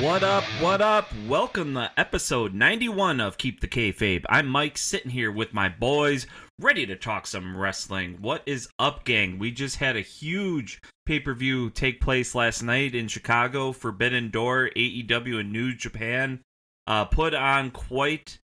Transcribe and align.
What 0.00 0.22
up? 0.22 0.44
What 0.60 0.80
up? 0.80 1.12
Welcome 1.26 1.74
to 1.74 1.90
episode 1.96 2.54
91 2.54 3.20
of 3.20 3.36
Keep 3.36 3.60
the 3.60 3.66
Kayfabe. 3.66 4.24
I'm 4.28 4.46
Mike, 4.46 4.78
sitting 4.78 5.10
here 5.10 5.32
with 5.32 5.52
my 5.52 5.68
boys, 5.68 6.28
ready 6.60 6.86
to 6.86 6.94
talk 6.94 7.26
some 7.26 7.56
wrestling. 7.56 8.18
What 8.20 8.44
is 8.46 8.68
up, 8.78 9.04
gang? 9.04 9.40
We 9.40 9.50
just 9.50 9.78
had 9.78 9.96
a 9.96 10.00
huge 10.00 10.80
pay 11.04 11.18
per 11.18 11.34
view 11.34 11.70
take 11.70 12.00
place 12.00 12.36
last 12.36 12.62
night 12.62 12.94
in 12.94 13.08
Chicago. 13.08 13.72
Forbidden 13.72 14.30
Door, 14.30 14.70
AEW, 14.76 15.40
and 15.40 15.52
New 15.52 15.74
Japan 15.74 16.42
uh, 16.86 17.06
put 17.06 17.34
on 17.34 17.72
quite 17.72 18.38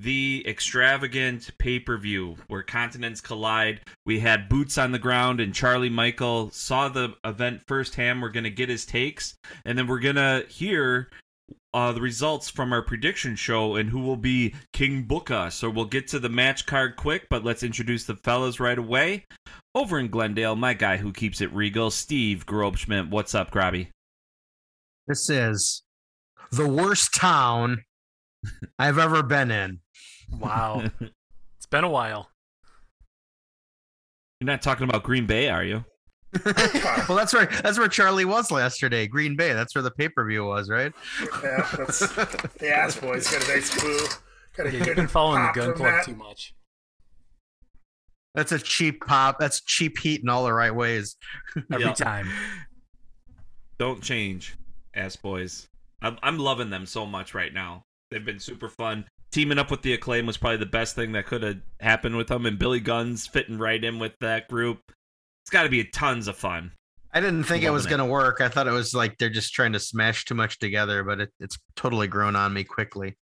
the 0.00 0.44
extravagant 0.46 1.50
pay 1.58 1.80
per 1.80 1.96
view 1.98 2.36
where 2.46 2.62
continents 2.62 3.20
collide. 3.20 3.80
We 4.06 4.20
had 4.20 4.48
boots 4.48 4.78
on 4.78 4.92
the 4.92 4.98
ground, 4.98 5.40
and 5.40 5.54
Charlie 5.54 5.90
Michael 5.90 6.50
saw 6.50 6.88
the 6.88 7.14
event 7.24 7.62
firsthand. 7.66 8.22
We're 8.22 8.28
going 8.30 8.44
to 8.44 8.50
get 8.50 8.68
his 8.68 8.86
takes, 8.86 9.34
and 9.64 9.76
then 9.76 9.86
we're 9.86 9.98
going 9.98 10.16
to 10.16 10.44
hear 10.48 11.10
uh, 11.74 11.92
the 11.92 12.00
results 12.00 12.48
from 12.48 12.72
our 12.72 12.82
prediction 12.82 13.36
show 13.36 13.76
and 13.76 13.90
who 13.90 14.00
will 14.00 14.16
be 14.16 14.54
King 14.72 15.02
Booker. 15.02 15.48
So 15.50 15.68
we'll 15.68 15.84
get 15.84 16.08
to 16.08 16.18
the 16.18 16.28
match 16.28 16.66
card 16.66 16.96
quick, 16.96 17.26
but 17.28 17.44
let's 17.44 17.62
introduce 17.62 18.04
the 18.04 18.16
fellas 18.16 18.60
right 18.60 18.78
away. 18.78 19.26
Over 19.74 19.98
in 19.98 20.08
Glendale, 20.08 20.56
my 20.56 20.74
guy 20.74 20.96
who 20.96 21.12
keeps 21.12 21.40
it 21.40 21.52
regal, 21.52 21.90
Steve 21.90 22.46
Grobschmidt. 22.46 23.10
What's 23.10 23.34
up, 23.34 23.50
Grabby? 23.50 23.88
This 25.06 25.28
is 25.30 25.82
the 26.50 26.68
worst 26.68 27.14
town 27.14 27.84
I've 28.78 28.98
ever 28.98 29.22
been 29.22 29.50
in. 29.50 29.80
Wow. 30.38 30.84
it's 31.00 31.66
been 31.70 31.84
a 31.84 31.88
while. 31.88 32.30
You're 34.40 34.46
not 34.46 34.62
talking 34.62 34.88
about 34.88 35.02
Green 35.02 35.26
Bay, 35.26 35.48
are 35.48 35.64
you? 35.64 35.84
well, 36.44 37.16
that's 37.16 37.32
where 37.32 37.46
that's 37.46 37.78
where 37.78 37.88
Charlie 37.88 38.26
was 38.26 38.50
yesterday, 38.50 39.06
Green 39.06 39.34
Bay. 39.34 39.54
That's 39.54 39.74
where 39.74 39.82
the 39.82 39.90
pay 39.90 40.08
per 40.10 40.26
view 40.28 40.44
was, 40.44 40.68
right? 40.68 40.92
Yeah, 41.42 41.66
that's 41.76 41.98
the 42.58 42.70
ass 42.70 42.96
boys 42.96 43.30
got 43.30 43.42
a 43.48 43.48
nice 43.48 43.74
clue. 43.74 43.98
Got 44.56 44.66
a 44.66 44.72
You've 44.72 44.94
been 44.94 45.08
following 45.08 45.42
the 45.42 45.52
Gunn 45.52 45.74
Club 45.74 45.90
that. 45.90 46.04
too 46.04 46.14
much. 46.14 46.54
That's 48.34 48.52
a 48.52 48.58
cheap 48.58 49.04
pop. 49.06 49.38
That's 49.40 49.62
cheap 49.62 49.98
heat 49.98 50.20
in 50.22 50.28
all 50.28 50.44
the 50.44 50.52
right 50.52 50.74
ways. 50.74 51.16
Every 51.72 51.86
Yeah. 51.86 51.94
time. 51.94 52.28
Don't 53.78 54.02
change, 54.02 54.56
ass 54.94 55.16
boys. 55.16 55.66
I'm, 56.02 56.18
I'm 56.22 56.38
loving 56.38 56.68
them 56.70 56.84
so 56.84 57.06
much 57.06 57.32
right 57.34 57.52
now. 57.52 57.84
They've 58.10 58.24
been 58.24 58.38
super 58.38 58.68
fun. 58.68 59.06
Teaming 59.30 59.58
up 59.58 59.70
with 59.70 59.82
the 59.82 59.92
acclaim 59.92 60.26
was 60.26 60.38
probably 60.38 60.56
the 60.56 60.66
best 60.66 60.94
thing 60.94 61.12
that 61.12 61.26
could 61.26 61.42
have 61.42 61.58
happened 61.80 62.16
with 62.16 62.28
them, 62.28 62.46
and 62.46 62.58
Billy 62.58 62.80
Gunn's 62.80 63.26
fitting 63.26 63.58
right 63.58 63.82
in 63.82 63.98
with 63.98 64.12
that 64.20 64.48
group. 64.48 64.80
It's 65.42 65.50
got 65.50 65.64
to 65.64 65.68
be 65.68 65.84
tons 65.84 66.28
of 66.28 66.36
fun. 66.36 66.72
I 67.12 67.20
didn't 67.20 67.44
think 67.44 67.64
it 67.64 67.70
was 67.70 67.86
going 67.86 68.00
to 68.00 68.04
work. 68.04 68.40
I 68.40 68.48
thought 68.48 68.66
it 68.66 68.72
was 68.72 68.94
like 68.94 69.18
they're 69.18 69.30
just 69.30 69.54
trying 69.54 69.72
to 69.72 69.80
smash 69.80 70.24
too 70.24 70.34
much 70.34 70.58
together, 70.58 71.02
but 71.02 71.20
it, 71.20 71.30
it's 71.40 71.58
totally 71.74 72.06
grown 72.06 72.36
on 72.36 72.52
me 72.52 72.64
quickly. 72.64 73.16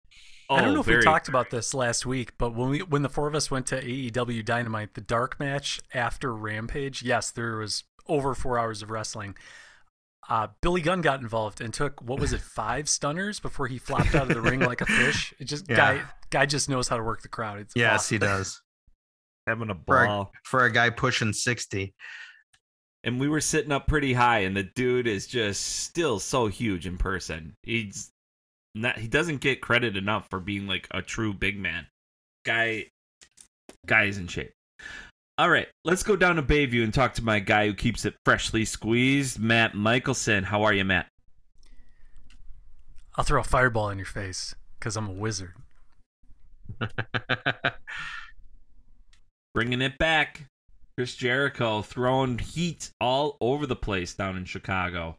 Oh, 0.49 0.57
I 0.57 0.61
don't 0.61 0.71
oh, 0.71 0.75
know 0.75 0.81
if 0.81 0.87
very 0.87 0.99
we 0.99 1.05
talked 1.05 1.29
about 1.29 1.51
this 1.51 1.75
last 1.75 2.07
week, 2.07 2.33
but 2.39 2.55
when 2.55 2.69
we 2.69 2.79
when 2.81 3.03
the 3.03 3.09
four 3.09 3.27
of 3.27 3.35
us 3.35 3.51
went 3.51 3.67
to 3.67 3.83
AEW 3.83 4.45
Dynamite, 4.45 4.95
the 4.95 5.01
dark 5.01 5.41
match 5.41 5.81
after 5.93 6.35
Rampage, 6.35 7.03
yes, 7.03 7.31
there 7.31 7.57
was 7.57 7.85
over 8.09 8.35
four 8.35 8.59
hours 8.59 8.83
of 8.83 8.91
wrestling. 8.91 9.37
Uh, 10.29 10.49
Billy 10.61 10.81
Gunn 10.81 11.03
got 11.03 11.21
involved 11.21 11.61
and 11.61 11.73
took 11.73 12.01
what 12.03 12.19
was 12.19 12.33
it, 12.33 12.41
five 12.41 12.89
stunners 12.89 13.39
before 13.39 13.69
he 13.69 13.79
flopped 13.79 14.15
out 14.15 14.23
of 14.29 14.35
the 14.35 14.41
ring 14.41 14.61
like 14.61 14.81
a 14.81 14.87
fish. 14.87 15.33
It 15.39 15.45
just 15.45 15.69
Yeah. 15.69 15.77
guy 15.77 16.03
guy 16.31 16.47
just 16.47 16.69
knows 16.69 16.89
how 16.89 16.97
to 16.97 17.03
work 17.05 17.23
the 17.23 17.29
crowd. 17.29 17.61
It's 17.61 17.75
Yes, 17.77 18.01
awesome. 18.01 18.15
he 18.15 18.19
does. 18.27 18.61
having 19.47 19.71
a 19.71 19.77
For 19.87 20.03
a, 20.03 20.07
ball. 20.09 20.33
for 20.45 20.65
a 20.65 20.73
guy 20.73 20.91
pushing 20.91 21.33
60. 21.33 21.95
and 23.05 23.21
we 23.21 23.29
were 23.29 23.41
sitting 23.41 23.71
up 23.71 23.87
pretty 23.87 24.13
high 24.13 24.41
and 24.41 24.57
the 24.57 24.65
dude 24.65 25.07
is 25.07 25.29
just 25.29 25.63
still 25.85 26.19
so 26.19 26.49
huge 26.49 26.87
in 26.87 26.99
person 26.99 27.55
he's 27.63 28.11
not 28.75 28.99
he 28.99 29.07
doesn't 29.07 29.41
get 29.41 29.61
credit 29.61 29.97
enough 29.97 30.29
for 30.29 30.41
being 30.41 30.67
like 30.67 30.89
a 30.91 31.01
true 31.01 31.33
big 31.33 31.57
man 31.57 31.87
guy 32.45 32.85
guy 33.87 34.05
is 34.05 34.19
in 34.19 34.27
shape 34.27 34.53
all 35.39 35.51
right 35.51 35.69
let's 35.85 36.03
go 36.03 36.17
down 36.17 36.37
to 36.37 36.43
bayview 36.43 36.83
and 36.83 36.95
talk 36.95 37.13
to 37.15 37.23
my 37.23 37.39
guy 37.39 37.67
who 37.67 37.75
keeps 37.75 38.05
it 38.05 38.15
freshly 38.25 38.65
squeezed 38.65 39.39
matt 39.39 39.75
michelson. 39.75 40.45
How 40.45 40.63
are 40.63 40.73
you 40.73 40.85
matt? 40.85 41.09
I'll 43.17 43.25
throw 43.25 43.41
a 43.41 43.45
fireball 43.45 43.91
in 43.91 43.99
your 43.99 44.07
face 44.07 44.55
because 44.79 44.97
I'm 44.97 45.09
a 45.09 45.13
wizard. 45.13 45.55
bringing 49.55 49.81
it 49.81 49.99
back. 49.99 50.47
Chris 50.97 51.15
jericho 51.15 51.83
throwing 51.83 52.39
heat 52.39 52.91
all 53.01 53.37
over 53.41 53.67
the 53.67 53.77
place 53.77 54.15
down 54.15 54.37
in 54.37 54.47
chicago. 54.47 55.17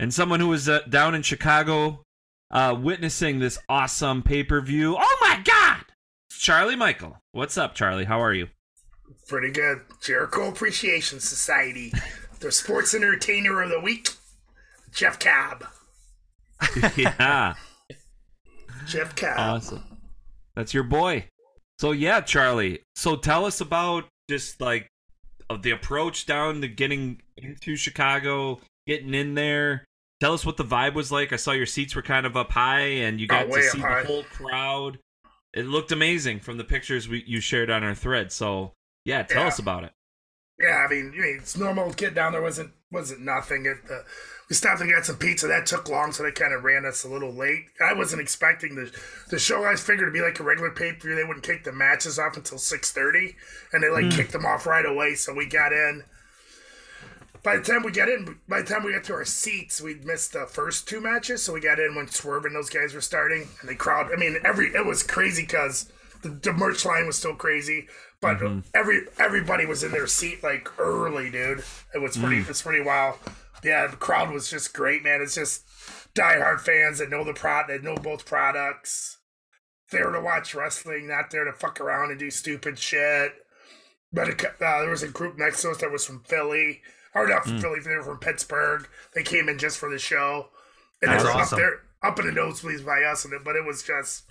And 0.00 0.12
someone 0.12 0.40
who 0.40 0.48
was 0.48 0.68
uh, 0.68 0.80
down 0.88 1.14
in 1.14 1.22
chicago 1.22 2.02
uh, 2.50 2.76
witnessing 2.78 3.38
this 3.38 3.58
awesome 3.68 4.22
pay-per-view. 4.22 4.96
Oh 4.98 5.18
my 5.20 5.42
god! 5.44 5.84
It's 6.30 6.40
charlie 6.40 6.76
michael. 6.76 7.18
What's 7.32 7.58
up 7.58 7.74
charlie? 7.74 8.04
How 8.04 8.22
are 8.22 8.32
you 8.32 8.48
Pretty 9.28 9.50
good. 9.50 9.80
Jericho 10.00 10.48
Appreciation 10.48 11.20
Society. 11.20 11.92
The 12.40 12.52
sports 12.52 12.94
entertainer 12.94 13.62
of 13.62 13.70
the 13.70 13.80
week. 13.80 14.08
Jeff 14.92 15.18
Cobb. 15.18 15.64
yeah 16.96 17.54
Jeff 18.86 19.16
Cobb. 19.16 19.38
awesome 19.38 19.82
that's 20.54 20.72
your 20.72 20.84
boy 20.84 21.24
so 21.78 21.92
yeah 21.92 22.20
charlie 22.20 22.80
so 22.94 23.16
tell 23.16 23.44
us 23.44 23.60
about 23.60 24.04
just 24.30 24.60
like 24.60 24.86
of 25.50 25.62
the 25.62 25.70
approach 25.70 26.26
down 26.26 26.60
to 26.60 26.68
getting 26.68 27.20
into 27.36 27.76
chicago 27.76 28.60
getting 28.86 29.14
in 29.14 29.34
there 29.34 29.84
tell 30.20 30.32
us 30.32 30.46
what 30.46 30.56
the 30.56 30.64
vibe 30.64 30.94
was 30.94 31.10
like 31.10 31.32
i 31.32 31.36
saw 31.36 31.52
your 31.52 31.66
seats 31.66 31.96
were 31.96 32.02
kind 32.02 32.26
of 32.26 32.36
up 32.36 32.52
high 32.52 32.80
and 32.80 33.20
you 33.20 33.26
oh, 33.30 33.34
got 33.34 33.46
Oh, 33.46 33.56
to 33.56 33.62
see 33.62 33.80
the 33.80 34.04
whole 34.06 34.24
crowd 34.24 34.98
it 35.52 35.66
looked 35.66 35.92
amazing 35.92 36.38
from 36.40 36.58
the 36.58 36.64
pictures 36.64 37.08
we, 37.08 37.24
you 37.26 37.40
shared 37.40 37.70
on 37.70 37.82
our 37.82 37.94
thread 37.94 38.30
so 38.30 38.72
yeah 39.04 39.22
tell 39.22 39.42
Yeah. 39.42 39.48
us 39.48 39.58
about 39.58 39.84
it 39.84 39.92
Yeah, 40.60 40.84
I 40.86 40.88
mean, 40.88 41.12
I 41.16 41.20
mean, 41.20 41.36
it's 41.40 41.56
normal 41.56 41.90
to 41.90 41.96
get 41.96 42.14
down 42.14 42.32
there. 42.32 42.42
wasn't 42.42 42.72
wasn't 42.90 43.22
nothing. 43.22 43.64
It, 43.66 43.78
uh, 43.90 44.02
we 44.48 44.54
stopped 44.54 44.80
and 44.82 44.90
got 44.90 45.06
some 45.06 45.16
pizza. 45.16 45.46
That 45.48 45.66
took 45.66 45.88
long, 45.88 46.12
so 46.12 46.22
they 46.22 46.30
kind 46.30 46.52
of 46.52 46.62
ran 46.62 46.84
us 46.84 47.04
a 47.04 47.08
little 47.08 47.32
late. 47.32 47.64
I 47.80 47.94
wasn't 47.94 48.20
expecting 48.22 48.74
the 48.74 48.92
the 49.30 49.38
show. 49.38 49.64
I 49.64 49.74
figured 49.76 50.02
it'd 50.02 50.12
be 50.14 50.20
like 50.20 50.38
a 50.40 50.44
regular 50.44 50.70
pay 50.70 50.92
per 50.92 51.08
view. 51.08 51.16
They 51.16 51.24
wouldn't 51.24 51.44
kick 51.44 51.64
the 51.64 51.72
matches 51.72 52.18
off 52.18 52.36
until 52.36 52.58
six 52.58 52.92
thirty, 52.92 53.34
and 53.72 53.82
they 53.82 53.88
like 53.88 54.10
kicked 54.10 54.32
them 54.32 54.46
off 54.46 54.66
right 54.66 54.86
away. 54.86 55.14
So 55.14 55.32
we 55.34 55.46
got 55.46 55.72
in. 55.72 56.04
By 57.42 57.56
the 57.56 57.62
time 57.64 57.82
we 57.82 57.90
got 57.90 58.08
in, 58.08 58.38
by 58.48 58.62
the 58.62 58.68
time 58.68 58.84
we 58.84 58.92
got 58.92 59.02
to 59.04 59.14
our 59.14 59.24
seats, 59.24 59.80
we'd 59.80 60.04
missed 60.04 60.32
the 60.32 60.46
first 60.46 60.86
two 60.88 61.00
matches. 61.00 61.42
So 61.42 61.52
we 61.52 61.60
got 61.60 61.80
in 61.80 61.94
when 61.96 62.06
Swerve 62.06 62.44
and 62.44 62.54
those 62.54 62.70
guys 62.70 62.94
were 62.94 63.00
starting, 63.00 63.48
and 63.60 63.68
the 63.68 63.74
crowd. 63.74 64.12
I 64.12 64.16
mean, 64.16 64.38
every 64.44 64.68
it 64.68 64.86
was 64.86 65.02
crazy 65.02 65.42
because 65.42 65.90
the, 66.22 66.28
the 66.28 66.52
merch 66.52 66.84
line 66.84 67.06
was 67.06 67.16
still 67.18 67.34
crazy, 67.34 67.88
but 68.22 68.38
mm-hmm. 68.38 68.60
every 68.72 69.02
everybody 69.18 69.66
was 69.66 69.84
in 69.84 69.92
their 69.92 70.06
seat 70.06 70.42
like 70.42 70.70
early, 70.78 71.30
dude. 71.30 71.62
It 71.94 72.00
was 72.00 72.16
pretty. 72.16 72.36
Mm. 72.36 72.48
It's 72.48 72.62
pretty 72.62 72.82
wild. 72.82 73.18
Yeah, 73.62 73.86
the 73.88 73.96
crowd 73.96 74.32
was 74.32 74.48
just 74.48 74.72
great, 74.72 75.04
man. 75.04 75.20
It's 75.20 75.34
just 75.34 75.66
diehard 76.14 76.60
fans 76.60 76.98
that 76.98 77.10
know 77.10 77.24
the 77.24 77.34
product, 77.34 77.68
that 77.68 77.82
know 77.82 77.96
both 77.96 78.24
products. 78.24 79.18
There 79.90 80.10
to 80.10 80.20
watch 80.20 80.54
wrestling, 80.54 81.08
not 81.08 81.30
there 81.30 81.44
to 81.44 81.52
fuck 81.52 81.78
around 81.78 82.10
and 82.10 82.18
do 82.18 82.30
stupid 82.30 82.78
shit. 82.78 83.34
But 84.10 84.28
it, 84.28 84.44
uh, 84.44 84.80
there 84.80 84.90
was 84.90 85.02
a 85.02 85.08
group 85.08 85.36
next 85.36 85.62
to 85.62 85.70
us 85.70 85.78
that 85.78 85.90
was 85.90 86.06
from 86.06 86.22
Philly, 86.24 86.80
or 87.14 87.28
not 87.28 87.44
from 87.44 87.58
mm. 87.58 87.60
Philly. 87.60 87.80
They 87.80 87.90
were 87.96 88.02
from 88.02 88.18
Pittsburgh. 88.18 88.88
They 89.14 89.22
came 89.22 89.48
in 89.48 89.58
just 89.58 89.78
for 89.78 89.90
the 89.90 89.98
show, 89.98 90.48
and 91.02 91.10
That's 91.10 91.22
they 91.22 91.28
were 91.28 91.34
awesome. 91.34 91.56
up 91.56 91.58
there, 91.58 91.80
up 92.02 92.18
in 92.18 92.26
the 92.26 92.40
nosebleeds 92.40 92.84
by 92.86 93.02
us. 93.02 93.24
And 93.24 93.34
it, 93.34 93.44
but 93.44 93.56
it 93.56 93.64
was 93.64 93.82
just, 93.82 94.24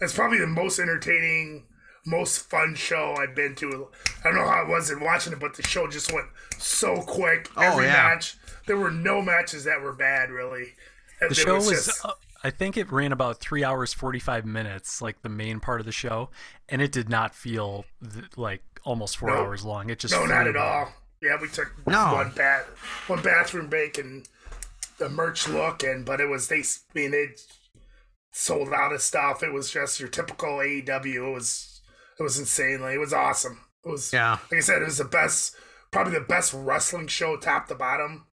it's 0.00 0.14
probably 0.14 0.38
the 0.38 0.46
most 0.46 0.78
entertaining, 0.78 1.66
most 2.08 2.48
fun 2.50 2.74
show 2.74 3.14
I've 3.18 3.34
been 3.34 3.54
to. 3.56 3.88
I 4.24 4.28
don't 4.28 4.36
know 4.36 4.48
how 4.48 4.62
it 4.62 4.68
was 4.68 4.90
in 4.90 5.00
watching 5.00 5.32
it, 5.32 5.40
but 5.40 5.54
the 5.56 5.62
show 5.62 5.86
just 5.88 6.12
went 6.12 6.26
so 6.58 7.02
quick. 7.02 7.50
Oh, 7.56 7.62
Every 7.62 7.84
yeah. 7.86 7.92
match, 7.92 8.36
there 8.66 8.76
were 8.76 8.90
no 8.90 9.22
matches 9.22 9.64
that 9.64 9.80
were 9.82 9.92
bad, 9.92 10.30
really. 10.30 10.74
The 11.26 11.34
show 11.34 11.54
was, 11.56 11.68
just- 11.86 12.04
uh, 12.04 12.12
I 12.44 12.50
think 12.50 12.76
it 12.76 12.90
ran 12.92 13.10
about 13.12 13.40
three 13.40 13.64
hours, 13.64 13.92
45 13.92 14.44
minutes, 14.46 15.02
like 15.02 15.22
the 15.22 15.28
main 15.28 15.58
part 15.60 15.80
of 15.80 15.86
the 15.86 15.92
show. 15.92 16.30
And 16.68 16.80
it 16.80 16.92
did 16.92 17.08
not 17.08 17.34
feel 17.34 17.84
th- 18.02 18.26
like 18.36 18.62
almost 18.84 19.16
four 19.16 19.30
No. 19.30 19.36
hours 19.38 19.64
long. 19.64 19.90
It 19.90 19.98
just 19.98 20.14
no, 20.14 20.24
not 20.26 20.46
at 20.46 20.54
by. 20.54 20.60
all. 20.60 20.92
Yeah, 21.20 21.36
we 21.40 21.48
took 21.48 21.72
No. 21.86 22.14
one 22.14 22.30
bat, 22.30 22.64
one 23.08 23.22
bathroom 23.22 23.68
break, 23.68 23.98
and 23.98 24.28
the 24.98 25.08
merch 25.08 25.48
look, 25.48 25.82
and 25.82 26.04
but 26.04 26.20
it 26.20 26.26
was 26.28 26.46
they. 26.46 26.60
I 26.60 26.64
mean, 26.94 27.12
it 27.12 27.40
sold 28.32 28.72
out 28.72 28.92
of 28.92 29.02
stuff. 29.02 29.42
It 29.42 29.52
was 29.52 29.70
just 29.70 29.98
your 29.98 30.08
typical 30.08 30.58
AEW. 30.60 31.26
It 31.30 31.34
was 31.34 31.67
it 32.18 32.22
was 32.22 32.38
insane. 32.38 32.80
Like, 32.80 32.94
it 32.94 32.98
was 32.98 33.12
awesome. 33.12 33.60
It 33.84 33.88
was 33.90 34.12
Yeah. 34.12 34.38
like 34.50 34.58
I 34.58 34.60
said, 34.60 34.82
it 34.82 34.86
was 34.86 34.98
the 34.98 35.04
best, 35.04 35.54
probably 35.90 36.14
the 36.14 36.20
best 36.20 36.52
wrestling 36.54 37.06
show, 37.06 37.36
top 37.36 37.68
to 37.68 37.74
bottom, 37.74 38.26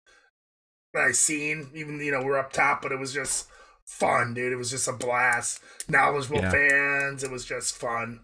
that 0.93 1.03
I 1.03 1.11
seen. 1.11 1.69
Even 1.73 1.99
you 1.99 2.11
know 2.11 2.23
we're 2.23 2.37
up 2.37 2.53
top, 2.53 2.81
but 2.81 2.91
it 2.91 2.99
was 2.99 3.13
just 3.13 3.47
fun, 3.85 4.33
dude. 4.33 4.53
It 4.53 4.57
was 4.57 4.71
just 4.71 4.87
a 4.87 4.93
blast. 4.93 5.61
Knowledgeable 5.87 6.41
Yeah. 6.41 6.51
fans. 6.51 7.23
It 7.23 7.31
was 7.31 7.45
just 7.45 7.75
fun. 7.77 8.21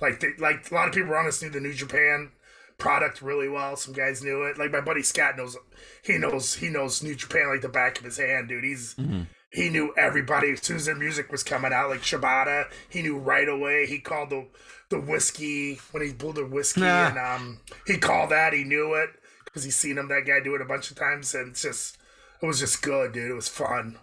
Like 0.00 0.20
they, 0.20 0.28
like 0.38 0.70
a 0.70 0.74
lot 0.74 0.88
of 0.88 0.94
people 0.94 1.10
around 1.10 1.26
us 1.26 1.42
knew 1.42 1.50
the 1.50 1.60
New 1.60 1.74
Japan 1.74 2.32
product 2.78 3.20
really 3.20 3.48
well. 3.48 3.76
Some 3.76 3.92
guys 3.92 4.22
knew 4.22 4.44
it. 4.44 4.56
Like 4.58 4.70
my 4.70 4.80
buddy 4.80 5.02
Scott 5.02 5.36
knows. 5.36 5.56
He 6.02 6.16
knows 6.18 6.54
he 6.54 6.68
knows 6.68 7.02
New 7.02 7.14
Japan 7.14 7.48
like 7.48 7.60
the 7.62 7.68
back 7.68 7.98
of 7.98 8.04
his 8.04 8.16
hand, 8.18 8.48
dude. 8.48 8.64
He's 8.64 8.94
mm-hmm. 8.94 9.22
He 9.50 9.68
knew 9.68 9.92
everybody 9.96 10.52
as 10.52 10.62
soon 10.62 10.76
as 10.76 10.86
their 10.86 10.94
music 10.94 11.30
was 11.32 11.42
coming 11.42 11.72
out. 11.72 11.90
Like 11.90 12.00
Shibata, 12.02 12.64
he 12.88 13.02
knew 13.02 13.18
right 13.18 13.48
away. 13.48 13.86
He 13.86 13.98
called 13.98 14.30
the 14.30 14.46
the 14.90 15.00
whiskey 15.00 15.78
when 15.92 16.04
he 16.04 16.12
blew 16.12 16.32
the 16.32 16.44
whiskey, 16.46 16.80
Nah. 16.80 17.08
and 17.08 17.18
um, 17.18 17.60
he 17.86 17.96
called 17.98 18.30
that. 18.30 18.52
He 18.52 18.64
knew 18.64 18.94
it 18.94 19.10
because 19.44 19.64
he's 19.64 19.76
seen 19.76 19.98
him 19.98 20.08
that 20.08 20.26
guy 20.26 20.40
do 20.40 20.54
it 20.54 20.60
a 20.60 20.64
bunch 20.64 20.90
of 20.90 20.96
times, 20.96 21.34
and 21.34 21.50
it's 21.50 21.62
just 21.62 21.98
it 22.42 22.46
was 22.46 22.58
just 22.60 22.82
good, 22.82 23.12
dude. 23.12 23.30
It 23.30 23.34
was 23.34 23.48
fun. 23.48 23.98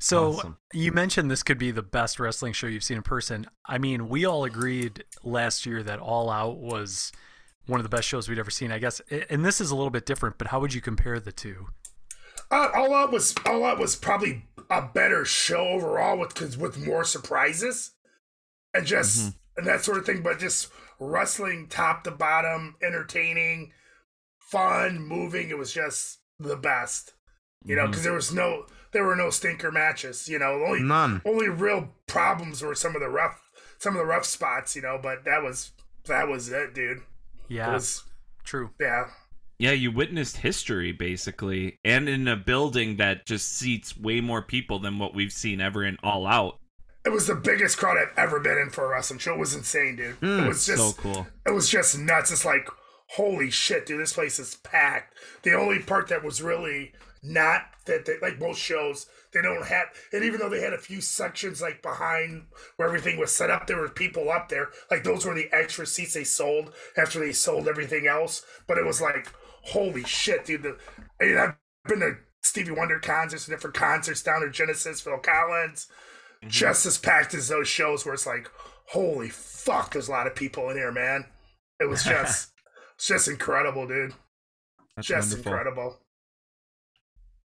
So 0.00 0.32
Awesome. 0.32 0.58
you 0.72 0.90
mentioned 0.90 1.30
this 1.30 1.44
could 1.44 1.58
be 1.58 1.70
the 1.70 1.82
best 1.82 2.18
wrestling 2.18 2.52
show 2.52 2.66
you've 2.66 2.82
seen 2.82 2.96
in 2.96 3.02
person. 3.04 3.46
I 3.66 3.78
mean, 3.78 4.08
we 4.08 4.24
all 4.24 4.42
agreed 4.44 5.04
last 5.22 5.64
year 5.64 5.80
that 5.84 6.00
All 6.00 6.28
Out 6.28 6.58
was 6.58 7.12
one 7.66 7.78
of 7.78 7.84
the 7.84 7.88
best 7.96 8.08
shows 8.08 8.28
we'd 8.28 8.40
ever 8.40 8.50
seen. 8.50 8.72
I 8.72 8.78
guess, 8.78 9.00
and 9.30 9.44
this 9.44 9.60
is 9.60 9.70
a 9.70 9.76
little 9.76 9.90
bit 9.90 10.04
different. 10.04 10.38
But 10.38 10.48
how 10.48 10.58
would 10.58 10.74
you 10.74 10.80
compare 10.80 11.20
the 11.20 11.30
two? 11.30 11.68
Uh, 12.52 12.68
All 12.74 12.94
Out 12.94 13.10
was 13.10 13.34
All 13.46 13.64
Out 13.64 13.78
was 13.78 13.96
probably 13.96 14.44
a 14.70 14.82
better 14.82 15.24
show 15.24 15.68
overall 15.68 16.18
with 16.18 16.34
cause 16.34 16.56
with 16.56 16.78
more 16.78 17.02
surprises 17.04 17.92
and 18.74 18.86
just 18.86 19.34
and 19.56 19.66
that 19.66 19.82
sort 19.84 19.98
of 19.98 20.04
thing. 20.06 20.22
But 20.22 20.38
just 20.38 20.68
wrestling 21.00 21.66
top 21.68 22.04
to 22.04 22.10
bottom, 22.10 22.76
entertaining, 22.82 23.72
fun, 24.38 25.00
moving. 25.00 25.48
It 25.50 25.58
was 25.58 25.72
just 25.72 26.18
the 26.38 26.56
best. 26.56 27.14
You 27.64 27.76
know, 27.76 27.86
because 27.86 28.02
there 28.02 28.12
was 28.12 28.32
no 28.34 28.66
there 28.92 29.04
were 29.04 29.16
no 29.16 29.30
stinker 29.30 29.72
matches. 29.72 30.28
You 30.28 30.38
know, 30.38 30.62
only 30.66 30.82
None. 30.82 31.22
only 31.24 31.48
real 31.48 31.88
problems 32.06 32.60
were 32.62 32.74
some 32.74 32.94
of 32.94 33.00
the 33.00 33.08
rough 33.08 33.40
some 33.78 33.94
of 33.94 33.98
the 34.00 34.06
rough 34.06 34.24
spots. 34.26 34.76
You 34.76 34.82
know, 34.82 34.98
but 35.02 35.24
that 35.24 35.42
was 35.42 35.70
that 36.06 36.28
was 36.28 36.50
it, 36.50 36.74
dude. 36.74 36.98
It 36.98 37.02
Yeah, 37.48 37.72
was 37.72 38.02
true. 38.44 38.70
yeah. 38.80 39.06
Yeah, 39.62 39.70
you 39.70 39.92
witnessed 39.92 40.38
history 40.38 40.90
basically, 40.90 41.78
and 41.84 42.08
in 42.08 42.26
a 42.26 42.34
building 42.34 42.96
that 42.96 43.26
just 43.26 43.48
seats 43.48 43.96
way 43.96 44.20
more 44.20 44.42
people 44.42 44.80
than 44.80 44.98
what 44.98 45.14
we've 45.14 45.30
seen 45.30 45.60
ever 45.60 45.84
in 45.84 45.98
All 46.02 46.26
Out. 46.26 46.58
It 47.06 47.10
was 47.10 47.28
the 47.28 47.36
biggest 47.36 47.78
crowd 47.78 47.96
I've 47.96 48.18
ever 48.18 48.40
been 48.40 48.58
in 48.58 48.70
for 48.70 48.86
a 48.86 48.88
wrestling 48.88 49.20
show. 49.20 49.34
It 49.34 49.38
was 49.38 49.54
insane, 49.54 49.94
dude. 49.94 50.16
it 50.20 50.40
hmm, 50.40 50.48
was 50.48 50.66
just 50.66 50.96
so 50.96 51.00
cool. 51.00 51.28
it 51.46 51.52
was 51.52 51.68
just 51.68 51.96
nuts. 51.96 52.32
It's 52.32 52.44
like, 52.44 52.68
holy 53.10 53.50
shit, 53.50 53.86
dude, 53.86 54.00
this 54.00 54.14
place 54.14 54.40
is 54.40 54.56
packed. 54.64 55.14
The 55.44 55.52
only 55.52 55.78
part 55.78 56.08
that 56.08 56.24
was 56.24 56.42
really 56.42 56.90
not 57.22 57.62
that 57.86 58.04
they, 58.04 58.14
like 58.20 58.40
most 58.40 58.58
shows, 58.58 59.06
they 59.32 59.42
don't 59.42 59.64
have 59.64 59.86
and 60.12 60.24
even 60.24 60.40
though 60.40 60.48
they 60.48 60.60
had 60.60 60.72
a 60.72 60.78
few 60.78 61.00
sections 61.00 61.62
like 61.62 61.82
behind 61.82 62.46
where 62.76 62.88
everything 62.88 63.16
was 63.16 63.30
set 63.30 63.48
up, 63.48 63.68
there 63.68 63.78
were 63.78 63.88
people 63.88 64.28
up 64.28 64.48
there. 64.48 64.70
Like 64.90 65.04
those 65.04 65.24
were 65.24 65.34
the 65.34 65.48
extra 65.52 65.86
seats 65.86 66.14
they 66.14 66.24
sold 66.24 66.72
after 66.96 67.20
they 67.20 67.32
sold 67.32 67.68
everything 67.68 68.08
else. 68.08 68.44
But 68.66 68.78
it 68.78 68.84
was 68.84 69.00
like, 69.00 69.28
holy 69.62 70.04
shit, 70.04 70.44
dude. 70.44 70.62
The, 70.62 70.76
I 71.20 71.24
mean, 71.24 71.38
I've 71.38 71.54
been 71.86 72.00
to 72.00 72.16
Stevie 72.42 72.72
Wonder 72.72 72.98
concerts, 72.98 73.46
different 73.46 73.76
concerts 73.76 74.22
down 74.22 74.42
at 74.42 74.52
Genesis, 74.52 75.00
Phil 75.00 75.18
Collins 75.18 75.88
just 76.48 76.86
as 76.86 76.98
packed 76.98 77.34
as 77.34 77.48
those 77.48 77.68
shows 77.68 78.04
where 78.04 78.14
it's 78.14 78.26
like, 78.26 78.50
holy 78.88 79.28
fuck, 79.28 79.92
there's 79.92 80.08
a 80.08 80.10
lot 80.10 80.26
of 80.26 80.34
people 80.34 80.68
in 80.70 80.76
here, 80.76 80.92
man. 80.92 81.24
It 81.80 81.88
was 81.88 82.04
just, 82.04 82.52
it's 82.96 83.06
just 83.06 83.28
incredible, 83.28 83.86
dude. 83.86 84.14
That's 84.96 85.08
just 85.08 85.30
wonderful. 85.30 85.52
incredible. 85.52 85.98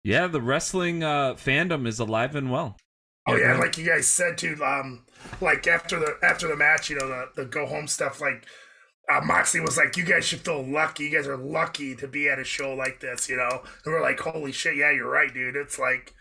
Yeah, 0.02 0.26
the 0.26 0.40
wrestling 0.40 1.04
uh, 1.04 1.34
fandom 1.34 1.86
is 1.86 1.98
alive 1.98 2.34
and 2.34 2.50
well. 2.50 2.76
Oh 3.26 3.36
Yeah, 3.36 3.54
yeah, 3.54 3.58
like 3.58 3.76
you 3.76 3.86
guys 3.86 4.06
said 4.06 4.38
too. 4.38 4.56
Um, 4.64 5.04
like 5.40 5.66
after 5.66 5.98
the 5.98 6.16
after 6.22 6.48
the 6.48 6.56
match, 6.56 6.88
you 6.88 6.96
know, 6.98 7.06
the 7.06 7.28
the 7.36 7.44
go 7.44 7.66
home 7.66 7.86
stuff. 7.86 8.18
Like 8.18 8.46
uh, 9.10 9.20
Moxley 9.24 9.60
was 9.60 9.76
like, 9.76 9.96
"You 9.96 10.04
guys 10.04 10.24
should 10.24 10.40
feel 10.40 10.62
lucky. 10.66 11.04
You 11.04 11.10
guys 11.10 11.26
are 11.26 11.36
lucky 11.36 11.94
to 11.96 12.06
be 12.08 12.28
at 12.28 12.38
a 12.38 12.44
show 12.44 12.74
like 12.74 13.00
this." 13.00 13.28
You 13.28 13.36
know, 13.36 13.62
and 13.84 13.92
we're 13.94 14.02
like, 14.02 14.20
"Holy 14.20 14.52
shit, 14.52 14.76
yeah, 14.76 14.90
you're 14.92 15.10
right, 15.10 15.32
dude." 15.32 15.56
It's 15.56 15.78
like 15.78 16.14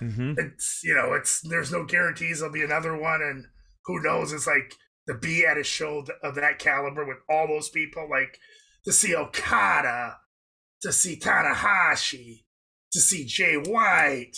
Mm-hmm. 0.00 0.34
it's 0.38 0.80
you 0.82 0.94
know, 0.94 1.12
it's 1.14 1.40
there's 1.40 1.70
no 1.72 1.84
guarantees 1.84 2.40
there'll 2.40 2.52
be 2.52 2.62
another 2.64 2.96
one, 2.96 3.22
and 3.22 3.46
who 3.86 4.02
knows? 4.02 4.32
It's 4.32 4.46
like 4.46 4.74
to 5.08 5.14
be 5.14 5.46
at 5.46 5.56
a 5.56 5.62
show 5.62 6.04
of 6.22 6.34
that 6.34 6.58
caliber 6.58 7.04
with 7.06 7.18
all 7.30 7.46
those 7.46 7.68
people, 7.70 8.08
like 8.10 8.38
to 8.84 8.92
see 8.92 9.14
Okada, 9.14 10.18
to 10.82 10.92
see 10.92 11.16
Tanahashi, 11.18 12.44
to 12.92 13.00
see 13.00 13.24
Jay 13.24 13.54
White, 13.56 14.36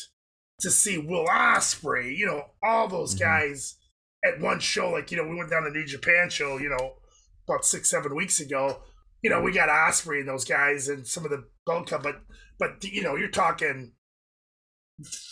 to 0.61 0.71
see 0.71 0.99
Will 0.99 1.27
Ospreay, 1.27 2.15
you 2.17 2.27
know, 2.27 2.45
all 2.63 2.87
those 2.89 3.15
Mhm. 3.15 3.21
guys 3.21 3.77
at 4.25 4.39
one 4.41 4.61
show. 4.61 4.91
Like 4.91 5.11
you 5.11 5.17
know, 5.17 5.27
we 5.27 5.37
went 5.37 5.51
down 5.51 5.63
to 5.65 5.71
New 5.71 5.87
Japan 5.87 6.29
show, 6.31 6.59
you 6.59 6.69
know, 6.69 6.97
about 7.49 7.65
six 7.65 7.91
seven 7.91 8.15
weeks 8.15 8.41
ago. 8.41 8.83
You 9.23 9.31
know, 9.31 9.41
we 9.41 9.53
got 9.53 9.69
Ospreay 9.69 10.21
and 10.21 10.29
those 10.29 10.45
guys 10.45 10.89
and 10.89 11.07
some 11.07 11.25
of 11.25 11.31
the 11.31 11.45
Gold 11.67 11.89
Cup, 11.89 12.03
but 12.03 12.17
but 12.59 12.85
you 12.85 13.03
know, 13.03 13.17
you're 13.17 13.29
talking 13.29 13.93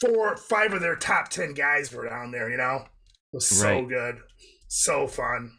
four, 0.00 0.36
five 0.36 0.72
of 0.72 0.80
their 0.80 0.96
top 0.96 1.28
ten 1.28 1.54
guys 1.54 1.92
were 1.92 2.08
down 2.08 2.30
there. 2.30 2.50
You 2.50 2.56
know, 2.56 2.76
it 2.84 3.36
was 3.36 3.46
so 3.46 3.66
Right. 3.80 3.88
good, 3.88 4.16
so 4.68 5.06
fun. 5.06 5.52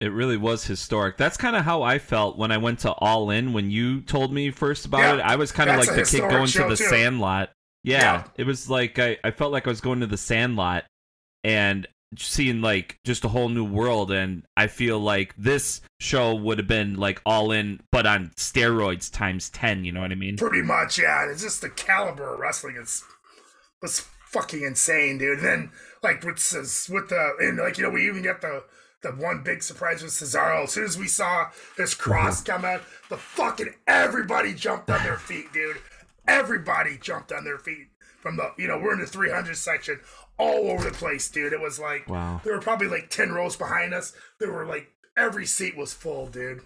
It 0.00 0.12
really 0.12 0.36
was 0.36 0.66
historic. 0.66 1.16
That's 1.16 1.38
kind 1.38 1.56
of 1.56 1.64
how 1.64 1.82
I 1.82 1.98
felt 1.98 2.36
when 2.36 2.52
I 2.52 2.58
went 2.58 2.80
to 2.80 2.92
All 2.92 3.30
In 3.30 3.54
when 3.54 3.70
you 3.70 4.02
told 4.02 4.32
me 4.32 4.50
first 4.50 4.84
about 4.84 4.98
Yeah, 5.00 5.14
it. 5.14 5.20
I 5.22 5.36
was 5.36 5.52
kind 5.52 5.70
of 5.70 5.76
like 5.76 5.88
the 5.88 6.02
kid 6.04 6.20
going 6.20 6.46
to 6.48 6.64
the 6.64 6.76
too. 6.76 6.84
Sandlot. 6.84 7.50
Yeah, 7.82 8.00
Yeah. 8.02 8.24
it 8.36 8.44
was 8.44 8.68
like 8.68 8.98
I, 8.98 9.16
I 9.24 9.30
felt 9.30 9.52
like 9.52 9.66
I 9.66 9.70
was 9.70 9.80
going 9.80 10.00
to 10.00 10.06
the 10.06 10.18
Sandlot 10.18 10.84
and 11.44 11.86
seeing 12.16 12.60
like 12.60 12.98
just 13.04 13.24
a 13.24 13.28
whole 13.28 13.48
new 13.48 13.64
world. 13.64 14.10
And 14.10 14.44
I 14.56 14.66
feel 14.66 14.98
like 14.98 15.34
this 15.36 15.80
show 16.00 16.34
would 16.34 16.58
have 16.58 16.68
been 16.68 16.96
like 16.96 17.20
All 17.26 17.52
In, 17.52 17.80
but 17.90 18.06
on 18.06 18.30
steroids 18.36 19.12
times 19.12 19.50
ten. 19.50 19.84
You 19.84 19.92
know 19.92 20.00
what 20.00 20.12
I 20.12 20.16
mean? 20.16 20.36
Pretty 20.36 20.62
much, 20.62 20.98
yeah. 20.98 21.22
And 21.22 21.32
it's 21.32 21.42
just 21.42 21.60
the 21.60 21.70
caliber 21.70 22.34
of 22.34 22.40
wrestling 22.40 22.76
is 22.76 23.02
was 23.82 24.00
fucking 24.26 24.62
insane, 24.62 25.18
dude. 25.18 25.38
And 25.38 25.46
then 25.46 25.70
like 26.02 26.22
with 26.22 26.36
with 26.90 27.08
the 27.08 27.36
and 27.40 27.58
like 27.58 27.78
you 27.78 27.84
know 27.84 27.90
we 27.90 28.06
even 28.06 28.22
get 28.22 28.40
the 28.40 28.64
the 29.02 29.10
one 29.12 29.42
big 29.42 29.62
surprise 29.62 30.02
with 30.02 30.12
Cesaro. 30.12 30.64
As 30.64 30.72
soon 30.72 30.84
as 30.84 30.98
we 30.98 31.08
saw 31.08 31.50
this 31.76 31.94
uh-huh. 31.94 32.02
cross 32.02 32.42
come 32.42 32.64
out, 32.64 32.82
the 33.08 33.16
fucking 33.16 33.74
everybody 33.86 34.54
jumped 34.54 34.90
on 34.90 35.02
their 35.02 35.18
feet, 35.18 35.52
dude. 35.52 35.78
Everybody 36.26 36.98
jumped 37.00 37.32
on 37.32 37.44
their 37.44 37.58
feet 37.58 37.88
from 38.20 38.36
the 38.36 38.52
you 38.58 38.66
know 38.66 38.78
we're 38.78 38.92
in 38.92 39.00
the 39.00 39.06
300 39.06 39.56
section 39.56 40.00
all 40.38 40.70
over 40.70 40.84
the 40.90 40.96
place, 40.96 41.28
dude. 41.30 41.52
It 41.52 41.60
was 41.60 41.78
like 41.78 42.08
Wow. 42.08 42.40
there 42.44 42.54
were 42.54 42.60
probably 42.60 42.88
like 42.88 43.10
10 43.10 43.32
rows 43.32 43.56
behind 43.56 43.94
us. 43.94 44.12
There 44.38 44.52
were 44.52 44.66
like 44.66 44.88
every 45.16 45.46
seat 45.46 45.76
was 45.76 45.92
full, 45.94 46.26
dude. 46.26 46.62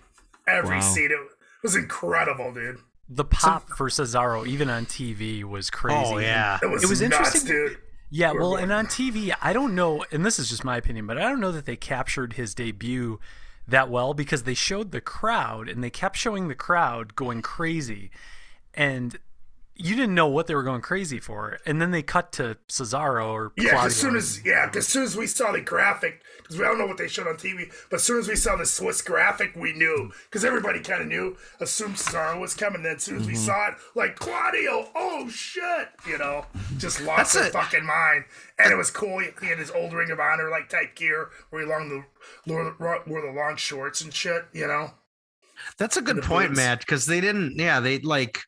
Every 0.47 0.77
Wow. 0.77 0.81
seat. 0.81 1.11
It 1.11 1.19
was 1.62 1.77
incredible, 1.77 2.53
dude. 2.53 2.79
The 3.09 3.25
pop 3.25 3.69
for 3.71 3.89
Cesaro, 3.89 4.47
even 4.47 4.71
on 4.71 4.87
TV, 4.87 5.43
was 5.45 5.69
crazy. 5.71 6.00
Oh 6.15 6.19
yeah. 6.19 6.59
It 6.62 6.67
was, 6.71 6.85
It 6.85 6.89
was 6.89 7.00
nuts, 7.03 7.15
interesting- 7.17 7.47
dude. 7.49 7.79
Yeah, 8.12 8.33
well, 8.33 8.57
and 8.57 8.73
on 8.73 8.87
TV, 8.87 9.33
I 9.41 9.53
don't 9.53 9.73
know, 9.77 10.05
and 10.11 10.27
this 10.27 10.41
is 10.41 10.49
just 10.49 10.65
my 10.65 10.77
opinion, 10.77 11.07
but 11.07 11.17
I 11.17 11.23
don't 11.29 11.39
know 11.39 11.53
that 11.53 11.65
they 11.65 11.77
captured 11.77 12.33
his 12.33 12.57
debut 12.57 13.21
that 13.69 13.89
well 13.89 14.15
because 14.15 14.43
they 14.43 14.55
showed 14.55 14.91
the 14.91 15.00
crowd 15.00 15.69
and 15.69 15.83
they 15.85 15.91
kept 15.91 16.17
showing 16.17 16.49
the 16.49 16.57
crowd 16.57 17.15
going 17.15 17.41
crazy. 17.41 18.11
And 18.75 19.17
you 19.82 19.96
didn't 19.96 20.14
know 20.14 20.26
what 20.28 20.46
they 20.46 20.54
were 20.54 20.62
going 20.62 20.82
crazy 20.82 21.18
for. 21.18 21.58
And 21.64 21.80
then 21.80 21.90
they 21.90 22.02
cut 22.02 22.32
to 22.32 22.58
Cesaro 22.68 23.26
or 23.28 23.52
Yeah, 23.56 23.70
Claudio. 23.70 23.87
as 23.87 23.96
soon 23.96 24.14
as 24.16 24.44
yeah, 24.44 24.66
'cause 24.66 24.76
as 24.76 24.88
soon 24.88 25.02
as 25.04 25.16
we 25.16 25.26
saw 25.26 25.52
the 25.52 25.60
graphic, 25.60 26.22
because 26.37 26.58
we 26.58 26.64
don't 26.64 26.78
know 26.78 26.87
what 26.87 26.99
they 26.99 27.08
showed 27.08 27.26
on 27.26 27.37
TV, 27.37 27.70
but 27.88 27.96
as 27.96 28.02
soon 28.02 28.18
as 28.18 28.28
we 28.28 28.37
saw 28.37 28.56
the 28.56 28.66
Swiss 28.66 29.00
graphic, 29.02 29.56
we 29.56 29.72
knew 29.72 30.12
because 30.25 30.44
everybody 30.44 30.80
kind 30.80 31.00
of 31.02 31.08
knew, 31.08 31.37
assumed 31.60 31.96
Cesaro 31.96 32.38
was 32.38 32.54
coming. 32.54 32.82
Then 32.82 32.96
as 32.96 33.02
soon 33.02 33.16
as 33.16 33.22
Mm-hmm. 33.22 33.30
we 33.30 33.37
saw 33.37 33.68
it, 33.68 33.75
like 33.94 34.16
Claudio, 34.16 34.90
oh 34.94 35.28
shit, 35.30 35.88
you 36.06 36.18
know, 36.18 36.46
just 36.76 37.00
lost 37.04 37.32
That's 37.32 37.34
their 37.34 37.46
it. 37.46 37.52
fucking 37.52 37.87
mind. 37.87 38.25
And 38.58 38.72
it 38.72 38.76
was 38.76 38.90
cool. 38.90 39.18
He, 39.20 39.28
he 39.40 39.46
had 39.46 39.58
his 39.58 39.70
old 39.70 39.92
Ring 39.94 40.10
of 40.10 40.20
Honor 40.20 40.50
like 40.50 40.68
type 40.68 40.94
gear, 40.94 41.30
where 41.50 41.62
he 41.64 41.68
long 41.70 41.88
the 41.88 42.04
wore, 42.52 42.64
the- 42.64 43.02
wore 43.10 43.22
the 43.22 43.32
long 43.32 43.56
shorts 43.56 44.00
and 44.02 44.12
shit, 44.12 44.44
you 44.52 44.66
know. 44.66 44.92
That's 45.78 45.96
a 45.96 46.02
good 46.02 46.22
point, 46.22 46.50
boots. 46.50 46.56
Matt, 46.58 46.78
because 46.80 47.06
they 47.06 47.20
didn't. 47.20 47.54
Yeah, 47.58 47.80
they 47.80 47.99
like 47.99 48.40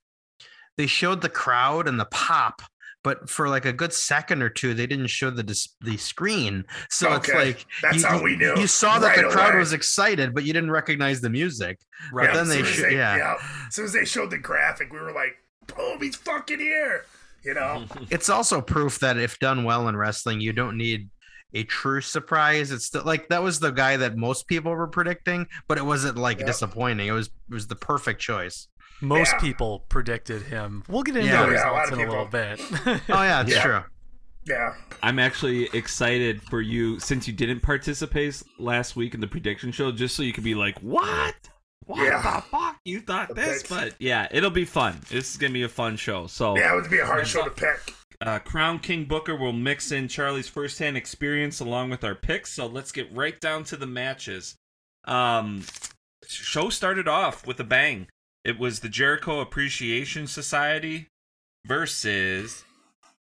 they 0.76 0.86
showed 0.86 1.20
the 1.20 1.28
crowd 1.28 1.86
and 1.88 1.98
the 2.00 2.06
pop, 2.06 2.62
but 3.04 3.28
for 3.28 3.48
like 3.48 3.64
a 3.64 3.72
good 3.72 3.92
second 3.92 4.42
or 4.42 4.48
two, 4.48 4.74
they 4.74 4.86
didn't 4.86 5.08
show 5.08 5.30
the 5.30 5.42
dis- 5.42 5.76
the 5.80 5.96
screen. 5.96 6.64
So 6.90 7.12
it's 7.14 7.28
like 7.32 7.66
that's 7.82 7.98
you, 8.02 8.06
how 8.06 8.22
we 8.22 8.36
knew 8.36 8.54
You 8.56 8.66
saw 8.66 8.98
that 9.00 9.16
the 9.16 9.24
crowd 9.28 9.50
away. 9.50 9.58
was 9.58 9.72
excited, 9.72 10.34
but 10.34 10.44
you 10.44 10.52
didn't 10.52 10.70
recognize 10.70 11.20
the 11.20 11.30
music. 11.30 11.78
right. 12.12 12.32
then 12.32 12.48
they 12.48 12.56
soon 12.58 12.66
as 12.66 12.72
sho- 12.72 12.88
yeah. 12.88 13.36
As 13.68 13.74
soon 13.74 13.84
as 13.86 13.92
they 13.92 14.04
showed 14.04 14.30
the 14.30 14.38
graphic, 14.38 14.92
we 14.92 14.98
were 15.00 15.12
like, 15.12 15.36
boom, 15.76 15.98
he's 16.00 16.16
fucking 16.16 16.58
here. 16.60 17.04
You 17.44 17.54
know, 17.54 17.86
It's 18.10 18.28
also 18.28 18.60
proof 18.60 19.00
that 19.00 19.16
if 19.18 19.38
done 19.40 19.64
well 19.64 19.88
in 19.88 19.96
wrestling, 19.96 20.40
you 20.40 20.52
don't 20.52 20.76
need 20.78 21.08
a 21.54 21.64
true 21.64 22.00
surprise. 22.00 22.70
It's 22.70 22.86
still 22.86 23.02
like 23.04 23.28
that 23.28 23.42
was 23.42 23.58
the 23.60 23.72
guy 23.72 23.96
that 23.98 24.16
most 24.16 24.46
people 24.46 24.72
were 24.74 24.86
predicting, 24.86 25.46
but 25.68 25.76
it 25.76 25.84
wasn't 25.84 26.16
like 26.16 26.38
Yep. 26.38 26.46
disappointing. 26.46 27.08
It 27.08 27.12
was 27.12 27.26
it 27.26 27.52
was 27.54 27.66
the 27.66 27.74
perfect 27.76 28.20
choice. 28.20 28.68
Most 29.02 29.32
Yeah. 29.34 29.40
people 29.40 29.84
predicted 29.88 30.42
him. 30.42 30.84
We'll 30.88 31.02
get 31.02 31.16
into 31.16 31.28
Yeah. 31.28 31.46
the 31.46 31.52
Yeah, 31.52 31.68
a 31.68 31.72
results 31.72 31.90
in 31.92 32.00
a 32.06 32.08
little 32.10 32.24
bit. 32.26 32.60
Oh 33.08 33.22
yeah, 33.22 33.42
it's 33.42 33.50
Yeah. 33.50 33.62
true. 33.62 33.82
yeah. 34.44 34.74
I'm 35.02 35.18
actually 35.18 35.64
excited 35.76 36.40
for 36.42 36.60
you 36.60 36.98
since 37.00 37.26
you 37.26 37.32
didn't 37.34 37.60
participate 37.60 38.42
last 38.58 38.94
week 38.96 39.14
in 39.14 39.20
the 39.20 39.26
prediction 39.26 39.72
show, 39.72 39.90
just 39.92 40.14
so 40.16 40.22
you 40.22 40.32
could 40.32 40.44
be 40.44 40.54
like, 40.54 40.78
"What? 40.78 41.34
What 41.86 42.04
Yeah. 42.04 42.22
the 42.22 42.42
fuck? 42.42 42.76
You 42.84 43.00
thought 43.00 43.28
The 43.28 43.34
this?" 43.34 43.62
picks. 43.62 43.68
But 43.68 43.94
yeah, 43.98 44.28
it'll 44.30 44.50
be 44.50 44.64
fun. 44.64 45.00
This 45.08 45.30
is 45.32 45.36
gonna 45.36 45.52
be 45.52 45.64
a 45.64 45.68
fun 45.68 45.96
show. 45.96 46.28
So 46.28 46.56
Yeah, 46.56 46.72
it 46.72 46.80
would 46.80 46.90
be 46.90 47.00
a 47.00 47.06
hard 47.06 47.26
show 47.26 47.42
to 47.44 47.50
pick. 47.50 47.94
uh, 48.20 48.38
Crown 48.38 48.78
King 48.78 49.04
Booker 49.06 49.34
will 49.34 49.52
mix 49.52 49.90
in 49.90 50.06
Charlie's 50.06 50.48
firsthand 50.48 50.96
experience 50.96 51.58
along 51.58 51.90
with 51.90 52.04
our 52.04 52.14
picks. 52.14 52.52
So 52.52 52.66
let's 52.66 52.92
get 52.92 53.12
right 53.12 53.38
down 53.40 53.64
to 53.64 53.76
the 53.76 53.86
matches. 53.86 54.54
Um, 55.06 55.64
show 56.28 56.70
started 56.70 57.08
off 57.08 57.44
with 57.48 57.58
a 57.58 57.64
bang. 57.64 58.06
It 58.44 58.58
was 58.58 58.80
the 58.80 58.88
Jericho 58.88 59.40
Appreciation 59.40 60.26
Society 60.26 61.08
versus 61.64 62.64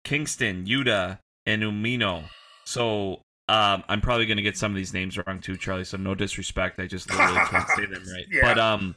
Kingston, 0.03 0.65
Yuta, 0.65 1.19
and 1.45 1.61
Umino. 1.61 2.23
So 2.65 3.21
um, 3.49 3.83
I'm 3.87 4.01
probably 4.01 4.25
gonna 4.25 4.41
get 4.41 4.57
some 4.57 4.71
of 4.71 4.75
these 4.75 4.93
names 4.93 5.17
wrong 5.17 5.39
too, 5.39 5.57
Charlie. 5.57 5.83
So 5.83 5.97
no 5.97 6.15
disrespect. 6.15 6.79
I 6.79 6.87
just 6.87 7.09
literally 7.09 7.39
can't 7.45 7.69
say 7.75 7.85
them 7.85 8.03
right. 8.11 8.25
Yeah. 8.31 8.41
But 8.41 8.59
um, 8.59 8.95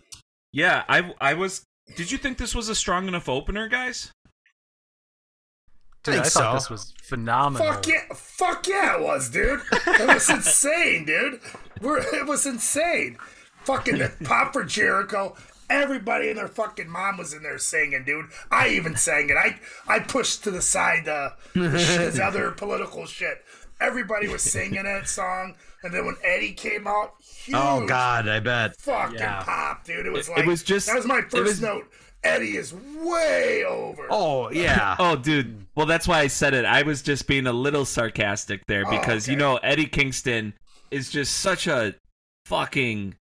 yeah, 0.52 0.84
I 0.88 1.14
I 1.20 1.34
was. 1.34 1.64
Did 1.96 2.10
you 2.10 2.18
think 2.18 2.38
this 2.38 2.54
was 2.54 2.68
a 2.68 2.74
strong 2.74 3.08
enough 3.08 3.28
opener, 3.28 3.68
guys? 3.68 4.10
Dude, 6.02 6.14
I 6.14 6.22
think 6.22 6.32
thought 6.32 6.52
so. 6.52 6.54
this 6.54 6.70
was 6.70 6.94
phenomenal. 7.02 7.66
Fuck 7.66 7.88
yeah, 7.88 8.02
fuck 8.14 8.66
yeah, 8.68 8.96
it 8.96 9.02
was, 9.02 9.28
dude. 9.28 9.60
It 9.72 10.06
was 10.06 10.30
insane, 10.30 11.04
dude. 11.04 11.40
We're, 11.80 11.98
it 11.98 12.26
was 12.26 12.46
insane. 12.46 13.18
Fucking 13.64 13.98
the 13.98 14.12
pop 14.24 14.52
for 14.52 14.62
Jericho. 14.62 15.36
Everybody 15.68 16.28
and 16.28 16.38
their 16.38 16.48
fucking 16.48 16.88
mom 16.88 17.18
was 17.18 17.32
in 17.34 17.42
there 17.42 17.58
singing, 17.58 18.04
dude. 18.04 18.26
I 18.50 18.68
even 18.68 18.96
sang 18.96 19.30
it. 19.30 19.36
I 19.36 19.58
I 19.86 20.00
pushed 20.00 20.44
to 20.44 20.50
the 20.50 20.62
side 20.62 21.08
uh, 21.08 21.30
his 21.54 22.18
other 22.20 22.50
political 22.56 23.06
shit. 23.06 23.44
Everybody 23.80 24.26
was 24.28 24.42
singing 24.42 24.84
that 24.84 25.06
song, 25.08 25.54
and 25.82 25.92
then 25.92 26.06
when 26.06 26.16
Eddie 26.24 26.52
came 26.54 26.86
out, 26.86 27.12
huge 27.20 27.56
Oh 27.58 27.86
god, 27.86 28.26
I 28.26 28.40
bet. 28.40 28.74
fucking 28.80 29.18
Yeah. 29.18 29.42
pop, 29.42 29.84
dude. 29.84 30.06
It 30.06 30.12
was 30.12 30.28
like 30.30 30.38
it 30.38 30.46
was 30.46 30.62
just- 30.62 30.86
that 30.86 30.96
was 30.96 31.04
my 31.06 31.20
first 31.22 31.44
was- 31.44 31.60
note. 31.60 31.84
Eddie 32.24 32.56
is 32.56 32.72
way 32.74 33.64
over. 33.68 34.06
Oh 34.10 34.50
yeah. 34.50 34.96
Oh, 35.00 35.14
dude. 35.14 35.66
Well, 35.76 35.86
that's 35.86 36.08
why 36.08 36.20
I 36.20 36.26
said 36.26 36.54
it. 36.54 36.64
I 36.64 36.82
was 36.82 37.02
just 37.02 37.28
being 37.28 37.46
a 37.46 37.52
little 37.52 37.84
sarcastic 37.84 38.62
there 38.66 38.84
Oh, 38.86 38.90
because 38.90 39.28
you 39.28 39.36
know 39.36 39.58
Eddie 39.58 39.86
Kingston 39.86 40.54
is 40.90 41.10
just 41.10 41.38
such 41.38 41.66
a 41.68 41.94
fucking 42.46 43.14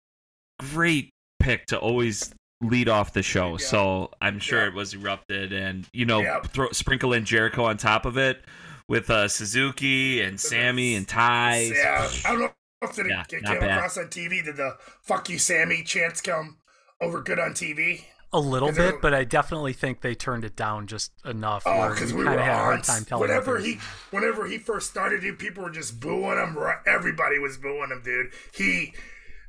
great 0.61 1.11
pick 1.45 1.67
to 1.67 1.79
always 1.79 2.33
lead 2.63 2.89
off 2.89 3.13
the 3.13 3.23
show. 3.23 3.53
Yeah. 3.53 3.57
So 3.59 4.11
I'm 4.21 4.39
sure 4.39 4.63
Yeah. 4.63 4.69
it 4.69 4.75
was 4.75 4.95
erupted, 4.95 5.53
and 5.53 5.87
you 5.93 6.07
know, 6.07 6.21
Yep. 6.23 6.47
throw, 6.49 6.69
sprinkle 6.73 7.13
in 7.13 7.25
Jericho 7.25 7.65
on 7.65 7.77
top 7.77 8.07
of 8.07 8.17
it 8.17 8.43
with 8.89 9.11
uh, 9.11 9.29
Suzuki 9.29 10.21
and 10.23 10.41
Sammy 10.41 10.95
and 10.95 11.07
Tay. 11.07 11.73
Yeah, 11.75 12.09
I 12.25 12.31
don't 12.33 12.41
know 12.41 12.53
if 12.83 12.99
it, 12.99 13.07
Yeah, 13.09 13.23
it 13.31 13.43
not 13.43 13.53
came 13.53 13.61
bad. 13.61 13.77
across 13.79 13.99
on 13.99 14.09
TV. 14.09 14.43
Did 14.43 14.57
the 14.57 14.77
"fuck 15.03 15.29
you, 15.29 15.39
Sammy" 15.39 15.83
chants 15.83 16.21
come 16.21 16.59
over 17.01 17.21
good 17.21 17.39
on 17.39 17.53
TV? 17.53 18.05
A 18.33 18.41
little 18.41 18.73
bit, 18.73 19.01
but 19.01 19.15
I 19.15 19.23
definitely 19.23 19.73
think 19.75 20.01
they 20.01 20.17
turned 20.17 20.45
it 20.45 20.57
down 20.57 20.89
just 20.89 21.13
enough. 21.25 21.63
Oh, 21.67 21.91
because 21.91 22.13
we 22.13 22.25
kind 22.25 22.35
were 22.35 22.41
of 22.41 22.47
had 22.47 22.55
a 22.55 22.59
hard 22.59 22.83
time 22.83 23.05
telling. 23.05 23.29
Whenever 23.29 23.59
he, 23.61 23.79
whenever 24.11 24.47
he 24.49 24.59
first 24.59 24.91
started, 24.91 25.21
dude, 25.21 25.39
people 25.39 25.63
were 25.63 25.71
just 25.71 26.01
booing 26.01 26.37
him. 26.39 26.59
Everybody 26.85 27.39
was 27.39 27.59
booing 27.59 27.91
him, 27.93 28.03
dude. 28.05 28.33
He, 28.53 28.93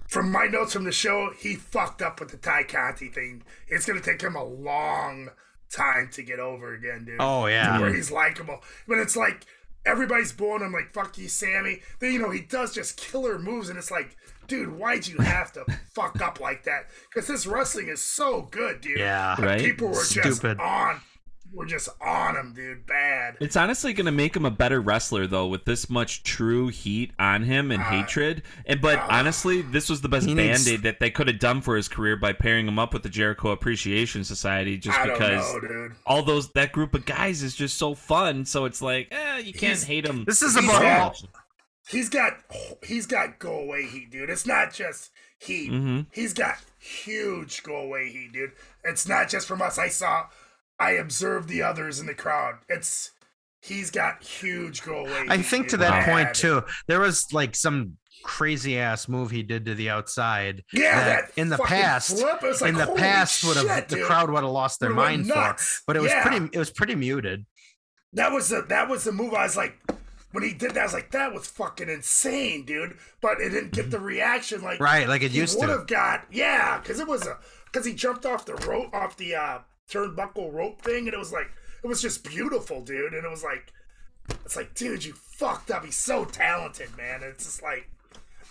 from 0.08 0.32
my 0.32 0.46
notes 0.46 0.74
from 0.74 0.84
the 0.84 0.92
show, 0.92 1.32
he 1.38 1.56
fucked 1.56 2.02
up 2.02 2.20
with 2.20 2.30
the 2.30 2.38
Tay 2.38 2.64
Conti 2.68 3.10
thing. 3.10 3.44
It's 3.68 3.86
gonna 3.86 4.02
take 4.02 4.22
him 4.22 4.36
a 4.36 4.44
long 4.44 5.30
time 5.72 6.10
to 6.14 6.24
get 6.24 6.40
over 6.40 6.74
again, 6.74 7.06
dude. 7.06 7.18
Oh 7.20 7.46
to 7.46 7.52
yeah. 7.52 7.80
where 7.80 7.94
he's 7.94 8.12
likable. 8.12 8.62
But 8.88 9.00
it's 9.00 9.16
like 9.16 9.46
everybody's 9.86 10.32
booing 10.32 10.62
him 10.62 10.74
like 10.74 10.94
"fuck 10.94 11.18
you, 11.18 11.28
Sammy." 11.28 11.82
Then 12.00 12.14
you 12.14 12.20
know 12.20 12.30
he 12.32 12.42
does 12.42 12.74
just 12.74 12.98
killer 12.98 13.40
moves, 13.40 13.70
and 13.70 13.78
it's 13.78 13.92
like, 13.92 14.16
dude, 14.48 14.78
why'd 14.78 15.08
you 15.08 15.18
have 15.18 15.52
to 15.54 15.66
fuck 15.94 16.22
up 16.22 16.40
like 16.40 16.64
that? 16.64 16.90
Because 17.10 17.28
this 17.28 17.46
wrestling 17.48 17.88
is 17.88 18.02
so 18.02 18.44
good, 18.52 18.82
dude. 18.82 19.00
Yeah. 19.00 19.40
Right? 19.42 19.60
People 19.60 19.90
were 19.90 19.96
just 19.96 20.38
Stupid. 20.38 20.60
on, 20.60 21.02
were 21.56 21.66
just 21.66 21.90
on 22.02 22.36
him, 22.36 22.54
dude. 22.54 22.86
Bad. 22.86 23.38
It's 23.40 23.56
honestly 23.56 23.94
going 23.94 24.06
to 24.06 24.12
make 24.12 24.36
him 24.36 24.46
a 24.46 24.52
better 24.52 24.82
wrestler, 24.82 25.26
though, 25.28 25.48
with 25.48 25.66
this 25.66 25.90
much 25.90 26.24
true 26.24 26.68
heat 26.68 27.12
on 27.18 27.44
him 27.44 27.72
and 27.72 27.82
hatred. 27.82 28.44
And 28.66 28.82
but 28.82 29.00
honestly, 29.10 29.62
this 29.62 29.90
was 29.90 30.02
the 30.02 30.10
best 30.10 30.28
band 30.28 30.68
aid 30.68 30.84
that 30.84 31.00
they 31.00 31.10
could 31.10 31.28
have 31.28 31.40
done 31.40 31.62
for 31.62 31.76
his 31.76 31.88
career 31.88 32.16
by 32.18 32.34
pairing 32.34 32.68
him 32.68 32.78
up 32.78 32.94
with 32.94 33.04
the 33.04 33.10
Jericho 33.10 33.52
Appreciation 33.52 34.24
Society, 34.24 34.78
just 34.78 34.98
I 35.00 35.06
don't 35.08 35.18
because 35.18 35.54
know, 35.54 35.60
dude. 35.62 35.92
all 36.06 36.22
those 36.24 36.52
that 36.52 36.72
group 36.72 36.94
of 36.94 37.06
guys 37.06 37.42
is 37.42 37.56
just 37.56 37.78
so 37.78 37.96
fun. 37.96 38.46
So 38.46 38.66
it's 38.66 38.82
like, 38.82 39.08
eh, 39.12 39.38
you 39.38 39.54
can't 39.54 39.62
He's- 39.78 39.84
hate 39.84 40.06
him. 40.06 40.26
This 40.26 40.42
is 40.42 40.56
He's 40.56 40.64
about 40.64 40.82
got- 40.82 41.02
all. 41.02 41.16
He's 41.88 42.10
got 42.10 42.34
he's 42.84 43.06
got 43.06 43.38
go 43.40 43.60
away 43.60 43.86
heat, 43.86 44.10
dude. 44.10 44.30
It's 44.32 44.48
not 44.48 44.74
just 44.74 45.12
heat. 45.38 45.72
Mhm. 45.72 46.08
He's 46.12 46.34
got 46.34 46.58
huge 46.80 47.62
go 47.64 47.76
away 47.76 48.10
heat, 48.10 48.32
dude. 48.34 48.54
It's 48.84 49.08
not 49.08 49.30
just 49.30 49.48
from 49.48 49.62
us. 49.62 49.78
I 49.78 49.90
saw, 49.90 50.26
I 50.80 50.92
observed 50.92 51.50
the 51.50 51.62
others 51.64 52.00
in 52.00 52.06
the 52.06 52.14
crowd. 52.14 52.56
It's 52.70 53.12
he's 53.62 53.92
got 53.92 54.24
huge 54.24 54.84
go 54.84 55.00
away. 55.06 55.26
I 55.30 55.42
think 55.42 55.70
to 55.70 55.78
that 55.78 56.06
point 56.06 56.34
too, 56.36 56.64
there 56.88 57.00
was 57.00 57.32
like 57.34 57.56
some 57.56 57.98
crazy 58.24 58.78
ass 58.80 59.08
move 59.08 59.30
he 59.32 59.44
did 59.44 59.66
to 59.66 59.76
the 59.76 59.90
outside. 59.90 60.64
Yeah, 60.74 61.00
that 61.04 61.28
that 61.36 61.42
in 61.42 61.50
the 61.50 61.58
past, 61.58 62.18
flip, 62.20 62.44
it 62.44 62.48
was 62.48 62.62
like, 62.62 62.70
in 62.70 62.76
the 62.76 62.88
past 62.88 63.44
would 63.44 63.58
have 63.58 63.88
the 63.88 63.96
dude. 63.98 64.06
crowd 64.06 64.30
would 64.32 64.44
have 64.44 64.52
lost 64.52 64.80
their 64.80 64.90
mind 64.90 65.28
for. 65.28 65.56
But 65.88 65.96
it 65.96 66.02
was 66.02 66.12
Yeah. 66.12 66.28
pretty. 66.28 66.50
It 66.52 66.60
was 66.60 66.72
pretty 66.72 66.96
muted. 66.96 67.46
That 68.14 68.32
was 68.32 68.50
the 68.50 68.62
that 68.70 68.90
was 68.90 69.04
the 69.04 69.12
move. 69.12 69.34
I 69.34 69.44
was 69.44 69.58
like, 69.58 69.78
when 70.32 70.44
he 70.44 70.54
did 70.54 70.72
that, 70.72 70.80
I 70.82 70.84
was 70.84 70.94
like, 70.94 71.12
that 71.12 71.34
was 71.34 71.48
fucking 71.48 71.90
insane, 71.90 72.66
dude. 72.66 72.98
But 73.22 73.40
it 73.42 73.50
didn't 73.50 73.72
get 73.74 73.92
the 73.92 74.00
reaction 74.00 74.62
like 74.62 74.80
Right, 74.80 75.08
like 75.08 75.22
it 75.22 75.32
used 75.32 75.58
would 75.60 75.70
have 75.70 75.88
got. 75.88 76.26
Yeah, 76.32 76.80
because 76.80 77.00
it 77.00 77.08
was 77.08 77.26
a 77.26 77.38
because 77.66 77.86
he 77.86 77.94
jumped 77.94 78.26
off 78.26 78.46
the 78.46 78.56
rope 78.56 78.94
off 78.94 79.18
the 79.18 79.36
uh, 79.36 79.60
turnbuckle 79.90 80.52
rope 80.54 80.82
thing, 80.82 81.06
and 81.08 81.14
it 81.14 81.20
was 81.20 81.32
like 81.34 81.48
it 81.84 81.88
was 81.88 82.02
just 82.02 82.24
beautiful, 82.28 82.82
dude. 82.82 83.14
And 83.14 83.24
it 83.26 83.30
was 83.30 83.44
like, 83.44 83.72
it's 84.44 84.56
like, 84.56 84.74
dude, 84.74 85.04
you 85.06 85.14
fucked 85.14 85.70
up. 85.72 85.86
He's 85.86 85.98
so 85.98 86.26
talented, 86.26 86.96
man. 86.98 87.16
And 87.22 87.32
it's 87.34 87.46
just 87.46 87.62
like, 87.64 87.90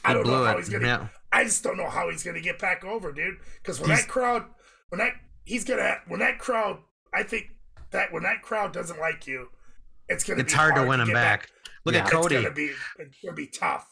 I 0.04 0.12
don't 0.14 0.26
know 0.26 0.44
how 0.44 0.52
it, 0.52 0.58
he's 0.58 0.68
gonna. 0.68 0.86
yeah. 0.86 1.06
I 1.32 1.44
just 1.44 1.64
don't 1.64 1.76
know 1.76 1.88
how 1.88 2.10
he's 2.10 2.22
gonna 2.22 2.40
get 2.40 2.58
back 2.58 2.84
over, 2.84 3.12
dude. 3.12 3.36
Because 3.62 3.80
when 3.80 3.90
He's- 3.90 4.02
that 4.02 4.08
crowd, 4.10 4.44
when 4.90 4.98
that 5.00 5.14
he's 5.44 5.64
gonna 5.64 5.96
when 6.06 6.20
that 6.20 6.38
crowd, 6.38 6.78
I 7.12 7.22
think 7.24 7.46
that 7.90 8.12
when 8.12 8.22
that 8.22 8.42
crowd 8.42 8.72
doesn't 8.72 9.00
like 9.00 9.26
you, 9.26 9.48
it's 10.08 10.22
gonna. 10.24 10.40
It's 10.40 10.52
be 10.52 10.56
hard 10.56 10.74
to 10.76 10.86
win 10.86 11.00
him 11.00 11.08
get 11.08 11.14
back. 11.14 11.48
Look 11.84 11.94
at 11.96 12.08
Cody. 12.10 12.36
It's 12.36 12.44
gonna 12.44 12.54
be 12.54 12.70
it's 12.98 13.16
gonna 13.22 13.34
be 13.34 13.46
tough. 13.48 13.88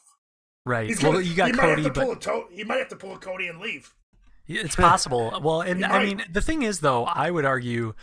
right. 0.64 0.88
He's 0.88 1.02
well, 1.02 1.12
gonna, 1.12 1.24
you 1.24 1.34
got 1.34 1.46
he 1.46 1.52
might 1.52 1.62
Cody, 1.62 1.82
have 1.82 1.92
to 1.94 2.00
but 2.00 2.04
pull 2.04 2.12
a 2.12 2.20
to- 2.20 2.54
he 2.54 2.62
might 2.64 2.78
have 2.78 2.88
to 2.88 2.96
pull 2.96 3.14
a 3.14 3.18
Cody 3.18 3.48
and 3.48 3.58
leave. 3.60 3.92
It's 4.58 4.76
possible. 4.90 5.38
Well, 5.42 5.60
and 5.62 5.84
I 5.84 6.04
mean, 6.04 6.22
the 6.30 6.40
thing 6.40 6.62
is, 6.62 6.80
though, 6.80 7.04
I 7.04 7.30
would 7.30 7.44
argue, 7.44 7.94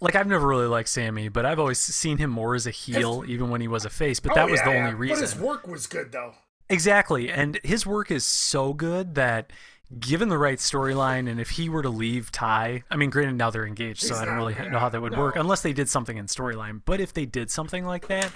like, 0.00 0.14
I've 0.14 0.26
never 0.26 0.46
really 0.46 0.66
liked 0.66 0.88
Sammy, 0.88 1.28
but 1.28 1.44
I've 1.46 1.58
always 1.58 1.78
seen 1.78 2.18
him 2.18 2.30
more 2.30 2.54
as 2.54 2.66
a 2.66 2.70
heel, 2.70 3.24
even 3.26 3.50
when 3.50 3.60
he 3.60 3.68
was 3.68 3.84
a 3.84 3.90
face. 3.90 4.20
But 4.20 4.32
oh, 4.32 4.34
that 4.36 4.48
Oh, 4.48 4.50
was 4.50 4.60
yeah, 4.60 4.64
the 4.66 4.72
yeah. 4.72 4.84
only 4.84 4.94
reason. 4.94 5.16
But 5.16 5.30
his 5.30 5.36
work 5.38 5.66
was 5.66 5.86
good 5.86 6.12
though. 6.12 6.34
Exactly. 6.68 7.30
And 7.30 7.58
his 7.64 7.84
work 7.84 8.10
is 8.10 8.24
so 8.24 8.72
good 8.72 9.16
that 9.16 9.52
given 9.98 10.28
the 10.28 10.38
right 10.38 10.58
storyline 10.58 11.28
and 11.28 11.40
if 11.40 11.50
he 11.50 11.68
were 11.68 11.82
to 11.82 11.88
leave 11.90 12.30
Tay, 12.30 12.84
I 12.88 12.96
mean 12.96 13.10
granted 13.10 13.34
now 13.34 13.50
they're 13.50 13.66
engaged, 13.66 14.02
so 14.02 14.14
He's 14.14 14.22
I 14.22 14.24
don't 14.24 14.36
really 14.36 14.54
yeah, 14.54 14.68
know 14.68 14.78
how 14.78 14.88
that 14.88 15.00
would 15.02 15.18
work 15.18 15.34
unless 15.34 15.62
they 15.62 15.72
did 15.72 15.88
something 15.88 16.16
in 16.16 16.26
storyline. 16.26 16.80
But 16.84 17.00
if 17.00 17.12
they 17.12 17.26
did 17.26 17.50
something 17.50 17.84
like 17.84 18.06
that, 18.06 18.30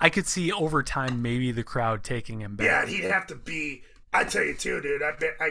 I 0.00 0.08
could 0.10 0.26
see 0.26 0.50
over 0.50 0.82
time 0.82 1.22
maybe 1.22 1.52
the 1.52 1.62
crowd 1.62 2.02
taking 2.02 2.40
him 2.40 2.56
back. 2.56 2.66
Yeah, 2.66 2.86
he'd 2.86 3.04
have 3.04 3.26
to 3.28 3.36
be. 3.36 3.82
I 4.12 4.24
tell 4.24 4.42
you 4.42 4.54
too, 4.54 4.80
dude. 4.80 5.02
I 5.02 5.12
bet 5.12 5.36
I. 5.40 5.50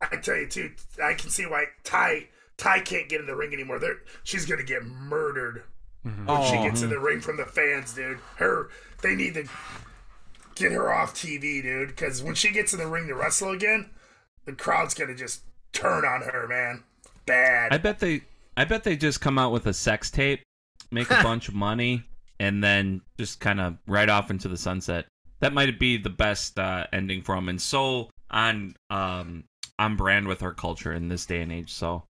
I 0.00 0.16
tell 0.16 0.36
you 0.36 0.46
too. 0.48 0.72
I 1.02 1.14
can 1.14 1.30
see 1.30 1.46
why 1.46 1.66
Tay 1.84 2.28
Tay 2.56 2.80
can't 2.82 3.08
get 3.08 3.20
in 3.20 3.26
the 3.26 3.36
ring 3.36 3.52
anymore. 3.52 3.78
They're, 3.78 3.98
she's 4.24 4.46
gonna 4.46 4.62
get 4.62 4.84
murdered 4.84 5.62
when 6.02 6.14
she 6.42 6.56
Oh, 6.56 6.62
gets 6.62 6.82
in 6.82 6.90
the 6.90 6.98
ring 6.98 7.20
from 7.20 7.36
the 7.36 7.44
fans, 7.44 7.92
dude. 7.94 8.18
Her 8.36 8.68
they 9.02 9.14
need 9.14 9.34
to 9.34 9.44
get 10.54 10.72
her 10.72 10.92
off 10.92 11.14
TV, 11.14 11.62
dude. 11.62 11.88
Because 11.88 12.22
when 12.22 12.34
she 12.34 12.50
gets 12.50 12.72
in 12.72 12.78
the 12.78 12.86
ring 12.86 13.06
to 13.08 13.14
wrestle 13.14 13.50
again, 13.50 13.90
the 14.44 14.52
crowd's 14.52 14.94
gonna 14.94 15.14
just 15.14 15.42
turn 15.72 16.04
on 16.04 16.22
her, 16.22 16.46
man. 16.48 16.82
Bad. 17.26 17.72
I 17.72 17.78
bet 17.78 17.98
they 17.98 18.22
I 18.56 18.64
bet 18.64 18.84
they 18.84 18.96
just 18.96 19.20
come 19.20 19.38
out 19.38 19.52
with 19.52 19.66
a 19.66 19.74
sex 19.74 20.10
tape, 20.10 20.42
make 20.90 21.10
a 21.10 21.22
bunch 21.22 21.48
of 21.48 21.54
money, 21.54 22.04
and 22.38 22.62
then 22.64 23.02
just 23.18 23.40
kind 23.40 23.60
of 23.60 23.76
ride 23.86 24.08
off 24.08 24.30
into 24.30 24.48
the 24.48 24.56
sunset. 24.56 25.06
That 25.40 25.52
might 25.54 25.78
be 25.78 25.96
the 25.96 26.10
best 26.10 26.58
uh, 26.58 26.86
ending 26.92 27.22
for 27.22 27.34
them, 27.34 27.48
and 27.48 27.60
so 27.60 28.10
on 28.30 28.74
um 28.90 29.44
on 29.80 29.96
brand 29.96 30.28
with 30.28 30.42
our 30.42 30.52
culture 30.52 30.92
in 30.92 31.08
this 31.08 31.24
day 31.26 31.40
and 31.40 31.50
age. 31.50 31.72
So 31.72 32.04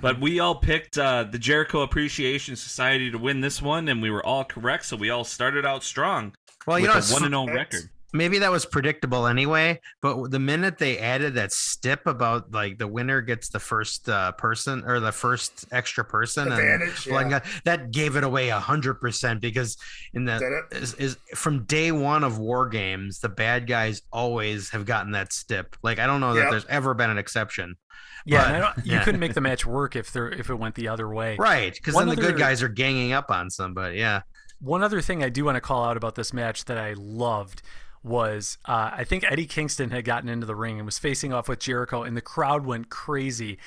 But 0.00 0.20
we 0.20 0.38
all 0.38 0.54
picked 0.54 0.98
uh, 0.98 1.24
the 1.24 1.38
Jericho 1.38 1.82
Appreciation 1.82 2.54
Society 2.54 3.10
to 3.10 3.18
win 3.18 3.40
this 3.40 3.60
one, 3.60 3.88
and 3.88 4.00
we 4.00 4.10
were 4.10 4.24
all 4.24 4.44
correct. 4.44 4.86
So 4.86 4.96
we 4.96 5.10
all 5.10 5.24
started 5.24 5.66
out 5.66 5.82
strong 5.82 6.34
Well, 6.66 6.78
you 6.78 6.86
know, 6.86 6.92
a 6.92 7.02
one 7.12 7.24
and 7.24 7.34
zero 7.34 7.46
record. 7.46 7.90
Maybe 8.14 8.38
that 8.38 8.50
was 8.50 8.64
predictable 8.64 9.26
anyway. 9.26 9.80
But 10.00 10.30
the 10.30 10.38
minute 10.38 10.78
they 10.78 10.98
added 10.98 11.34
that 11.34 11.52
stip 11.52 12.06
about 12.06 12.52
like 12.52 12.78
the 12.78 12.86
winner 12.86 13.20
gets 13.20 13.50
the 13.50 13.58
first 13.58 14.08
uh, 14.08 14.32
person 14.32 14.84
or 14.86 15.00
the 15.00 15.12
first 15.12 15.66
extra 15.72 16.04
person, 16.04 16.50
Advantage, 16.50 17.06
blood 17.06 17.30
yeah. 17.30 17.40
guy, 17.40 17.46
that 17.64 17.90
gave 17.90 18.16
it 18.16 18.24
away 18.24 18.48
a 18.48 18.60
hundred 18.60 18.94
percent 18.94 19.40
because 19.42 19.76
in 20.14 20.24
Did 20.24 20.40
the 20.40 20.62
it? 20.70 20.76
is, 20.82 20.94
is 20.94 21.18
from 21.34 21.64
day 21.64 21.92
one 21.92 22.24
of 22.24 22.38
war 22.38 22.68
games, 22.68 23.18
the 23.18 23.28
bad 23.28 23.66
guys 23.66 24.00
always 24.12 24.70
have 24.70 24.86
gotten 24.86 25.12
that 25.12 25.32
stip. 25.32 25.76
Like 25.82 25.98
I 25.98 26.06
don't 26.06 26.20
know 26.20 26.34
that 26.34 26.50
there's 26.50 26.66
ever 26.66 26.94
been 26.94 27.10
an 27.10 27.18
exception. 27.18 27.76
Yeah, 28.26 28.44
But- 28.44 28.54
I 28.54 28.58
don't, 28.60 28.86
you 28.86 28.92
yeah. 28.92 29.04
couldn't 29.04 29.20
make 29.20 29.34
the 29.34 29.40
match 29.42 29.66
work 29.66 29.96
if 29.96 30.12
there 30.12 30.30
if 30.30 30.48
it 30.48 30.54
went 30.54 30.76
the 30.76 30.88
other 30.88 31.08
way. 31.12 31.36
Right, 31.38 31.74
because 31.74 31.94
One 31.94 32.06
then 32.06 32.16
the 32.16 32.22
good 32.22 32.38
guys 32.38 32.62
are 32.62 32.68
ganging 32.68 33.12
up 33.12 33.30
on 33.30 33.50
somebody. 33.50 33.98
Yeah. 33.98 34.22
One 34.60 34.82
other 34.82 35.02
thing 35.02 35.22
I 35.22 35.28
do 35.28 35.44
want 35.44 35.56
to 35.56 35.60
call 35.60 35.84
out 35.84 35.96
about 35.98 36.14
this 36.14 36.32
match 36.32 36.64
that 36.66 36.78
I 36.78 36.94
loved 36.96 37.60
was 38.04 38.58
uh, 38.66 38.90
I 38.92 39.02
think 39.04 39.24
Eddie 39.24 39.46
Kingston 39.46 39.90
had 39.90 40.04
gotten 40.04 40.28
into 40.28 40.46
the 40.46 40.54
ring 40.54 40.76
and 40.78 40.84
was 40.86 40.98
facing 40.98 41.32
off 41.32 41.48
with 41.48 41.58
Jericho, 41.58 42.02
and 42.04 42.16
the 42.16 42.20
crowd 42.20 42.64
went 42.66 42.90
crazy. 42.90 43.58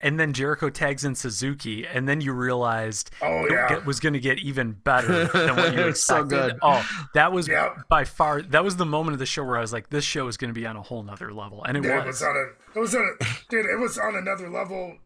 And 0.00 0.20
then 0.20 0.34
Jericho 0.34 0.68
tags 0.68 1.02
in 1.02 1.14
Suzuki, 1.14 1.86
and 1.86 2.06
then 2.06 2.20
you 2.20 2.34
realized 2.34 3.10
Oh, 3.22 3.46
it 3.46 3.52
yeah. 3.52 3.68
get- 3.70 3.86
was 3.86 4.00
going 4.00 4.12
to 4.12 4.20
get 4.20 4.38
even 4.38 4.72
better 4.72 5.26
than 5.28 5.56
what 5.56 5.72
you 5.72 5.80
It 5.82 5.86
was 5.86 6.04
so 6.04 6.22
expected. 6.24 6.50
good. 6.52 6.58
Oh, 6.60 6.86
that 7.14 7.32
was 7.32 7.48
Yep. 7.48 7.88
by 7.88 8.04
far 8.04 8.42
that 8.42 8.62
was 8.62 8.76
the 8.76 8.84
moment 8.84 9.14
of 9.14 9.18
the 9.18 9.24
show 9.24 9.44
where 9.44 9.56
I 9.56 9.60
was 9.62 9.72
like, 9.72 9.88
this 9.88 10.04
show 10.04 10.26
is 10.28 10.36
going 10.36 10.52
to 10.52 10.60
be 10.60 10.66
on 10.66 10.76
a 10.76 10.82
whole 10.82 11.02
nother 11.02 11.32
level, 11.32 11.64
and 11.64 11.78
it 11.78 11.80
was. 11.80 11.90
it 11.90 12.06
was 12.06 12.22
on 12.22 12.36
a, 12.36 12.76
it 12.76 12.80
was 12.80 12.94
on 12.94 13.02
a, 13.18 13.24
dude, 13.48 13.64
it 13.64 13.78
was 13.78 13.96
on 13.96 14.14
another 14.14 14.50
level. 14.50 14.98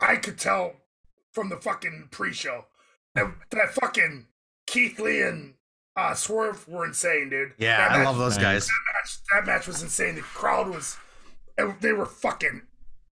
I 0.00 0.16
could 0.16 0.38
tell 0.38 0.72
from 1.32 1.48
the 1.50 1.56
fucking 1.56 2.08
pre-show 2.10 2.64
that, 3.14 3.32
that 3.50 3.70
fucking 3.74 4.26
Keith 4.66 4.98
Lee 4.98 5.22
and 5.22 5.54
uh, 5.98 6.14
Swerve 6.14 6.66
were 6.68 6.86
insane, 6.86 7.28
dude. 7.30 7.52
Yeah, 7.58 7.76
that 7.78 7.90
I 7.92 7.96
match, 7.98 8.06
love 8.06 8.18
those 8.18 8.38
guys. 8.38 8.66
That 8.66 8.72
match, 8.94 9.18
that 9.34 9.46
match 9.46 9.66
was 9.66 9.82
insane. 9.82 10.14
The 10.14 10.20
crowd 10.22 10.68
was, 10.68 10.96
they 11.80 11.92
were 11.92 12.06
fucking 12.06 12.62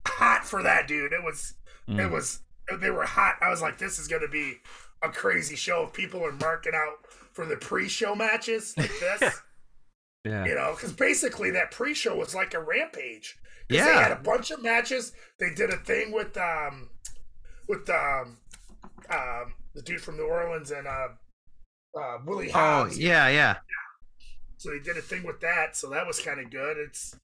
hot 0.07 0.45
for 0.47 0.63
that, 0.63 0.87
dude. 0.87 1.13
It 1.13 1.23
was, 1.25 1.55
Mm. 1.89 2.05
it 2.05 2.11
was, 2.11 2.41
they 2.81 2.91
were 2.91 3.05
hot. 3.05 3.37
I 3.41 3.49
was 3.51 3.63
like, 3.63 3.79
this 3.79 3.99
is 3.99 4.09
gonna 4.09 4.27
be 4.29 4.59
a 5.03 5.09
crazy 5.09 5.55
show. 5.57 5.85
If 5.85 5.93
people 5.93 6.25
are 6.25 6.33
marking 6.33 6.73
out 6.75 7.07
for 7.33 7.45
the 7.47 7.57
pre-show 7.57 8.15
matches 8.15 8.75
like 8.77 8.91
this. 9.01 9.41
Yeah. 10.25 10.45
You 10.45 10.57
know, 10.57 10.73
because 10.75 10.93
basically 10.93 11.53
that 11.53 11.71
pre-show 11.71 12.17
was 12.17 12.35
like 12.35 12.53
a 12.55 12.59
rampage. 12.61 13.39
Yeah. 13.71 13.85
they 13.85 13.93
had 13.93 14.11
a 14.11 14.17
bunch 14.17 14.51
of 14.51 14.61
matches. 14.61 15.13
They 15.39 15.55
did 15.55 15.71
a 15.71 15.77
thing 15.77 16.11
with 16.11 16.37
um, 16.37 16.91
with 17.69 17.89
um, 17.89 18.37
um, 19.09 19.55
the 19.77 19.83
dude 19.83 20.01
from 20.01 20.17
New 20.17 20.25
Orleans 20.27 20.73
and 20.73 20.89
uh, 20.89 21.09
uh, 21.97 22.19
Willie 22.25 22.51
Oh 22.55 22.89
yeah, 22.95 23.29
yeah. 23.29 23.57
So 24.59 24.71
they 24.71 24.79
did 24.79 24.97
a 24.97 25.03
thing 25.03 25.23
with 25.25 25.41
that. 25.41 25.77
So 25.77 25.91
that 25.91 26.07
was 26.07 26.19
kind 26.21 26.41
of 26.41 26.51
good. 26.51 26.77
It's, 26.79 27.15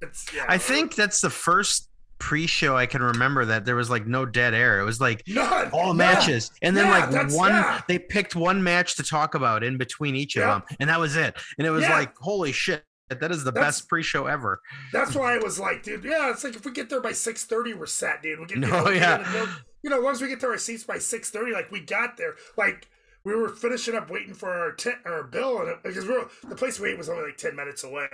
it's. 0.00 0.26
Yeah, 0.34 0.44
I 0.48 0.58
think 0.58 0.94
that's 0.94 1.20
the 1.20 1.30
first 1.30 1.88
pre-show 2.18 2.76
I 2.76 2.86
can 2.86 3.02
remember 3.02 3.44
that 3.46 3.64
there 3.64 3.74
was 3.74 3.90
like 3.90 4.06
no 4.06 4.24
dead 4.24 4.54
air. 4.54 4.78
It 4.80 4.84
was 4.84 5.00
like 5.00 5.22
none 5.28 5.70
all 5.72 5.92
matches, 5.92 6.50
and 6.62 6.76
then 6.76 6.86
Yeah, 6.86 7.08
like 7.20 7.32
one. 7.32 7.50
yeah. 7.50 7.80
They 7.88 7.98
picked 7.98 8.36
one 8.36 8.62
match 8.62 8.96
to 8.96 9.02
talk 9.02 9.34
about 9.34 9.64
in 9.64 9.76
between 9.76 10.14
each 10.14 10.36
of 10.36 10.42
them, 10.42 10.62
and 10.78 10.88
that 10.88 11.00
was 11.00 11.16
it. 11.16 11.36
And 11.58 11.66
it 11.66 11.70
was 11.70 11.82
like, 11.88 12.16
holy 12.18 12.52
shit, 12.52 12.84
that 13.08 13.32
is 13.32 13.42
the 13.44 13.50
That's- 13.50 13.78
best 13.80 13.88
pre-show 13.88 14.26
ever. 14.26 14.60
That's 14.92 15.16
why 15.16 15.34
I 15.34 15.38
was 15.38 15.58
like, 15.58 15.82
dude, 15.82 16.04
yeah, 16.04 16.30
it's 16.30 16.44
like 16.44 16.54
if 16.54 16.64
we 16.64 16.70
get 16.70 16.88
there 16.90 17.00
by 17.00 17.12
six 17.12 17.44
thirty, 17.44 17.74
we're 17.74 17.86
set, 17.86 18.22
dude. 18.22 18.38
We 18.38 18.46
get 18.46 18.58
No, 18.60 18.68
you 18.68 18.84
know, 18.84 18.90
yeah. 18.90 19.46
You 19.82 19.90
know, 19.90 19.98
as 19.98 20.04
long 20.04 20.12
as 20.12 20.22
we 20.22 20.28
get 20.28 20.38
to 20.40 20.46
our 20.46 20.58
seats 20.58 20.84
by 20.84 20.98
six 20.98 21.28
thirty, 21.30 21.52
like 21.52 21.72
we 21.72 21.80
got 21.80 22.16
there, 22.16 22.36
like 22.56 22.88
we 23.24 23.34
were 23.34 23.48
finishing 23.48 23.94
up 23.94 24.10
waiting 24.10 24.34
for 24.34 24.50
our 24.50 24.72
tent 24.72 24.96
our 25.04 25.22
bill, 25.22 25.60
and 25.60 25.68
it, 25.68 25.82
because 25.82 26.06
we 26.06 26.14
were, 26.14 26.28
the 26.48 26.54
place 26.54 26.80
we 26.80 26.90
ate 26.90 26.98
was 26.98 27.08
only 27.08 27.24
like 27.24 27.36
ten 27.36 27.56
minutes 27.56 27.84
away, 27.84 28.08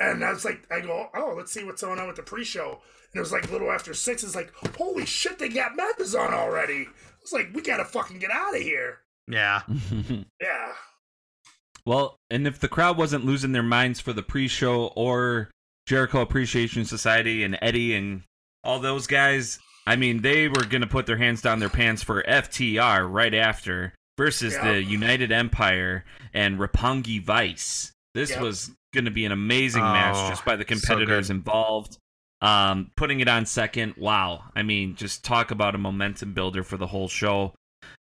and 0.00 0.24
I 0.24 0.32
was 0.32 0.44
like, 0.44 0.66
I 0.70 0.80
go, 0.80 1.08
oh, 1.14 1.34
let's 1.36 1.52
see 1.52 1.64
what's 1.64 1.82
going 1.82 1.98
on 1.98 2.06
with 2.06 2.16
the 2.16 2.22
pre-show, 2.22 2.70
and 3.12 3.16
it 3.16 3.20
was 3.20 3.32
like 3.32 3.48
a 3.48 3.52
little 3.52 3.70
after 3.70 3.94
six. 3.94 4.22
It's 4.22 4.34
like, 4.34 4.52
holy 4.76 5.06
shit, 5.06 5.38
they 5.38 5.48
got 5.48 5.76
matches 5.76 6.14
on 6.14 6.34
already. 6.34 6.86
I 6.86 7.20
was 7.22 7.32
like, 7.32 7.48
we 7.54 7.62
gotta 7.62 7.84
fucking 7.84 8.18
get 8.18 8.30
out 8.30 8.56
of 8.56 8.62
here. 8.62 9.00
Yeah, 9.26 9.62
Yeah, 10.40 10.72
well, 11.88 12.18
and 12.30 12.46
if 12.46 12.58
the 12.60 12.68
crowd 12.68 12.98
wasn't 12.98 13.24
losing 13.24 13.52
their 13.52 13.62
minds 13.62 13.98
for 13.98 14.12
the 14.12 14.22
pre-show 14.22 14.88
or 14.94 15.50
Jericho 15.86 16.20
Appreciation 16.20 16.84
Society 16.84 17.42
and 17.42 17.58
Eddie 17.62 17.94
and 17.94 18.24
all 18.62 18.78
those 18.78 19.06
guys, 19.06 19.58
I 19.86 19.96
mean, 19.96 20.20
they 20.20 20.48
were 20.48 20.64
going 20.64 20.82
to 20.82 20.86
put 20.86 21.06
their 21.06 21.16
hands 21.16 21.40
down 21.40 21.60
their 21.60 21.70
pants 21.70 22.02
for 22.02 22.22
FTR 22.24 23.10
right 23.10 23.32
after 23.32 23.94
versus 24.18 24.52
Yeah. 24.52 24.72
the 24.72 24.82
United 24.82 25.32
Empire 25.32 26.04
and 26.34 26.58
Roppongi 26.58 27.22
Vice. 27.22 27.92
This 28.14 28.30
Yep. 28.30 28.40
was 28.42 28.70
going 28.92 29.06
to 29.06 29.10
be 29.10 29.24
an 29.24 29.32
amazing 29.32 29.82
Oh, 29.82 29.92
match 29.92 30.28
just 30.28 30.44
by 30.44 30.56
the 30.56 30.64
so 30.64 30.74
competitors 30.74 31.30
involved. 31.30 31.96
Um, 32.42 32.90
putting 32.96 33.20
it 33.20 33.28
on 33.28 33.46
second, 33.46 33.94
wow. 33.96 34.44
I 34.54 34.62
mean, 34.62 34.94
just 34.96 35.24
talk 35.24 35.50
about 35.50 35.74
a 35.74 35.78
momentum 35.78 36.34
builder 36.34 36.62
for 36.62 36.76
the 36.76 36.86
whole 36.88 37.08
show. 37.08 37.54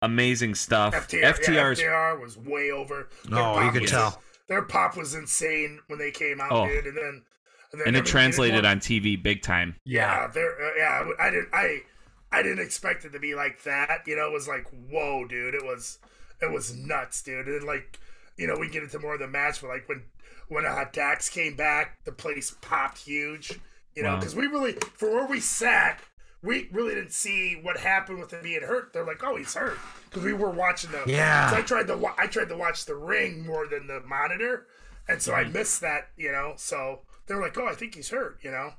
Amazing 0.01 0.55
stuff. 0.55 0.93
FTR, 0.95 1.21
yeah, 1.21 1.29
FTR 1.31 2.19
was 2.19 2.37
way 2.37 2.71
over. 2.71 3.09
Their 3.25 3.39
Oh, 3.39 3.61
you 3.63 3.71
could 3.71 3.83
was- 3.83 3.91
tell. 3.91 4.21
Their 4.47 4.63
pop 4.63 4.97
was 4.97 5.13
insane 5.13 5.79
when 5.87 5.97
they 5.99 6.11
came 6.11 6.41
out, 6.41 6.51
Oh. 6.51 6.67
dude, 6.67 6.85
and 6.87 6.97
then. 6.97 7.21
then 7.73 7.81
and 7.87 7.95
it 7.95 8.05
translated 8.05 8.65
on 8.65 8.79
TV 8.79 9.15
big 9.15 9.41
time. 9.41 9.75
Yeah, 9.85 10.27
there. 10.27 10.51
Uh, 10.61 10.71
yeah, 10.77 11.09
I 11.19 11.29
didn't. 11.29 11.49
I 11.53 11.83
I 12.31 12.41
didn't 12.43 12.59
expect 12.63 13.03
it 13.05 13.11
to 13.11 13.19
be 13.19 13.35
like 13.35 13.63
that. 13.63 14.03
You 14.07 14.15
know, 14.15 14.27
it 14.27 14.31
was 14.33 14.47
like, 14.47 14.65
whoa, 14.89 15.25
dude. 15.27 15.53
It 15.55 15.63
was 15.65 15.99
it 16.41 16.51
was 16.51 16.75
nuts, 16.75 17.21
dude. 17.21 17.47
And 17.47 17.63
like, 17.65 17.99
you 18.37 18.47
know, 18.47 18.55
we 18.57 18.69
get 18.69 18.83
into 18.83 18.99
more 18.99 19.13
of 19.15 19.19
the 19.19 19.27
match, 19.27 19.61
but 19.61 19.69
like 19.69 19.87
when 19.89 20.03
when 20.47 20.65
uh, 20.65 20.85
Dax 20.91 21.29
came 21.29 21.55
back, 21.55 22.03
the 22.05 22.11
place 22.11 22.55
popped 22.61 22.99
huge. 22.99 23.59
You 23.95 24.03
know, 24.03 24.09
Wow. 24.13 24.19
because 24.19 24.35
we 24.35 24.47
really, 24.47 24.73
for 24.95 25.09
where 25.09 25.27
we 25.27 25.39
sat, 25.41 25.99
we 26.41 26.69
really 26.71 26.95
didn't 26.95 27.11
see 27.11 27.59
what 27.61 27.77
happened 27.77 28.19
with 28.19 28.31
him 28.31 28.41
being 28.41 28.61
hurt. 28.61 28.93
They're 28.93 29.05
like, 29.05 29.23
oh, 29.23 29.35
he's 29.35 29.53
hurt 29.53 29.77
because 30.09 30.23
we 30.23 30.31
were 30.33 30.49
watching 30.49 30.91
the. 30.91 31.03
Yeah. 31.05 31.49
'cause 31.49 31.59
I 31.59 31.61
tried 31.61 31.87
to. 31.87 31.97
wa- 31.97 32.15
I 32.17 32.27
tried 32.27 32.47
to 32.49 32.57
watch 32.57 32.85
the 32.85 32.95
ring 32.95 33.45
more 33.45 33.67
than 33.67 33.87
the 33.87 33.99
monitor, 34.01 34.67
and 35.09 35.21
so 35.21 35.33
I 35.33 35.43
missed 35.43 35.81
that. 35.81 36.09
You 36.17 36.31
know, 36.31 36.53
so 36.55 37.01
they're 37.27 37.39
like, 37.41 37.57
oh, 37.57 37.67
I 37.67 37.73
think 37.75 37.95
he's 37.95 38.10
hurt. 38.10 38.39
You 38.41 38.51
know. 38.51 38.73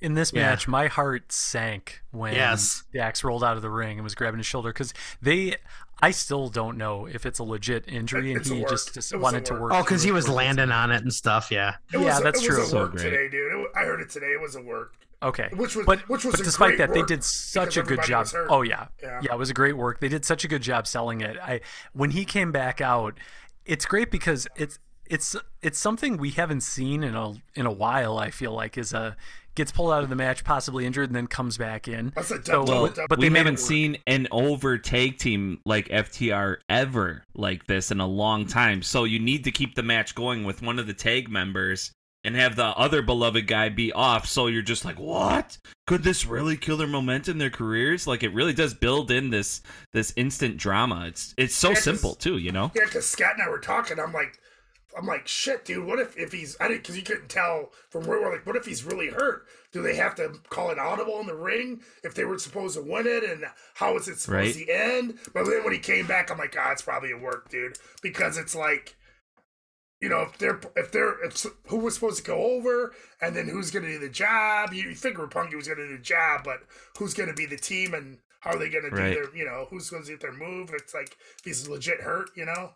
In 0.00 0.14
this 0.14 0.32
Yeah. 0.32 0.50
match, 0.50 0.66
my 0.68 0.86
heart 0.86 1.32
sank 1.32 2.00
when 2.10 2.34
Yes. 2.34 2.84
Dax 2.92 3.22
rolled 3.22 3.44
out 3.44 3.56
of 3.56 3.62
the 3.62 3.70
ring 3.70 3.98
and 3.98 4.04
was 4.04 4.14
grabbing 4.14 4.38
his 4.38 4.46
shoulder 4.46 4.70
because 4.72 4.94
they. 5.20 5.56
I 6.02 6.12
still 6.12 6.48
don't 6.48 6.78
know 6.78 7.04
if 7.04 7.26
it's 7.26 7.38
a 7.40 7.44
legit 7.44 7.84
injury 7.86 8.32
and 8.32 8.40
It's 8.40 8.48
he 8.48 8.62
just, 8.62 8.94
just 8.94 9.12
It 9.12 9.16
was 9.16 9.20
a 9.20 9.22
wanted 9.22 9.44
to 9.46 9.52
work. 9.52 9.62
work. 9.64 9.72
Oh, 9.74 9.82
because 9.82 10.02
he 10.02 10.10
was 10.12 10.30
landing 10.30 10.70
on 10.72 10.90
it 10.90 11.02
and 11.02 11.12
stuff. 11.12 11.50
Yeah. 11.50 11.74
It 11.92 12.00
Yeah, 12.00 12.20
that's 12.20 12.42
it 12.42 12.48
was 12.48 12.56
true. 12.56 12.62
a 12.62 12.66
So 12.66 12.76
work 12.78 12.92
great. 12.92 13.02
today, 13.10 13.28
dude. 13.28 13.52
It, 13.52 13.66
I 13.76 13.80
heard 13.80 14.00
it 14.00 14.08
today. 14.08 14.28
It 14.28 14.40
was 14.40 14.56
a 14.56 14.62
work. 14.62 14.94
Okay, 15.22 15.50
Which 15.52 15.76
was- 15.76 15.84
but 15.84 15.98
which 16.08 16.24
was 16.24 16.36
but 16.36 16.44
despite 16.44 16.68
great 16.68 16.78
that, 16.78 16.94
they 16.94 17.02
did 17.02 17.22
such 17.22 17.76
a 17.76 17.82
good 17.82 18.02
job. 18.02 18.26
Oh 18.48 18.62
yeah. 18.62 18.86
Yeah. 19.02 19.20
yeah, 19.22 19.32
it 19.34 19.38
was 19.38 19.50
a 19.50 19.52
great 19.52 19.76
work. 19.76 20.00
They 20.00 20.08
did 20.08 20.24
such 20.24 20.42
a 20.42 20.48
good 20.48 20.62
job 20.62 20.86
selling 20.86 21.20
it. 21.20 21.36
I 21.38 21.60
when 21.92 22.12
he 22.12 22.24
came 22.24 22.50
back 22.50 22.80
out, 22.80 23.18
it's 23.66 23.84
great 23.84 24.10
because 24.10 24.48
it's 24.56 24.78
it's 25.10 25.36
it's 25.62 25.78
something 25.78 26.16
we 26.16 26.30
haven't 26.30 26.62
seen 26.62 27.02
in 27.04 27.14
a 27.14 27.32
in 27.54 27.66
a 27.66 27.72
while. 27.72 28.18
I 28.18 28.30
feel 28.30 28.52
like 28.52 28.78
is 28.78 28.92
a 28.94 29.16
gets 29.56 29.72
pulled 29.72 29.92
out 29.92 30.02
of 30.04 30.08
the 30.08 30.14
match, 30.16 30.44
possibly 30.44 30.86
injured, 30.86 31.08
and 31.08 31.16
then 31.16 31.26
comes 31.26 31.58
back 31.58 31.88
in. 31.88 32.12
That's 32.14 32.30
a 32.30 32.36
So, 32.36 32.64
double- 32.64 32.66
Well, 32.66 32.86
double- 32.86 33.08
but 33.08 33.18
we 33.18 33.28
haven't 33.28 33.58
seen 33.58 33.98
an 34.06 34.28
overtake 34.30 35.18
team 35.18 35.60
like 35.66 35.88
FTR 35.88 36.58
ever 36.68 37.24
like 37.34 37.66
this 37.66 37.90
in 37.90 37.98
a 38.00 38.06
long 38.06 38.46
time. 38.46 38.82
So 38.82 39.04
you 39.04 39.18
need 39.18 39.44
to 39.44 39.50
keep 39.50 39.74
the 39.74 39.82
match 39.82 40.14
going 40.14 40.44
with 40.44 40.62
one 40.62 40.78
of 40.78 40.86
the 40.86 40.94
tag 40.94 41.28
members 41.28 41.92
and 42.22 42.36
have 42.36 42.54
the 42.54 42.66
other 42.66 43.02
beloved 43.02 43.46
guy 43.48 43.70
be 43.70 43.92
off. 43.92 44.26
So 44.26 44.46
you're 44.46 44.62
just 44.62 44.84
like, 44.84 44.98
what? 45.00 45.58
Could 45.86 46.04
this 46.04 46.26
really 46.26 46.56
kill 46.56 46.76
their 46.76 46.86
momentum, 46.86 47.38
their 47.38 47.50
careers? 47.50 48.06
Like 48.06 48.22
it 48.22 48.32
really 48.32 48.52
does 48.52 48.72
build 48.74 49.10
in 49.10 49.30
this 49.30 49.62
this 49.92 50.12
instant 50.16 50.58
drama. 50.58 51.06
It's 51.08 51.34
it's 51.36 51.54
so 51.56 51.70
Yeah, 51.70 51.74
'cause- 51.74 51.84
simple 51.84 52.14
too, 52.14 52.38
you 52.38 52.52
know. 52.52 52.70
Yeah, 52.76 52.84
because 52.84 53.08
Scott 53.08 53.32
and 53.34 53.42
I 53.42 53.48
were 53.50 53.58
talking. 53.58 53.98
I'm 53.98 54.12
like, 54.12 54.38
I'm 54.96 55.06
like, 55.06 55.28
shit, 55.28 55.64
dude. 55.64 55.84
What 55.86 55.98
if 56.00 56.16
if 56.16 56.32
he's? 56.32 56.56
I 56.60 56.68
didn't 56.68 56.82
because 56.82 56.96
you 56.96 57.02
couldn't 57.02 57.28
tell 57.28 57.72
from 57.90 58.06
where 58.06 58.20
we're 58.20 58.32
like. 58.32 58.46
What 58.46 58.56
if 58.56 58.66
he's 58.66 58.84
really 58.84 59.08
hurt? 59.08 59.46
Do 59.72 59.82
they 59.82 59.94
have 59.96 60.14
to 60.16 60.30
call 60.48 60.70
an 60.70 60.78
audible 60.80 61.20
in 61.20 61.26
the 61.26 61.34
ring 61.36 61.80
if 62.02 62.14
they 62.14 62.24
were 62.24 62.38
supposed 62.38 62.76
to 62.76 62.82
win 62.82 63.06
it? 63.06 63.22
And 63.22 63.44
how 63.74 63.96
is 63.96 64.08
it 64.08 64.18
supposed 64.18 64.56
Right. 64.56 64.66
to 64.66 64.72
end? 64.72 65.18
But 65.32 65.44
then 65.44 65.62
when 65.64 65.72
he 65.72 65.78
came 65.78 66.06
back, 66.06 66.30
I'm 66.30 66.38
like, 66.38 66.56
ah, 66.58 66.72
it's 66.72 66.82
probably 66.82 67.12
a 67.12 67.16
work, 67.18 67.48
dude, 67.50 67.78
because 68.02 68.36
it's 68.38 68.54
like. 68.54 68.96
You 70.02 70.08
know, 70.08 70.22
if 70.22 70.38
they're 70.38 70.58
if 70.76 70.90
they're 70.92 71.22
if, 71.22 71.44
who 71.66 71.76
was 71.76 71.92
supposed 71.94 72.16
to 72.16 72.22
go 72.22 72.38
over, 72.38 72.94
and 73.20 73.36
then 73.36 73.46
who's 73.48 73.70
going 73.70 73.84
to 73.84 73.92
do 73.92 73.98
the 73.98 74.08
job? 74.08 74.72
You, 74.72 74.88
you 74.88 74.94
figure 74.94 75.26
Punky 75.26 75.56
was 75.56 75.66
going 75.66 75.76
to 75.76 75.88
do 75.88 75.96
the 75.98 76.02
job, 76.02 76.40
but 76.42 76.60
who's 76.98 77.12
going 77.12 77.28
to 77.28 77.34
be 77.34 77.44
the 77.44 77.58
team, 77.58 77.92
and 77.92 78.16
how 78.40 78.52
are 78.52 78.58
they 78.58 78.70
going 78.70 78.84
to 78.84 78.90
do 78.90 78.96
Right. 78.96 79.12
their? 79.14 79.36
You 79.36 79.44
know, 79.44 79.66
who's 79.68 79.90
going 79.90 80.02
to 80.04 80.10
get 80.10 80.20
their 80.20 80.32
move? 80.32 80.70
It's 80.72 80.94
like 80.94 81.18
if 81.38 81.44
he's 81.44 81.68
legit 81.68 82.00
hurt, 82.00 82.30
you 82.34 82.46
know 82.46 82.72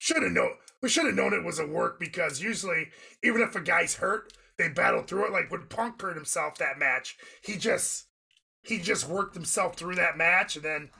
should 0.00 0.22
have 0.24 0.32
known 0.32 0.50
we 0.82 0.88
should 0.88 1.06
have 1.06 1.14
known 1.14 1.32
it 1.32 1.44
was 1.44 1.60
a 1.60 1.66
work 1.66 2.00
because 2.00 2.42
usually 2.42 2.88
even 3.22 3.40
if 3.40 3.54
a 3.54 3.60
guy's 3.60 3.94
hurt 3.94 4.32
they 4.58 4.68
battle 4.68 5.02
through 5.02 5.26
it 5.26 5.32
like 5.32 5.50
when 5.50 5.62
punk 5.68 6.02
hurt 6.02 6.16
himself 6.16 6.56
that 6.58 6.78
match 6.78 7.16
he 7.42 7.56
just 7.56 8.06
he 8.62 8.78
just 8.78 9.08
worked 9.08 9.34
himself 9.34 9.76
through 9.76 9.94
that 9.96 10.16
match, 10.16 10.56
and 10.56 10.64
then 10.64 10.90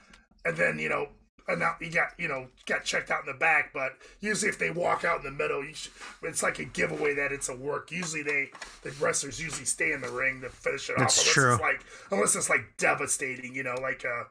and 0.44 0.56
then 0.56 0.78
you 0.78 0.88
know. 0.88 1.08
And 1.48 1.58
now 1.58 1.74
he 1.80 1.88
got 1.88 2.10
you 2.16 2.28
know 2.28 2.46
got 2.66 2.84
checked 2.84 3.10
out 3.10 3.26
in 3.26 3.32
the 3.32 3.36
back, 3.36 3.72
but 3.74 3.92
usually 4.20 4.50
if 4.50 4.58
they 4.58 4.70
walk 4.70 5.04
out 5.04 5.18
in 5.18 5.24
the 5.24 5.32
middle, 5.32 5.64
you 5.64 5.74
should, 5.74 5.90
it's 6.22 6.44
like 6.44 6.60
a 6.60 6.64
giveaway 6.64 7.14
that 7.14 7.32
it's 7.32 7.48
a 7.48 7.56
work. 7.56 7.90
Usually 7.90 8.22
they 8.22 8.50
the 8.82 8.92
wrestlers 9.00 9.42
usually 9.42 9.64
stay 9.64 9.90
in 9.90 10.00
the 10.00 10.10
ring 10.10 10.42
to 10.42 10.48
finish 10.48 10.88
it 10.90 10.96
That's 10.96 11.18
off. 11.18 11.24
Unless 11.24 11.34
true. 11.34 11.52
it's 11.54 11.60
like 11.60 11.84
unless 12.12 12.36
it's 12.36 12.50
like 12.50 12.66
devastating, 12.78 13.52
you 13.54 13.64
know, 13.64 13.74
like 13.82 14.04
uh 14.04 14.24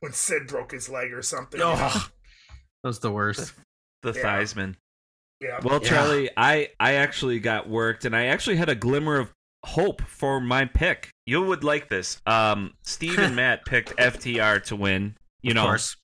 when 0.00 0.12
Sid 0.12 0.48
broke 0.48 0.72
his 0.72 0.88
leg 0.88 1.12
or 1.12 1.22
something. 1.22 1.60
you 1.60 1.66
know? 1.66 1.76
Oh, 1.76 2.08
that 2.82 2.88
was 2.88 2.98
the 2.98 3.12
worst. 3.12 3.52
The 4.04 4.12
Yeah. 4.18 4.22
Theismann. 4.40 4.76
Yeah. 5.40 5.58
Well, 5.62 5.80
Yeah. 5.82 5.88
Charlie, 5.88 6.30
I 6.36 6.70
I 6.78 6.94
actually 6.94 7.40
got 7.40 7.68
worked, 7.68 8.04
and 8.04 8.14
I 8.14 8.26
actually 8.26 8.56
had 8.56 8.68
a 8.68 8.74
glimmer 8.76 9.18
of 9.18 9.32
hope 9.64 10.02
for 10.02 10.40
my 10.40 10.64
pick. 10.66 11.10
You 11.26 11.42
would 11.42 11.64
like 11.64 11.88
this. 11.88 12.20
Um, 12.26 12.74
Steve 12.84 13.18
and 13.18 13.34
Matt 13.36 13.64
picked 13.64 13.96
FTR 13.96 14.62
to 14.64 14.76
win. 14.76 15.16
You 15.42 15.50
of 15.50 15.54
know, 15.56 15.64
course. 15.64 15.96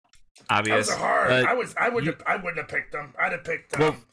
That 0.49 0.67
was 0.69 0.89
a 0.91 0.97
hard. 0.97 1.29
but 1.29 1.45
I 1.47 1.55
was. 1.55 1.75
I 1.79 1.89
would. 1.89 2.05
you- 2.05 2.13
have 2.13 2.23
I 2.27 2.37
wouldn't 2.37 2.57
have 2.57 2.69
picked 2.69 2.93
them. 2.93 3.15
I'd 3.21 3.33
have 3.33 3.45
picked 3.45 3.73
them. 3.73 3.83
um, 3.83 4.05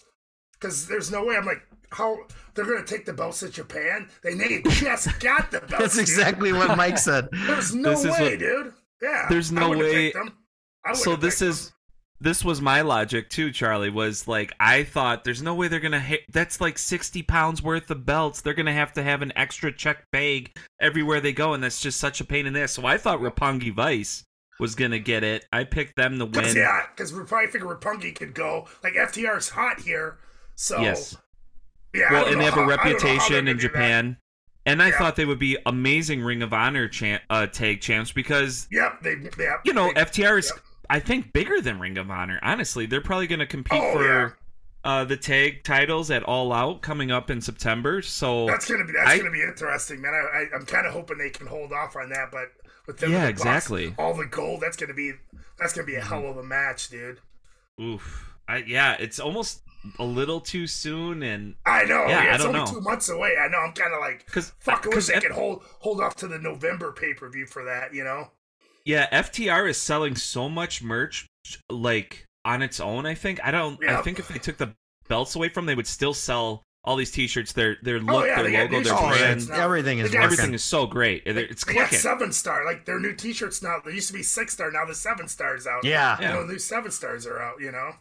because 0.54 0.88
there's 0.88 1.12
no 1.12 1.24
way. 1.24 1.36
I'm 1.36 1.46
like, 1.46 1.62
how 1.92 2.18
they're 2.54 2.66
gonna 2.66 2.84
take 2.86 3.06
the 3.06 3.14
belts 3.14 3.40
to 3.40 3.50
Japan? 3.50 4.10
They 4.24 4.34
they 4.36 4.62
just 4.70 5.20
got 5.20 5.50
the 5.52 5.60
belts. 5.62 5.78
That's 5.80 5.94
dude. 5.96 6.02
exactly 6.02 6.52
what 6.54 6.76
Mike 6.78 6.98
said. 6.98 7.28
There's 7.32 7.74
no 7.74 7.92
This 7.92 8.00
is 8.06 8.12
way, 8.12 8.30
what- 8.32 8.40
dude. 8.40 8.74
Yeah. 9.02 9.28
There's 9.30 9.52
no 9.52 9.70
wouldn't 9.70 9.86
have 9.88 9.94
way- 9.96 10.12
picked 10.12 10.16
them. 10.26 10.34
I 10.86 10.94
so 10.94 11.12
have 11.12 11.22
this 11.22 11.40
picked 11.40 11.50
is 11.50 11.66
them. 11.70 11.74
This 12.20 12.44
was 12.44 12.62
my 12.62 12.82
logic 12.82 13.30
too 13.30 13.52
charlie 13.52 13.90
was 13.92 14.28
like 14.28 14.52
i 14.60 14.84
thought 14.84 15.24
there's 15.24 15.42
no 15.44 15.54
way 15.54 15.68
they're 15.68 15.80
gonna 15.80 16.00
hit 16.00 16.22
that's 16.32 16.60
like 16.60 16.78
60 16.78 17.22
pounds 17.24 17.62
worth 17.62 17.92
of 17.92 18.06
belts 18.06 18.42
they're 18.42 18.56
gonna 18.56 18.74
have 18.74 18.92
to 18.94 19.04
have 19.04 19.22
an 19.22 19.32
extra 19.36 19.72
check 19.72 20.04
bag 20.12 20.52
everywhere 20.82 21.22
they 21.22 21.32
go 21.34 21.54
and 21.54 21.64
that's 21.64 21.80
just 21.82 22.00
such 22.00 22.20
a 22.20 22.26
pain 22.26 22.48
in 22.48 22.54
the 22.54 22.62
ass 22.62 22.72
so 22.74 22.86
i 22.86 22.98
thought 22.98 23.20
Roppongi 23.20 23.72
Vice 23.74 24.24
was 24.60 24.74
gonna 24.74 24.98
get 24.98 25.24
it 25.24 25.46
i 25.54 25.64
picked 25.64 25.96
them 25.96 26.18
to 26.18 26.26
Cause, 26.28 26.56
win 26.56 26.58
yeah, 26.58 26.88
because 26.96 27.14
we 27.14 27.24
probably 27.24 27.48
figure 27.52 27.68
Roppongi 27.68 28.16
could 28.16 28.34
go. 28.34 28.68
Like 28.84 28.94
FTR's 28.94 29.50
hot 29.50 29.80
here, 29.82 30.18
so 30.56 30.82
yes 30.82 31.16
yeah. 31.94 32.12
Well 32.12 32.26
and 32.28 32.42
they 32.42 32.46
have 32.46 32.54
a 32.58 32.62
how- 32.62 32.62
I 32.64 32.66
don't 32.66 32.70
know 32.70 32.78
how 32.78 32.84
they're 32.84 32.94
reputation 33.00 33.48
in 33.48 33.60
japan 33.60 34.18
and 34.66 34.82
i 34.82 34.88
Yeah. 34.90 34.98
thought 34.98 35.16
they 35.16 35.26
would 35.26 35.38
be 35.40 35.58
amazing 35.68 36.24
ring 36.24 36.42
of 36.42 36.52
honor 36.54 36.90
uh, 37.30 37.46
tag 37.48 37.82
champs 37.82 38.12
because 38.12 38.68
Yep, 38.72 39.02
they. 39.04 39.16
Yeah, 39.40 39.58
you 39.64 39.74
know 39.74 39.92
they, 39.94 40.02
ftr 40.02 40.40
is 40.40 40.52
yep. 40.54 40.64
I 40.90 41.00
think 41.00 41.34
bigger 41.34 41.62
than 41.62 41.80
ring 41.80 41.98
of 41.98 42.10
honor 42.10 42.40
honestly 42.44 42.86
they're 42.86 43.02
probably 43.02 43.28
gonna 43.28 43.46
compete 43.46 43.80
Oh, 43.82 43.94
for 43.94 44.04
yeah. 44.06 44.30
uh, 44.84 45.04
the 45.04 45.18
tag 45.18 45.64
titles 45.64 46.10
at 46.12 46.24
All 46.24 46.54
Out 46.54 46.82
coming 46.82 47.12
up 47.12 47.30
in 47.30 47.42
September. 47.42 48.02
So 48.02 48.46
That's 48.48 48.70
gonna 48.70 48.86
be 48.86 48.94
that's 48.94 49.10
I- 49.10 49.18
gonna 49.18 49.32
be 49.32 49.42
interesting, 49.42 50.00
man. 50.02 50.14
I, 50.14 50.38
I 50.38 50.46
I'm 50.56 50.66
kind 50.66 50.88
of 50.88 50.94
hoping 50.94 51.18
they 51.18 51.30
can 51.30 51.46
hold 51.48 51.74
off 51.74 51.98
on 51.98 52.08
that, 52.10 52.32
but 52.32 52.52
with 52.86 52.98
them 53.00 53.12
Yeah, 53.12 53.24
the 53.24 53.30
exactly. 53.30 53.94
all 53.98 54.14
the 54.14 54.26
gold, 54.28 54.62
that's 54.62 54.78
gonna 54.78 54.94
be 54.94 55.12
that's 55.60 55.74
gonna 55.74 55.86
be 55.86 55.94
Mm-hmm. 55.94 56.14
a 56.14 56.22
hell 56.22 56.30
of 56.32 56.38
a 56.38 56.44
match, 56.44 56.90
dude. 56.90 57.20
oof, 57.82 58.34
I, 58.48 58.58
yeah, 58.58 58.96
it's 58.98 59.20
almost 59.20 59.62
a 60.00 60.06
little 60.06 60.40
too 60.40 60.68
soon, 60.68 61.22
and 61.24 61.56
I 61.66 61.84
know. 61.84 62.06
Yeah, 62.08 62.24
Yeah, 62.24 62.36
it's 62.36 62.46
only 62.46 62.60
know. 62.60 62.66
two 62.66 62.80
months 62.82 63.10
away. 63.10 63.36
I 63.38 63.48
know. 63.50 63.58
I'm 63.60 63.74
kind 63.74 63.94
of 63.94 64.00
like, 64.00 64.26
because 64.26 64.54
fuck. 64.60 64.86
I 64.86 64.96
wish 64.96 65.08
they 65.08 65.20
could 65.20 65.32
hold 65.32 65.64
hold 65.80 66.00
off 66.02 66.16
to 66.18 66.28
the 66.28 66.40
November 66.40 66.94
pay 66.94 67.14
per 67.14 67.30
view 67.30 67.46
for 67.46 67.66
that. 67.66 67.94
You 67.94 68.04
know? 68.06 68.32
Yeah, 68.88 69.08
FTR 69.24 69.70
is 69.70 69.78
selling 69.78 70.16
so 70.16 70.48
much 70.50 70.82
merch, 70.82 71.28
like 71.70 72.26
on 72.46 72.62
its 72.62 72.80
own. 72.80 73.06
I 73.06 73.14
think 73.14 73.40
I 73.44 73.52
don't. 73.52 73.78
I 73.88 74.02
think 74.02 74.20
if 74.20 74.28
they 74.30 74.40
took 74.40 74.58
the 74.58 74.74
belts 75.10 75.36
away 75.36 75.50
from, 75.50 75.66
them, 75.66 75.68
they 75.68 75.76
would 75.76 75.88
still 75.88 76.14
sell 76.14 76.64
all 76.86 76.96
these 76.96 77.12
T-shirts. 77.12 77.52
Their 77.52 77.76
their 77.84 77.98
Oh, 77.98 78.00
look, 78.00 78.26
yeah, 78.28 78.42
their 78.42 78.64
logo, 78.64 78.82
their 78.82 78.94
Oh, 78.96 79.10
brand, 79.10 79.50
now. 79.50 79.62
everything 79.62 80.00
is 80.00 80.10
They 80.10 80.14
got- 80.14 80.24
working. 80.24 80.34
everything 80.40 80.54
is 80.54 80.64
so 80.64 80.88
great. 80.88 81.24
It- 81.26 81.38
It's 81.38 81.66
They 81.66 81.74
got 81.74 81.90
clicking. 81.90 82.00
seven 82.00 82.32
star. 82.32 82.64
Like 82.66 82.86
their 82.86 83.00
new 83.00 83.14
T-shirts 83.14 83.62
now. 83.62 83.80
There 83.84 83.94
used 83.94 84.08
to 84.08 84.14
be 84.14 84.24
six 84.24 84.54
star. 84.54 84.72
Now 84.72 84.86
the 84.86 84.96
seven 84.96 85.28
stars 85.28 85.68
out. 85.68 85.84
Yeah. 85.84 86.18
You 86.22 86.28
know, 86.30 86.44
new 86.46 86.60
seven 86.60 86.92
stars 86.92 87.28
are 87.28 87.40
out. 87.42 87.60
You 87.60 87.72
know? 87.74 87.92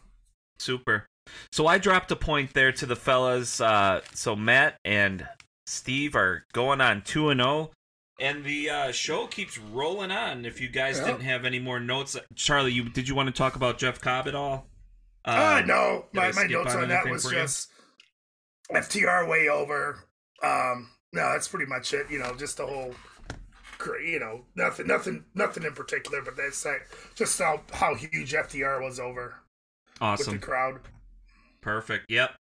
Super. 0.58 1.06
So 1.50 1.66
I 1.66 1.78
dropped 1.78 2.12
a 2.12 2.16
point 2.16 2.54
there 2.54 2.70
to 2.70 2.86
the 2.86 2.94
fellas. 2.96 3.60
Uh, 3.60 4.02
so 4.14 4.36
Matt 4.36 4.76
and 4.84 5.26
Steve 5.66 6.14
are 6.14 6.44
going 6.52 6.80
on 6.80 7.02
two 7.02 7.30
and 7.30 7.40
zero, 7.40 7.72
and 8.18 8.44
the 8.44 8.70
uh, 8.70 8.92
show 8.92 9.26
keeps 9.26 9.58
rolling 9.58 10.10
on. 10.10 10.44
If 10.44 10.60
you 10.60 10.68
guys 10.68 10.98
Yeah. 10.98 11.06
didn't 11.06 11.20
have 11.22 11.44
any 11.44 11.58
more 11.58 11.80
notes, 11.80 12.16
Charlie, 12.34 12.72
you 12.72 12.88
did 12.88 13.08
you 13.08 13.14
want 13.14 13.26
to 13.28 13.32
talk 13.32 13.56
about 13.56 13.78
Jeff 13.78 14.00
Cobb 14.00 14.26
at 14.28 14.34
all? 14.34 14.68
Uh, 15.24 15.58
Um, 15.60 15.66
no, 15.66 16.06
my, 16.12 16.30
my 16.32 16.44
notes 16.44 16.74
on 16.74 16.82
on 16.84 16.88
that 16.88 17.06
was 17.08 17.24
for 17.24 17.30
you? 17.34 17.40
just 17.42 17.70
FTR 18.72 19.28
way 19.28 19.48
over. 19.48 20.04
Um, 20.42 20.90
no, 21.12 21.32
that's 21.32 21.48
pretty 21.48 21.66
much 21.66 21.92
it. 21.94 22.10
You 22.10 22.18
know, 22.18 22.34
just 22.36 22.56
the 22.58 22.66
whole, 22.66 22.94
you 24.04 24.18
know, 24.20 24.44
nothing, 24.54 24.86
nothing, 24.86 25.24
nothing 25.34 25.64
in 25.64 25.72
particular, 25.72 26.22
but 26.22 26.36
that's 26.36 26.64
like 26.64 26.88
just 27.14 27.38
how 27.38 27.60
how 27.72 27.94
huge 27.94 28.32
FTR 28.32 28.80
was 28.82 28.98
over 29.00 29.34
with 29.94 30.00
Awesome. 30.00 30.34
the 30.34 30.38
crowd. 30.46 30.80
Perfect. 31.60 32.06
Yep. 32.10 32.34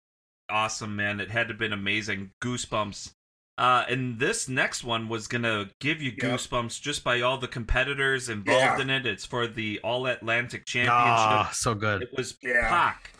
Awesome, 0.50 0.96
man. 0.96 1.20
It 1.20 1.32
had 1.32 1.48
to 1.48 1.54
have 1.54 1.60
been 1.60 1.74
amazing. 1.74 2.32
Goosebumps. 2.42 3.14
Uh, 3.58 3.86
and 3.90 4.20
this 4.20 4.50
next 4.50 4.84
one 4.84 5.08
was 5.08 5.28
gonna 5.28 5.70
give 5.80 6.02
you 6.02 6.12
Yep. 6.12 6.20
goosebumps 6.40 6.82
just 6.82 7.04
by 7.06 7.22
all 7.22 7.38
the 7.38 7.48
competitors 7.48 8.28
involved 8.28 8.60
Yeah. 8.80 8.82
in 8.82 8.90
it. 8.90 9.06
It's 9.06 9.26
for 9.26 9.48
the 9.48 9.80
All 9.82 10.06
Atlantic 10.08 10.66
Championship. 10.66 10.92
Ah, 10.98 11.50
so 11.54 11.74
good. 11.74 12.02
It 12.02 12.10
was 12.18 12.38
Yeah. 12.42 12.68
Pac, 12.68 13.12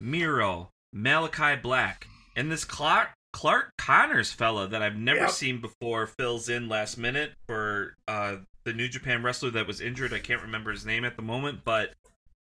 Miro, 0.00 0.70
Malachi 0.92 1.56
Black, 1.56 2.06
and 2.36 2.50
this 2.52 2.64
Clark 2.64 3.10
Clark 3.34 3.72
Connors 3.76 4.32
fella 4.32 4.66
that 4.68 4.80
I've 4.82 4.96
never 4.96 5.20
Yep. 5.20 5.30
seen 5.30 5.60
before 5.60 6.06
fills 6.06 6.48
in 6.48 6.66
last 6.68 6.96
minute 6.96 7.34
for 7.46 7.94
uh, 8.08 8.36
the 8.64 8.72
New 8.72 8.88
Japan 8.88 9.22
wrestler 9.22 9.50
that 9.50 9.66
was 9.66 9.80
injured. 9.82 10.12
I 10.14 10.18
can't 10.18 10.40
remember 10.42 10.70
his 10.70 10.84
name 10.86 11.04
at 11.04 11.16
the 11.16 11.22
moment, 11.22 11.60
but 11.64 11.92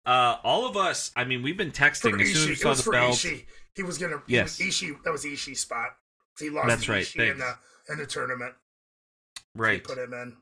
uh, 0.05 0.37
all 0.43 0.67
of 0.67 0.75
us, 0.75 1.11
I 1.15 1.23
mean, 1.23 1.41
we've 1.41 1.55
been 1.57 1.71
For 1.71 1.77
texting 1.83 2.21
as 2.21 2.27
soon 2.33 2.35
as 2.35 2.35
Ishii, 2.43 2.45
we 2.47 2.51
it 2.53 2.59
saw 2.59 2.69
was 2.69 2.77
the 2.79 2.83
for 2.83 2.91
belt. 2.91 3.15
Ishii. 3.15 3.45
He 3.75 3.83
was 3.83 3.97
gonna. 3.97 4.21
Yes. 4.27 4.59
Yes. 4.59 4.81
Ishii. 4.81 5.01
That 5.03 5.11
was 5.11 5.23
Ishii's 5.23 5.61
spot. 5.61 5.95
He 6.39 6.49
lost 6.49 6.67
That's 6.67 6.85
to 6.85 6.91
right, 6.91 7.15
in 7.15 7.37
the 7.39 7.55
in 7.89 7.97
the 7.97 8.05
tournament. 8.05 8.55
They 9.55 9.61
Right. 9.61 9.83
put 9.83 9.97
him 9.97 10.13
in. 10.13 10.37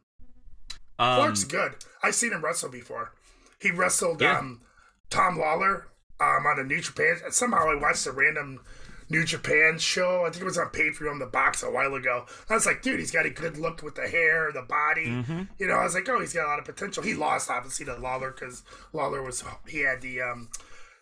Um, 0.99 1.15
Clark's 1.17 1.43
good. 1.43 1.75
I've 2.03 2.15
seen 2.15 2.31
him 2.31 2.43
wrestle 2.43 2.69
before. 2.69 3.13
He 3.59 3.71
wrestled 3.71 4.21
Yeah. 4.21 4.37
um, 4.39 4.61
Tom 5.09 5.37
Lawlor 5.37 5.85
um, 6.19 6.45
on 6.45 6.59
a 6.59 6.63
New 6.63 6.79
Japan. 6.81 7.17
Somehow 7.31 7.69
I 7.69 7.75
watched 7.75 8.05
a 8.05 8.11
random 8.11 8.63
New 9.09 9.25
Japan 9.25 9.77
show. 9.79 10.21
I 10.25 10.29
think 10.29 10.43
it 10.43 10.45
was 10.45 10.57
on 10.57 10.67
Patreon, 10.69 11.19
the 11.19 11.25
box 11.25 11.63
a 11.63 11.69
while 11.71 11.93
ago. 11.95 12.25
I 12.49 12.53
was 12.53 12.65
like, 12.65 12.81
dude, 12.81 12.99
he's 12.99 13.11
got 13.11 13.25
a 13.25 13.29
good 13.29 13.57
look 13.57 13.81
with 13.83 13.95
the 13.95 14.07
hair, 14.07 14.51
the 14.53 14.61
body. 14.61 15.07
Mm-hmm. 15.07 15.41
You 15.59 15.67
know, 15.67 15.73
I 15.73 15.83
was 15.83 15.95
like, 15.95 16.07
oh, 16.07 16.19
he's 16.21 16.33
got 16.33 16.45
a 16.45 16.47
lot 16.47 16.59
of 16.59 16.65
potential. 16.65 17.03
He 17.03 17.13
lost 17.15 17.49
obviously 17.49 17.85
to 17.87 17.95
Lawlor 17.95 18.31
because 18.31 18.63
Lawler 18.93 19.21
was 19.21 19.43
he 19.67 19.79
had 19.79 20.01
the 20.01 20.21
um, 20.21 20.49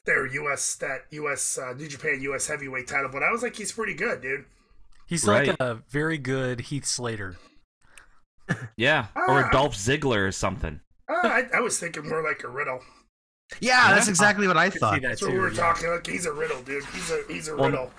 their 0.06 0.26
U.S. 0.26 0.76
that 0.78 1.06
U.S. 1.12 1.58
Uh, 1.60 1.74
New 1.74 1.88
Japan 1.88 2.22
U.S. 2.24 2.48
heavyweight 2.48 2.88
title, 2.88 3.10
but 3.12 3.22
I 3.22 3.32
was 3.32 3.44
like, 3.44 3.56
he's 3.58 3.72
pretty 3.74 3.94
good, 3.94 4.22
dude. 4.22 4.46
He's 5.10 5.26
Right. 5.28 5.48
like 5.50 5.58
a 5.60 5.82
very 5.90 6.18
good 6.20 6.62
Heath 6.62 6.86
Slater. 6.86 7.36
yeah, 8.78 9.08
or 9.16 9.44
Ah. 9.44 9.48
a 9.50 9.52
Dolph 9.52 9.76
Ziggler 9.76 10.28
or 10.28 10.32
something. 10.32 10.80
Uh, 11.10 11.16
I, 11.28 11.44
I 11.56 11.60
was 11.62 11.80
thinking 11.80 12.08
more 12.08 12.24
like 12.24 12.44
a 12.44 12.48
riddle. 12.48 12.80
Yeah, 13.60 13.94
that's 13.96 14.08
exactly 14.08 14.48
what 14.48 14.58
I 14.58 14.70
See 14.70 14.78
thought. 14.80 15.02
that 15.02 15.08
That's 15.08 15.20
too. 15.22 15.26
what 15.28 15.34
we 15.34 15.40
were 15.40 15.50
yeah. 15.52 15.56
talking. 15.62 15.90
Like 15.90 16.06
he's 16.06 16.28
a 16.28 16.32
riddle, 16.34 16.62
dude. 16.62 16.86
He's 16.86 17.10
a 17.12 17.24
he's 17.28 17.48
a 17.48 17.56
Well, 17.56 17.66
riddle. 17.72 17.92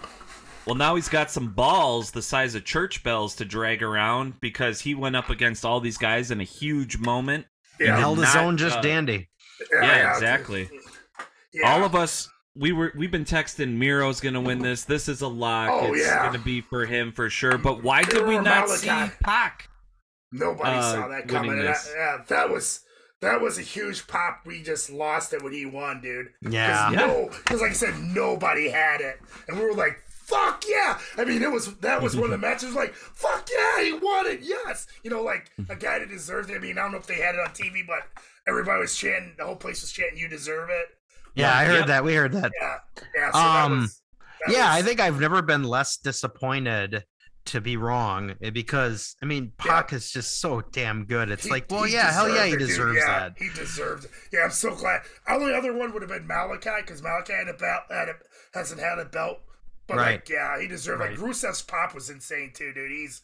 Well, 0.66 0.76
now 0.76 0.94
he's 0.94 1.08
got 1.08 1.30
some 1.30 1.48
balls 1.52 2.12
the 2.12 2.22
size 2.22 2.54
of 2.54 2.64
church 2.64 3.02
bells 3.02 3.34
to 3.36 3.44
drag 3.44 3.82
around 3.82 4.34
because 4.40 4.80
he 4.80 4.94
went 4.94 5.16
up 5.16 5.28
against 5.30 5.64
all 5.64 5.80
these 5.80 5.98
guys 5.98 6.30
in 6.30 6.40
a 6.40 6.44
huge 6.44 6.98
moment. 6.98 7.46
He 7.78 7.86
Yeah. 7.86 7.98
held 7.98 8.18
his 8.20 8.36
own 8.36 8.56
just 8.58 8.76
uh, 8.78 8.80
dandy. 8.82 9.28
Yeah, 9.72 10.12
exactly. 10.14 10.70
Yeah. 11.52 11.72
All 11.72 11.82
of 11.82 11.96
us, 11.96 12.28
we 12.56 12.72
were 12.72 12.92
we've 12.96 13.10
been 13.10 13.24
texting 13.24 13.76
Miro's 13.76 14.20
gonna 14.20 14.40
win 14.40 14.58
this. 14.60 14.84
This 14.84 15.08
is 15.08 15.20
a 15.20 15.28
lock. 15.28 15.70
Oh, 15.72 15.92
it's 15.94 16.04
yeah. 16.06 16.26
gonna 16.26 16.38
be 16.38 16.60
for 16.60 16.86
him 16.86 17.12
for 17.12 17.30
sure. 17.30 17.58
But 17.58 17.82
why 17.82 18.02
did 18.02 18.26
we 18.26 18.34
not 18.38 18.66
Malachi. 18.66 19.10
see 19.10 19.16
Pac? 19.22 19.68
Nobody 20.32 20.70
uh, 20.78 20.82
saw 20.92 21.08
that 21.08 21.28
coming. 21.28 21.50
winning 21.50 21.66
And 21.66 21.74
this. 21.74 21.84
that, 21.88 21.94
yeah, 21.96 22.24
that 22.28 22.50
was 22.50 22.80
that 23.20 23.40
was 23.40 23.58
a 23.58 23.62
huge 23.62 24.06
pop. 24.06 24.42
We 24.46 24.62
just 24.62 24.90
lost 24.90 25.32
it 25.32 25.42
when 25.42 25.52
he 25.52 25.66
won, 25.66 26.00
dude. 26.00 26.28
Yeah. 26.42 26.90
Because 26.90 27.06
no, 27.06 27.28
because 27.30 27.60
like 27.60 27.70
I 27.70 27.74
said, 27.74 27.98
nobody 27.98 28.68
had 28.70 29.00
it, 29.00 29.18
and 29.48 29.58
we 29.58 29.64
were 29.64 29.74
like, 29.74 29.98
"Fuck 30.08 30.64
yeah!" 30.68 30.98
I 31.18 31.24
mean, 31.24 31.42
it 31.42 31.50
was 31.50 31.74
that 31.78 32.00
was 32.02 32.16
one 32.16 32.24
of 32.24 32.30
the 32.30 32.38
matches. 32.46 32.74
Like, 32.74 32.94
"Fuck 32.94 33.48
yeah, 33.52 33.84
he 33.84 33.92
won 33.92 34.26
it!" 34.26 34.40
Yes, 34.42 34.86
you 35.02 35.10
know, 35.10 35.22
like 35.22 35.50
a 35.68 35.76
guy 35.76 35.98
that 35.98 36.08
deserved 36.08 36.50
it. 36.50 36.56
I 36.56 36.58
mean, 36.58 36.78
I 36.78 36.82
don't 36.82 36.92
know 36.92 36.98
if 36.98 37.06
they 37.06 37.16
had 37.16 37.34
it 37.34 37.40
on 37.40 37.48
TV, 37.48 37.86
but 37.86 38.02
everybody 38.48 38.80
was 38.80 38.96
chanting. 38.96 39.34
The 39.38 39.44
whole 39.44 39.56
place 39.56 39.82
was 39.82 39.92
chanting, 39.92 40.18
"You 40.18 40.28
deserve 40.28 40.70
it." 40.70 40.86
Yeah, 41.34 41.56
I 41.56 41.64
heard 41.64 41.78
Yep. 41.80 41.86
that. 41.88 42.04
We 42.04 42.14
heard 42.14 42.32
that. 42.32 42.52
Yeah, 42.60 42.78
yeah. 43.14 43.30
So 43.32 43.38
Um, 43.38 43.72
that 43.72 43.80
was, 43.82 44.02
that 44.46 44.52
yeah, 44.56 44.72
I 44.72 44.82
think 44.82 45.00
I've 45.00 45.20
never 45.20 45.42
been 45.42 45.64
less 45.64 45.96
disappointed 45.96 47.04
to 47.46 47.60
be 47.60 47.76
wrong 47.76 48.34
eh, 48.42 48.50
because 48.50 49.16
I 49.22 49.26
mean 49.26 49.52
Pac 49.56 49.92
is 49.92 50.10
just 50.10 50.40
so 50.40 50.60
damn 50.60 51.04
good. 51.06 51.30
It's 51.30 51.44
He- 51.44 51.50
like, 51.50 51.66
well, 51.70 51.86
yeah, 51.86 52.12
hell 52.12 52.28
yeah, 52.28 52.44
he 52.46 52.52
it, 52.52 52.58
deserves 52.58 52.98
Yeah, 52.98 53.06
that. 53.28 53.38
He 53.38 53.48
deserved 53.50 54.04
it. 54.04 54.10
Yeah, 54.32 54.40
I'm 54.44 54.50
so 54.50 54.74
glad. 54.74 55.02
Only 55.28 55.54
other 55.54 55.72
one 55.72 55.92
would 55.92 56.02
have 56.02 56.10
been 56.10 56.26
Malachi 56.26 56.70
because 56.82 57.02
Malachi 57.02 57.32
had 57.32 57.48
a 57.48 57.54
belt, 57.54 57.82
had 57.90 58.08
a, 58.10 58.14
hasn't 58.54 58.80
had 58.80 58.98
a 58.98 59.04
belt. 59.06 59.38
But 59.86 59.96
Right. 59.96 60.12
like, 60.12 60.28
yeah, 60.28 60.60
he 60.60 60.68
deserved. 60.68 61.00
Right. 61.00 61.10
Like 61.18 61.18
Rusev's 61.28 61.62
pop 61.62 61.94
was 61.94 62.10
insane 62.10 62.52
too, 62.54 62.72
dude. 62.72 62.90
He's 62.90 63.22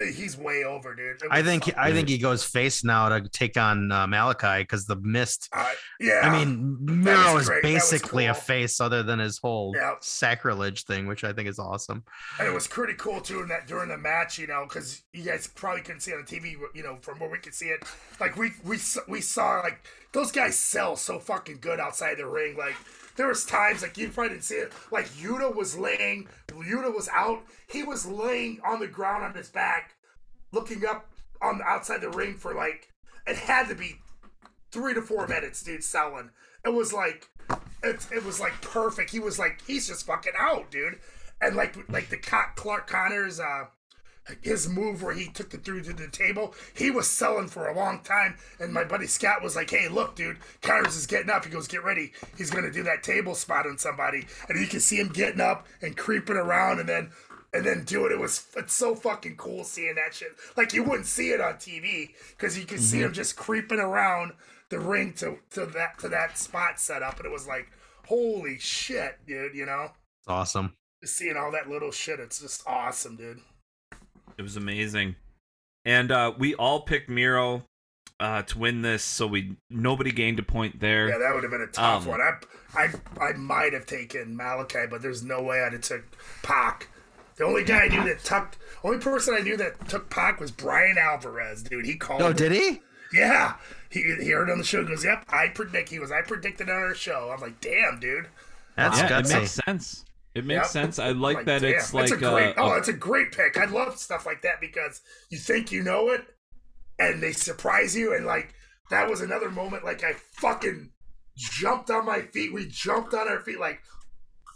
he's 0.00 0.36
way 0.36 0.64
over, 0.64 0.94
dude. 0.94 1.22
I 1.30 1.42
think 1.42 1.64
fucking- 1.64 1.78
I 1.78 1.92
think 1.92 2.08
he 2.08 2.18
goes 2.18 2.42
face 2.44 2.82
now 2.84 3.08
to 3.10 3.28
take 3.28 3.56
on 3.56 3.92
uh, 3.92 4.06
Malachi 4.06 4.62
because 4.62 4.86
the 4.86 4.96
mist. 4.96 5.48
Uh, 5.52 5.70
yeah. 5.98 6.20
I 6.22 6.30
mean, 6.44 6.78
Miro 6.80 7.36
is 7.36 7.46
great. 7.48 7.62
That 7.62 7.68
was 7.72 7.82
basically 7.90 8.26
a 8.26 8.34
face 8.34 8.80
other 8.80 9.02
than 9.02 9.18
his 9.18 9.38
whole 9.38 9.72
Yeah. 9.76 9.94
sacrilege 10.00 10.84
thing, 10.84 11.06
which 11.06 11.24
I 11.24 11.32
think 11.32 11.48
is 11.48 11.58
awesome. 11.58 12.04
And 12.38 12.48
it 12.48 12.52
was 12.54 12.66
pretty 12.66 12.94
cool 12.94 13.20
too 13.20 13.40
in 13.42 13.48
that 13.48 13.66
during 13.66 13.88
the 13.90 13.98
match, 13.98 14.38
you 14.38 14.46
know, 14.46 14.64
because 14.68 15.02
you 15.12 15.24
guys 15.24 15.46
probably 15.46 15.82
couldn't 15.82 16.00
see 16.00 16.12
it 16.12 16.14
on 16.14 16.24
the 16.28 16.36
TV, 16.40 16.56
you 16.74 16.82
know, 16.82 16.98
from 17.02 17.18
where 17.18 17.28
we 17.30 17.38
could 17.38 17.54
see 17.54 17.66
it. 17.66 17.82
Like 18.18 18.36
we 18.36 18.52
we 18.64 18.78
we 19.08 19.20
saw 19.20 19.60
like 19.60 19.84
those 20.12 20.32
guys 20.32 20.58
sell 20.58 20.96
so 20.96 21.18
fucking 21.18 21.58
good 21.60 21.80
outside 21.80 22.18
the 22.18 22.26
ring. 22.26 22.56
Like 22.56 22.76
there 23.16 23.28
was 23.28 23.44
times 23.44 23.82
like 23.82 23.96
you 23.96 24.08
probably 24.08 24.30
didn't 24.30 24.44
see 24.44 24.56
it. 24.56 24.72
Like 24.90 25.06
Yuta 25.10 25.54
was 25.54 25.76
laying, 25.76 26.28
Yuta 26.48 26.94
was 26.94 27.08
out. 27.12 27.42
He 27.68 27.82
was 27.82 28.06
laying 28.06 28.60
on 28.64 28.80
the 28.80 28.88
ground 28.88 29.24
on 29.24 29.34
his 29.34 29.48
back, 29.48 29.94
looking 30.52 30.84
up 30.84 31.10
on 31.42 31.58
the 31.58 31.64
outside 31.64 32.00
the 32.00 32.10
ring 32.10 32.34
for 32.34 32.54
like 32.54 32.88
it 33.26 33.36
had 33.36 33.68
to 33.68 33.74
be 33.74 33.96
three 34.70 34.94
to 34.94 35.02
four 35.02 35.26
minutes, 35.26 35.62
dude, 35.62 35.84
selling. 35.84 36.30
It 36.64 36.70
was 36.70 36.92
like 36.92 37.28
it, 37.82 38.06
it 38.12 38.24
was 38.24 38.40
like 38.40 38.60
perfect. 38.60 39.10
He 39.10 39.20
was 39.20 39.38
like 39.38 39.62
he's 39.66 39.88
just 39.88 40.06
fucking 40.06 40.32
out, 40.38 40.70
dude. 40.70 40.98
And 41.40 41.56
like 41.56 41.76
like 41.90 42.10
the 42.10 42.16
Clark 42.16 42.86
Connors 42.86 43.40
uh 43.40 43.66
his 44.42 44.68
move 44.68 45.02
where 45.02 45.14
he 45.14 45.28
took 45.28 45.54
it 45.54 45.64
through 45.64 45.82
to 45.82 45.92
the 45.92 46.08
table, 46.08 46.54
he 46.74 46.90
was 46.90 47.08
selling 47.08 47.48
for 47.48 47.68
a 47.68 47.76
long 47.76 48.00
time. 48.02 48.36
And 48.58 48.72
my 48.72 48.84
buddy 48.84 49.06
Scott 49.06 49.42
was 49.42 49.56
like, 49.56 49.70
"Hey, 49.70 49.88
look, 49.88 50.14
dude, 50.14 50.38
Connors 50.62 50.96
is 50.96 51.06
getting 51.06 51.30
up." 51.30 51.44
He 51.44 51.50
goes, 51.50 51.68
"Get 51.68 51.84
ready. 51.84 52.12
He's 52.36 52.50
gonna 52.50 52.70
do 52.70 52.82
that 52.84 53.02
table 53.02 53.34
spot 53.34 53.66
on 53.66 53.78
somebody." 53.78 54.26
And 54.48 54.60
you 54.60 54.66
can 54.66 54.80
see 54.80 54.96
him 54.96 55.08
getting 55.08 55.40
up 55.40 55.66
and 55.82 55.96
creeping 55.96 56.36
around, 56.36 56.80
and 56.80 56.88
then 56.88 57.10
and 57.52 57.64
then 57.64 57.84
do 57.84 58.06
it. 58.06 58.12
It 58.12 58.18
was 58.18 58.46
it's 58.56 58.74
so 58.74 58.94
fucking 58.94 59.36
cool 59.36 59.64
seeing 59.64 59.96
that 59.96 60.14
shit. 60.14 60.36
Like 60.56 60.72
you 60.72 60.84
wouldn't 60.84 61.06
see 61.06 61.30
it 61.30 61.40
on 61.40 61.54
TV 61.54 62.14
because 62.30 62.58
you 62.58 62.64
could 62.64 62.80
see 62.80 62.98
mm-hmm. 62.98 63.06
him 63.06 63.12
just 63.12 63.36
creeping 63.36 63.80
around 63.80 64.32
the 64.68 64.78
ring 64.78 65.12
to 65.14 65.38
to 65.50 65.66
that 65.66 65.98
to 65.98 66.08
that 66.08 66.38
spot 66.38 66.80
set 66.80 67.02
up, 67.02 67.16
and 67.18 67.26
it 67.26 67.32
was 67.32 67.46
like, 67.46 67.70
holy 68.06 68.58
shit, 68.58 69.18
dude. 69.26 69.54
You 69.54 69.66
know, 69.66 69.90
It's 70.20 70.28
awesome. 70.28 70.74
just 71.02 71.16
seeing 71.16 71.36
all 71.36 71.50
that 71.52 71.68
little 71.68 71.90
shit. 71.90 72.20
It's 72.20 72.40
just 72.40 72.62
awesome, 72.66 73.16
dude. 73.16 73.40
It 74.40 74.42
was 74.42 74.56
amazing. 74.56 75.16
And 75.84 76.10
uh, 76.10 76.32
we 76.38 76.54
all 76.54 76.80
picked 76.80 77.10
Miro 77.10 77.66
uh, 78.18 78.40
to 78.44 78.58
win 78.58 78.80
this, 78.80 79.04
so 79.04 79.26
we 79.26 79.56
nobody 79.68 80.12
gained 80.12 80.38
a 80.38 80.42
point 80.42 80.80
there. 80.80 81.10
Yeah, 81.10 81.18
that 81.18 81.34
would 81.34 81.42
have 81.42 81.52
been 81.52 81.60
a 81.60 81.66
tough 81.66 82.04
Um, 82.04 82.08
one. 82.08 82.20
I, 82.22 82.38
I, 82.74 82.88
I 83.22 83.32
might 83.34 83.74
have 83.74 83.84
taken 83.84 84.34
Malachi, 84.34 84.86
but 84.88 85.02
there's 85.02 85.22
no 85.22 85.42
way 85.42 85.60
I'd 85.60 85.74
have 85.74 85.82
took 85.82 86.04
Pac. 86.42 86.88
The 87.36 87.44
only 87.44 87.64
guy 87.64 87.80
I 87.84 87.88
knew 87.88 88.02
that 88.04 88.24
took, 88.24 88.56
only 88.82 88.96
person 88.96 89.34
I 89.34 89.40
knew 89.40 89.58
that 89.58 89.90
took 89.90 90.08
Pac 90.08 90.40
was 90.40 90.50
Brian 90.50 90.96
Alvarez, 90.96 91.62
dude. 91.62 91.84
He 91.84 91.96
called. 91.96 92.22
Oh, 92.22 92.32
did 92.32 92.52
he? 92.52 92.80
Yeah, 93.12 93.56
he, 93.90 94.00
he 94.22 94.30
heard 94.30 94.48
on 94.48 94.56
the 94.56 94.64
show. 94.64 94.86
Goes, 94.86 95.04
yep, 95.04 95.26
I 95.28 95.48
predict. 95.48 95.90
He 95.90 95.98
was, 95.98 96.10
I 96.10 96.22
predicted 96.22 96.70
on 96.70 96.76
our 96.76 96.94
show. 96.94 97.30
I'm 97.30 97.42
like, 97.42 97.60
damn, 97.60 98.00
dude. 98.00 98.28
That's 98.74 99.00
yeah, 99.00 99.18
it 99.18 99.28
makes 99.28 99.60
sense. 99.66 100.06
It 100.34 100.44
makes 100.44 100.58
Yep. 100.58 100.66
sense. 100.66 100.98
I 100.98 101.10
like, 101.10 101.38
I'm 101.38 101.44
that 101.46 101.62
damn. 101.62 101.74
it's 101.74 101.92
like 101.92 102.10
a 102.10 102.16
great. 102.16 102.56
uh, 102.56 102.62
oh, 102.62 102.72
it's 102.74 102.88
a 102.88 102.92
great 102.92 103.32
pick. 103.32 103.58
I 103.58 103.64
love 103.64 103.96
stuff 103.98 104.26
like 104.26 104.42
that 104.42 104.60
because 104.60 105.00
you 105.30 105.38
think 105.38 105.72
you 105.72 105.82
know 105.82 106.10
it, 106.10 106.24
and 106.98 107.22
they 107.22 107.32
surprise 107.32 107.96
you, 107.96 108.14
and 108.14 108.26
like 108.26 108.54
that 108.90 109.08
was 109.10 109.20
another 109.20 109.50
moment. 109.50 109.84
Like 109.84 110.04
I 110.04 110.12
fucking 110.34 110.90
jumped 111.36 111.90
on 111.90 112.04
my 112.06 112.20
feet. 112.22 112.52
We 112.52 112.66
jumped 112.68 113.12
on 113.14 113.28
our 113.28 113.40
feet. 113.40 113.58
Like, 113.58 113.80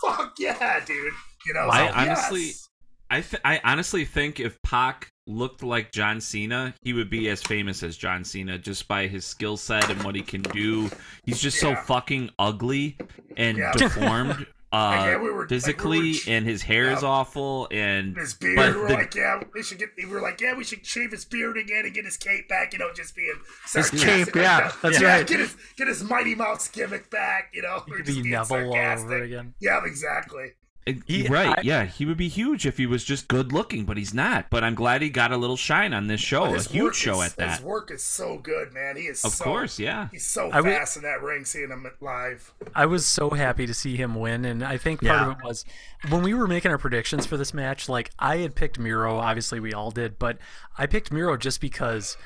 fuck 0.00 0.34
yeah, 0.38 0.80
dude. 0.84 1.12
You 1.46 1.54
know. 1.54 1.68
I 1.70 1.90
honestly- 1.90 2.46
yes. 2.46 2.68
I 3.10 3.20
th- 3.20 3.42
I 3.44 3.60
honestly 3.64 4.04
think 4.06 4.40
if 4.40 4.60
Pac 4.62 5.08
looked 5.26 5.62
like 5.62 5.92
John 5.92 6.20
Cena, 6.20 6.74
he 6.82 6.92
would 6.94 7.10
be 7.10 7.28
as 7.28 7.42
famous 7.42 7.82
as 7.82 7.96
John 7.96 8.24
Cena 8.24 8.58
just 8.58 8.88
by 8.88 9.06
his 9.06 9.24
skill 9.26 9.56
set 9.56 9.88
and 9.90 10.02
what 10.02 10.14
he 10.14 10.22
can 10.22 10.40
do. 10.42 10.90
He's 11.24 11.40
just 11.40 11.60
so 11.60 11.74
fucking 11.76 12.30
ugly 12.38 12.96
and 13.36 13.58
Yeah. 13.58 13.72
deformed 13.76 14.46
uh, 14.74 15.06
yeah, 15.06 15.16
we 15.16 15.30
were- 15.30 15.40
like, 15.42 15.50
we 15.50 15.56
physically, 15.56 16.08
were 16.12 16.14
ch- 16.18 16.28
and 16.28 16.46
his 16.46 16.62
hair 16.62 16.90
is 16.90 17.02
awful. 17.02 17.68
And 17.70 18.16
his 18.16 18.34
beard. 18.34 18.56
but 18.56 18.74
we 18.74 18.80
were 18.80 18.88
the- 18.88 18.94
like, 18.94 19.14
yeah, 19.14 19.40
we 19.52 19.62
should 19.62 19.78
get. 19.78 19.90
We 19.96 20.06
were 20.06 20.20
like, 20.20 20.40
yeah, 20.40 20.54
we 20.54 20.64
should 20.64 20.84
shave 20.86 21.10
his 21.12 21.24
beard 21.24 21.56
again 21.56 21.84
and 21.84 21.94
get 21.94 22.04
his 22.04 22.16
cape 22.16 22.48
back. 22.48 22.72
You 22.72 22.78
know, 22.80 22.92
just 22.94 23.14
being 23.14 23.32
His 23.72 23.88
sarcastic 23.88 24.00
cape, 24.00 24.26
like 24.26 24.34
yeah, 24.36 24.60
that. 24.60 24.76
that's 24.82 25.00
Yeah, 25.00 25.16
right. 25.18 25.26
Get 25.26 25.40
his 25.40 25.56
get 25.76 25.88
his 25.88 26.02
Mighty 26.02 26.34
Mouse 26.34 26.68
gimmick 26.68 27.10
back. 27.10 27.50
You 27.54 27.62
know, 27.62 27.82
He 27.86 27.90
We're 27.92 27.96
could 27.98 28.06
just 28.06 28.18
be 28.18 28.22
being 28.22 28.32
Neville 28.34 28.74
all 28.74 28.76
over 28.98 29.22
again. 29.22 29.54
Yeah, 29.60 29.80
exactly. 29.84 30.52
And- 30.86 31.02
He- 31.06 31.26
right, 31.28 31.58
I- 31.58 31.62
yeah, 31.62 31.84
he 31.84 32.04
would 32.04 32.18
be 32.18 32.28
huge 32.28 32.66
if 32.66 32.76
he 32.76 32.84
was 32.84 33.04
just 33.04 33.26
good 33.28 33.52
looking, 33.52 33.84
but 33.86 33.96
he's 33.96 34.12
not. 34.12 34.50
But 34.50 34.62
I'm 34.64 34.74
glad 34.74 35.00
he 35.00 35.08
got 35.08 35.32
a 35.32 35.36
little 35.38 35.56
shine 35.56 35.94
on 35.94 36.08
this 36.08 36.20
show, 36.20 36.54
a 36.54 36.60
huge 36.60 36.94
show 36.94 37.22
is- 37.22 37.30
at 37.32 37.36
that. 37.36 37.50
His 37.58 37.60
work 37.62 37.90
is 37.90 38.02
so 38.02 38.36
good, 38.36 38.72
man. 38.74 38.96
He 38.96 39.04
is 39.04 39.24
Of 39.24 39.32
so, 39.32 39.44
course, 39.44 39.78
yeah. 39.78 40.08
He's 40.12 40.26
so 40.26 40.50
I 40.50 40.60
would- 40.60 40.70
fast 40.72 40.96
in 40.98 41.02
that 41.04 41.22
ring, 41.22 41.44
seeing 41.46 41.70
him 41.70 41.86
live. 42.00 42.52
I 42.74 42.84
was 42.84 43.06
so 43.06 43.30
happy 43.30 43.66
to 43.66 43.72
see 43.72 43.96
him 43.96 44.14
win, 44.14 44.44
and 44.44 44.62
I 44.62 44.76
think 44.76 45.00
part 45.02 45.20
Yeah. 45.20 45.30
of 45.30 45.38
it 45.38 45.44
was 45.44 45.64
when 46.10 46.22
we 46.22 46.34
were 46.34 46.46
making 46.46 46.70
our 46.70 46.78
predictions 46.78 47.24
for 47.24 47.36
this 47.38 47.54
match. 47.54 47.88
Like 47.88 48.10
I 48.18 48.38
had 48.38 48.54
picked 48.54 48.78
Miro, 48.78 49.16
obviously 49.16 49.60
we 49.60 49.72
all 49.72 49.90
did, 49.90 50.18
but 50.18 50.36
I 50.76 50.84
picked 50.86 51.10
Miro 51.10 51.36
just 51.38 51.62
because 51.62 52.18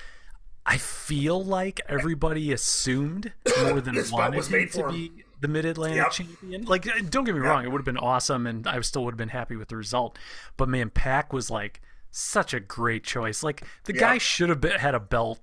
I 0.66 0.76
feel 0.78 1.42
like 1.44 1.80
everybody 1.88 2.52
assumed 2.52 3.32
more 3.62 3.80
than 3.80 3.94
This 3.94 4.10
wanted 4.10 4.36
was 4.36 4.48
him 4.48 4.52
made 4.58 4.72
to 4.72 4.86
him. 4.88 4.90
be 4.92 5.12
the 5.40 5.48
Mid 5.48 5.64
Atlantic 5.64 5.96
Yep. 5.98 6.10
champion. 6.10 6.64
Like, 6.64 6.86
uh, 6.86 6.92
don't 7.08 7.24
get 7.24 7.34
me 7.34 7.40
wrong, 7.40 7.64
it 7.64 7.68
would 7.70 7.78
have 7.78 7.84
been 7.84 7.96
awesome, 7.98 8.46
and 8.46 8.66
I 8.66 8.80
still 8.80 9.04
would 9.04 9.12
have 9.12 9.18
been 9.18 9.28
happy 9.28 9.56
with 9.56 9.68
the 9.68 9.76
result. 9.76 10.18
But 10.56 10.68
man, 10.68 10.90
Pac 10.90 11.32
was 11.32 11.50
like 11.50 11.80
such 12.10 12.54
a 12.54 12.60
great 12.60 13.04
choice. 13.04 13.42
Like 13.42 13.62
the 13.84 13.94
Yeah. 13.94 14.00
guy 14.00 14.18
should 14.18 14.48
have 14.48 14.60
been, 14.60 14.78
had 14.78 14.94
a 14.94 15.00
belt. 15.00 15.40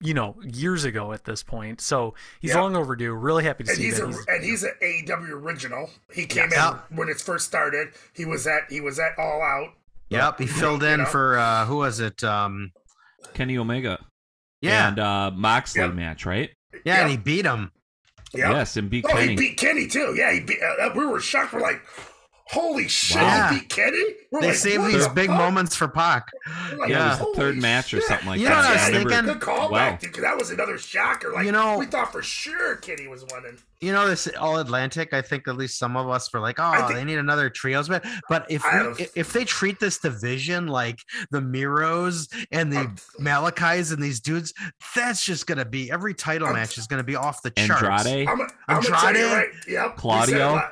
You 0.00 0.14
know, 0.14 0.36
years 0.42 0.84
ago 0.84 1.12
at 1.12 1.24
this 1.24 1.42
point, 1.42 1.82
so 1.82 2.14
he's 2.40 2.52
Yeah. 2.52 2.62
long 2.62 2.76
overdue. 2.76 3.12
Really 3.12 3.44
happy 3.44 3.62
to 3.64 3.68
And 3.70 3.76
see 3.76 3.84
he's 3.84 3.98
that. 3.98 4.04
a 4.04 4.08
he's- 4.08 4.24
and 4.26 4.42
he's 4.44 4.62
an 4.62 4.72
AEW 4.80 5.34
original. 5.34 5.90
He 6.14 6.24
came 6.24 6.48
Yeah. 6.50 6.78
in 6.90 6.96
when 6.96 7.10
it 7.10 7.20
first 7.20 7.44
started. 7.46 7.88
He 8.14 8.24
was 8.24 8.46
at 8.46 8.70
he 8.70 8.80
was 8.80 8.98
at 8.98 9.12
All 9.18 9.42
Out. 9.42 9.74
Yep, 10.08 10.38
he 10.38 10.46
filled 10.46 10.80
You 10.80 10.88
in 10.88 11.00
know? 11.00 11.04
for 11.04 11.36
uh 11.38 11.66
who 11.66 11.76
was 11.76 12.00
it? 12.00 12.24
Um 12.24 12.72
Kenny 13.34 13.58
Omega 13.58 13.98
yeah. 14.62 14.88
and 14.88 14.98
uh, 14.98 15.30
Moxley 15.34 15.82
Yep. 15.82 15.92
match, 15.92 16.24
right? 16.24 16.50
yeah, 16.86 17.02
and 17.02 17.10
he 17.10 17.18
beat 17.18 17.44
him. 17.44 17.70
Yes, 18.34 18.76
and 18.76 18.90
beat 18.90 19.04
Oh, 19.06 19.12
Kenny. 19.12 19.28
he 19.30 19.36
beat 19.36 19.56
Kenny 19.56 19.86
too. 19.86 20.14
Yeah, 20.16 20.32
he 20.32 20.40
beat. 20.40 20.58
Uh, 20.62 20.90
we 20.94 21.06
were 21.06 21.20
shocked. 21.20 21.52
We're 21.52 21.60
like, 21.60 21.80
holy 22.48 22.86
shit, 22.88 23.20
Wow. 23.20 23.48
he 23.52 23.60
beat 23.60 23.68
Kenny. 23.68 24.04
We're 24.30 24.40
They 24.40 24.46
like, 24.48 24.56
saved 24.56 24.86
these 24.86 25.06
the 25.08 25.14
big 25.14 25.28
fuck? 25.28 25.38
moments 25.38 25.74
for 25.76 25.88
Pac. 25.88 26.28
Like, 26.76 26.90
Yeah, 26.90 27.06
it 27.06 27.20
was 27.20 27.28
the 27.30 27.34
third 27.40 27.56
match 27.56 27.92
or 27.94 28.00
something 28.02 28.26
like 28.28 28.40
You 28.40 28.46
that. 28.48 28.64
Yeah, 28.64 28.70
I 28.70 28.72
was 28.90 28.96
thinking? 29.08 29.24
Good 29.32 29.40
callback, 29.40 29.70
Wow. 29.70 29.98
dude. 30.00 30.14
That 30.16 30.36
was 30.38 30.50
another 30.50 30.78
shocker. 30.78 31.32
Like, 31.32 31.46
You 31.46 31.52
know- 31.52 31.78
we 31.78 31.86
thought 31.86 32.12
for 32.12 32.22
sure 32.22 32.76
Kenny 32.76 33.08
was 33.08 33.24
winning. 33.32 33.58
You 33.80 33.92
know 33.92 34.08
this 34.08 34.26
All 34.38 34.58
Atlantic. 34.58 35.12
I 35.12 35.20
think 35.22 35.46
at 35.48 35.56
least 35.56 35.78
some 35.78 35.96
of 35.98 36.08
us 36.08 36.32
were 36.32 36.40
like, 36.40 36.56
"Oh, 36.58 36.72
think- 36.86 36.94
they 36.94 37.04
need 37.04 37.18
another 37.18 37.50
trios 37.50 37.90
match." 37.90 38.06
But 38.28 38.46
if 38.50 38.62
we, 38.64 38.70
have- 38.70 39.00
if 39.14 39.32
they 39.34 39.44
treat 39.44 39.78
this 39.80 39.98
division 39.98 40.66
like 40.66 40.98
the 41.30 41.40
Miros 41.40 42.26
and 42.50 42.72
the 42.72 42.78
I'm- 42.78 42.96
Malachis 43.20 43.92
and 43.92 44.02
these 44.02 44.20
dudes, 44.20 44.54
that's 44.94 45.22
just 45.24 45.46
gonna 45.46 45.64
be 45.66 45.90
every 45.90 46.14
title 46.14 46.46
I'm- 46.48 46.56
match 46.56 46.78
is 46.78 46.86
gonna 46.86 47.02
be 47.04 47.16
off 47.16 47.42
the 47.42 47.50
charts. 47.50 48.06
Andrade. 48.06 48.28
I'm, 48.28 48.40
I'm 48.68 48.80
gonna 48.82 48.96
tell 48.96 49.14
you 49.14 49.26
Andrade? 49.26 49.32
right. 49.32 49.48
Yep. 49.54 49.56
we 49.66 49.70
said 49.70 49.84
it 49.90 49.96
Claudio? 49.96 50.62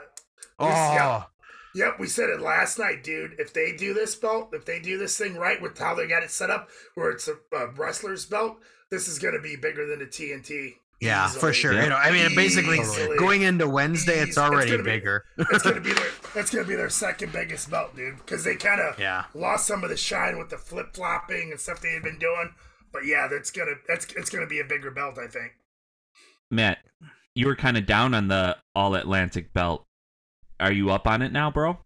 Oh, 0.61 0.67
Yep. 0.95 1.29
Yep, 1.75 1.99
we 1.99 2.07
said 2.07 2.31
it 2.31 2.41
last 2.41 2.79
night, 2.79 3.03
dude. 3.03 3.35
If 3.39 3.53
they 3.53 3.73
do 3.73 3.95
this 3.95 4.15
belt, 4.15 4.51
if 4.53 4.65
they 4.65 4.79
do 4.81 4.97
this 4.99 5.19
thing 5.19 5.35
right 5.37 5.61
with 5.61 5.77
how 5.79 5.95
they 5.95 6.07
got 6.07 6.23
it 6.23 6.31
set 6.31 6.51
up, 6.51 6.69
where 6.95 7.11
it's 7.11 7.29
a, 7.29 7.35
a 7.57 7.67
wrestler's 7.73 8.27
belt, 8.27 8.59
this 8.91 9.09
is 9.09 9.19
going 9.19 9.35
to 9.35 9.41
be 9.41 9.57
bigger 9.57 9.87
than 9.87 9.99
the 9.99 10.07
TNT. 10.07 10.75
yeah, 11.01 11.27
for 11.29 11.53
sure. 11.53 11.73
Yeah. 11.73 11.83
You 11.85 11.89
know, 11.91 11.97
I 11.97 12.13
mean, 12.13 12.35
basically 12.37 12.79
Easily. 12.79 13.17
going 13.19 13.43
into 13.43 13.69
Wednesday, 13.69 14.15
it's 14.21 14.23
Easy. 14.23 14.29
It's 14.31 14.39
already 14.39 14.71
gonna 14.71 14.83
be- 14.85 14.91
bigger. 14.91 15.25
It's 15.37 15.63
gonna 15.65 15.81
be 15.81 15.93
their 16.01 16.11
that's 16.35 16.51
gonna 16.51 16.67
be 16.67 16.77
their 16.77 16.89
second 16.91 17.33
biggest 17.33 17.69
belt, 17.71 17.97
dude. 17.97 18.17
Because 18.19 18.45
they 18.45 18.55
kind 18.57 18.81
of 18.81 18.99
Yeah. 18.99 19.25
lost 19.35 19.67
some 19.67 19.83
of 19.83 19.91
the 19.91 19.97
shine 19.97 20.39
with 20.39 20.51
the 20.51 20.57
flip 20.59 20.95
flopping 20.95 21.51
and 21.51 21.59
stuff 21.61 21.81
they 21.81 21.93
had 21.93 22.05
been 22.05 22.19
doing. 22.19 22.55
But 22.93 23.05
yeah, 23.05 23.27
that's 23.27 23.51
gonna 23.51 23.75
that's 23.89 24.07
it's 24.17 24.31
gonna 24.31 24.47
be 24.47 24.61
a 24.61 24.65
bigger 24.65 24.93
belt, 24.93 25.19
I 25.19 25.27
think. 25.27 25.53
Matt, 26.51 26.79
you 27.35 27.47
were 27.49 27.57
kind 27.57 27.77
of 27.77 27.85
down 27.87 28.15
on 28.15 28.29
the 28.29 28.57
All 28.77 28.95
Atlantic 28.95 29.53
belt. 29.53 29.85
Are 30.65 30.73
you 30.73 30.91
up 30.91 31.07
on 31.07 31.23
it 31.23 31.33
now, 31.33 31.51
bro? 31.51 31.79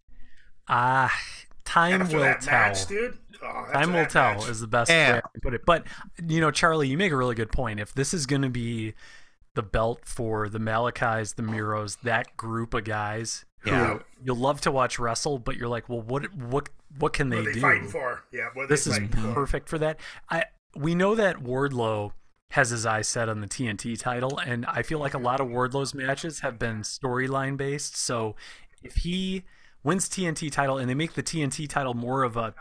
Ah, 0.68 1.12
time 1.64 2.02
After 2.02 2.16
will 2.16 2.22
that 2.24 2.40
tell. 2.40 2.52
match, 2.52 2.86
dude. 2.86 3.18
Oh, 3.42 3.66
Time 3.72 3.92
will 3.92 4.06
tell 4.06 4.34
match. 4.34 4.48
is 4.48 4.60
the 4.60 4.66
best 4.66 4.90
Yeah. 4.90 5.14
way 5.16 5.20
to 5.34 5.40
put 5.40 5.54
it. 5.54 5.62
But 5.64 5.86
you 6.26 6.40
know, 6.40 6.50
Charlie, 6.50 6.88
you 6.88 6.98
make 6.98 7.12
a 7.12 7.16
really 7.16 7.34
good 7.34 7.52
point. 7.52 7.80
If 7.80 7.94
this 7.94 8.12
is 8.12 8.26
going 8.26 8.42
to 8.42 8.48
be 8.50 8.94
the 9.54 9.62
belt 9.62 10.00
for 10.04 10.48
the 10.48 10.58
Malachis, 10.58 11.34
the 11.36 11.42
Miros, 11.42 11.98
that 12.02 12.36
group 12.36 12.74
of 12.74 12.84
guys, 12.84 13.44
who 13.60 14.00
you'll 14.22 14.36
love 14.36 14.60
to 14.62 14.70
watch 14.70 14.98
wrestle, 14.98 15.38
but 15.38 15.56
you're 15.56 15.68
like, 15.68 15.88
well, 15.88 16.00
what, 16.00 16.32
what, 16.34 16.68
what 16.98 17.12
can 17.12 17.28
What 17.28 17.36
they, 17.36 17.40
are 17.42 17.44
they 17.46 17.52
do? 17.54 17.60
fighting 17.60 17.88
for? 17.88 18.24
Yeah, 18.32 18.48
what 18.54 18.64
are 18.64 18.66
This 18.68 18.84
they 18.84 18.90
is 18.92 18.98
fighting 18.98 19.12
for? 19.20 19.32
perfect 19.34 19.68
for 19.68 19.78
that. 19.78 19.98
I 20.30 20.44
we 20.76 20.94
know 20.94 21.14
that 21.16 21.36
Wardlow 21.38 22.12
has 22.52 22.70
his 22.70 22.86
eyes 22.86 23.08
set 23.08 23.28
on 23.28 23.40
the 23.40 23.46
TNT 23.48 23.98
title, 23.98 24.38
and 24.38 24.64
I 24.66 24.82
feel 24.82 24.98
like 25.00 25.12
a 25.14 25.18
lot 25.18 25.40
of 25.40 25.48
Wardlow's 25.48 25.92
matches 25.92 26.40
have 26.40 26.58
been 26.58 26.80
storyline 26.82 27.56
based. 27.56 27.96
So 27.96 28.36
if 28.82 28.96
he 28.96 29.44
wins 29.82 30.08
TNT 30.08 30.50
title 30.50 30.78
and 30.78 30.88
they 30.88 30.94
make 30.94 31.14
the 31.14 31.22
TNT 31.22 31.68
title 31.68 31.94
more 31.94 32.22
of 32.22 32.36
a 32.36 32.54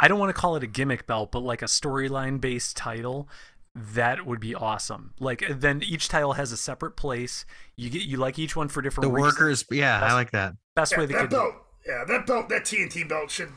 I 0.00 0.08
don't 0.08 0.18
want 0.18 0.34
to 0.34 0.40
call 0.40 0.56
it 0.56 0.62
a 0.62 0.66
gimmick 0.66 1.06
belt, 1.06 1.30
but 1.30 1.40
like 1.40 1.60
a 1.62 1.66
storyline 1.66 2.40
based 2.40 2.76
title, 2.76 3.28
that 3.74 4.24
would 4.26 4.40
be 4.40 4.54
awesome. 4.54 5.12
Like 5.20 5.48
uh, 5.48 5.54
then 5.56 5.82
each 5.82 6.08
title 6.08 6.32
has 6.34 6.52
a 6.52 6.56
separate 6.56 6.96
place. 6.96 7.44
You 7.76 7.90
get 7.90 8.02
you 8.02 8.16
like 8.16 8.38
each 8.38 8.56
one 8.56 8.68
for 8.68 8.80
different 8.82 9.10
The 9.10 9.14
reasons. 9.14 9.34
workers, 9.34 9.64
yeah, 9.70 10.00
I 10.02 10.14
like 10.14 10.30
that. 10.32 10.54
Best 10.74 10.96
way 10.96 11.06
they 11.06 11.12
that 11.14 11.20
could. 11.22 11.30
belt, 11.30 11.54
yeah, 11.86 12.04
that 12.08 12.26
belt, 12.26 12.48
that 12.48 12.62
TNT 12.64 13.08
belt 13.08 13.30
should. 13.30 13.50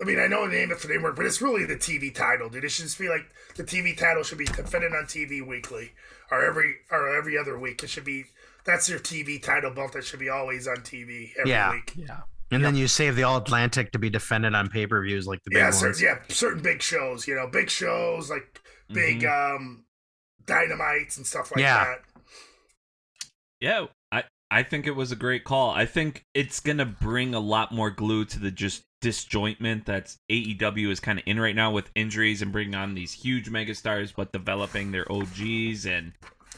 I 0.00 0.04
mean, 0.04 0.18
I 0.18 0.26
know 0.26 0.46
the 0.46 0.54
name 0.54 0.70
of 0.70 0.82
the 0.82 0.88
name 0.88 1.02
work, 1.02 1.16
but 1.16 1.24
it's 1.24 1.40
really 1.40 1.64
the 1.64 1.76
TV 1.76 2.14
title, 2.14 2.48
dude. 2.50 2.64
It 2.64 2.70
should 2.70 2.84
just 2.84 2.98
be 2.98 3.08
like 3.08 3.22
the 3.56 3.64
TV 3.64 3.96
title 3.96 4.22
should 4.22 4.38
be 4.38 4.44
defended 4.44 4.92
on 4.92 5.04
TV 5.04 5.46
weekly 5.46 5.92
or 6.30 6.44
every 6.44 6.74
or 6.90 7.16
every 7.16 7.38
other 7.38 7.58
week. 7.58 7.82
It 7.82 7.88
should 7.88 8.04
be 8.04 8.24
that's 8.64 8.88
your 8.88 8.98
TV 8.98 9.42
title 9.42 9.70
belt 9.72 9.92
that 9.92 10.04
should 10.04 10.20
be 10.20 10.28
always 10.28 10.66
on 10.66 10.76
TV 10.78 11.32
every 11.38 11.50
Yeah. 11.50 11.72
week. 11.72 11.92
Yeah. 11.96 12.20
And 12.50 12.64
then 12.64 12.76
you 12.76 12.86
save 12.86 13.16
the 13.16 13.24
All 13.24 13.36
Atlantic 13.36 13.90
to 13.92 13.98
be 13.98 14.10
defended 14.10 14.54
on 14.54 14.68
pay 14.68 14.86
per 14.86 15.02
views 15.02 15.26
like 15.26 15.42
the 15.44 15.50
big 15.50 15.58
Yeah, 15.58 15.64
ones. 15.66 15.80
certain, 15.80 16.02
yeah, 16.04 16.18
certain 16.28 16.62
big 16.62 16.82
shows, 16.82 17.26
you 17.26 17.34
know, 17.34 17.46
big 17.48 17.68
shows 17.68 18.30
like 18.30 18.60
big 18.92 19.24
um 19.24 19.84
dynamites 20.46 21.16
and 21.16 21.26
stuff 21.26 21.50
like 21.50 21.60
Yeah. 21.60 21.84
that. 21.84 22.02
Yeah, 23.60 23.86
I 24.12 24.24
I 24.50 24.62
think 24.62 24.86
it 24.86 24.92
was 24.92 25.10
a 25.10 25.16
great 25.16 25.42
call. 25.44 25.70
I 25.70 25.86
think 25.86 26.24
it's 26.34 26.60
gonna 26.60 26.84
bring 26.86 27.34
a 27.34 27.40
lot 27.40 27.72
more 27.72 27.90
glue 27.90 28.24
to 28.26 28.38
the 28.38 28.50
just 28.50 28.84
disjointment 29.00 29.84
that's 29.84 30.18
AEW 30.30 30.90
is 30.90 31.00
kind 31.00 31.18
of 31.18 31.24
in 31.26 31.40
right 31.40 31.54
now 31.56 31.70
with 31.70 31.90
injuries 31.94 32.40
and 32.40 32.52
bringing 32.52 32.74
on 32.74 32.94
these 32.94 33.12
huge 33.12 33.50
megastars, 33.50 34.12
but 34.14 34.32
developing 34.32 34.92
their 34.92 35.10
OGs 35.10 35.86
and 35.86 36.12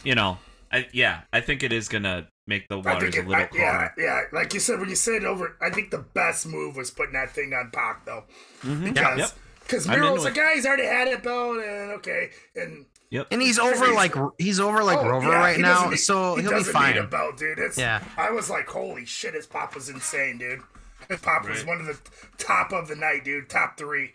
you 0.05 0.15
know, 0.15 0.39
I 0.77 0.89
yeah, 0.93 1.23
I 1.33 1.41
think 1.41 1.63
it 1.63 1.73
is 1.73 1.89
gonna 1.89 2.29
make 2.47 2.69
the 2.69 2.79
waters 2.79 3.15
think 3.15 3.27
a 3.27 3.29
little 3.29 3.45
I, 3.45 3.49
yeah, 3.55 3.89
yeah, 3.99 4.21
like 4.33 4.53
you 4.55 4.61
said 4.61 4.79
when 4.79 4.89
you 4.89 4.95
said 4.97 5.15
it 5.15 5.25
over, 5.25 5.57
I 5.61 5.71
think 5.71 5.91
the 5.91 5.99
best 5.99 6.47
move 6.47 6.77
was 6.77 6.91
putting 6.91 7.15
that 7.15 7.31
thing 7.31 7.53
on 7.55 7.71
Pac 7.73 8.05
though, 8.05 8.25
Mhm. 8.63 8.93
because 8.95 9.19
Yep. 9.19 9.31
because 9.61 9.89
I'm 9.89 9.99
Miro's 9.99 10.11
into 10.11 10.23
like, 10.25 10.35
guy, 10.35 10.55
he's 10.55 10.67
already 10.67 10.85
had 10.87 11.09
it 11.09 11.23
belt, 11.23 11.57
and 11.59 11.91
okay, 11.93 12.31
and 12.55 12.87
Yep. 13.11 13.29
And 13.31 13.41
he's 13.41 13.59
over 13.61 13.93
like 13.93 14.15
he's 14.37 14.59
over 14.59 14.83
like 14.83 14.99
Oh, 14.99 15.09
Rover 15.09 15.29
yeah, 15.31 15.39
right 15.39 15.59
now, 15.61 15.91
need- 15.91 15.97
so 15.97 16.35
he 16.35 16.43
he'll 16.43 16.51
be 16.51 16.57
doesn't 16.59 16.73
fine. 16.73 16.95
Need 16.97 17.01
a 17.03 17.07
belt, 17.07 17.37
dude. 17.39 17.59
It's, 17.61 17.79
Yeah. 17.79 18.03
I 18.17 18.31
was 18.33 18.51
like, 18.51 18.67
holy 18.69 19.05
shit, 19.07 19.35
his 19.35 19.47
pop 19.47 19.77
was 19.77 19.89
insane, 19.89 20.39
dude. 20.39 20.61
His 21.09 21.21
pop 21.21 21.49
was 21.49 21.65
one 21.65 21.79
of 21.81 21.87
the 21.87 21.97
top 22.37 22.73
of 22.73 22.89
the 22.89 22.97
night, 22.97 23.23
dude. 23.23 23.49
Top 23.49 23.79
three, 23.79 24.13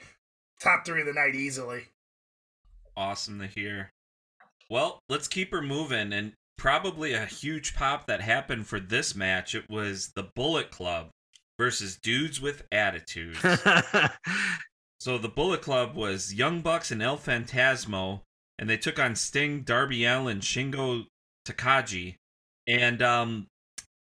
top 0.59 0.85
three 0.85 0.99
of 0.99 1.07
the 1.07 1.13
night 1.13 1.35
easily. 1.35 1.85
Awesome 2.97 3.39
to 3.39 3.47
hear. 3.47 3.91
Well, 4.69 4.99
let's 5.07 5.29
keep 5.29 5.51
her 5.51 5.61
moving 5.61 6.11
and 6.11 6.33
probably 6.61 7.13
a 7.13 7.25
huge 7.25 7.73
pop 7.73 8.05
that 8.05 8.21
happened 8.21 8.67
for 8.67 8.79
this 8.79 9.15
match. 9.15 9.55
It 9.55 9.67
was 9.67 10.11
the 10.15 10.29
Bullet 10.35 10.69
Club 10.69 11.09
versus 11.57 11.97
Dudes 11.97 12.39
with 12.39 12.61
Attitudes. 12.71 13.39
So 15.01 15.17
the 15.17 15.29
Bullet 15.29 15.63
Club 15.63 15.95
was 15.95 16.31
Young 16.31 16.61
Bucks 16.61 16.91
and 16.91 17.01
El 17.01 17.17
Fantasmo, 17.17 18.21
and 18.59 18.69
they 18.69 18.77
took 18.77 18.99
on 18.99 19.15
Sting, 19.15 19.63
Darby 19.63 20.05
Allin, 20.05 20.41
Shingo 20.41 21.05
Takagi, 21.43 22.17
and 22.67 23.01
um, 23.01 23.47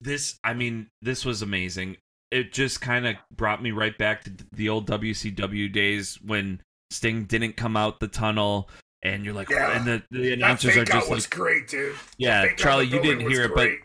this 0.01 0.39
I 0.45 0.55
mean 0.55 0.87
this 1.03 1.25
was 1.25 1.43
amazing. 1.43 1.97
It 2.31 2.53
just 2.53 2.81
kind 2.81 3.09
of 3.09 3.17
brought 3.33 3.61
me 3.61 3.73
right 3.73 3.99
back 3.99 4.23
to 4.23 4.33
the 4.53 4.69
old 4.69 4.87
WCW 4.89 5.73
days 5.73 6.17
when 6.25 6.63
Sting 6.93 7.25
didn't 7.25 7.57
come 7.57 7.77
out 7.77 7.99
the 7.99 8.07
tunnel, 8.07 8.71
and 9.05 9.25
you're 9.25 9.35
like, 9.35 9.51
Yeah. 9.51 9.77
and 9.77 9.87
the, 9.87 10.03
the 10.11 10.33
announcers 10.33 10.77
are 10.77 10.85
just 10.85 11.09
was 11.11 11.25
like, 11.27 11.31
great, 11.31 11.69
dude. 11.69 11.95
Yeah, 12.19 12.41
The 12.43 12.49
fake 12.49 12.53
out 12.53 12.59
Charlie, 12.59 12.87
you 12.87 13.01
didn't 13.01 13.29
hear 13.31 13.43
it, 13.45 13.49
but 13.55 13.65
great. 13.67 13.79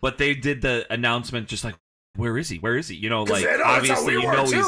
but 0.00 0.18
they 0.18 0.34
did 0.34 0.62
the 0.62 0.86
announcement 0.92 1.48
just 1.48 1.64
like, 1.64 1.74
where 2.16 2.36
is 2.38 2.48
he? 2.48 2.58
Where 2.58 2.76
is 2.76 2.88
he? 2.88 2.96
You 2.96 3.08
know, 3.08 3.22
like 3.22 3.44
they- 3.44 3.50
no, 3.50 3.58
that's 3.58 3.62
how 3.64 3.76
obviously 3.76 4.16
we 4.16 4.22
you 4.22 4.32
know 4.32 4.46
too. 4.46 4.56
he's 4.56 4.66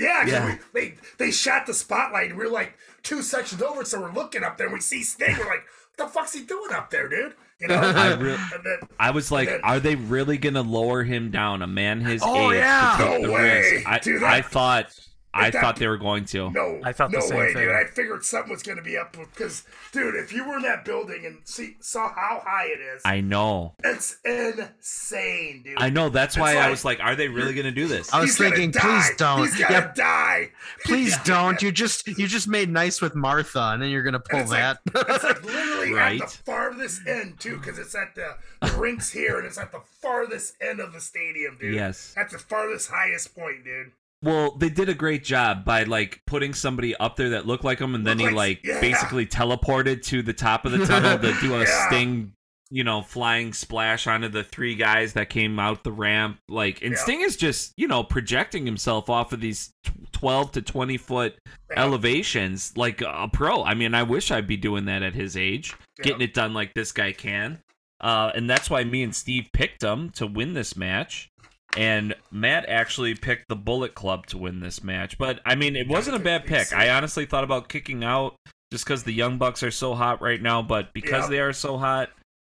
Yeah, 0.00 0.26
Yeah. 0.26 0.56
We, 0.74 0.80
they 0.80 0.94
they 1.18 1.30
shot 1.30 1.66
the 1.66 1.74
spotlight 1.74 2.30
and 2.30 2.38
we 2.38 2.44
are 2.44 2.50
like 2.50 2.74
two 3.02 3.22
sections 3.22 3.62
over, 3.62 3.84
so 3.84 4.00
we're 4.00 4.12
looking 4.12 4.42
up 4.44 4.58
there 4.58 4.66
and 4.66 4.74
we 4.74 4.80
see 4.80 5.02
Sting. 5.02 5.36
We're 5.38 5.44
like, 5.46 5.64
what 5.96 6.06
the 6.06 6.06
fuck's 6.08 6.32
he 6.34 6.42
doing 6.44 6.72
up 6.72 6.90
there, 6.90 7.08
dude? 7.08 7.34
You 7.60 7.68
know? 7.68 7.74
I 7.80 8.14
re- 8.14 8.32
and 8.32 8.64
then, 8.64 8.78
I 8.98 9.10
was 9.12 9.30
like, 9.30 9.48
then- 9.48 9.60
are 9.62 9.78
they 9.78 9.94
really 9.94 10.38
gonna 10.38 10.62
lower 10.62 11.04
him 11.04 11.30
down? 11.30 11.62
A 11.62 11.66
man 11.66 12.00
his 12.00 12.20
Oh, 12.24 12.50
age 12.50 12.58
yeah. 12.58 12.96
to 12.98 13.04
take 13.04 13.22
No 13.22 13.26
the 13.28 13.32
way. 13.32 13.60
risk. 13.72 13.88
I, 13.88 13.98
Dude, 14.00 14.22
I 14.24 14.42
thought, 14.42 14.92
I 15.34 15.50
that- 15.50 15.60
thought 15.60 15.76
they 15.76 15.88
were 15.88 15.96
going 15.98 16.24
to. 16.26 16.50
no, 16.50 16.80
I 16.84 16.92
thought 16.92 17.10
the 17.10 17.18
no 17.18 17.24
same 17.26 17.38
way, 17.38 17.52
thing. 17.54 17.62
dude. 17.66 17.74
I 17.74 17.84
figured 17.84 18.24
something 18.24 18.50
was 18.52 18.62
going 18.62 18.76
to 18.78 18.84
be 18.84 18.96
up 18.98 19.12
because, 19.12 19.64
dude, 19.92 20.14
if 20.16 20.32
you 20.32 20.46
were 20.46 20.56
in 20.56 20.62
that 20.62 20.84
building 20.84 21.24
and 21.24 21.38
see 21.44 21.76
saw 21.80 22.08
how 22.12 22.42
high 22.44 22.66
it 22.66 22.80
is, 22.80 23.02
I 23.04 23.20
know, 23.22 23.74
it's 23.82 24.16
insane, 24.24 25.62
dude. 25.62 25.74
I 25.78 25.90
know. 25.90 26.08
That's 26.08 26.34
It's 26.36 26.40
why 26.40 26.56
I 26.56 26.68
was 26.70 26.84
like, 26.84 27.00
are 27.00 27.14
they 27.16 27.28
really 27.28 27.54
gonna 27.54 27.70
do 27.72 27.86
this? 27.88 28.12
I 28.12 28.20
was 28.20 28.30
He's 28.30 28.38
thinking, 28.38 28.72
please 28.72 29.10
don't. 29.16 29.40
He's 29.40 29.56
gonna 29.58 29.72
Yeah, 29.74 29.92
die. 29.94 30.50
please 30.84 31.16
don't. 31.24 31.60
You 31.62 31.72
just 31.72 32.06
you 32.06 32.26
just 32.26 32.48
made 32.48 32.68
nice 32.70 33.00
with 33.00 33.14
Martha, 33.14 33.70
and 33.72 33.82
then 33.82 33.90
you're 33.90 34.02
gonna 34.02 34.20
pull 34.20 34.40
it's 34.40 34.50
like- 34.50 34.60
that. 34.60 34.78
It's 35.08 35.24
like 35.24 35.42
literally 35.44 35.92
Right. 35.92 36.20
at 36.22 36.28
the 36.28 36.34
farthest 36.44 37.06
end 37.06 37.38
too, 37.40 37.56
because 37.58 37.78
it's 37.78 37.94
at 37.94 38.14
the, 38.14 38.36
the 38.60 38.72
rinks 38.78 39.10
here, 39.10 39.38
and 39.38 39.46
it's 39.46 39.58
at 39.58 39.72
the 39.72 39.80
farthest 40.00 40.54
end 40.60 40.80
of 40.80 40.92
the 40.92 41.00
stadium, 41.00 41.56
dude. 41.60 41.74
Yes. 41.74 42.14
at 42.16 42.30
the 42.30 42.38
farthest 42.38 42.90
highest 42.90 43.34
point, 43.34 43.64
dude. 43.64 43.92
Well, 44.22 44.52
they 44.56 44.68
did 44.68 44.88
a 44.88 44.94
great 44.94 45.24
job 45.24 45.64
by 45.64 45.82
like 45.82 46.20
putting 46.26 46.54
somebody 46.54 46.94
up 46.96 47.16
there 47.16 47.30
that 47.30 47.46
looked 47.46 47.64
like 47.64 47.80
him, 47.80 47.94
and 47.94 48.06
then 48.06 48.18
he 48.18 48.26
like 48.26 48.34
like- 48.34 48.60
yeah. 48.64 48.80
basically 48.80 49.26
teleported 49.26 50.02
to 50.06 50.22
the 50.22 50.32
top 50.32 50.64
of 50.64 50.72
the 50.72 50.86
tunnel 50.86 51.18
to 51.18 51.34
do 51.40 51.54
a 51.56 51.60
Yeah. 51.64 51.88
sting, 51.88 52.32
you 52.70 52.84
know, 52.84 53.02
flying 53.02 53.52
splash 53.52 54.06
onto 54.06 54.28
the 54.28 54.44
three 54.44 54.74
guys 54.76 55.12
that 55.14 55.28
came 55.28 55.58
out 55.58 55.82
the 55.84 55.92
ramp. 55.92 56.38
Like, 56.48 56.82
and 56.82 56.92
Yeah. 56.92 56.98
Sting 56.98 57.20
is 57.22 57.36
just 57.36 57.72
you 57.76 57.88
know 57.88 58.04
projecting 58.04 58.64
himself 58.64 59.10
off 59.10 59.32
of 59.32 59.40
these 59.40 59.72
twelve 60.12 60.52
to 60.52 60.62
twenty 60.62 60.96
foot 60.98 61.34
elevations 61.76 62.72
like 62.76 63.00
a 63.02 63.28
pro. 63.32 63.64
I 63.64 63.74
mean, 63.74 63.94
I 63.94 64.02
wish 64.04 64.30
I'd 64.30 64.46
be 64.46 64.56
doing 64.56 64.84
that 64.86 65.02
at 65.02 65.14
his 65.14 65.36
age, 65.36 65.74
getting 66.02 66.20
it 66.22 66.32
done 66.34 66.54
like 66.54 66.74
this 66.74 66.92
guy 66.92 67.12
can. 67.12 67.60
Uh, 68.00 68.32
and 68.34 68.50
that's 68.50 68.68
why 68.68 68.82
me 68.82 69.02
and 69.04 69.14
Steve 69.14 69.48
picked 69.52 69.82
him 69.82 70.10
to 70.10 70.26
win 70.26 70.54
this 70.54 70.76
match. 70.76 71.28
And 71.76 72.14
Matt 72.30 72.68
actually 72.68 73.14
picked 73.14 73.48
the 73.48 73.56
Bullet 73.56 73.94
Club 73.94 74.26
to 74.26 74.38
win 74.38 74.60
this 74.60 74.82
match. 74.84 75.16
But 75.18 75.40
I 75.46 75.54
mean, 75.54 75.74
it 75.76 75.88
wasn't 75.88 76.16
a 76.16 76.20
bad 76.20 76.44
pick. 76.46 76.72
I 76.72 76.90
honestly 76.90 77.24
thought 77.26 77.44
about 77.44 77.68
kicking 77.68 78.04
out 78.04 78.36
just 78.70 78.84
because 78.84 79.04
the 79.04 79.12
Young 79.12 79.38
Bucks 79.38 79.62
are 79.62 79.70
so 79.70 79.94
hot 79.94 80.20
right 80.20 80.40
now. 80.40 80.60
But 80.62 80.92
because 80.92 81.24
Yeah. 81.24 81.30
they 81.30 81.40
are 81.40 81.52
so 81.52 81.78
hot, 81.78 82.10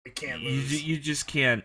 We 0.06 0.12
can't 0.12 0.42
you, 0.42 0.50
lose. 0.52 0.84
you 0.84 0.98
just 1.00 1.28
can't. 1.28 1.64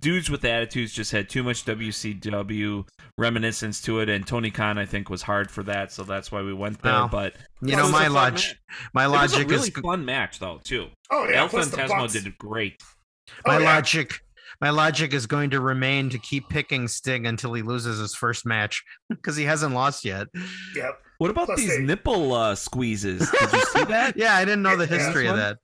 Dudes 0.00 0.28
with 0.28 0.44
attitudes 0.44 0.92
just 0.92 1.12
had 1.12 1.30
too 1.30 1.42
much 1.42 1.64
WCW 1.64 2.84
reminiscence 3.16 3.80
to 3.82 4.00
it, 4.00 4.08
and 4.10 4.26
Tony 4.26 4.50
Khan 4.50 4.76
I 4.76 4.84
think 4.84 5.08
was 5.08 5.22
hard 5.22 5.50
for 5.50 5.62
that, 5.62 5.92
so 5.92 6.04
that's 6.04 6.30
why 6.30 6.42
we 6.42 6.52
went 6.52 6.82
there. 6.82 6.92
Well, 6.92 7.08
but 7.08 7.36
You 7.62 7.74
know, 7.74 7.82
was 7.84 7.90
a 7.90 7.92
my 7.92 8.08
logic, 8.08 8.58
my 8.92 9.04
It 9.04 9.08
was 9.08 9.32
a 9.32 9.36
logic 9.36 9.48
really 9.50 9.68
is 9.68 9.74
fun 9.82 10.04
match 10.04 10.40
though 10.40 10.60
too. 10.62 10.88
oh 11.10 11.26
yeah, 11.28 11.40
El 11.40 11.48
plus 11.48 11.70
the 11.70 11.78
Fantasmo 11.78 12.12
did 12.12 12.36
great. 12.36 12.76
Oh, 12.80 13.32
my 13.46 13.56
Oh, 13.56 13.58
yeah. 13.60 13.74
logic. 13.76 14.20
My 14.60 14.70
logic 14.70 15.12
is 15.12 15.26
going 15.26 15.50
to 15.50 15.60
remain 15.60 16.10
to 16.10 16.18
keep 16.18 16.48
picking 16.48 16.88
Sting 16.88 17.26
until 17.26 17.54
he 17.54 17.62
loses 17.62 17.98
his 18.00 18.14
first 18.14 18.44
match 18.44 18.82
because 19.08 19.36
he 19.36 19.44
hasn't 19.44 19.74
lost 19.74 20.04
yet. 20.04 20.26
Yep. 20.74 21.00
What 21.18 21.30
about 21.30 21.46
Plus 21.46 21.58
these 21.60 21.76
they- 21.76 21.82
nipple 21.84 22.32
uh, 22.32 22.54
squeezes? 22.54 23.28
Did 23.30 23.52
you 23.52 23.60
see 23.66 23.84
that? 23.84 24.16
Yeah, 24.16 24.34
I 24.34 24.44
didn't 24.44 24.62
know 24.62 24.76
the 24.76 24.86
Yeah. 24.86 24.98
history 24.98 25.26
of 25.26 25.36
that. 25.36 25.58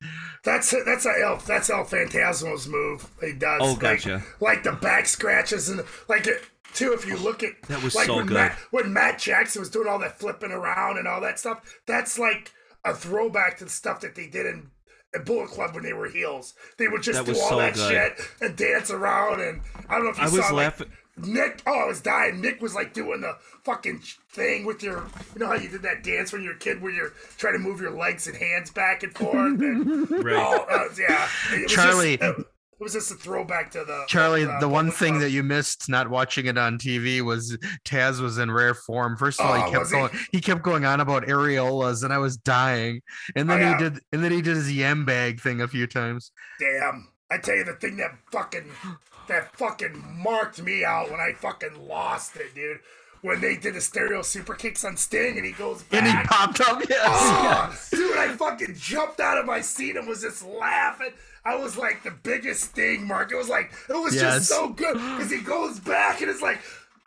That's 0.45 0.75
that's 0.85 1.07
a 1.07 1.13
elf. 1.23 1.47
That's 1.47 1.71
El 1.71 1.85
Fantasmo's 1.85 2.67
move. 2.69 3.09
He 3.21 3.33
does. 3.33 3.61
Oh, 3.63 3.71
like- 3.73 3.81
gotcha. 3.81 4.23
Like, 4.41 4.63
the 4.65 4.73
back 4.73 5.07
scratches 5.07 5.69
and 5.69 5.83
like 6.09 6.27
it 6.27 6.43
too. 6.75 6.93
If 6.93 7.07
you 7.07 7.17
look 7.17 7.43
at 7.45 7.61
That 7.69 7.83
was 7.83 7.95
like 7.95 8.07
so 8.07 8.17
when 8.17 8.27
good. 8.27 8.35
Matt, 8.35 8.59
when 8.73 8.93
Matt 8.93 9.19
Jackson 9.21 9.61
was 9.61 9.71
doing 9.71 9.89
all 9.89 9.99
that 10.01 10.19
flipping 10.19 10.51
around 10.51 10.99
and 10.99 11.07
all 11.09 11.21
that 11.21 11.39
stuff. 11.39 11.79
That's 11.87 12.19
like 12.19 12.53
a 12.85 12.93
throwback 12.95 13.59
to 13.59 13.65
the 13.65 13.71
stuff 13.71 14.01
that 14.01 14.15
they 14.17 14.27
did 14.27 14.47
in. 14.47 14.71
In 15.15 15.25
Bullet 15.25 15.49
Club 15.51 15.75
when 15.75 15.85
they 15.85 15.93
were 15.93 16.09
heels, 16.09 16.55
they 16.79 16.89
would 16.89 17.03
just 17.03 17.25
That 17.25 17.33
do 17.33 17.39
all 17.41 17.49
so 17.51 17.59
that 17.59 17.75
good. 17.75 17.91
shit 17.91 18.19
and 18.41 18.57
dance 18.57 18.91
around. 18.91 19.41
And 19.41 19.61
I 19.89 19.95
don't 19.97 20.05
know 20.05 20.11
if 20.11 20.19
you 20.19 20.25
I 20.25 20.29
saw 20.29 20.37
like, 20.37 20.53
laughing. 20.53 20.93
Nick, 21.17 21.63
oh, 21.65 21.79
I 21.85 21.87
was 21.87 22.01
dying. 22.01 22.41
Nick 22.41 22.61
was 22.61 22.75
like 22.75 22.93
doing 22.93 23.21
the 23.21 23.37
fucking 23.63 24.01
thing 24.33 24.65
with 24.67 24.83
your, 24.83 25.05
you 25.35 25.39
know 25.41 25.47
how 25.47 25.55
you 25.55 25.69
did 25.69 25.83
that 25.83 26.03
dance 26.03 26.33
when 26.33 26.43
you 26.43 26.49
were 26.49 26.57
a 26.57 26.59
kid 26.59 26.83
where 26.83 26.91
you're 26.91 27.13
trying 27.39 27.53
to 27.53 27.61
move 27.61 27.81
your 27.81 27.93
legs 27.97 28.27
and 28.27 28.37
hands 28.37 28.73
back 28.73 29.05
and 29.05 29.15
forth. 29.15 29.35
And, 29.61 30.11
Right. 30.25 30.35
Oh, 30.37 30.67
uh, 30.69 30.89
yeah. 30.99 31.29
Charlie- 31.69 32.17
Just, 32.17 32.39
it, 32.41 32.47
it 32.79 32.83
was 32.83 32.93
just 32.93 33.11
a 33.11 33.15
throwback 33.15 33.71
to 33.73 33.85
the. 33.85 34.05
Charlie, 34.09 34.45
uh, 34.47 34.59
the 34.61 34.69
one 34.69 34.91
thing 34.91 35.19
that 35.21 35.31
you 35.31 35.43
missed 35.43 35.89
not 35.89 36.09
watching 36.11 36.47
it 36.47 36.59
on 36.59 36.79
TV 36.79 37.21
was 37.23 37.57
Taz 37.85 38.21
was 38.21 38.39
in 38.39 38.51
rare 38.51 38.75
form. 38.75 39.17
First 39.17 39.41
of 39.41 39.47
all, 39.47 39.53
Oh, 39.55 39.65
he 39.65 39.71
kept 39.71 39.81
was 39.81 39.91
he? 39.91 39.97
going 39.97 40.11
he 40.33 40.41
kept 40.41 40.63
going 40.63 40.85
on 40.85 41.01
about 41.01 41.25
areolas 41.27 42.03
and 42.05 42.13
I 42.13 42.19
was 42.19 42.37
dying. 42.37 43.01
And 43.37 43.49
then 43.49 43.59
Oh, 43.59 43.63
yeah. 43.63 43.79
he 43.79 43.85
did 43.85 44.01
and 44.13 44.25
then 44.25 44.33
he 44.33 44.43
did 44.43 44.57
his 44.57 44.73
yam 44.73 45.05
bag 45.05 45.41
thing 45.41 45.61
a 45.61 45.69
few 45.69 45.87
times. 45.87 46.33
Damn. 46.61 47.09
I 47.31 47.39
tell 47.39 47.57
you, 47.57 47.65
the 47.65 47.73
thing 47.75 47.97
that 47.97 48.11
fucking. 48.31 48.65
That 49.29 49.57
fucking 49.57 50.05
marked 50.23 50.61
me 50.63 50.85
out 50.85 51.11
when 51.11 51.19
I 51.19 51.33
fucking 51.33 51.89
lost 51.89 52.37
it, 52.37 52.55
dude. 52.55 52.81
When 53.23 53.41
they 53.41 53.57
did 53.57 53.73
the 53.75 53.81
stereo 53.81 54.21
super 54.21 54.53
kicks 54.55 54.85
on 54.85 54.99
Sting 54.99 55.39
and 55.39 55.47
he 55.47 55.53
goes 55.53 55.83
back. 55.85 56.03
And 56.03 56.19
he 56.19 56.25
popped 56.27 56.61
up, 56.61 56.83
yes. 56.91 57.01
Oh, 57.09 57.75
dude, 57.97 58.19
I 58.19 58.29
fucking 58.37 58.75
jumped 58.79 59.21
out 59.21 59.39
of 59.39 59.47
my 59.47 59.63
seat 59.63 59.97
and 59.97 60.07
was 60.07 60.21
just 60.21 60.45
laughing. 60.45 61.09
I 61.45 61.57
was 61.57 61.77
like 61.77 62.03
the 62.03 62.11
biggest 62.11 62.71
thing, 62.73 63.07
Mark. 63.07 63.31
It 63.33 63.37
was 63.37 63.49
like 63.49 63.73
it 63.89 63.93
was 63.93 64.15
Yes. 64.15 64.23
just 64.23 64.49
so 64.49 64.69
good 64.71 64.95
because 64.95 65.31
he 65.31 65.41
goes 65.41 65.79
back 65.81 66.21
and 66.21 66.31
it's 66.31 66.41
like, 66.43 66.59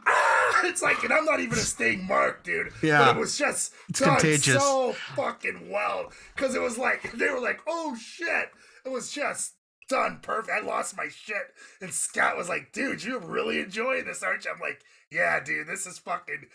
ah, 0.05 0.61
it's 0.65 0.81
like, 0.81 1.03
and 1.03 1.11
I'm 1.11 1.25
not 1.25 1.39
even 1.39 1.57
a 1.57 1.61
Sting 1.61 2.05
mark, 2.05 2.43
dude. 2.43 2.71
Yeah. 2.83 2.99
But 3.05 3.17
it 3.17 3.19
was 3.19 3.37
just 3.37 3.73
It's 3.89 3.99
done 3.99 4.19
contagious. 4.19 4.61
so 4.63 4.93
fucking 5.15 5.69
well 5.71 6.11
because 6.35 6.55
it 6.55 6.61
was 6.61 6.77
like 6.77 7.11
they 7.17 7.29
were 7.29 7.39
like, 7.41 7.61
oh 7.67 7.95
shit. 7.95 8.49
It 8.85 8.89
was 8.91 9.11
just 9.11 9.53
done 9.89 10.19
perfect. 10.21 10.51
I 10.61 10.65
lost 10.65 10.95
my 10.95 11.07
shit, 11.09 11.53
and 11.81 11.93
Scott 11.93 12.37
was 12.37 12.47
like, 12.49 12.71
dude, 12.73 13.03
you're 13.03 13.19
really 13.19 13.59
enjoying 13.59 14.05
this, 14.05 14.21
aren't 14.23 14.45
you? 14.45 14.51
I'm 14.53 14.59
like, 14.61 14.81
yeah, 15.11 15.39
dude, 15.43 15.67
this 15.67 15.85
is 15.85 15.97
fucking 15.97 16.45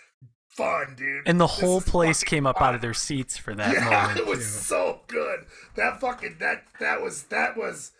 fun, 0.57 0.94
dude. 0.96 1.26
And 1.26 1.40
the 1.40 1.46
This 1.46 1.61
whole 1.61 1.80
place 1.80 2.22
came 2.24 2.46
up 2.46 2.59
fun. 2.59 2.68
out 2.68 2.74
of 2.74 2.80
their 2.80 2.94
seats 2.94 3.36
for 3.36 3.55
that 3.55 3.74
yeah, 3.74 3.84
moment. 3.90 4.18
it 4.20 4.26
was 4.26 4.38
too. 4.38 4.44
so 4.44 5.00
good. 5.09 5.40
That 5.76 6.00
fucking 6.00 6.36
that 6.40 6.64
that 6.80 7.03
was 7.03 7.24
that 7.24 7.57
was. 7.57 7.92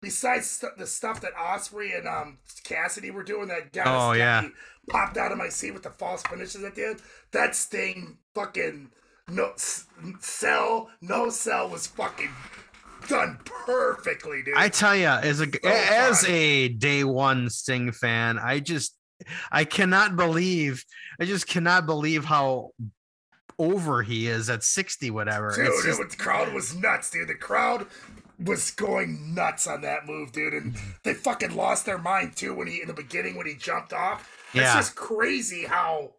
Besides 0.00 0.48
st- 0.48 0.78
the 0.78 0.86
stuff 0.86 1.20
that 1.22 1.34
Ospreay 1.34 1.98
and 1.98 2.06
um 2.06 2.38
Cassidy 2.62 3.10
were 3.10 3.24
doing, 3.24 3.48
that 3.48 3.72
got 3.72 3.86
Oh, 3.88 4.12
yeah. 4.12 4.46
popped 4.88 5.16
out 5.16 5.32
of 5.32 5.38
my 5.38 5.48
seat 5.48 5.72
with 5.72 5.82
the 5.82 5.90
false 5.90 6.22
finishes 6.22 6.62
at 6.62 6.76
the 6.76 6.86
end. 6.86 7.02
That 7.32 7.56
Sting 7.56 8.18
fucking 8.32 8.90
no 9.28 9.50
s- 9.54 9.86
cell 10.20 10.88
no 11.00 11.30
cell 11.30 11.68
was 11.68 11.88
fucking 11.88 12.30
done 13.08 13.38
perfectly, 13.44 14.42
dude. 14.44 14.54
I 14.56 14.68
tell 14.68 14.94
you, 14.94 15.06
as 15.08 15.40
a 15.40 15.46
So 15.46 15.58
as 15.64 16.20
fun. 16.22 16.30
a 16.30 16.68
day 16.68 17.02
one 17.02 17.50
Sting 17.50 17.90
fan, 17.90 18.38
I 18.38 18.60
just 18.60 18.94
I 19.50 19.64
cannot 19.64 20.16
believe 20.16 20.84
I 21.20 21.24
just 21.24 21.46
cannot 21.46 21.86
believe 21.86 22.24
how 22.24 22.70
over 23.58 24.02
he 24.02 24.28
is 24.28 24.48
at 24.48 24.62
60 24.62 25.10
whatever. 25.10 25.52
Dude, 25.54 25.66
It's 25.66 25.84
it 25.84 25.88
just- 25.88 25.98
was- 26.00 26.10
the 26.10 26.16
crowd 26.22 26.52
was 26.52 26.74
nuts, 26.74 27.10
dude. 27.10 27.28
The 27.28 27.34
crowd 27.34 27.86
was 28.38 28.70
going 28.70 29.34
nuts 29.34 29.66
on 29.66 29.80
that 29.80 30.06
move, 30.06 30.30
dude. 30.30 30.54
And 30.54 30.76
they 31.02 31.12
fucking 31.14 31.56
lost 31.56 31.84
their 31.84 31.98
mind 31.98 32.36
too 32.36 32.54
when 32.54 32.68
he 32.68 32.80
in 32.80 32.86
the 32.88 32.94
beginning 32.94 33.34
when 33.36 33.46
he 33.46 33.54
jumped 33.54 33.92
off. 33.92 34.30
It's 34.54 34.72
just 34.74 34.94
crazy 34.94 35.64
how 35.64 36.14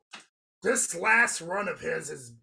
this 0.61 0.93
last 0.93 1.39
run 1.41 1.67
of 1.69 1.79
his 1.79 2.09
is 2.09 2.29
done 2.31 2.37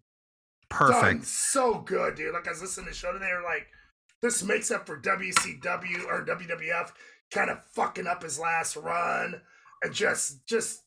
perfect. 0.91 1.25
so 1.25 1.75
good, 1.79 2.15
dude. 2.15 2.33
Like 2.33 2.47
I 2.47 2.51
was 2.51 2.61
listening 2.61 2.85
to 2.87 2.91
the 2.91 2.97
show 2.97 3.13
today, 3.13 3.25
they're 3.25 3.43
like, 3.43 3.67
this 4.21 4.41
makes 4.41 4.71
up 4.71 4.87
for 4.87 4.97
WCW 4.99 6.05
or 6.07 6.25
WWF 6.25 6.91
kind 7.29 7.51
of 7.51 7.63
fucking 7.73 8.07
up 8.07 8.23
his 8.23 8.39
last 8.39 8.75
run 8.75 9.41
just 9.91 10.45
just 10.47 10.81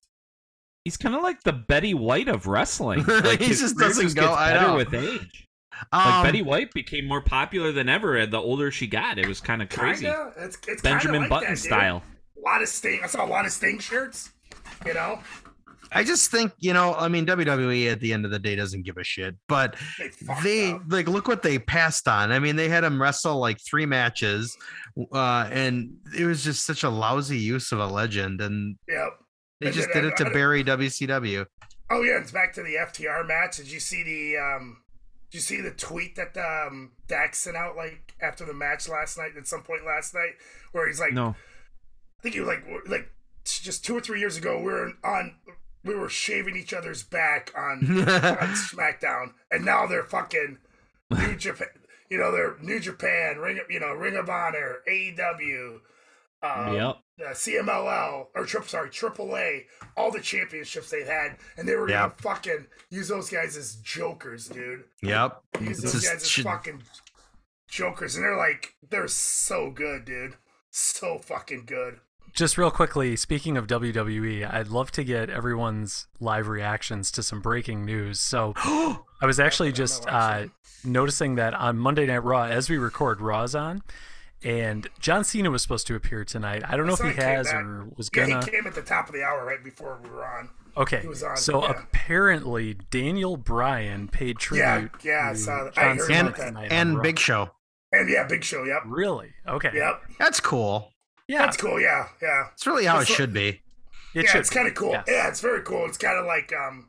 He's 0.84 0.96
kind 0.96 1.14
of 1.14 1.22
like 1.22 1.42
the 1.42 1.52
Betty 1.52 1.92
White 1.94 2.28
of 2.28 2.46
wrestling. 2.46 3.04
Like 3.06 3.40
He 3.40 3.46
his 3.48 3.60
just 3.60 3.76
doesn't 3.76 4.14
go- 4.14 4.22
gets 4.28 4.36
I 4.36 4.52
better 4.54 4.66
know. 4.68 4.76
with 4.76 4.94
age. 4.94 5.46
Um, 5.92 6.00
Like 6.04 6.24
Betty 6.24 6.42
White 6.42 6.72
became 6.72 7.06
more 7.06 7.20
popular 7.20 7.70
than 7.72 7.88
ever 7.88 8.24
the 8.26 8.38
older 8.38 8.70
she 8.70 8.86
got. 8.86 9.18
It 9.18 9.26
was 9.28 9.40
kind 9.40 9.60
of 9.62 9.68
crazy. 9.68 10.06
kinda 10.06 10.32
it's 10.38 10.58
it's 10.66 10.82
Benjamin 10.82 11.22
like 11.22 11.30
Button 11.30 11.50
that, 11.50 11.58
style. 11.58 12.02
A 12.36 12.40
lot 12.40 12.62
of 12.62 12.68
sting. 12.68 13.00
I 13.04 13.06
saw 13.06 13.24
a 13.24 13.28
lot 13.28 13.44
of 13.44 13.52
sting 13.52 13.78
shirts. 13.78 14.30
You 14.86 14.94
know, 14.94 15.20
I 15.92 16.04
just 16.04 16.30
think, 16.30 16.52
you 16.58 16.72
know, 16.72 16.94
I 16.94 17.08
mean 17.08 17.26
WWE 17.26 17.90
at 17.90 18.00
the 18.00 18.12
end 18.12 18.24
of 18.24 18.30
the 18.30 18.38
day 18.38 18.54
doesn't 18.56 18.82
give 18.84 18.96
a 18.96 19.04
shit, 19.04 19.34
but 19.48 19.76
they 19.98 20.10
they 20.42 20.78
like 20.88 21.08
look 21.08 21.26
what 21.28 21.42
they 21.42 21.58
passed 21.58 22.06
on. 22.08 22.30
I 22.32 22.38
mean, 22.38 22.56
they 22.56 22.68
had 22.68 22.84
him 22.84 23.00
wrestle 23.00 23.38
like 23.38 23.58
three 23.60 23.86
matches, 23.86 24.56
uh, 25.12 25.48
and 25.50 25.92
it 26.16 26.24
was 26.26 26.44
just 26.44 26.64
such 26.64 26.84
a 26.84 26.88
lousy 26.90 27.38
use 27.38 27.72
of 27.72 27.80
a 27.80 27.86
legend, 27.86 28.40
and 28.40 28.76
Yep. 28.88 29.18
they 29.60 29.66
And 29.66 29.74
just 29.74 29.88
then 29.92 30.04
did 30.04 30.12
it 30.12 30.16
to 30.18 30.26
I- 30.26 30.32
bury 30.32 30.62
WCW. 30.64 31.44
Oh 31.90 32.02
yeah, 32.02 32.20
it's 32.20 32.30
back 32.30 32.52
to 32.54 32.62
the 32.62 32.76
FTR 32.76 33.26
match. 33.26 33.56
Did 33.56 33.70
you 33.70 33.80
see 33.80 34.02
the 34.04 34.36
um 34.38 34.82
did 35.32 35.38
you 35.38 35.42
see 35.42 35.60
the 35.60 35.72
tweet 35.72 36.14
that 36.16 36.36
um 36.36 36.92
Dax 37.08 37.38
sent 37.38 37.56
out 37.56 37.74
like 37.76 38.14
after 38.22 38.44
the 38.44 38.54
match 38.54 38.88
last 38.88 39.18
night 39.18 39.32
at 39.36 39.48
some 39.48 39.62
point 39.62 39.84
last 39.84 40.14
night 40.14 40.34
where 40.70 40.86
he's 40.86 41.00
like 41.00 41.12
No. 41.12 41.30
I 41.30 42.22
think 42.22 42.34
he 42.36 42.40
was 42.40 42.48
like 42.48 42.64
like 42.86 43.10
just 43.44 43.84
two 43.84 43.96
or 43.96 44.00
three 44.00 44.20
years 44.20 44.36
ago 44.36 44.58
we 44.58 44.64
were 44.66 44.92
on 45.02 45.34
we 45.84 45.94
were 45.94 46.08
shaving 46.08 46.56
each 46.56 46.72
other's 46.74 47.02
back 47.02 47.52
on 47.56 47.78
on 48.00 48.54
SmackDown 48.54 49.32
and 49.50 49.64
now 49.64 49.86
they're 49.86 50.04
fucking 50.04 50.58
New 51.10 51.36
Japan 51.36 51.68
you 52.08 52.18
know 52.18 52.30
they're 52.32 52.56
New 52.60 52.80
Japan 52.80 53.38
Ring 53.38 53.58
of 53.58 53.70
you 53.70 53.80
know 53.80 53.92
Ring 53.92 54.16
of 54.16 54.28
Honor 54.28 54.78
AEW 54.88 55.78
um, 56.42 56.74
Yep. 56.74 56.96
uh, 57.20 57.30
CMLL 57.32 58.26
or 58.34 58.46
trip 58.46 58.66
sorry 58.66 58.88
AAA, 58.88 59.64
all 59.96 60.10
the 60.10 60.20
championships 60.20 60.88
they've 60.90 61.06
had, 61.06 61.36
and 61.58 61.68
they 61.68 61.76
were 61.76 61.86
gonna 61.86 62.14
fucking 62.16 62.66
use 62.88 63.08
those 63.08 63.28
guys 63.28 63.58
as 63.58 63.76
jokers, 63.76 64.48
dude. 64.48 64.84
Yep. 65.02 65.42
Use 65.60 65.82
those 65.82 66.02
guys 66.02 66.22
as 66.22 66.30
fucking 66.32 66.82
jokers, 67.68 68.16
and 68.16 68.24
they're 68.24 68.38
like 68.38 68.74
they're 68.88 69.06
so 69.08 69.70
good, 69.70 70.06
dude. 70.06 70.36
So 70.70 71.18
fucking 71.18 71.64
good. 71.66 72.00
Just 72.32 72.56
real 72.56 72.70
quickly, 72.70 73.16
speaking 73.16 73.56
of 73.56 73.66
WWE, 73.66 74.52
I'd 74.52 74.68
love 74.68 74.90
to 74.92 75.04
get 75.04 75.30
everyone's 75.30 76.06
live 76.20 76.48
reactions 76.48 77.10
to 77.12 77.22
some 77.22 77.40
breaking 77.40 77.84
news. 77.84 78.20
So 78.20 78.52
I 78.56 79.26
was 79.26 79.40
actually 79.40 79.72
just 79.72 80.06
uh, 80.08 80.46
noticing 80.84 81.34
that 81.36 81.54
on 81.54 81.76
Monday 81.78 82.06
Night 82.06 82.24
Raw, 82.24 82.44
as 82.44 82.70
we 82.70 82.78
record, 82.78 83.20
Raw's 83.20 83.54
on, 83.54 83.82
and 84.42 84.88
John 85.00 85.24
Cena 85.24 85.50
was 85.50 85.60
supposed 85.62 85.86
to 85.88 85.94
appear 85.96 86.24
tonight. 86.24 86.62
I 86.66 86.76
don't 86.76 86.86
know 86.86 86.94
if 86.94 87.00
he 87.00 87.08
he 87.10 87.14
has 87.14 87.46
back. 87.48 87.56
or 87.62 87.86
was 87.96 88.08
Yeah, 88.14 88.26
gonna. 88.28 88.44
he 88.44 88.50
came 88.50 88.66
at 88.66 88.74
the 88.74 88.82
top 88.82 89.08
of 89.08 89.14
the 89.14 89.22
hour 89.22 89.44
right 89.44 89.62
before 89.62 90.00
we 90.02 90.08
were 90.08 90.24
on. 90.26 90.48
Okay, 90.76 91.00
he 91.00 91.08
was 91.08 91.22
on, 91.24 91.36
so 91.36 91.62
yeah. 91.64 91.72
apparently 91.72 92.74
Daniel 92.90 93.36
Bryan 93.36 94.06
paid 94.08 94.38
tribute. 94.38 94.92
yeah, 95.02 95.28
I 95.28 95.32
to 95.32 95.38
saw 95.38 95.64
that. 95.64 95.76
I 95.76 95.94
heard 95.94 96.00
Cena 96.02 96.18
And 96.18 96.28
about 96.28 96.38
that. 96.38 96.46
tonight 96.46 96.72
and 96.72 97.02
Big 97.02 97.18
Show. 97.18 97.50
And 97.92 98.08
yeah, 98.08 98.24
Big 98.28 98.44
Show. 98.44 98.62
Yep. 98.64 98.82
Really? 98.86 99.32
Okay. 99.48 99.72
Yep. 99.74 100.00
That's 100.20 100.38
cool. 100.38 100.92
Yeah, 101.30 101.42
That's 101.46 101.56
cool. 101.56 101.80
Yeah. 101.80 102.08
Yeah. 102.20 102.48
It's 102.54 102.66
really 102.66 102.84
how 102.86 102.98
it 102.98 103.02
It's 103.02 103.10
like- 103.10 103.16
should 103.16 103.32
be. 103.32 103.48
It 104.12 104.24
yeah, 104.24 104.30
should 104.30 104.40
it's 104.40 104.50
kind 104.50 104.66
of 104.66 104.74
cool. 104.74 104.90
yes. 104.90 105.04
Yeah, 105.06 105.28
it's 105.28 105.40
very 105.40 105.62
cool. 105.62 105.86
It's 105.86 105.96
kind 105.98 106.18
of 106.18 106.26
like 106.26 106.52
um, 106.52 106.88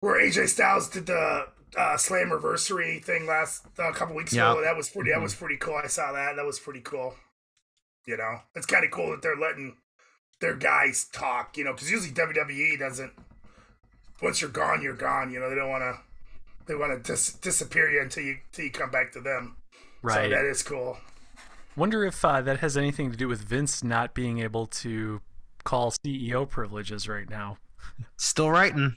where 0.00 0.20
AJ 0.20 0.48
Styles 0.48 0.88
did 0.88 1.06
the 1.06 1.46
uh, 1.76 1.96
Slammiversary 1.96 3.02
thing 3.04 3.26
last 3.26 3.64
a 3.78 3.92
couple 3.92 4.16
weeks 4.16 4.32
ago. 4.32 4.60
That 4.62 4.76
was 4.76 4.88
pretty. 4.90 5.10
That 5.12 5.22
was 5.22 5.34
pretty 5.34 5.56
cool. 5.56 5.80
I 5.82 5.86
saw 5.86 6.12
that. 6.12 6.34
That 6.36 6.44
was 6.44 6.58
pretty 6.58 6.80
cool. 6.80 7.14
You 8.06 8.16
know, 8.16 8.40
it's 8.54 8.66
kind 8.66 8.84
of 8.84 8.90
cool 8.90 9.12
that 9.12 9.22
they're 9.22 9.36
letting 9.36 9.76
their 10.40 10.54
guys 10.56 11.04
talk. 11.12 11.56
You 11.56 11.64
know, 11.64 11.72
because 11.72 11.90
usually 11.90 12.12
WWE 12.12 12.78
doesn't. 12.78 13.12
Once 14.22 14.40
you're 14.40 14.50
gone, 14.50 14.82
you're 14.82 14.94
gone. 14.96 15.30
You 15.32 15.38
know, 15.40 15.48
they 15.48 15.56
don't 15.56 15.70
want 15.70 15.82
to. 15.82 16.00
They 16.66 16.74
want 16.74 16.92
to 17.04 17.12
dis- 17.12 17.32
disappear 17.34 17.90
you 17.90 18.00
until 18.02 18.24
you 18.24 18.38
until 18.50 18.64
you 18.64 18.70
come 18.72 18.90
back 18.90 19.12
to 19.12 19.20
them. 19.20 19.56
Right. 20.02 20.24
So 20.24 20.36
that 20.36 20.44
is 20.44 20.62
cool. 20.62 20.98
Wonder 21.76 22.04
if 22.04 22.24
uh, 22.24 22.40
that 22.42 22.60
has 22.60 22.76
anything 22.76 23.10
to 23.10 23.16
do 23.16 23.26
with 23.28 23.40
Vince 23.42 23.82
not 23.82 24.14
being 24.14 24.38
able 24.38 24.66
to 24.66 25.20
call 25.64 25.90
CEO 25.90 26.48
privileges 26.48 27.08
right 27.08 27.28
now. 27.28 27.58
Still 28.16 28.50
writing. 28.50 28.96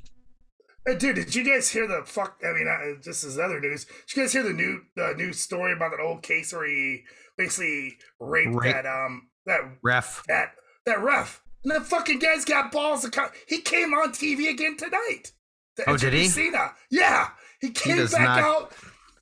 Hey, 0.85 0.95
dude, 0.95 1.15
did 1.15 1.35
you 1.35 1.43
guys 1.43 1.69
hear 1.69 1.87
the 1.87 2.03
fuck? 2.05 2.39
I 2.47 2.53
mean, 2.53 2.67
uh, 2.67 2.99
this 3.03 3.23
is 3.23 3.37
other 3.39 3.59
news. 3.59 3.85
Did 3.85 4.15
you 4.15 4.23
guys 4.23 4.31
hear 4.33 4.43
the 4.43 4.53
new 4.53 4.81
the 4.95 5.13
new 5.17 5.33
story 5.33 5.73
about 5.73 5.91
that 5.91 5.99
old 6.01 6.23
case 6.23 6.53
where 6.53 6.67
he 6.67 7.03
basically 7.37 7.97
raped 8.19 8.55
Rape. 8.55 8.73
that 8.73 8.85
um 8.85 9.27
that 9.45 9.59
Ref. 9.83 10.23
that 10.27 10.51
that 10.85 11.01
ref? 11.03 11.41
And 11.63 11.73
that 11.73 11.85
fucking 11.85 12.19
guy's 12.19 12.45
got 12.45 12.71
balls. 12.71 13.01
To 13.01 13.09
co- 13.09 13.29
he 13.47 13.59
came 13.59 13.93
on 13.93 14.11
TV 14.13 14.49
again 14.49 14.77
tonight. 14.77 15.31
to 15.77 15.89
Oh, 15.89 15.97
did 15.97 16.13
he? 16.13 16.25
introduce 16.25 16.33
Cena. 16.35 16.71
Yeah, 16.89 17.29
he 17.59 17.71
came 17.71 17.97
does 17.97 18.13
back 18.13 18.21
not- 18.23 18.39
out 18.39 18.73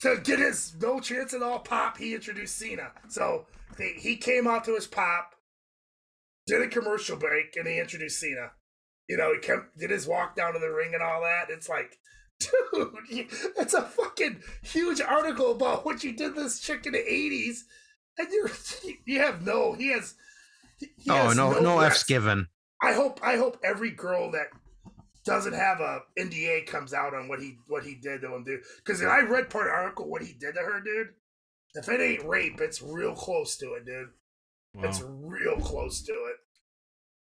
to 0.01 0.17
get 0.23 0.39
his 0.39 0.75
no 0.81 0.99
chance 0.99 1.33
at 1.33 1.43
all 1.43 1.59
pop. 1.59 1.97
He 1.97 2.13
introduced 2.15 2.57
Cena, 2.57 2.91
so 3.07 3.45
they, 3.77 3.93
he 3.97 4.15
came 4.15 4.47
out 4.47 4.65
to 4.65 4.75
his 4.75 4.87
pop, 4.87 5.35
did 6.47 6.61
a 6.61 6.67
commercial 6.67 7.17
break, 7.17 7.55
and 7.55 7.67
he 7.67 7.79
introduced 7.79 8.19
Cena. 8.19 8.51
You 9.07 9.17
know, 9.17 9.33
he 9.33 9.39
kept, 9.39 9.77
did 9.77 9.91
his 9.91 10.07
walk 10.07 10.35
down 10.35 10.53
to 10.53 10.59
the 10.59 10.69
ring 10.71 10.93
and 10.93 11.03
all 11.03 11.21
that. 11.21 11.53
It's 11.53 11.69
like, 11.69 11.97
dude, 12.39 13.27
it's 13.57 13.73
a 13.73 13.83
fucking 13.83 14.41
huge 14.63 14.99
article 14.99 15.51
about 15.51 15.85
what 15.85 16.03
you 16.03 16.11
did 16.11 16.35
this 16.35 16.59
chick 16.59 16.85
in 16.85 16.93
the 16.93 16.99
'80s, 16.99 17.59
and 18.17 18.27
you're 18.31 18.51
you 19.05 19.19
have 19.19 19.45
no. 19.45 19.73
He 19.73 19.89
has. 19.91 20.15
he- 20.79 20.87
Oh 21.09 21.27
has 21.27 21.37
no, 21.37 21.51
no 21.59 21.73
regrets. 21.75 21.95
F's 21.97 22.03
given. 22.03 22.47
I 22.81 22.93
hope 22.93 23.19
I 23.23 23.37
hope 23.37 23.59
every 23.63 23.91
girl 23.91 24.31
that 24.31 24.47
doesn't 25.25 25.53
have 25.53 25.79
a 25.79 26.01
NDA 26.19 26.67
comes 26.67 26.93
out 26.93 27.13
on 27.13 27.27
what 27.27 27.39
he 27.39 27.57
what 27.67 27.83
he 27.83 27.95
did 27.95 28.21
to 28.21 28.33
him, 28.33 28.43
dude. 28.43 28.61
Because 28.77 29.01
I 29.03 29.21
read 29.21 29.49
part 29.49 29.67
of 29.67 29.71
the 29.71 29.77
article 29.77 30.09
what 30.09 30.21
he 30.21 30.33
did 30.33 30.55
to 30.55 30.61
her, 30.61 30.81
dude. 30.81 31.07
If 31.73 31.89
it 31.89 31.99
ain't 31.99 32.25
rape, 32.25 32.61
it's 32.61 32.81
real 32.81 33.13
close 33.13 33.57
to 33.57 33.73
it, 33.73 33.85
dude. 33.85 34.09
It's 34.77 35.01
real 35.01 35.57
close 35.59 36.01
to 36.03 36.11
it. 36.11 36.35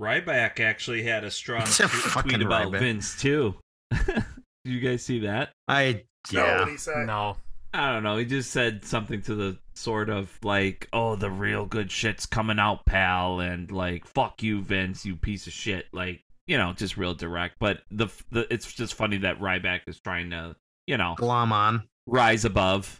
Ryback 0.02 0.60
actually 0.60 1.04
had 1.04 1.24
a 1.24 1.32
strong 1.32 1.62
It's 1.62 1.80
a 1.80 1.84
t- 1.84 1.90
fucking 1.90 2.32
tweet 2.32 2.46
about 2.46 2.72
Ryback. 2.72 2.80
Vince 2.80 3.22
too. 3.22 3.56
Did 3.92 4.24
you 4.66 4.80
guys 4.80 5.04
see 5.04 5.20
that? 5.20 5.52
I 5.68 6.04
No, 6.32 6.46
yeah. 6.46 6.60
what 6.60 6.70
he. 6.70 7.06
No. 7.06 7.38
I 7.76 7.92
don't 7.92 8.04
know. 8.04 8.18
He 8.18 8.26
just 8.26 8.52
said 8.52 8.86
something 8.86 9.22
to 9.24 9.36
the 9.36 9.58
sort 9.74 10.10
of 10.10 10.38
like, 10.44 10.88
"Oh, 10.94 11.16
the 11.16 11.32
real 11.32 11.66
good 11.66 11.92
shit's 11.92 12.26
coming 12.28 12.60
out, 12.60 12.86
pal," 12.86 13.40
and 13.40 13.72
like, 13.72 14.06
"Fuck 14.06 14.44
you, 14.44 14.62
Vince, 14.62 15.06
you 15.06 15.16
piece 15.16 15.48
of 15.48 15.54
shit." 15.54 15.88
Like, 15.92 16.23
you 16.48 16.58
know, 16.58 16.74
just 16.74 16.98
real 16.98 17.14
direct. 17.14 17.56
But 17.60 17.82
the 17.92 18.08
the 18.32 18.52
it's 18.54 18.72
just 18.74 18.94
funny 18.96 19.18
that 19.18 19.40
Ryback 19.40 19.82
is 19.88 20.00
trying 20.00 20.30
to, 20.32 20.56
you 20.88 20.98
know, 20.98 21.16
Glom 21.18 21.52
on. 21.52 21.88
rise 22.08 22.46
above 22.46 23.00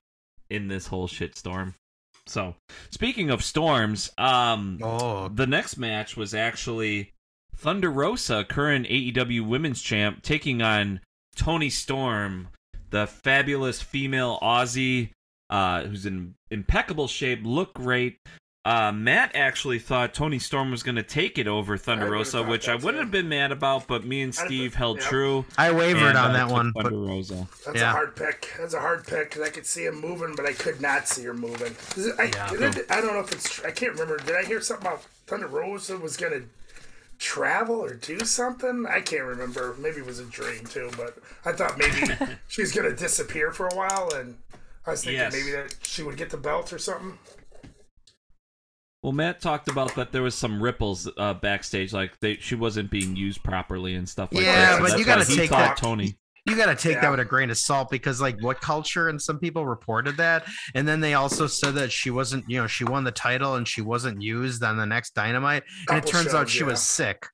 in 0.50 0.68
this 0.68 0.88
whole 0.88 1.08
shit 1.08 1.38
storm. 1.38 1.76
So, 2.26 2.56
speaking 2.90 3.30
of 3.30 3.44
storms, 3.44 4.10
um, 4.18 4.80
Oh, 4.82 5.28
the 5.28 5.48
next 5.48 5.78
match 5.78 6.16
was 6.16 6.34
actually 6.34 7.12
Thunder 7.58 7.92
Rosa, 7.92 8.46
current 8.46 8.88
AEW 8.88 9.46
Women's 9.46 9.82
Champ, 9.82 10.22
taking 10.24 10.62
on 10.62 11.02
Toni 11.36 11.70
Storm, 11.70 12.48
the 12.92 13.08
fabulous 13.08 13.82
female 13.82 14.40
Aussie, 14.42 15.10
uh, 15.50 15.84
who's 15.84 16.06
in 16.06 16.36
impeccable 16.50 17.08
shape, 17.10 17.42
look 17.44 17.74
great. 17.74 18.18
Uh, 18.66 18.94
Matt 18.94 19.36
actually 19.36 19.78
thought 19.78 20.14
Toni 20.14 20.40
Storm 20.40 20.72
was 20.72 20.84
going 20.84 20.96
to 20.96 21.04
take 21.04 21.38
it 21.38 21.48
over 21.48 21.76
Thunder 21.78 22.06
I 22.06 22.10
Rosa, 22.10 22.44
which 22.44 22.70
I 22.70 22.76
wouldn't 22.76 22.94
too. 22.94 23.00
have 23.02 23.12
been 23.12 23.28
mad 23.28 23.52
about, 23.52 23.88
but 23.88 24.06
me 24.06 24.22
and 24.22 24.34
Steve 24.34 24.72
been- 24.72 24.78
held 24.78 24.98
yeah. 25.00 25.04
true. 25.08 25.46
I 25.58 25.72
wavered 25.72 26.02
and, 26.02 26.18
on 26.18 26.30
uh, 26.32 26.34
that 26.34 26.48
one, 26.48 26.72
Thunder 26.72 26.92
but 26.92 26.96
Rosa. 26.96 27.46
That's 27.66 27.78
Yeah. 27.80 27.90
a 27.90 27.92
hard 27.92 28.16
pick. 28.16 28.54
That's 28.58 28.74
a 28.74 28.80
hard 28.80 29.06
pick 29.06 29.32
because 29.32 29.42
I 29.46 29.50
could 29.50 29.66
see 29.66 29.84
him 29.86 30.00
moving, 30.00 30.34
but 30.36 30.46
I 30.46 30.54
could 30.54 30.80
not 30.80 31.10
see 31.10 31.24
her 31.24 31.34
moving. 31.34 31.76
Is 31.98 32.08
it- 32.08 32.16
I, 32.18 32.24
Yeah. 32.34 32.50
did 32.52 32.78
it- 32.78 32.86
I 32.90 33.02
don't 33.02 33.14
know 33.14 33.20
if 33.20 33.34
it's. 33.34 33.50
tr- 33.54 33.68
I 33.68 33.72
can't 33.72 33.92
remember. 33.94 34.18
Did 34.20 34.36
I 34.38 34.44
hear 34.46 34.62
something 34.62 34.88
about 34.88 35.04
Thunder 35.28 35.48
Rosa 35.48 35.98
was 35.98 36.16
gonna 36.16 36.44
travel 37.20 37.76
or 37.84 37.94
do 37.96 38.22
something? 38.22 38.86
I 38.90 39.02
can't 39.02 39.26
remember. 39.26 39.76
Maybe 39.78 39.98
it 39.98 40.06
was 40.06 40.20
a 40.20 40.26
dream 40.26 40.64
too, 40.68 40.90
but 40.96 41.18
I 41.44 41.52
thought 41.52 41.78
maybe 41.78 42.08
she 42.48 42.62
was 42.62 42.72
gonna 42.72 42.96
disappear 42.96 43.52
for 43.52 43.68
a 43.68 43.76
while, 43.76 44.10
and 44.16 44.38
I 44.88 44.92
was 44.92 45.04
thinking 45.04 45.20
Yes. 45.20 45.34
maybe 45.34 45.52
that 45.52 45.76
she 45.84 46.02
would 46.02 46.16
get 46.16 46.30
the 46.30 46.38
belt 46.38 46.72
or 46.72 46.80
something. 46.80 47.18
Well, 49.04 49.12
Matt 49.12 49.42
talked 49.42 49.68
about 49.68 49.94
that 49.96 50.12
there 50.14 50.22
was 50.24 50.34
some 50.34 50.64
ripples 50.64 51.10
uh, 51.18 51.34
backstage, 51.36 51.92
like 51.94 52.18
they, 52.22 52.38
she 52.38 52.56
wasn't 52.56 52.90
being 52.90 53.16
used 53.16 53.44
properly 53.44 53.96
and 53.96 54.08
stuff 54.08 54.30
like 54.34 54.44
Yeah, 54.46 54.78
that. 54.78 54.82
but 54.82 54.98
you 54.98 55.06
gotta 55.06 55.26
take 55.26 55.50
that- 55.52 55.78
Tony. 55.78 56.18
you 56.46 56.56
got 56.58 56.66
to 56.66 56.76
take 56.76 56.96
Yeah. 56.96 57.02
that 57.04 57.12
with 57.12 57.20
a 57.22 57.26
grain 57.26 57.50
of 57.52 57.58
salt 57.58 57.90
because 57.90 58.20
like 58.20 58.38
WhatCulture 58.40 59.10
and 59.10 59.22
some 59.22 59.40
people 59.40 59.66
reported 59.66 60.18
that 60.18 60.46
and 60.76 60.86
then 60.86 61.00
they 61.00 61.14
also 61.14 61.48
said 61.48 61.76
that 61.76 61.90
she 61.90 62.10
wasn't 62.12 62.44
you 62.50 62.60
know 62.60 62.68
she 62.68 62.84
won 62.84 63.06
the 63.06 63.12
title 63.14 63.56
and 63.56 63.66
she 63.66 63.80
wasn't 63.82 64.22
used 64.22 64.62
on 64.62 64.76
the 64.76 64.86
next 64.86 65.16
dynamite 65.16 65.64
and 65.88 65.98
it 66.00 66.02
Couple 66.06 66.12
turns 66.12 66.34
out 66.34 66.50
she 66.50 66.60
yeah. 66.60 66.66
was 66.66 66.82
sick 66.84 67.26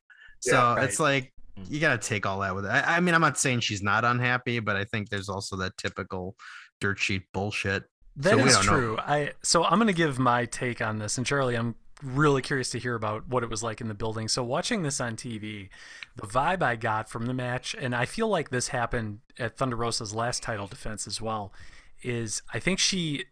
so 0.41 0.51
Yeah, 0.53 0.75
right. 0.75 0.83
it's 0.83 0.99
like 0.99 1.33
you 1.67 1.79
got 1.79 1.99
to 1.99 2.07
take 2.07 2.27
all 2.27 2.39
that 2.41 2.53
with 2.53 2.65
it 2.65 2.69
I, 2.69 2.97
I 2.97 2.99
mean 2.99 3.15
i'm 3.15 3.21
not 3.21 3.39
saying 3.39 3.61
she's 3.61 3.81
not 3.81 4.05
unhappy 4.05 4.59
but 4.59 4.75
i 4.75 4.83
think 4.85 5.09
there's 5.09 5.27
also 5.27 5.55
that 5.57 5.75
typical 5.77 6.35
dirt 6.79 6.99
sheet 6.99 7.23
bullshit 7.33 7.85
That 8.19 8.33
So 8.33 8.39
is 8.39 8.45
we 8.45 8.51
don't 8.51 8.65
know. 8.65 8.71
true. 8.71 8.97
I 8.99 9.31
so 9.41 9.63
I'm 9.63 9.79
gonna 9.79 9.93
give 9.93 10.19
my 10.19 10.45
take 10.45 10.81
on 10.81 10.99
this, 10.99 11.17
and 11.17 11.25
Charlie, 11.25 11.55
I'm 11.55 11.75
really 12.03 12.41
curious 12.41 12.69
to 12.71 12.79
hear 12.79 12.95
about 12.95 13.27
what 13.27 13.43
it 13.43 13.49
was 13.49 13.61
like 13.63 13.81
in 13.81 13.87
the 13.87 13.93
building. 13.93 14.27
So 14.27 14.43
watching 14.43 14.83
this 14.83 15.01
on 15.01 15.15
TV, 15.15 15.69
the 16.15 16.27
vibe 16.27 16.61
I 16.61 16.75
got 16.75 17.09
from 17.09 17.25
the 17.25 17.33
match, 17.33 17.75
and 17.77 17.95
I 17.95 18.05
feel 18.05 18.27
like 18.27 18.49
this 18.49 18.69
happened 18.69 19.19
at 19.37 19.57
Thunder 19.57 19.75
Rosa's 19.75 20.13
last 20.13 20.43
title 20.43 20.67
defense 20.67 21.07
as 21.07 21.21
well, 21.21 21.53
is 22.01 22.41
I 22.53 22.59
think 22.59 22.79
she 22.79 23.25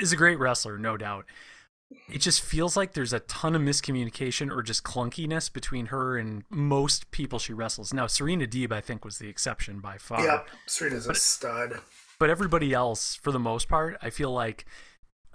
is 0.00 0.12
a 0.12 0.16
great 0.16 0.38
wrestler, 0.38 0.78
no 0.78 0.96
doubt. 0.96 1.26
It 2.08 2.18
just 2.18 2.40
feels 2.42 2.76
like 2.76 2.94
there's 2.94 3.12
a 3.12 3.20
ton 3.20 3.54
of 3.54 3.62
miscommunication 3.62 4.50
or 4.50 4.62
just 4.62 4.82
clunkiness 4.82 5.52
between 5.52 5.86
her 5.86 6.16
and 6.16 6.42
most 6.50 7.10
people 7.12 7.38
she 7.38 7.52
wrestles. 7.52 7.92
Now, 7.94 8.06
Serena 8.08 8.46
Deeb, 8.46 8.72
I 8.72 8.80
think, 8.80 9.04
was 9.04 9.18
the 9.18 9.28
exception 9.28 9.78
by 9.78 9.96
far 9.98 10.24
Yep, 10.24 10.48
Serena's 10.66 11.06
a 11.06 11.14
stud. 11.14 11.80
But 12.18 12.30
everybody 12.30 12.72
else 12.72 13.14
for 13.14 13.32
the 13.32 13.38
most 13.38 13.68
part 13.68 13.96
i 14.02 14.10
feel 14.10 14.30
like 14.30 14.64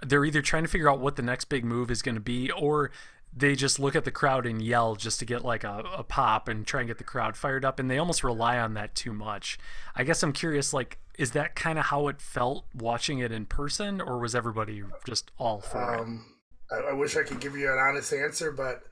they're 0.00 0.24
either 0.24 0.42
trying 0.42 0.64
to 0.64 0.68
figure 0.68 0.90
out 0.90 1.00
what 1.00 1.16
the 1.16 1.22
next 1.22 1.46
big 1.46 1.64
move 1.64 1.90
is 1.90 2.02
going 2.02 2.14
to 2.14 2.20
be 2.20 2.50
or 2.50 2.90
they 3.34 3.54
just 3.54 3.80
look 3.80 3.96
at 3.96 4.04
the 4.04 4.10
crowd 4.10 4.44
and 4.44 4.60
yell 4.60 4.94
just 4.94 5.18
to 5.18 5.24
get 5.24 5.44
like 5.44 5.64
a, 5.64 5.82
a 5.96 6.04
pop 6.04 6.48
and 6.48 6.66
try 6.66 6.80
and 6.80 6.88
get 6.88 6.98
the 6.98 7.04
crowd 7.04 7.36
fired 7.36 7.64
up 7.64 7.78
and 7.78 7.90
they 7.90 7.98
almost 7.98 8.22
rely 8.22 8.58
on 8.58 8.74
that 8.74 8.94
too 8.94 9.12
much. 9.12 9.58
I 9.96 10.04
guess 10.04 10.22
i'm 10.22 10.32
curious 10.32 10.74
like 10.74 10.98
is 11.18 11.32
that 11.32 11.54
kind 11.54 11.78
of 11.78 11.86
how 11.86 12.08
it 12.08 12.20
felt 12.20 12.64
watching 12.74 13.18
it 13.18 13.32
in 13.32 13.46
person 13.46 14.00
or 14.00 14.18
was 14.18 14.34
everybody 14.34 14.82
just 15.06 15.30
all 15.38 15.60
for 15.60 15.94
it? 15.94 16.00
Um, 16.00 16.24
I, 16.70 16.90
I 16.90 16.92
wish 16.94 17.16
I 17.16 17.22
could 17.22 17.40
give 17.40 17.56
you 17.56 17.70
an 17.70 17.78
honest 17.78 18.12
answer, 18.12 18.50
but 18.50 18.82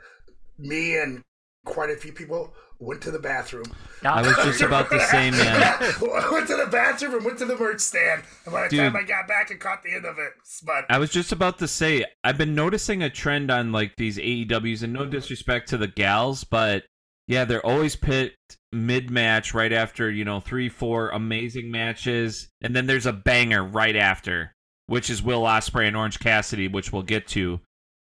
me 0.59 0.97
and 0.99 1.23
quite 1.65 1.91
a 1.91 1.97
few 1.97 2.13
people 2.13 2.53
went 2.81 3.03
to 3.03 3.11
the 3.11 3.19
bathroom. 3.19 3.67
I 4.03 4.23
was 4.23 4.35
just 4.37 4.61
about 4.63 4.91
to 4.91 4.99
say, 5.07 5.31
man. 5.31 5.61
went 6.01 6.49
to 6.49 6.57
the 6.57 6.69
bathroom 6.71 7.15
and 7.15 7.25
went 7.25 7.39
to 7.39 7.45
the 7.45 7.57
merch 7.57 7.81
stand. 7.81 8.23
And 8.45 8.53
by 8.53 8.65
the 8.65 8.71
Dude. 8.71 8.81
time 8.81 8.97
I 8.97 9.03
got 9.03 9.29
back, 9.29 9.51
and 9.51 9.61
caught 9.61 9.83
the 9.83 9.95
end 9.95 10.07
of 10.07 10.19
it. 10.19 10.33
But 10.65 10.87
I 10.89 10.99
was 10.99 11.11
just 11.11 11.31
about 11.31 11.59
to 11.59 11.69
say, 11.69 12.05
I've 12.25 12.39
been 12.39 12.55
noticing 12.55 13.03
a 13.03 13.11
trend 13.11 13.51
on 13.51 13.71
like 13.73 13.97
these 13.97 14.19
AEWs, 14.19 14.83
and 14.83 14.93
no 14.93 15.07
disrespect 15.07 15.69
to 15.69 15.77
the 15.77 15.89
gals, 15.89 16.45
but 16.45 16.85
yeah, 17.29 17.45
they're 17.45 17.65
always 17.65 17.95
picked 17.95 18.57
mid 18.73 19.11
match 19.11 19.55
right 19.55 19.73
after, 19.73 20.11
you 20.11 20.25
know, 20.25 20.41
three, 20.41 20.69
four 20.69 21.11
amazing 21.11 21.71
matches, 21.71 22.49
and 22.61 22.75
then 22.75 22.87
there's 22.87 23.07
a 23.07 23.13
banger 23.13 23.63
right 23.63 23.95
after, 23.95 24.53
which 24.87 25.11
is 25.11 25.23
Will 25.23 25.43
Ospreay 25.43 25.87
and 25.87 25.97
Orange 25.97 26.19
Cassidy, 26.19 26.67
which 26.67 26.93
we'll 26.93 27.03
get 27.03 27.29
to. 27.29 27.61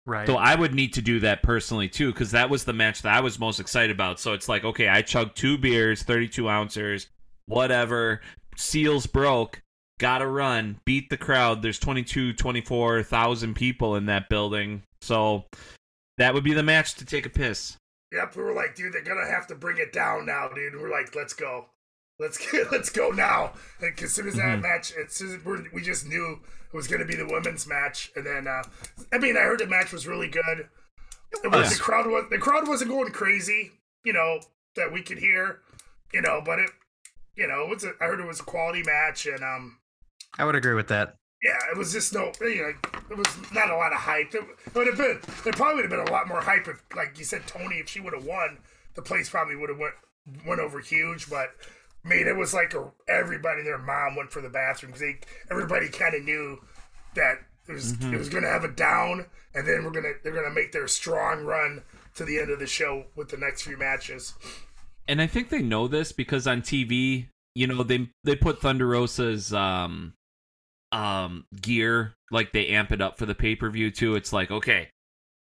Right 0.05 0.27
So 0.27 0.35
I 0.35 0.55
would 0.55 0.73
need 0.73 0.93
to 0.93 1.01
do 1.01 1.19
that 1.21 1.43
personally 1.43 1.87
too, 1.87 2.11
because 2.11 2.31
that 2.31 2.49
was 2.49 2.63
the 2.63 2.73
match 2.73 3.01
that 3.01 3.13
I 3.13 3.21
was 3.21 3.39
most 3.39 3.59
excited 3.59 3.91
about. 3.91 4.19
So 4.19 4.33
it's 4.33 4.49
like, 4.49 4.63
okay, 4.63 4.87
I 4.87 5.01
chugged 5.01 5.35
two 5.35 5.57
beers, 5.57 6.03
32 6.03 6.49
ounces, 6.49 7.07
whatever. 7.47 8.21
Seals 8.55 9.05
broke. 9.05 9.61
Gotta 9.99 10.27
run. 10.27 10.79
Beat 10.85 11.09
the 11.09 11.17
crowd. 11.17 11.61
There's 11.61 11.77
22, 11.79 12.33
24,000 12.33 13.53
people 13.53 13.95
in 13.95 14.07
that 14.07 14.29
building. 14.29 14.81
So 15.01 15.45
that 16.17 16.33
would 16.33 16.43
be 16.43 16.53
the 16.53 16.63
match 16.63 16.95
to 16.95 17.05
take 17.05 17.25
a 17.25 17.29
piss. 17.29 17.77
yep, 18.11 18.35
we 18.35 18.43
were 18.43 18.53
like, 18.53 18.75
dude, 18.75 18.93
they're 18.93 19.03
gonna 19.03 19.29
have 19.29 19.47
to 19.47 19.55
bring 19.55 19.77
it 19.77 19.93
down 19.93 20.25
now, 20.25 20.49
dude. 20.53 20.73
And 20.73 20.81
we're 20.81 20.91
like, 20.91 21.15
let's 21.15 21.33
go. 21.33 21.65
Let's 22.19 22.37
get, 22.51 22.71
let's 22.71 22.89
go 22.89 23.09
now. 23.09 23.53
Like 23.81 24.01
as 24.01 24.13
soon 24.13 24.27
as 24.27 24.35
that 24.35 24.59
Mhm. 24.59 24.61
match, 24.61 24.93
as 24.93 25.13
soon 25.13 25.35
as 25.35 25.43
we're, 25.45 25.79
just 25.81 26.07
knew 26.07 26.39
it 26.71 26.75
was 26.75 26.87
going 26.87 27.01
to 27.01 27.05
be 27.05 27.15
the 27.15 27.25
women's 27.25 27.67
match, 27.67 28.11
and 28.15 28.25
then 28.25 28.47
uh, 28.47 28.63
I 29.11 29.17
mean, 29.17 29.35
I 29.37 29.41
heard 29.41 29.59
the 29.59 29.67
match 29.67 29.91
was 29.91 30.07
really 30.07 30.29
good. 30.29 30.69
It 31.43 31.51
was, 31.51 31.69
was. 31.69 31.77
the 31.77 31.83
crowd 31.83 32.07
was 32.07 32.25
the 32.29 32.37
crowd 32.37 32.67
wasn't 32.67 32.91
going 32.91 33.11
crazy, 33.11 33.71
you 34.03 34.13
know, 34.13 34.39
that 34.75 34.91
we 34.91 35.01
could 35.01 35.17
hear, 35.19 35.61
you 36.13 36.21
know, 36.21 36.41
but 36.45 36.59
it, 36.59 36.69
you 37.35 37.47
know, 37.47 37.63
it 37.63 37.69
was 37.69 37.83
a, 37.83 37.93
I 38.01 38.05
heard 38.05 38.19
it 38.19 38.27
was 38.27 38.39
a 38.39 38.43
quality 38.43 38.83
match, 38.83 39.25
and 39.25 39.43
um, 39.43 39.77
i 40.37 40.45
would 40.45 40.55
agree 40.55 40.73
with 40.73 40.87
that 40.89 41.15
yeah, 41.43 41.57
it 41.71 41.77
was 41.77 41.91
just 41.91 42.13
no, 42.13 42.31
you 42.41 42.61
know, 42.61 42.73
it 43.09 43.17
was 43.17 43.27
not 43.51 43.71
a 43.71 43.75
lot 43.75 43.93
of 43.93 43.99
hype. 43.99 44.33
It 44.35 44.43
would 44.75 44.85
have 44.87 44.97
been, 44.97 45.19
there 45.43 45.53
probably 45.53 45.81
would 45.81 45.91
have 45.91 46.05
been 46.05 46.07
a 46.07 46.11
lot 46.11 46.27
more 46.27 46.39
hype 46.41 46.67
if, 46.67 46.83
like 46.95 47.17
you 47.17 47.25
said, 47.25 47.47
Tony, 47.47 47.77
if 47.77 47.89
she 47.89 47.99
would 47.99 48.13
have 48.13 48.25
won, 48.25 48.59
the 48.93 49.01
place 49.01 49.29
probably 49.29 49.55
would 49.55 49.69
have 49.69 49.79
went 49.79 49.95
went 50.45 50.61
over 50.61 50.79
huge. 50.79 51.29
But 51.29 51.49
I 52.03 52.07
mean, 52.07 52.27
it 52.27 52.35
was 52.35 52.53
like 52.53 52.73
a, 52.73 52.91
everybody, 53.07 53.63
their 53.63 53.77
mom 53.77 54.15
went 54.15 54.31
for 54.31 54.41
the 54.41 54.49
bathroom 54.49 54.91
because 54.91 55.01
they, 55.01 55.19
everybody 55.51 55.87
kind 55.89 56.15
of 56.15 56.23
knew 56.23 56.59
that 57.15 57.35
it 57.67 57.73
was 57.73 57.91
it 58.01 58.17
was 58.17 58.29
going 58.29 58.43
to 58.43 58.49
have 58.49 58.63
a 58.63 58.69
down, 58.69 59.25
and 59.53 59.67
then 59.67 59.83
we're 59.83 59.91
gonna 59.91 60.13
they're 60.23 60.33
gonna 60.33 60.53
make 60.53 60.71
their 60.71 60.87
strong 60.87 61.45
run 61.45 61.83
to 62.15 62.25
the 62.25 62.39
end 62.39 62.49
of 62.49 62.59
the 62.59 62.67
show 62.67 63.05
with 63.15 63.29
the 63.29 63.37
next 63.37 63.63
few 63.63 63.77
matches. 63.77 64.33
And 65.07 65.21
I 65.21 65.27
think 65.27 65.49
they 65.49 65.61
know 65.61 65.87
this 65.87 66.11
because 66.11 66.47
on 66.47 66.61
TV, 66.61 67.27
you 67.55 67.67
know, 67.67 67.83
they 67.83 68.09
they 68.23 68.35
put 68.35 68.61
Thunder 68.61 68.87
Rosa's 68.87 69.53
um 69.53 70.13
um 70.91 71.45
gear, 71.61 72.13
like 72.31 72.51
they 72.51 72.67
amp 72.69 72.91
it 72.91 73.01
up 73.01 73.17
for 73.17 73.25
the 73.25 73.35
pay-per-view 73.35 73.91
too. 73.91 74.15
It's 74.15 74.33
like, 74.33 74.51
okay, 74.51 74.89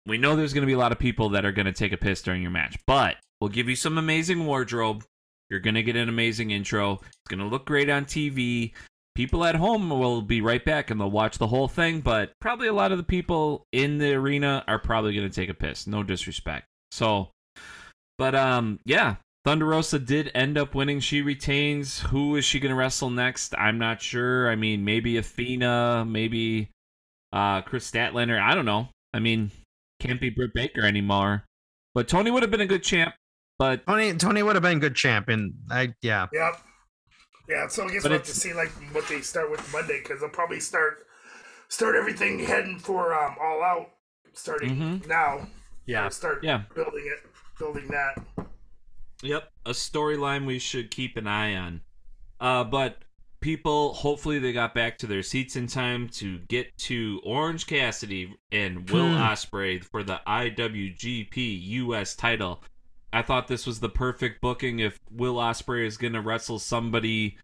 we 0.06 0.18
know 0.18 0.36
there's 0.36 0.54
gonna 0.54 0.66
be 0.66 0.72
a 0.72 0.78
lot 0.78 0.92
of 0.92 0.98
people 0.98 1.28
that 1.30 1.44
are 1.44 1.52
gonna 1.52 1.72
take 1.72 1.92
a 1.92 1.98
piss 1.98 2.22
during 2.22 2.42
your 2.42 2.50
match, 2.50 2.76
but 2.86 3.16
we'll 3.40 3.50
give 3.50 3.68
you 3.68 3.76
some 3.76 3.98
amazing 3.98 4.46
wardrobe. 4.46 5.04
You're 5.50 5.60
gonna 5.60 5.82
get 5.82 5.96
an 5.96 6.08
amazing 6.08 6.50
intro. 6.50 6.94
It's 6.94 7.28
gonna 7.28 7.48
look 7.48 7.66
great 7.66 7.90
on 7.90 8.04
TV. 8.04 8.72
People 9.14 9.44
at 9.44 9.54
home 9.54 9.88
will 9.88 10.20
be 10.20 10.40
right 10.40 10.64
back 10.64 10.90
and 10.90 11.00
they'll 11.00 11.10
watch 11.10 11.38
the 11.38 11.46
whole 11.46 11.68
thing, 11.68 12.00
but 12.00 12.32
probably 12.40 12.68
a 12.68 12.72
lot 12.72 12.92
of 12.92 12.98
the 12.98 13.04
people 13.04 13.64
in 13.72 13.98
the 13.98 14.12
arena 14.12 14.62
are 14.68 14.78
probably 14.78 15.14
gonna 15.14 15.30
take 15.30 15.48
a 15.48 15.54
piss. 15.54 15.86
No 15.86 16.02
disrespect. 16.02 16.66
So 16.90 17.30
but 18.18 18.34
um 18.34 18.78
yeah, 18.84 19.16
Thunder 19.46 19.66
Rosa 19.66 20.00
did 20.00 20.32
end 20.34 20.58
up 20.58 20.74
winning. 20.74 20.98
She 20.98 21.22
retains. 21.22 22.00
Who 22.00 22.34
is 22.34 22.44
she 22.44 22.58
going 22.58 22.70
to 22.70 22.76
wrestle 22.76 23.10
next? 23.10 23.54
I'm 23.56 23.78
not 23.78 24.02
sure. 24.02 24.50
I 24.50 24.56
mean, 24.56 24.84
maybe 24.84 25.18
Athena, 25.18 26.04
maybe 26.04 26.70
uh 27.32 27.62
Kris 27.62 27.88
Statlander. 27.88 28.40
I 28.40 28.56
don't 28.56 28.64
know. 28.64 28.88
I 29.14 29.20
mean, 29.20 29.52
can't 30.00 30.20
be 30.20 30.30
Britt 30.30 30.52
Baker 30.52 30.82
anymore. 30.82 31.44
But 31.94 32.08
Tony 32.08 32.30
would 32.30 32.42
have 32.42 32.50
been 32.50 32.60
a 32.60 32.66
good 32.66 32.82
champ. 32.82 33.14
But 33.58 33.86
tony 33.86 34.14
tony 34.14 34.42
would 34.42 34.54
have 34.56 34.62
been 34.62 34.78
good 34.78 34.94
champion 34.94 35.54
i 35.70 35.94
yeah 36.02 36.26
Yep. 36.32 36.60
Yeah, 37.48 37.68
so 37.68 37.84
I 37.84 37.90
guess 37.92 38.02
But 38.02 38.10
we'll 38.10 38.18
have 38.18 38.26
to 38.26 38.34
see 38.34 38.52
like 38.54 38.70
what 38.92 39.06
they 39.08 39.20
start 39.20 39.52
with 39.52 39.72
Monday 39.72 40.00
because 40.02 40.20
they'll 40.20 40.28
probably 40.30 40.58
start 40.58 41.06
start 41.68 41.94
everything 41.94 42.40
heading 42.40 42.78
for 42.78 43.14
um, 43.14 43.36
all 43.40 43.62
out 43.62 43.86
starting 44.32 44.76
Mhm. 44.76 45.06
now. 45.06 45.46
yeah 45.86 46.02
They'll 46.02 46.10
start 46.10 46.42
Yeah. 46.42 46.62
building 46.74 47.04
it, 47.06 47.24
building 47.58 47.86
that. 47.88 48.48
Yep, 49.22 49.50
a 49.64 49.70
storyline 49.70 50.44
we 50.44 50.58
should 50.58 50.90
keep 50.90 51.16
an 51.16 51.26
eye 51.28 51.54
on. 51.54 51.80
Uh, 52.40 52.64
but 52.64 53.02
people, 53.40 53.94
hopefully, 53.94 54.38
they 54.40 54.52
got 54.52 54.74
back 54.74 54.98
to 54.98 55.06
their 55.06 55.22
seats 55.22 55.56
in 55.56 55.66
time 55.68 56.08
to 56.08 56.38
get 56.48 56.76
to 56.78 57.20
Orange 57.24 57.66
Cassidy 57.66 58.34
and 58.52 58.90
Will 58.90 59.08
Hmm. 59.08 59.22
Ospreay 59.22 59.82
for 59.82 60.02
the 60.02 60.20
IWGP 60.26 61.36
US 61.84 62.14
title. 62.16 62.62
I 63.16 63.22
thought 63.22 63.48
this 63.48 63.66
was 63.66 63.80
the 63.80 63.88
perfect 63.88 64.40
booking 64.40 64.78
if 64.80 64.98
Will 65.10 65.36
Ospreay 65.36 65.86
is 65.86 65.96
gonna 65.96 66.20
wrestle 66.20 66.58
somebody, 66.58 67.38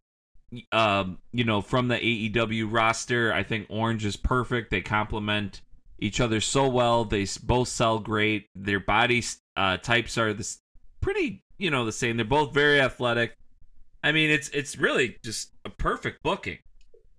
um, 0.71 1.19
you 1.33 1.45
know, 1.45 1.63
from 1.63 1.89
the 1.89 1.97
AEW 1.99 2.71
roster. 2.71 3.33
I 3.33 3.43
think 3.43 3.67
Orange 3.71 4.05
is 4.05 4.17
perfect. 4.17 4.71
They 4.71 4.83
complement 4.83 5.63
each 5.99 6.21
other 6.21 6.41
so 6.41 6.69
well. 6.69 7.05
They 7.05 7.27
both 7.43 7.69
sell 7.69 7.99
great. 7.99 8.49
Their 8.55 8.81
body 8.81 9.25
uh, 9.57 9.79
types 9.79 10.19
are 10.19 10.33
the 10.35 10.41
s- 10.41 10.59
pretty, 11.01 11.43
you 11.59 11.71
know, 11.71 11.85
the 11.85 11.93
same. 11.93 12.17
They're 12.17 12.27
both 12.27 12.53
very 12.53 12.81
athletic. 12.81 13.37
I 14.05 14.13
mean, 14.13 14.31
it's 14.31 14.49
it's 14.51 14.77
really 14.77 15.17
just 15.25 15.53
a 15.65 15.71
perfect 15.71 16.23
booking. 16.23 16.59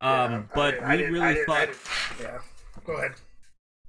Um, 0.02 0.32
Yeah, 0.32 0.44
but 0.54 0.84
I- 0.84 0.94
I 0.94 0.98
we 0.98 1.04
really 1.06 1.44
thought. 1.46 1.70
yeah. 2.22 2.40
Go 2.86 2.94
ahead. 2.98 3.14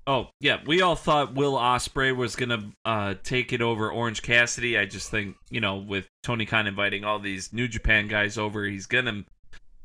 Oh 0.06 0.28
yeah, 0.40 0.60
we 0.66 0.82
all 0.82 0.96
thought 0.96 1.34
Will 1.34 1.54
Ospreay 1.54 2.14
was 2.14 2.36
gonna 2.36 2.72
uh, 2.84 3.14
take 3.22 3.52
it 3.52 3.62
over 3.62 3.90
Orange 3.90 4.22
Cassidy. 4.22 4.78
I 4.78 4.84
just 4.84 5.10
think 5.10 5.36
you 5.50 5.60
know 5.60 5.76
with 5.76 6.08
Tony 6.22 6.44
Khan 6.46 6.66
inviting 6.66 7.04
all 7.04 7.18
these 7.18 7.52
New 7.52 7.68
Japan 7.68 8.08
guys 8.08 8.36
over, 8.36 8.64
he's 8.64 8.86
gonna 8.86 9.24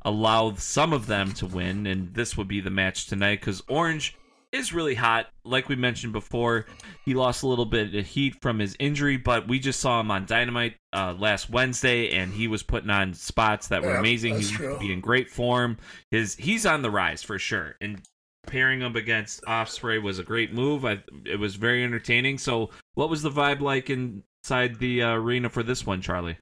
allow 0.03 0.53
some 0.55 0.93
of 0.93 1.07
them 1.07 1.33
to 1.33 1.45
win, 1.45 1.87
and 1.87 2.13
this 2.13 2.35
would 2.37 2.47
be 2.47 2.59
the 2.59 2.69
match 2.69 3.07
tonight 3.07 3.39
because 3.39 3.61
Orange 3.69 4.15
is 4.51 4.73
really 4.73 4.95
hot. 4.95 5.27
Like 5.43 5.69
we 5.69 5.75
mentioned 5.75 6.13
before, 6.13 6.65
he 7.05 7.13
lost 7.13 7.43
a 7.43 7.47
little 7.47 7.65
bit 7.65 7.93
of 7.95 8.05
heat 8.05 8.35
from 8.41 8.59
his 8.59 8.75
injury, 8.79 9.17
but 9.17 9.47
we 9.47 9.59
just 9.59 9.79
saw 9.79 9.99
him 9.99 10.11
on 10.11 10.25
Dynamite 10.25 10.75
uh, 10.93 11.15
last 11.17 11.49
Wednesday, 11.49 12.11
and 12.11 12.33
he 12.33 12.47
was 12.47 12.63
putting 12.63 12.89
on 12.89 13.13
spots 13.13 13.67
that 13.67 13.83
were 13.83 13.93
Yeah, 13.93 13.99
amazing. 13.99 14.39
He 14.39 14.45
that's 14.45 14.59
was 14.59 14.81
in 14.81 15.01
great 15.01 15.29
form. 15.29 15.77
His 16.11 16.35
he's 16.35 16.65
on 16.65 16.81
the 16.81 16.91
rise 16.91 17.21
for 17.21 17.39
sure, 17.39 17.75
and 17.79 18.01
pairing 18.49 18.81
him 18.81 18.95
against 18.95 19.43
Ospreay 19.43 20.01
was 20.01 20.19
a 20.19 20.23
great 20.23 20.53
move. 20.53 20.85
I, 20.85 21.01
it 21.25 21.39
was 21.39 21.55
very 21.55 21.83
entertaining. 21.83 22.37
So, 22.37 22.71
what 22.95 23.09
was 23.09 23.21
the 23.21 23.29
vibe 23.29 23.61
like 23.61 23.89
inside 23.89 24.79
the 24.79 25.03
uh, 25.03 25.13
arena 25.13 25.49
for 25.49 25.63
this 25.63 25.85
one, 25.85 26.01
Charlie? 26.01 26.37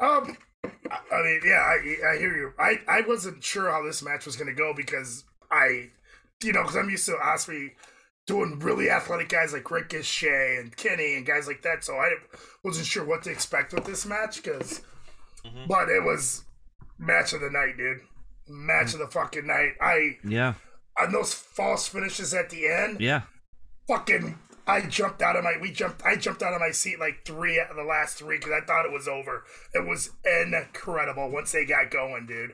Um, 0.00 0.36
I 0.64 0.70
I 1.12 1.22
mean, 1.22 1.40
yeah, 1.44 1.60
I, 1.60 2.14
I 2.14 2.18
hear 2.18 2.36
you. 2.36 2.52
I, 2.58 2.80
I 2.88 3.02
wasn't 3.06 3.42
sure 3.42 3.70
how 3.70 3.84
this 3.84 4.02
match 4.02 4.26
was 4.26 4.36
going 4.36 4.48
to 4.48 4.54
go 4.54 4.72
because 4.74 5.24
I, 5.50 5.90
you 6.42 6.52
know, 6.52 6.62
because 6.62 6.76
I'm 6.76 6.90
used 6.90 7.06
to 7.06 7.12
Ospreay 7.12 7.70
doing 8.26 8.58
really 8.58 8.90
athletic 8.90 9.28
guys 9.28 9.52
like 9.52 9.70
Ricochet 9.70 10.58
and 10.60 10.76
Kenny 10.76 11.16
and 11.16 11.26
guys 11.26 11.46
like 11.46 11.62
that. 11.62 11.82
So 11.84 11.94
I 11.94 12.10
wasn't 12.62 12.86
sure 12.86 13.04
what 13.04 13.22
to 13.24 13.30
expect 13.30 13.72
with 13.72 13.84
this 13.84 14.06
match 14.06 14.42
because, 14.42 14.82
but 15.66 15.88
it 15.88 16.04
was 16.04 16.44
match 16.98 17.32
of 17.32 17.40
the 17.40 17.50
night, 17.50 17.76
dude. 17.76 18.00
Match 18.48 18.94
of 18.94 19.00
the 19.00 19.06
fucking 19.06 19.46
night. 19.46 19.72
I 19.80 20.18
Yeah, 20.24 20.54
on 21.00 21.12
those 21.12 21.32
false 21.34 21.88
finishes 21.88 22.34
at 22.34 22.50
the 22.50 22.66
end. 22.68 23.00
yeah, 23.00 23.22
fucking 23.86 24.38
I 24.66 24.82
jumped 24.82 25.22
out 25.22 25.36
of 25.36 25.44
my 25.44 25.54
we 25.60 25.70
jumped 25.72 26.02
I 26.04 26.16
jumped 26.16 26.42
out 26.42 26.52
of 26.54 26.60
my 26.60 26.70
seat 26.72 26.98
like 27.00 27.24
three 27.24 27.58
out 27.60 27.70
of 27.70 27.76
the 27.76 27.84
last 27.84 28.18
three 28.18 28.36
because 28.38 28.52
I 28.52 28.64
thought 28.66 28.84
it 28.84 28.92
was 28.92 29.08
over. 29.08 29.44
It 29.74 29.86
was 29.86 30.10
incredible 30.52 31.30
once 31.30 31.52
they 31.52 31.64
got 31.64 31.90
going, 31.90 32.26
dude. 32.26 32.52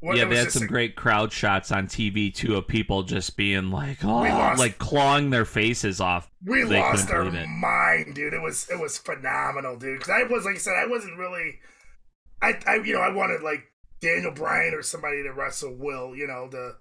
What- 0.00 0.16
yeah. 0.18 0.26
They 0.26 0.36
had 0.36 0.52
some 0.52 0.64
a- 0.64 0.66
great 0.66 0.94
crowd 0.94 1.32
shots 1.32 1.72
on 1.72 1.86
TV 1.86 2.32
too 2.32 2.56
of 2.56 2.68
people 2.68 3.02
just 3.02 3.36
being 3.36 3.70
like, 3.70 4.04
oh, 4.04 4.08
lost- 4.22 4.58
like 4.60 4.78
clawing 4.78 5.30
their 5.30 5.46
faces 5.46 6.00
off. 6.00 6.30
We 6.44 6.62
They 6.64 6.78
lost 6.80 7.08
couldn't 7.08 7.34
our 7.36 7.42
it. 7.42 7.46
mind, 7.48 8.14
dude. 8.14 8.34
It 8.34 8.42
was 8.42 8.68
it 8.70 8.78
was 8.78 8.98
phenomenal, 8.98 9.76
dude. 9.76 9.98
Because 9.98 10.10
I 10.10 10.22
was 10.30 10.44
like 10.44 10.56
I 10.56 10.58
said, 10.58 10.74
I 10.76 10.86
wasn't 10.86 11.18
really, 11.18 11.58
I 12.42 12.52
I 12.66 12.74
you 12.84 12.92
know 12.92 13.00
I 13.00 13.10
wanted 13.10 13.42
like 13.42 13.64
Daniel 14.00 14.32
Bryan 14.32 14.74
or 14.74 14.82
somebody 14.82 15.22
to 15.22 15.32
wrestle 15.32 15.74
Will, 15.74 16.14
you 16.14 16.26
know 16.26 16.48
the, 16.50 16.76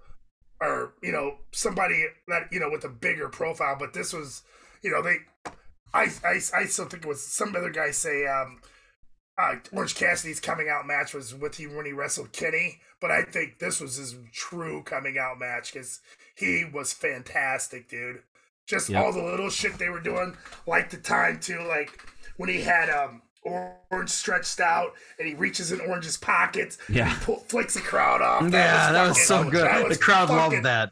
or 0.61 0.93
you 1.01 1.11
know 1.11 1.37
somebody 1.51 2.05
that 2.27 2.47
you 2.51 2.59
know 2.59 2.69
with 2.69 2.83
a 2.83 2.89
bigger 2.89 3.29
profile. 3.29 3.75
But 3.79 3.93
this 3.93 4.13
was, 4.13 4.43
you 4.81 4.91
know 4.91 5.01
they, 5.01 5.17
I 5.93 6.11
I 6.23 6.39
I 6.53 6.65
still 6.65 6.85
think 6.85 7.03
it 7.03 7.07
was 7.07 7.21
some 7.21 7.55
other 7.55 7.69
guy 7.69 7.91
say 7.91 8.27
um. 8.27 8.61
Uh, 9.37 9.55
Orange 9.73 9.95
Cassidy's 9.95 10.39
coming 10.39 10.69
out 10.69 10.87
match 10.87 11.13
was 11.13 11.35
with 11.35 11.57
him 11.57 11.75
when 11.75 11.85
he 11.85 11.91
wrestled 11.91 12.31
Kenny, 12.31 12.79
but 13.01 13.11
I 13.11 13.23
think 13.23 13.59
this 13.59 13.81
was 13.81 13.97
his 13.97 14.15
true 14.31 14.81
coming 14.83 15.17
out 15.17 15.37
match 15.39 15.73
because 15.73 15.99
he 16.35 16.63
was 16.63 16.93
fantastic, 16.93 17.89
dude 17.89 18.21
just 18.65 18.89
Yep. 18.89 19.03
all 19.03 19.13
the 19.13 19.21
little 19.23 19.49
shit 19.49 19.77
they 19.77 19.89
were 19.89 19.99
doing, 19.99 20.35
like 20.65 20.89
the 20.89 20.97
time 20.97 21.39
too, 21.39 21.59
like 21.67 22.01
when 22.37 22.49
he 22.49 22.61
had 22.61 22.89
um 22.89 23.21
orange 23.45 24.09
stretched 24.09 24.59
out 24.59 24.93
and 25.19 25.27
he 25.27 25.33
reaches 25.35 25.71
in 25.71 25.79
orange's 25.81 26.17
pockets, 26.17 26.77
Yeah. 26.89 27.09
he 27.09 27.25
pull, 27.25 27.37
flicks 27.47 27.75
the 27.75 27.81
crowd 27.81 28.21
off. 28.21 28.43
yeah, 28.51 28.91
that 28.91 29.07
was 29.07 29.21
so 29.25 29.43
good. 29.43 29.65
that 29.65 29.87
was 29.87 29.97
The 29.97 30.03
crowd 30.03 30.27
fucking- 30.29 30.53
loved 30.63 30.65
that. 30.65 30.89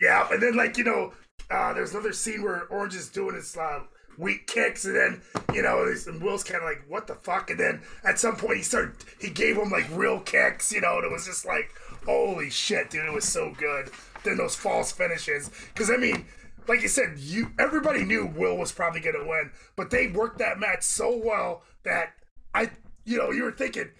Yeah, 0.00 0.28
and 0.30 0.40
then 0.42 0.54
like 0.56 0.78
you 0.78 0.84
know, 0.84 1.12
uh, 1.50 1.72
there's 1.72 1.92
another 1.92 2.12
scene 2.12 2.42
where 2.42 2.64
Orange 2.70 2.94
is 2.94 3.08
doing 3.08 3.34
his 3.34 3.56
uh, 3.56 3.80
weak 4.16 4.46
kicks, 4.46 4.84
and 4.84 4.94
then 4.94 5.22
you 5.52 5.62
know, 5.62 5.82
and 6.06 6.22
Will's 6.22 6.44
kind 6.44 6.62
of 6.62 6.68
like, 6.68 6.82
"What 6.86 7.08
the 7.08 7.16
fuck?" 7.16 7.50
And 7.50 7.58
then 7.58 7.80
at 8.04 8.18
some 8.20 8.36
point, 8.36 8.58
he 8.58 8.62
started, 8.62 8.92
he 9.20 9.28
gave 9.30 9.56
him 9.56 9.70
like 9.70 9.86
real 9.92 10.20
kicks, 10.20 10.72
you 10.72 10.80
know, 10.80 10.96
and 10.98 11.04
it 11.04 11.10
was 11.10 11.26
just 11.26 11.44
like, 11.44 11.70
"Holy 12.06 12.48
shit, 12.48 12.90
dude!" 12.90 13.06
It 13.06 13.12
was 13.12 13.24
so 13.24 13.52
good. 13.58 13.90
Then 14.22 14.36
those 14.36 14.54
false 14.54 14.92
finishes, 14.92 15.50
because 15.74 15.90
I 15.90 15.96
mean, 15.96 16.26
like 16.68 16.82
you 16.82 16.88
said, 16.88 17.18
you 17.18 17.48
everybody 17.58 18.04
knew 18.04 18.26
Will 18.26 18.56
was 18.56 18.70
probably 18.70 19.00
gonna 19.00 19.26
win, 19.26 19.50
but 19.74 19.90
they 19.90 20.06
worked 20.06 20.38
that 20.38 20.60
match 20.60 20.82
so 20.84 21.16
well 21.16 21.64
that 21.84 22.14
I, 22.54 22.70
you 23.04 23.18
know, 23.18 23.30
you 23.30 23.44
were 23.44 23.52
thinking 23.52 23.90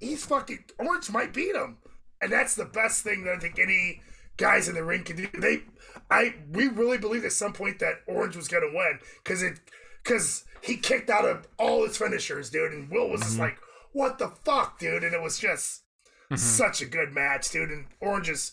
he's 0.00 0.24
fucking 0.26 0.64
Orange 0.78 1.10
might 1.10 1.32
beat 1.32 1.54
him, 1.54 1.78
and 2.20 2.32
that's 2.32 2.54
the 2.54 2.64
best 2.64 3.02
thing 3.02 3.24
that 3.24 3.34
I 3.34 3.38
think 3.38 3.58
any 3.58 4.00
guys 4.36 4.68
in 4.68 4.74
the 4.74 4.84
ring 4.84 5.04
can 5.04 5.16
do. 5.16 5.28
They, 5.38 5.62
I, 6.10 6.34
we 6.52 6.68
really 6.68 6.98
believed 6.98 7.24
at 7.24 7.32
some 7.32 7.52
point 7.52 7.78
that 7.80 8.00
Orange 8.06 8.36
was 8.36 8.48
gonna 8.48 8.72
win 8.72 8.98
because 9.22 9.42
it, 9.42 9.60
because 10.02 10.44
he 10.62 10.76
kicked 10.76 11.10
out 11.10 11.24
of 11.24 11.46
all 11.58 11.84
his 11.86 11.96
finishers, 11.96 12.50
dude, 12.50 12.72
and 12.72 12.90
Will 12.90 13.08
was 13.08 13.20
just 13.20 13.32
mm-hmm. 13.34 13.42
like, 13.42 13.58
"What 13.92 14.18
the 14.18 14.28
fuck, 14.28 14.78
dude?" 14.78 15.04
And 15.04 15.14
it 15.14 15.22
was 15.22 15.38
just 15.38 15.82
mm-hmm. 16.24 16.36
such 16.36 16.80
a 16.80 16.86
good 16.86 17.12
match, 17.12 17.50
dude. 17.50 17.70
And 17.70 17.86
Orange 18.00 18.28
is, 18.28 18.52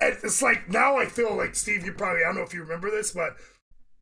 and 0.00 0.16
it's 0.22 0.42
like 0.42 0.68
now 0.68 0.96
I 0.96 1.06
feel 1.06 1.36
like 1.36 1.54
Steve. 1.54 1.84
You 1.84 1.92
probably 1.92 2.22
I 2.22 2.26
don't 2.26 2.36
know 2.36 2.42
if 2.42 2.54
you 2.54 2.62
remember 2.62 2.90
this, 2.90 3.12
but 3.12 3.36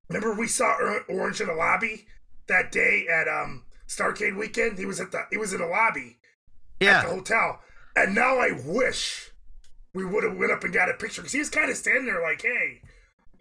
remember 0.09 0.35
we 0.35 0.49
saw 0.49 0.77
Orange 1.09 1.41
in 1.41 1.49
the 1.49 1.55
lobby 1.55 2.07
that 2.49 2.73
day 2.73 3.07
at 3.13 3.29
um 3.29 3.65
Starcade 3.89 4.37
weekend. 4.37 4.79
He 4.79 4.87
was 4.87 5.01
at 5.01 5.13
the 5.13 5.23
he 5.31 5.37
was 5.37 5.53
in 5.53 5.61
the 5.61 5.67
lobby 5.67 6.19
at 6.81 7.03
the 7.03 7.09
hotel. 7.09 7.61
And 7.97 8.15
now 8.15 8.39
I 8.39 8.51
wish 8.65 9.31
we 9.95 10.05
would 10.05 10.23
have 10.25 10.37
went 10.37 10.53
up 10.53 10.63
and 10.65 10.73
got 10.73 10.89
a 10.91 10.95
picture 10.95 11.23
because 11.23 11.33
he 11.33 11.39
was 11.39 11.51
kind 11.51 11.71
of 11.71 11.77
standing 11.77 12.07
there 12.07 12.23
like, 12.23 12.43
hey, 12.43 12.81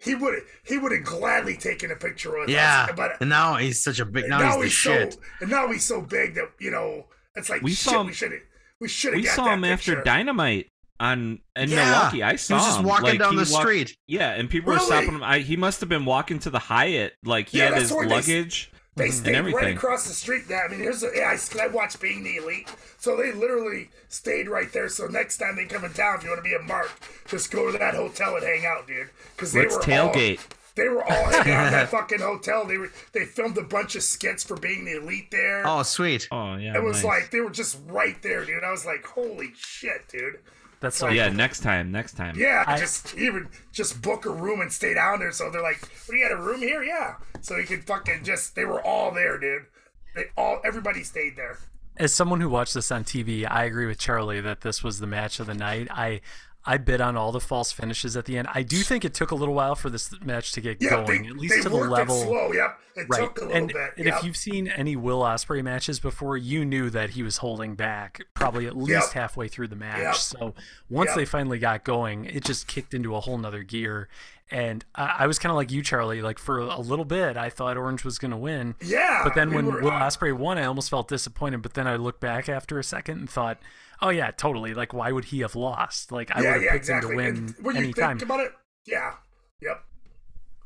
he 0.00 0.14
would 0.14 0.34
have 0.34 0.42
he 0.64 0.78
would 0.78 0.92
have 0.92 1.04
gladly 1.04 1.56
taken 1.56 1.90
a 1.90 1.96
picture 1.96 2.38
with 2.38 2.48
yeah. 2.48 2.86
us. 2.88 2.96
But 2.96 3.12
And 3.20 3.30
now 3.30 3.56
he's 3.56 3.82
such 3.82 4.00
a 4.00 4.04
big. 4.04 4.28
Now, 4.28 4.60
he's 4.60 4.62
the 4.62 4.68
shit. 4.70 5.12
so 5.14 5.20
and 5.42 5.50
now 5.50 5.70
he's 5.70 5.84
so 5.84 6.00
big 6.00 6.34
that 6.34 6.50
you 6.58 6.70
know 6.70 7.06
it's 7.36 7.50
like 7.50 7.62
We 7.62 7.70
shit. 7.72 7.78
saw 7.92 8.00
him- 8.00 8.06
we 8.08 8.12
should 8.14 8.32
have 8.32 8.40
we 8.80 8.88
should 8.88 9.12
have 9.12 9.18
We 9.18 9.24
got 9.24 9.34
saw 9.36 9.44
that 9.44 9.54
him 9.54 9.64
after. 9.64 10.02
Dynamite 10.02 10.68
on 11.00 11.40
in 11.56 11.68
Yeah. 11.70 11.84
Milwaukee. 11.90 12.22
I 12.24 12.32
He 12.32 12.36
saw 12.38 12.56
was 12.56 12.64
just 12.66 12.78
him. 12.80 12.86
walking 12.86 13.04
Like, 13.10 13.18
down 13.20 13.36
the 13.36 13.48
walked- 13.50 13.62
street. 13.68 13.96
Yeah, 14.08 14.30
and 14.34 14.48
people 14.50 14.72
were 14.72 14.78
stopping 14.80 15.10
him. 15.10 15.22
I, 15.22 15.40
he 15.40 15.56
must 15.56 15.78
have 15.80 15.88
been 15.88 16.04
walking 16.04 16.38
to 16.40 16.50
the 16.50 16.58
Hyatt. 16.58 17.14
Like 17.24 17.50
he 17.50 17.58
Yeah, 17.58 17.66
had 17.70 17.78
his 17.78 17.92
where 17.92 18.06
they- 18.08 18.14
luggage 18.14 18.72
They 18.98 19.08
mm-hmm. 19.08 19.26
and 19.28 19.46
stayed 19.46 19.54
right 19.54 19.76
across 19.76 20.06
the 20.06 20.12
street. 20.12 20.44
Yeah, 20.48 20.62
I 20.66 20.68
mean, 20.68 20.80
here's 20.80 21.02
a, 21.02 21.10
yeah, 21.14 21.28
I, 21.28 21.32
'cause 21.32 21.56
I 21.56 21.68
watched 21.68 22.00
Being 22.00 22.24
the 22.24 22.36
Elite, 22.36 22.68
so 22.98 23.16
they 23.16 23.32
literally 23.32 23.90
stayed 24.08 24.48
right 24.48 24.72
there. 24.72 24.88
So 24.88 25.06
next 25.06 25.38
time 25.38 25.56
they 25.56 25.64
come 25.64 25.84
in 25.84 25.92
town, 25.92 26.16
if 26.18 26.24
you 26.24 26.30
want 26.30 26.44
to 26.44 26.48
be 26.48 26.54
a 26.54 26.60
mark, 26.60 26.90
just 27.26 27.50
go 27.50 27.70
to 27.70 27.78
that 27.78 27.94
hotel 27.94 28.36
and 28.36 28.44
hang 28.44 28.66
out, 28.66 28.86
dude. 28.86 29.08
Because 29.36 29.52
they 29.52 29.62
Let's 29.62 29.76
were 29.76 29.82
tailgate. 29.82 30.38
All, 30.38 30.44
they 30.74 30.88
were 30.88 31.02
all 31.02 31.24
hanging 31.30 31.52
out 31.52 31.66
in 31.66 31.72
that 31.72 31.88
fucking 31.88 32.20
hotel. 32.20 32.64
They 32.64 32.78
were 32.78 32.90
they 33.12 33.24
filmed 33.24 33.58
a 33.58 33.62
bunch 33.62 33.96
of 33.96 34.02
skits 34.02 34.44
for 34.44 34.56
Being 34.56 34.84
the 34.84 34.98
Elite 34.98 35.30
there. 35.30 35.66
Oh, 35.66 35.82
sweet. 35.82 36.28
Oh 36.30 36.56
yeah, 36.56 36.76
it 36.76 36.82
was 36.82 36.96
nice. 36.96 37.04
like 37.04 37.30
they 37.30 37.40
were 37.40 37.50
just 37.50 37.78
right 37.86 38.20
there, 38.22 38.44
dude. 38.44 38.64
I 38.64 38.70
was 38.70 38.86
like, 38.86 39.04
holy 39.04 39.52
shit, 39.56 40.08
dude. 40.08 40.38
That's 40.80 40.96
so 40.96 41.08
yeah. 41.08 41.28
cool. 41.28 41.36
Next 41.36 41.60
time, 41.60 41.90
next 41.90 42.14
time. 42.16 42.34
Yeah, 42.38 42.64
I- 42.66 42.78
just 42.78 43.16
even 43.16 43.48
just 43.72 44.00
book 44.00 44.26
a 44.26 44.30
room 44.30 44.60
and 44.60 44.72
stay 44.72 44.94
down 44.94 45.18
there. 45.20 45.32
So 45.32 45.50
they're 45.50 45.62
like, 45.62 45.80
"What 45.80 46.12
do 46.12 46.16
you 46.16 46.28
got 46.28 46.38
a 46.38 46.40
room 46.40 46.60
here?" 46.60 46.82
Yeah, 46.82 47.16
so 47.40 47.56
you 47.56 47.64
could 47.64 47.84
fucking 47.84 48.24
just. 48.24 48.54
They 48.54 48.64
were 48.64 48.80
all 48.82 49.12
there, 49.12 49.38
dude. 49.38 49.66
They 50.14 50.26
all 50.36 50.60
everybody 50.64 51.02
stayed 51.02 51.36
there. 51.36 51.58
As 51.96 52.14
someone 52.14 52.40
who 52.40 52.48
watched 52.48 52.74
this 52.74 52.92
on 52.92 53.02
TV, 53.02 53.44
I 53.44 53.64
agree 53.64 53.86
with 53.86 53.98
Charlie 53.98 54.40
that 54.40 54.60
this 54.60 54.84
was 54.84 55.00
the 55.00 55.06
match 55.08 55.40
of 55.40 55.46
the 55.48 55.54
night. 55.54 55.88
I 55.90 56.20
I 56.64 56.76
bid 56.76 57.00
on 57.00 57.16
all 57.16 57.32
the 57.32 57.40
false 57.40 57.72
finishes 57.72 58.16
at 58.16 58.26
the 58.26 58.36
end. 58.36 58.48
I 58.52 58.62
do 58.62 58.78
think 58.78 59.04
it 59.04 59.14
took 59.14 59.30
a 59.30 59.34
little 59.34 59.54
while 59.54 59.74
for 59.74 59.88
this 59.88 60.12
match 60.20 60.52
to 60.52 60.60
get 60.60 60.78
Yeah, 60.82 60.90
going, 60.90 61.22
they, 61.22 61.28
at 61.28 61.36
least 61.36 61.62
to 61.62 61.68
the 61.70 61.76
level. 61.76 62.16
it 62.16 62.26
slow. 62.26 62.52
Yep, 62.52 62.78
it 62.96 63.06
Right. 63.08 63.20
took 63.20 63.38
a 63.38 63.40
little 63.42 63.56
and, 63.56 63.68
bit. 63.68 63.92
and 63.96 64.06
yep. 64.06 64.18
if 64.18 64.24
you've 64.24 64.36
seen 64.36 64.68
any 64.68 64.94
Will 64.94 65.20
Ospreay 65.22 65.62
matches 65.64 65.98
before, 65.98 66.36
you 66.36 66.64
knew 66.66 66.90
that 66.90 67.10
he 67.10 67.22
was 67.22 67.38
holding 67.38 67.74
back 67.74 68.20
probably 68.34 68.66
at 68.66 68.76
least 68.76 68.90
Yep. 68.90 69.12
halfway 69.12 69.48
through 69.48 69.68
the 69.68 69.76
match. 69.76 69.98
Yep. 70.02 70.14
So 70.16 70.54
once 70.90 71.14
they 71.14 71.24
finally 71.24 71.58
got 71.58 71.84
going, 71.84 72.26
it 72.26 72.44
just 72.44 72.66
kicked 72.66 72.92
into 72.92 73.16
a 73.16 73.20
whole 73.20 73.38
nother 73.38 73.62
gear. 73.62 74.08
And 74.50 74.84
I, 74.94 75.16
I 75.20 75.26
was 75.26 75.38
kind 75.38 75.50
of 75.50 75.56
like 75.56 75.70
you, 75.70 75.82
Charlie. 75.82 76.20
Like 76.22 76.38
for 76.38 76.58
a 76.58 76.80
little 76.80 77.04
bit, 77.06 77.36
I 77.38 77.48
thought 77.50 77.76
Orange 77.78 78.04
was 78.04 78.18
going 78.18 78.30
to 78.32 78.36
win. 78.36 78.74
yeah, 78.82 79.20
But 79.24 79.34
then 79.34 79.50
we 79.50 79.56
when 79.56 79.66
were- 79.66 79.80
Will 79.82 79.90
Ospreay 79.90 80.36
won, 80.36 80.58
I 80.58 80.64
almost 80.64 80.90
felt 80.90 81.08
disappointed. 81.08 81.62
But 81.62 81.74
then 81.74 81.86
I 81.86 81.96
looked 81.96 82.20
back 82.20 82.48
after 82.48 82.78
a 82.78 82.84
second 82.84 83.18
and 83.20 83.30
thought, 83.30 83.58
"Oh 84.00 84.10
yeah, 84.10 84.30
totally. 84.30 84.74
Like 84.74 84.92
why 84.92 85.12
would 85.12 85.26
he 85.26 85.40
have 85.40 85.54
lost? 85.56 86.12
Like 86.12 86.30
I 86.34 86.42
yeah, 86.42 86.46
would 86.46 86.54
have 86.54 86.62
yeah, 86.62 86.72
picked 86.72 86.82
exactly. 86.82 87.10
him 87.10 87.16
to 87.16 87.16
win 87.16 87.26
And 87.36 87.54
when 87.64 87.76
you 87.76 87.82
anytime." 87.82 88.18
think 88.18 88.30
about 88.30 88.40
it, 88.40 88.52
yeah, 88.86 89.14
yep. 89.60 89.84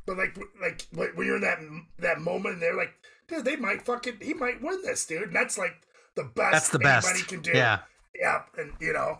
But 0.05 0.17
like, 0.17 0.37
like 0.61 0.87
when 0.91 1.09
when 1.15 1.27
you're 1.27 1.37
in 1.37 1.41
that 1.41 1.59
that 1.99 2.21
moment, 2.21 2.55
and 2.55 2.61
they're 2.61 2.75
like, 2.75 2.93
dude, 3.27 3.45
they 3.45 3.55
might 3.55 3.81
fucking, 3.81 4.17
he 4.21 4.33
might 4.33 4.61
win 4.61 4.81
this, 4.83 5.05
dude. 5.05 5.23
And 5.23 5.35
that's 5.35 5.57
like 5.57 5.75
the 6.15 6.23
best. 6.23 6.51
That's 6.51 6.69
the 6.69 6.79
anybody 6.79 7.19
best. 7.19 7.27
Can 7.27 7.41
do. 7.41 7.51
Yeah. 7.53 7.79
yeah, 8.19 8.41
and 8.57 8.73
you 8.79 8.93
know, 8.93 9.19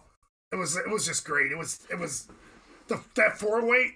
it 0.52 0.58
was 0.58 0.76
it 0.76 0.90
was 0.90 1.06
just 1.06 1.26
great. 1.26 1.52
It 1.52 1.58
was 1.58 1.86
it 1.90 1.98
was 1.98 2.28
the 2.88 3.02
that 3.16 3.40
four 3.40 3.66
weight. 3.68 3.94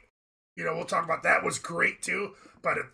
You 0.55 0.63
know, 0.63 0.75
we'll 0.75 0.85
talk 0.85 1.05
about 1.05 1.23
that 1.23 1.43
was 1.43 1.59
great 1.59 2.01
too. 2.01 2.31
But 2.61 2.77
it, 2.77 2.85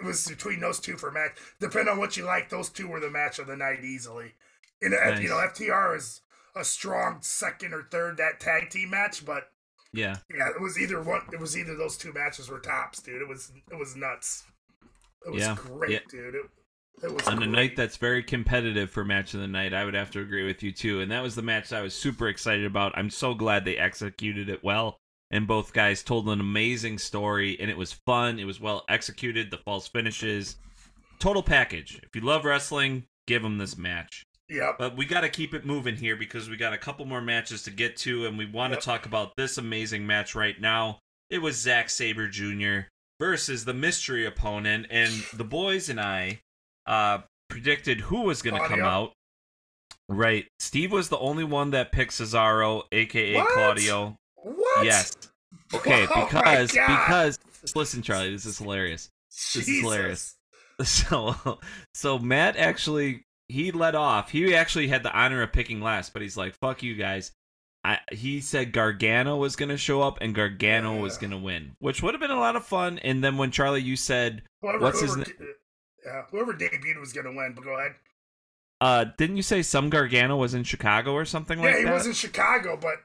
it 0.00 0.04
was 0.04 0.26
between 0.26 0.60
those 0.60 0.80
two 0.80 0.96
for 0.96 1.08
a 1.08 1.12
match. 1.12 1.32
Depending 1.60 1.92
on 1.92 1.98
what 1.98 2.16
you 2.16 2.24
like, 2.24 2.50
those 2.50 2.68
two 2.68 2.88
were 2.88 3.00
the 3.00 3.10
match 3.10 3.38
of 3.38 3.46
the 3.46 3.56
night 3.56 3.84
easily. 3.84 4.34
Uh, 4.82 5.18
you 5.20 5.28
know, 5.28 5.36
FTR 5.36 5.96
is 5.96 6.20
a 6.56 6.64
strong 6.64 7.18
second 7.22 7.72
or 7.72 7.84
third 7.90 8.16
that 8.18 8.40
tag 8.40 8.70
team 8.70 8.90
match, 8.90 9.24
but 9.24 9.50
Yeah. 9.92 10.16
yeah, 10.30 10.48
it 10.50 10.60
was 10.60 10.78
either 10.78 11.02
one. 11.02 11.22
It 11.32 11.40
was 11.40 11.56
either 11.56 11.76
those 11.76 11.96
two 11.96 12.12
matches 12.12 12.48
were 12.48 12.60
tops, 12.60 13.00
dude. 13.00 13.22
It 13.22 13.28
was 13.28 13.52
it 13.70 13.78
was 13.78 13.96
nuts. 13.96 14.44
It 15.26 15.32
was 15.32 15.42
Yeah. 15.42 15.54
great, 15.56 15.90
Yeah. 15.90 15.98
dude. 16.10 16.34
It, 16.34 16.50
it 17.02 17.12
was 17.12 17.26
On 17.26 17.42
a 17.42 17.46
night 17.46 17.76
that's 17.76 17.96
very 17.96 18.22
competitive 18.22 18.90
for 18.90 19.04
match 19.04 19.34
of 19.34 19.40
the 19.40 19.48
night, 19.48 19.72
I 19.74 19.84
would 19.84 19.94
have 19.94 20.10
to 20.12 20.20
agree 20.20 20.44
with 20.46 20.62
you 20.62 20.70
too. 20.70 21.00
And 21.00 21.10
that 21.10 21.22
was 21.22 21.34
the 21.34 21.42
match 21.42 21.72
I 21.72 21.80
was 21.80 21.94
super 21.94 22.28
excited 22.28 22.64
about. 22.64 22.96
I'm 22.96 23.10
so 23.10 23.34
glad 23.34 23.64
they 23.64 23.76
executed 23.78 24.48
it 24.48 24.62
well. 24.62 24.98
And 25.30 25.48
both 25.48 25.72
guys 25.72 26.02
told 26.04 26.28
an 26.28 26.38
amazing 26.38 26.98
story, 26.98 27.58
and 27.58 27.68
it 27.68 27.76
was 27.76 27.92
fun. 27.92 28.38
It 28.38 28.44
was 28.44 28.60
well 28.60 28.84
executed. 28.88 29.50
The 29.50 29.58
false 29.58 29.88
finishes, 29.88 30.56
total 31.18 31.42
package. 31.42 31.98
If 32.04 32.14
you 32.14 32.20
love 32.20 32.44
wrestling, 32.44 33.06
give 33.26 33.42
them 33.42 33.58
this 33.58 33.76
match. 33.76 34.22
Yep. 34.48 34.76
But 34.78 34.96
we 34.96 35.06
got 35.06 35.22
to 35.22 35.28
keep 35.28 35.54
it 35.54 35.64
moving 35.64 35.96
here 35.96 36.16
because 36.16 36.48
we 36.50 36.56
got 36.56 36.72
a 36.72 36.78
couple 36.78 37.06
more 37.06 37.20
matches 37.22 37.62
to 37.64 37.70
get 37.70 37.96
to, 37.98 38.26
and 38.26 38.36
we 38.36 38.46
want 38.46 38.72
to 38.72 38.76
Yep. 38.76 38.82
talk 38.84 39.06
about 39.06 39.32
this 39.36 39.56
amazing 39.58 40.06
match 40.06 40.34
right 40.34 40.60
now. 40.60 40.98
It 41.30 41.38
was 41.38 41.56
Zack 41.56 41.88
Sabre 41.90 42.28
Jr. 42.28 42.88
versus 43.18 43.64
the 43.64 43.74
mystery 43.74 44.26
opponent, 44.26 44.86
and 44.90 45.12
the 45.32 45.44
boys 45.44 45.88
and 45.88 45.98
I 46.00 46.40
uh, 46.86 47.20
predicted 47.48 48.00
who 48.02 48.22
was 48.22 48.42
going 48.42 48.60
to 48.60 48.68
come 48.68 48.82
out. 48.82 49.12
Right, 50.08 50.46
Steve 50.58 50.92
was 50.92 51.08
the 51.08 51.18
only 51.18 51.44
one 51.44 51.70
that 51.70 51.90
picked 51.90 52.12
Cesaro, 52.12 52.82
aka 52.92 53.36
What? 53.36 53.48
Claudio. 53.54 54.16
What? 54.36 54.84
Yes. 54.84 55.14
Okay, 55.72 56.06
Oh 56.14 56.26
because 56.26 56.72
because 56.72 57.38
listen, 57.74 58.02
Charlie, 58.02 58.30
this 58.32 58.44
is 58.44 58.58
hilarious. 58.58 59.08
This 59.30 59.56
is 59.56 59.66
Jesus. 59.66 59.82
hilarious. 59.82 60.34
So 60.82 61.58
so 61.94 62.18
Matt 62.18 62.56
actually 62.56 63.24
he 63.48 63.72
led 63.72 63.94
off. 63.94 64.30
He 64.30 64.54
actually 64.54 64.88
had 64.88 65.02
the 65.02 65.12
honor 65.12 65.42
of 65.42 65.52
picking 65.52 65.80
last, 65.80 66.12
but 66.12 66.22
he's 66.22 66.36
like, 66.36 66.54
"Fuck 66.54 66.82
you 66.82 66.94
guys." 66.94 67.32
I, 67.86 67.98
he 68.12 68.40
said 68.40 68.72
Gargano 68.72 69.36
was 69.36 69.56
going 69.56 69.68
to 69.68 69.76
show 69.76 70.00
up 70.00 70.16
and 70.22 70.34
Gargano 70.34 70.98
was 71.00 71.18
going 71.18 71.32
to 71.32 71.36
win, 71.36 71.76
which 71.80 72.02
would 72.02 72.14
have 72.14 72.20
been 72.20 72.30
a 72.30 72.40
lot 72.40 72.56
of 72.56 72.64
fun. 72.64 72.98
And 73.00 73.22
then 73.22 73.36
when 73.36 73.50
Charlie, 73.50 73.82
you 73.82 73.94
said, 73.94 74.42
Whoever, 74.62 74.78
What's 74.78 75.02
his 75.02 75.14
name?" 75.14 75.26
yeah, 76.06 76.22
whoever 76.30 76.54
debuted 76.54 76.98
was 76.98 77.12
gonna 77.12 77.32
win. 77.34 77.52
But 77.54 77.64
go 77.64 77.78
ahead. 77.78 77.94
uh, 78.80 79.04
didn't 79.18 79.36
you 79.36 79.42
say 79.42 79.62
some 79.62 79.90
Gargano 79.90 80.36
was 80.36 80.54
in 80.54 80.64
Chicago 80.64 81.12
or 81.12 81.24
something 81.24 81.58
yeah, 81.58 81.64
like 81.66 81.74
that? 81.74 81.80
Yeah, 81.82 81.88
he 81.88 81.92
was 81.92 82.06
in 82.06 82.12
Chicago, 82.14 82.78
but 82.80 82.96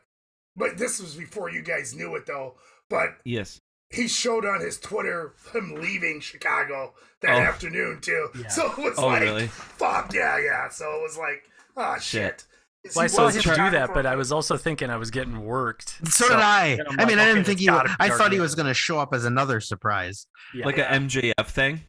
but 0.55 0.77
this 0.77 1.01
was 1.01 1.15
before 1.15 1.49
you 1.49 1.61
guys 1.61 1.95
knew 1.95 2.15
it 2.15 2.25
though. 2.25 2.55
But 2.89 3.17
Yes. 3.23 3.59
He 3.89 4.07
showed 4.07 4.45
on 4.45 4.61
his 4.61 4.79
Twitter 4.79 5.33
him 5.53 5.75
leaving 5.75 6.19
Chicago 6.19 6.93
that 7.21 7.35
Oh. 7.35 7.39
afternoon 7.39 7.99
too. 8.01 8.29
Yeah. 8.39 8.47
So 8.49 8.71
it 8.71 8.77
was 8.77 8.97
Oh, 8.97 9.07
like, 9.07 9.21
really? 9.21 9.47
fuck 9.47 10.13
yeah, 10.13 10.37
yeah. 10.39 10.69
So 10.69 10.85
it 10.95 11.01
was 11.01 11.17
like, 11.17 11.43
oh 11.77 11.95
shit. 11.95 12.01
Shit. 12.03 12.45
Is 12.85 12.95
Well, 12.95 13.03
I 13.03 13.07
saw 13.07 13.27
him 13.27 13.41
do 13.41 13.71
that, 13.71 13.93
but 13.93 14.05
I 14.05 14.15
was 14.15 14.31
also 14.31 14.55
thinking 14.55 14.89
I 14.89 14.95
was 14.95 15.11
getting 15.11 15.43
worked. 15.43 15.99
So, 16.09 16.29
did 16.29 16.37
I. 16.37 16.67
and 16.67 16.87
I'm 17.01 17.07
mean, 17.09 17.17
like, 17.17 17.27
I 17.27 17.33
didn't 17.33 17.43
think 17.43 17.59
he. 17.59 17.65
gotta 17.65 17.93
I 17.99 18.09
thought 18.09 18.31
he 18.31 18.39
was 18.39 18.55
going 18.55 18.67
to 18.67 18.73
show 18.73 18.97
up 18.99 19.13
as 19.13 19.25
another 19.25 19.59
surprise. 19.59 20.27
Yeah. 20.55 20.65
Like 20.65 20.77
Yeah. 20.77 20.95
a 20.95 20.99
MJF 20.99 21.47
thing? 21.49 21.81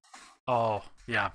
oh, 0.49 0.83
yeah. 1.07 1.31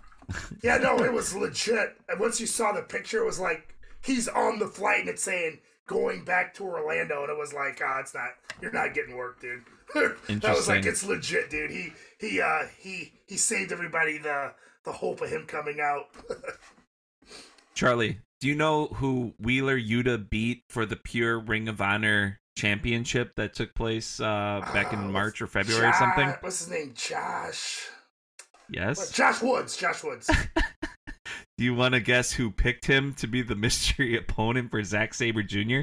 Yeah, 0.62 0.78
no, 0.78 0.98
it 1.04 1.14
was 1.14 1.34
legit. 1.36 1.96
And 2.10 2.20
once 2.20 2.42
you 2.42 2.48
saw 2.48 2.72
the 2.74 2.82
picture, 2.82 3.20
it 3.22 3.26
was 3.26 3.40
like 3.40 3.76
he's 4.04 4.28
on 4.28 4.60
the 4.60 4.68
flight 4.68 5.02
and 5.02 5.10
it's 5.10 5.24
saying 5.24 5.60
going 5.88 6.26
back 6.26 6.54
to 6.56 6.64
Orlando, 6.66 7.22
and 7.22 7.30
it 7.32 7.38
was 7.38 7.54
like, 7.54 7.80
ah, 7.86 8.00
it's 8.00 8.14
not. 8.14 8.32
You're 8.62 8.72
not 8.74 8.94
getting 8.94 9.16
work, 9.16 9.40
dude. 9.40 9.62
that 9.94 10.44
was 10.44 10.68
like 10.68 10.86
it's 10.86 11.06
legit, 11.06 11.50
dude. 11.50 11.72
He 11.72 11.94
he 12.20 12.42
uh 12.42 12.64
he 12.78 13.14
he 13.28 13.38
saved 13.38 13.72
everybody 13.72 14.18
the 14.18 14.54
the 14.84 14.92
hope 14.92 15.22
of 15.22 15.30
him 15.30 15.46
coming 15.46 15.80
out. 15.82 16.06
Charlie, 17.76 18.20
do 18.40 18.48
you 18.48 18.56
know 18.56 18.88
who 18.88 19.34
Wheeler 19.40 19.80
Yuta 19.80 20.30
beat 20.30 20.64
for 20.70 20.86
the 20.86 20.96
pure 20.96 21.40
Ring 21.40 21.68
of 21.68 21.82
Honor 21.82 22.40
championship 22.58 23.34
that 23.36 23.54
took 23.54 23.74
place 23.76 24.20
uh, 24.20 24.62
back 24.74 24.94
Uh, 24.94 24.98
in 24.98 25.12
March 25.12 25.42
or 25.42 25.48
February 25.48 25.88
or 25.88 25.94
something? 25.94 26.30
What's 26.40 26.60
his 26.60 26.70
name? 26.70 26.94
Josh. 26.96 27.88
What, 27.88 28.76
Yes. 28.78 29.12
Josh 29.12 29.42
Woods. 29.42 29.78
Josh 29.78 30.04
Woods. 30.04 30.28
Do 31.58 31.64
you 31.64 31.74
want 31.76 31.94
to 31.94 32.00
guess 32.02 32.32
who 32.34 32.52
picked 32.52 32.86
him 32.86 33.14
to 33.16 33.28
be 33.28 33.42
the 33.42 33.56
mystery 33.56 34.18
opponent 34.18 34.72
for 34.72 34.84
Zack 34.84 35.14
Sabre 35.14 35.44
Jr.? 35.44 35.82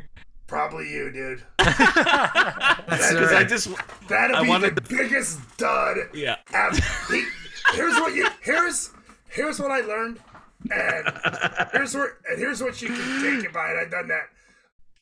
Probably 0.53 0.91
you, 0.93 1.11
dude. 1.11 1.43
Because 2.93 3.33
I 3.33 3.43
just 3.45 3.69
That'd 4.09 4.37
I 4.37 4.43
be 4.43 4.49
wanted 4.51 4.75
the 4.75 4.83
biggest 4.83 5.39
dud 5.57 5.97
yeah. 6.13 6.37
ever. 6.53 6.77
Here's 7.73 7.95
what 7.95 8.15
you 8.15 8.29
here's 8.43 8.91
here's 9.31 9.59
what 9.59 9.71
I 9.71 9.81
learned, 9.81 10.19
and 10.71 11.09
here's 11.73 11.95
where 11.95 12.19
and 12.29 12.39
here's 12.39 12.63
what 12.63 12.83
you 12.83 12.89
can 12.89 13.23
take 13.23 13.45
it 13.47 13.53
by. 13.55 13.71
And 13.71 13.79
I've 13.81 13.91
done 13.91 14.09
that. 14.09 14.25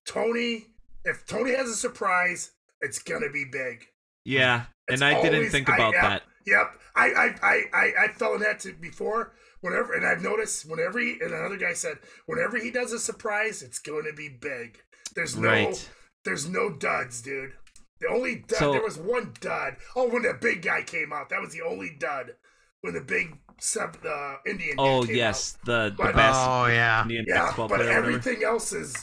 Tony, 0.06 0.66
if 1.04 1.26
Tony 1.26 1.50
has 1.56 1.68
a 1.68 1.74
surprise, 1.74 2.52
it's 2.80 3.00
gonna 3.00 3.30
be 3.30 3.44
big. 3.44 3.86
Yeah, 4.24 4.66
It's 4.86 5.00
and 5.02 5.04
I 5.16 5.20
didn't 5.20 5.34
always- 5.36 5.50
think 5.52 5.68
I- 5.68 5.74
about 5.74 5.94
yep, 5.94 6.02
that. 6.02 6.22
Yep, 6.46 6.72
I 6.94 7.06
I, 7.06 7.34
I 7.42 7.62
I 7.72 7.92
I 8.04 8.08
fell 8.08 8.34
in 8.34 8.40
that 8.42 8.60
too 8.60 8.74
before. 8.80 9.32
Whenever 9.62 9.94
and 9.94 10.06
I've 10.06 10.22
noticed 10.22 10.64
whenever 10.70 11.00
he 11.00 11.18
and 11.20 11.34
another 11.34 11.56
guy 11.56 11.72
said 11.72 11.98
whenever 12.26 12.56
he 12.58 12.70
does 12.70 12.92
a 12.92 13.00
surprise, 13.00 13.62
it's 13.62 13.80
going 13.80 14.04
to 14.04 14.12
be 14.12 14.28
big. 14.28 14.78
There's 15.14 15.36
no 15.36 15.48
Right. 15.48 15.90
there's 16.24 16.48
no 16.48 16.70
duds, 16.70 17.22
dude. 17.22 17.52
The 18.00 18.08
only 18.08 18.36
dud 18.46 18.58
So- 18.58 18.72
there 18.72 18.82
was 18.82 18.96
one 18.98 19.34
dud. 19.40 19.76
Oh, 19.96 20.08
when 20.08 20.22
the 20.22 20.34
big 20.34 20.62
guy 20.62 20.82
came 20.82 21.12
out, 21.12 21.28
that 21.30 21.40
was 21.40 21.52
the 21.52 21.62
only 21.62 21.90
dud. 21.98 22.34
When 22.82 22.94
the 22.94 23.00
big 23.02 23.36
sub 23.60 24.00
the 24.02 24.36
Indian. 24.46 24.76
Oh 24.78 25.02
came 25.04 25.16
yes, 25.16 25.56
out. 25.60 25.66
the 25.66 25.90
the 25.96 26.02
But- 26.04 26.14
best 26.16 26.38
Oh 26.40 26.66
yeah. 26.66 27.02
Indian 27.02 27.24
Yeah, 27.28 27.34
basketball 27.42 27.68
but 27.68 27.76
player. 27.80 27.90
everything 27.90 28.42
else 28.42 28.72
is 28.72 28.94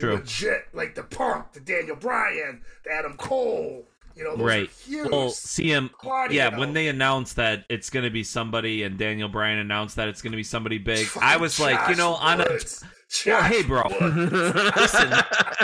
True. 0.00 0.16
legit. 0.16 0.66
Like 0.72 0.94
the 0.96 1.04
Punk, 1.04 1.52
the 1.52 1.60
Daniel 1.60 1.94
Bryan, 1.96 2.62
the 2.84 2.92
Adam 2.92 3.16
Cole. 3.16 3.88
You 4.16 4.24
know, 4.24 4.36
those 4.36 4.44
Right. 4.46 4.68
are 4.68 4.72
huge. 4.84 5.10
Well, 5.10 5.30
CM. 5.30 5.88
Claudio. 5.96 6.36
Yeah, 6.36 6.58
when 6.58 6.74
they 6.74 6.88
announced 6.88 7.36
that 7.36 7.64
it's 7.70 7.88
going 7.88 8.04
to 8.04 8.10
be 8.10 8.22
somebody, 8.24 8.82
and 8.82 8.98
Daniel 8.98 9.28
Bryan 9.30 9.58
announced 9.58 9.96
that 9.96 10.08
it's 10.08 10.20
going 10.20 10.32
to 10.32 10.36
be 10.36 10.42
somebody 10.42 10.76
big, 10.76 11.08
I 11.18 11.38
was 11.38 11.58
like, 11.58 11.88
you 11.88 11.94
know, 11.94 12.14
on 12.14 12.40
a 12.42 12.44
Woods. 12.50 12.84
Well, 13.26 13.40
Josh 13.42 13.50
hey, 13.50 13.62
bro, 13.62 13.82
Woods. 14.00 14.32
listen, 14.76 15.12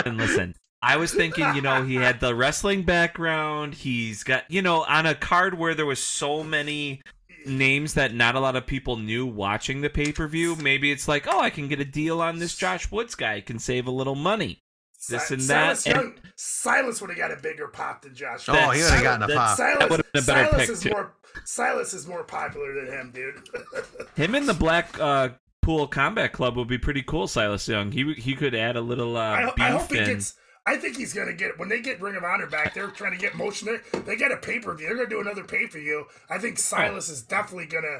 and 0.05 0.17
listen. 0.17 0.55
I 0.81 0.95
was 0.95 1.13
thinking, 1.13 1.45
you 1.55 1.61
know, 1.61 1.83
he 1.83 1.95
had 1.95 2.19
the 2.21 2.33
wrestling 2.33 2.83
background. 2.83 3.73
He's 3.75 4.23
got, 4.23 4.49
you 4.49 4.61
know, 4.61 4.83
on 4.85 5.05
a 5.05 5.13
card 5.13 5.57
where 5.57 5.75
there 5.75 5.85
was 5.85 6.01
so 6.01 6.41
many 6.43 7.01
names 7.45 7.95
that 7.95 8.13
not 8.13 8.35
a 8.35 8.39
lot 8.39 8.55
of 8.55 8.65
people 8.65 8.95
knew 8.97 9.25
watching 9.25 9.81
the 9.81 9.89
pay 9.89 10.11
per 10.13 10.27
view. 10.27 10.55
Maybe 10.55 10.89
it's 10.91 11.07
like, 11.07 11.27
oh, 11.27 11.39
I 11.39 11.49
can 11.49 11.67
get 11.67 11.81
a 11.81 11.85
deal 11.85 12.21
on 12.21 12.39
this 12.39 12.55
Josh 12.55 12.89
Woods 12.91 13.15
guy. 13.15 13.41
Can 13.41 13.59
save 13.59 13.87
a 13.87 13.91
little 13.91 14.15
money. 14.15 14.61
This 15.09 15.27
Si- 15.27 15.33
and 15.33 15.43
that, 15.43 15.77
Silas, 15.79 15.85
and- 15.87 15.95
Young, 15.95 16.13
Silas 16.35 17.01
would 17.01 17.09
have 17.09 17.19
got 17.19 17.31
a 17.31 17.41
bigger 17.41 17.67
pop 17.67 18.01
than 18.03 18.13
Josh. 18.15 18.47
Oh, 18.47 18.53
he 18.71 18.79
Woods. 18.79 18.83
would 18.83 18.91
have 18.93 19.03
gotten 19.03 19.23
a 19.23 19.27
That's- 19.27 19.47
pop. 19.49 19.57
Silas, 19.57 19.89
would've 19.89 20.11
been 20.13 20.23
a 20.23 20.25
better 20.25 20.49
Silas 20.49 20.61
pick, 20.61 20.69
is 20.69 20.79
too. 20.81 20.89
more 20.91 21.15
Silas 21.45 21.93
is 21.93 22.07
more 22.07 22.23
popular 22.23 22.73
than 22.75 22.87
him, 22.93 23.11
dude. 23.13 23.49
Him 24.15 24.35
and 24.35 24.47
the 24.47 24.53
Black 24.53 24.97
uh, 24.99 25.29
Pool 25.69 25.85
Combat 25.85 26.33
Club 26.33 26.57
would 26.57 26.67
be 26.67 26.79
pretty 26.79 27.03
cool. 27.03 27.27
Silas 27.27 27.67
Young. 27.67 27.91
He 27.91 28.15
he 28.15 28.33
could 28.33 28.55
add 28.55 28.75
a 28.75 28.81
little 28.81 29.15
uh, 29.15 29.19
I, 29.19 29.45
beef 29.45 29.53
I 29.59 29.69
hope 29.69 29.91
he 29.91 29.97
gets. 30.03 30.33
I 30.65 30.77
think 30.77 30.97
he's 30.97 31.13
gonna 31.13 31.35
get 31.35 31.59
when 31.59 31.69
they 31.69 31.79
get 31.79 32.01
Ring 32.01 32.15
of 32.15 32.23
Honor 32.23 32.47
back. 32.47 32.73
They're 32.73 32.87
trying 32.87 33.11
to 33.11 33.19
get 33.19 33.35
motion 33.35 33.67
there. 33.67 34.01
They 34.01 34.15
got 34.15 34.31
a 34.31 34.37
pay 34.37 34.57
per 34.57 34.73
view. 34.73 34.87
They're 34.87 34.95
gonna 34.97 35.09
do 35.09 35.21
another 35.21 35.43
pay 35.43 35.67
per 35.67 35.77
view. 35.77 36.05
I 36.27 36.39
think 36.39 36.57
Silas 36.57 37.07
is 37.07 37.21
definitely 37.21 37.67
gonna. 37.67 37.99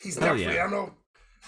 He's 0.00 0.16
Hell 0.16 0.28
definitely. 0.28 0.54
yeah. 0.54 0.64
I 0.64 0.70
don't 0.70 0.72
know. 0.72 0.94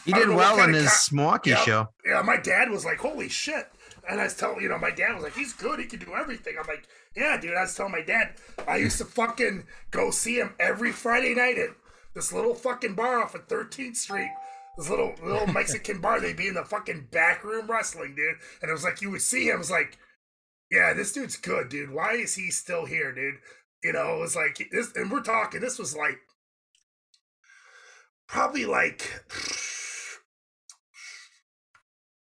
He 0.05 0.13
I 0.13 0.19
did 0.19 0.29
know 0.29 0.37
well 0.37 0.53
in 0.57 0.61
kind 0.61 0.77
of 0.77 0.83
his 0.83 1.09
co- 1.09 1.17
Milwaukee 1.17 1.51
Yeah. 1.51 1.57
show. 1.65 1.89
Yeah, 2.05 2.21
my 2.21 2.37
dad 2.37 2.69
was 2.71 2.85
like, 2.85 2.99
"Holy 2.99 3.31
shit!" 3.31 3.67
And 4.07 4.21
I 4.21 4.25
was 4.25 4.37
telling 4.37 4.61
you 4.61 4.69
know, 4.69 4.77
my 4.79 4.91
dad 4.91 5.15
was 5.15 5.23
like, 5.23 5.35
"He's 5.35 5.55
good. 5.55 5.81
He 5.81 5.87
can 5.87 6.01
do 6.01 6.13
everything." 6.15 6.57
I'm 6.61 6.67
like, 6.67 6.87
"Yeah, 7.17 7.39
dude." 7.41 7.55
I 7.55 7.63
was 7.63 7.75
telling 7.75 7.93
my 7.93 8.03
dad, 8.03 8.35
I 8.69 8.77
used 8.77 8.99
to 8.99 9.07
fucking 9.07 9.65
go 9.91 10.11
see 10.11 10.37
him 10.37 10.55
every 10.61 10.93
Friday 10.93 11.35
night 11.35 11.57
at 11.57 11.71
this 12.13 12.31
little 12.31 12.55
fucking 12.55 12.93
bar 12.93 13.23
off 13.23 13.35
of 13.35 13.49
13th 13.49 13.97
Street. 13.97 14.29
This 14.79 14.89
little 14.89 15.15
little 15.23 15.47
Mexican 15.47 16.01
bar. 16.01 16.21
They'd 16.21 16.37
be 16.37 16.49
in 16.49 16.55
the 16.55 16.65
fucking 16.65 17.09
back 17.11 17.45
room 17.45 17.71
wrestling, 17.71 18.15
dude. 18.15 18.37
And 18.63 18.71
it 18.71 18.73
was 18.73 18.85
like 18.85 19.03
you 19.03 19.11
would 19.11 19.23
see 19.23 19.49
him. 19.49 19.57
It 19.57 19.59
was 19.59 19.71
like, 19.71 19.99
yeah, 20.71 20.95
this 20.95 21.13
dude's 21.13 21.37
good, 21.37 21.69
dude. 21.69 21.91
Why 21.91 22.13
is 22.15 22.35
he 22.35 22.51
still 22.51 22.87
here, 22.87 23.13
dude? 23.13 23.35
You 23.85 23.93
know, 23.93 24.17
it 24.17 24.21
was 24.21 24.37
like 24.37 24.69
this, 24.71 24.93
and 24.95 25.11
we're 25.11 25.23
talking. 25.23 25.61
This 25.61 25.79
was 25.79 25.97
like 25.97 26.19
probably 28.27 28.65
like 28.65 29.25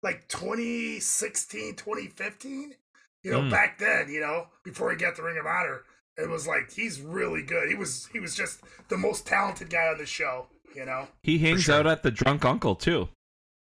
like 0.03 0.27
2016 0.27 1.75
2015 1.75 2.73
you 3.23 3.31
know 3.31 3.41
Mm. 3.41 3.51
back 3.51 3.77
then 3.77 4.09
you 4.09 4.19
know 4.19 4.47
before 4.63 4.91
he 4.91 4.97
got 4.97 5.15
the 5.15 5.23
ring 5.23 5.37
of 5.37 5.45
honor 5.45 5.83
it 6.17 6.27
was 6.27 6.47
like 6.47 6.71
he's 6.71 6.99
really 6.99 7.43
good 7.43 7.69
he 7.69 7.75
was 7.75 8.07
he 8.11 8.19
was 8.19 8.35
just 8.35 8.61
the 8.89 8.97
most 8.97 9.25
talented 9.27 9.69
guy 9.69 9.87
on 9.87 9.97
the 9.99 10.05
show 10.05 10.47
you 10.75 10.85
know 10.85 11.07
he 11.23 11.37
hangs 11.39 11.63
sure. 11.63 11.75
out 11.75 11.87
at 11.87 12.03
the 12.03 12.11
Drunk 12.11 12.45
Uncle 12.45 12.75
too. 12.75 13.09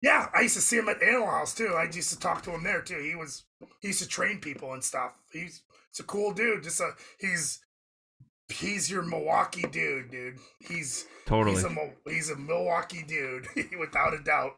yeah 0.02 0.28
i 0.34 0.42
used 0.42 0.54
to 0.56 0.60
see 0.60 0.76
him 0.78 0.88
at 0.88 1.02
animal 1.02 1.28
house 1.30 1.54
too 1.54 1.74
i 1.76 1.84
used 1.84 2.10
to 2.10 2.18
talk 2.18 2.42
to 2.42 2.50
him 2.50 2.62
there 2.64 2.82
too 2.82 3.00
he 3.02 3.14
was 3.14 3.44
he 3.80 3.88
used 3.88 4.02
to 4.02 4.08
train 4.08 4.38
people 4.38 4.72
and 4.72 4.82
stuff 4.84 5.12
he's 5.32 5.62
it's 5.90 6.00
a 6.00 6.04
cool 6.04 6.32
dude 6.32 6.62
just 6.62 6.80
a 6.80 6.90
he's 7.18 7.60
he's 8.48 8.90
your 8.90 9.02
Milwaukee 9.02 9.62
dude, 9.70 10.10
dude. 10.10 10.36
He's 10.60 11.06
Totally. 11.26 11.56
he's 11.56 11.64
a 11.64 11.90
he's 12.06 12.30
a 12.30 12.36
Milwaukee 12.36 13.04
dude, 13.06 13.46
without 13.78 14.14
a 14.14 14.22
doubt. 14.22 14.52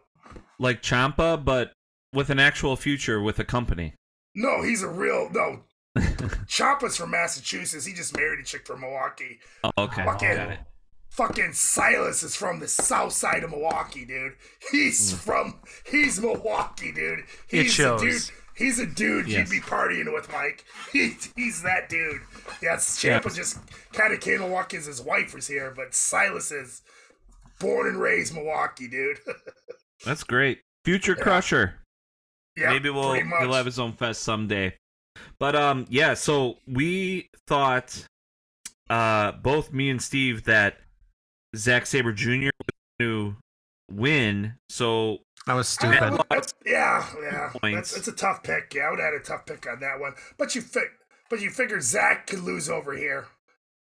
Like 0.59 0.83
Champa, 0.83 1.37
but 1.37 1.73
with 2.13 2.31
an 2.31 2.39
actual 2.41 2.77
future 2.77 3.21
with 3.21 3.39
a 3.39 3.45
company. 3.45 3.95
No, 4.35 4.63
he's 4.63 4.83
a 4.83 4.89
real 4.89 5.31
no. 5.31 5.61
Champa's 6.49 6.97
from 6.97 7.11
Massachusetts. 7.13 7.85
He 7.85 7.93
just 7.93 8.17
married 8.17 8.41
a 8.41 8.43
chick 8.43 8.67
from 8.67 8.81
Milwaukee. 8.81 9.39
Oh, 9.63 9.71
okay. 9.79 10.05
Fucking- 10.05 10.37
Got 10.37 10.51
it. 10.51 10.59
Fucking 11.17 11.53
Silas 11.53 12.23
is 12.25 12.35
from 12.35 12.59
the 12.59 12.67
south 12.69 13.13
side 13.13 13.45
of 13.45 13.51
Milwaukee, 13.51 14.05
dude. 14.05 14.33
He's 14.73 15.13
Mm. 15.13 15.19
from 15.19 15.61
he's 15.87 16.21
Milwaukee, 16.21 16.91
dude. 16.93 17.21
It 17.51 17.63
He's 17.65 17.75
shows. 17.75 18.03
a 18.03 18.05
dude. 18.05 18.23
He's 18.57 18.79
a 18.81 18.87
dude 18.87 19.27
Yes. 19.29 19.39
you'd 19.39 19.63
be 19.63 19.65
partying 19.65 20.13
with, 20.13 20.31
Mike. 20.33 20.65
He, 20.93 21.17
he's 21.37 21.63
that 21.63 21.89
dude. 21.89 22.21
Yes, 22.63 23.01
Champa 23.01 23.29
Yes. 23.29 23.37
just 23.37 23.59
kind 23.93 24.13
of 24.13 24.21
came 24.21 24.39
to 24.39 24.45
Milwaukee 24.45 24.77
as 24.77 24.87
his 24.87 25.01
wife 25.01 25.35
was 25.35 25.47
here, 25.49 25.73
but 25.77 25.95
Silas 25.95 26.51
is 26.53 26.83
born 27.61 27.87
and 27.89 28.01
raised 28.01 28.35
Milwaukee, 28.35 28.89
dude. 28.89 29.19
That's 30.05 30.25
great. 30.25 30.61
Future 30.85 31.15
Crusher. 31.15 31.77
yeah, 32.57 32.71
Maybe 32.71 32.91
we'll 32.91 33.15
he'll 33.15 33.53
have 33.53 33.67
his 33.67 33.79
own 33.79 33.93
fest 33.93 34.23
someday. 34.23 34.77
But 35.39 35.55
um 35.57 35.87
yeah, 35.89 36.15
so 36.15 36.59
we 36.67 37.29
thought 37.47 38.05
uh 38.91 39.33
both 39.33 39.73
me 39.73 39.91
and 39.91 40.03
Steve 40.03 40.45
that 40.45 40.79
Zack 41.57 41.87
Sabre 41.87 42.13
Jr. 42.13 42.31
was 42.45 42.51
going 43.01 43.01
to 43.01 43.37
win. 43.91 44.55
So 44.69 45.19
That 45.47 45.55
was 45.55 45.69
I- 45.81 45.91
stupid. 45.93 46.21
that's- 46.31 46.55
yeah, 46.67 47.07
yeah. 47.23 47.51
Points. 47.61 47.93
That's, 47.93 47.97
it's 47.97 48.09
a 48.09 48.13
tough 48.13 48.43
pick. 48.43 48.75
Yeah, 48.75 48.85
I 48.85 48.91
would 48.91 48.99
have 49.01 49.13
had 49.13 49.21
a 49.21 49.25
tough 49.25 49.47
pick 49.47 49.67
on 49.69 49.81
that 49.81 50.01
one. 50.01 50.15
But 50.39 50.55
you 50.55 50.61
fi- 50.63 50.81
but 51.31 51.41
you 51.41 51.51
figure 51.51 51.81
Zack 51.81 52.27
could 52.27 52.41
lose 52.41 52.69
over 52.69 52.97
here. 52.97 53.27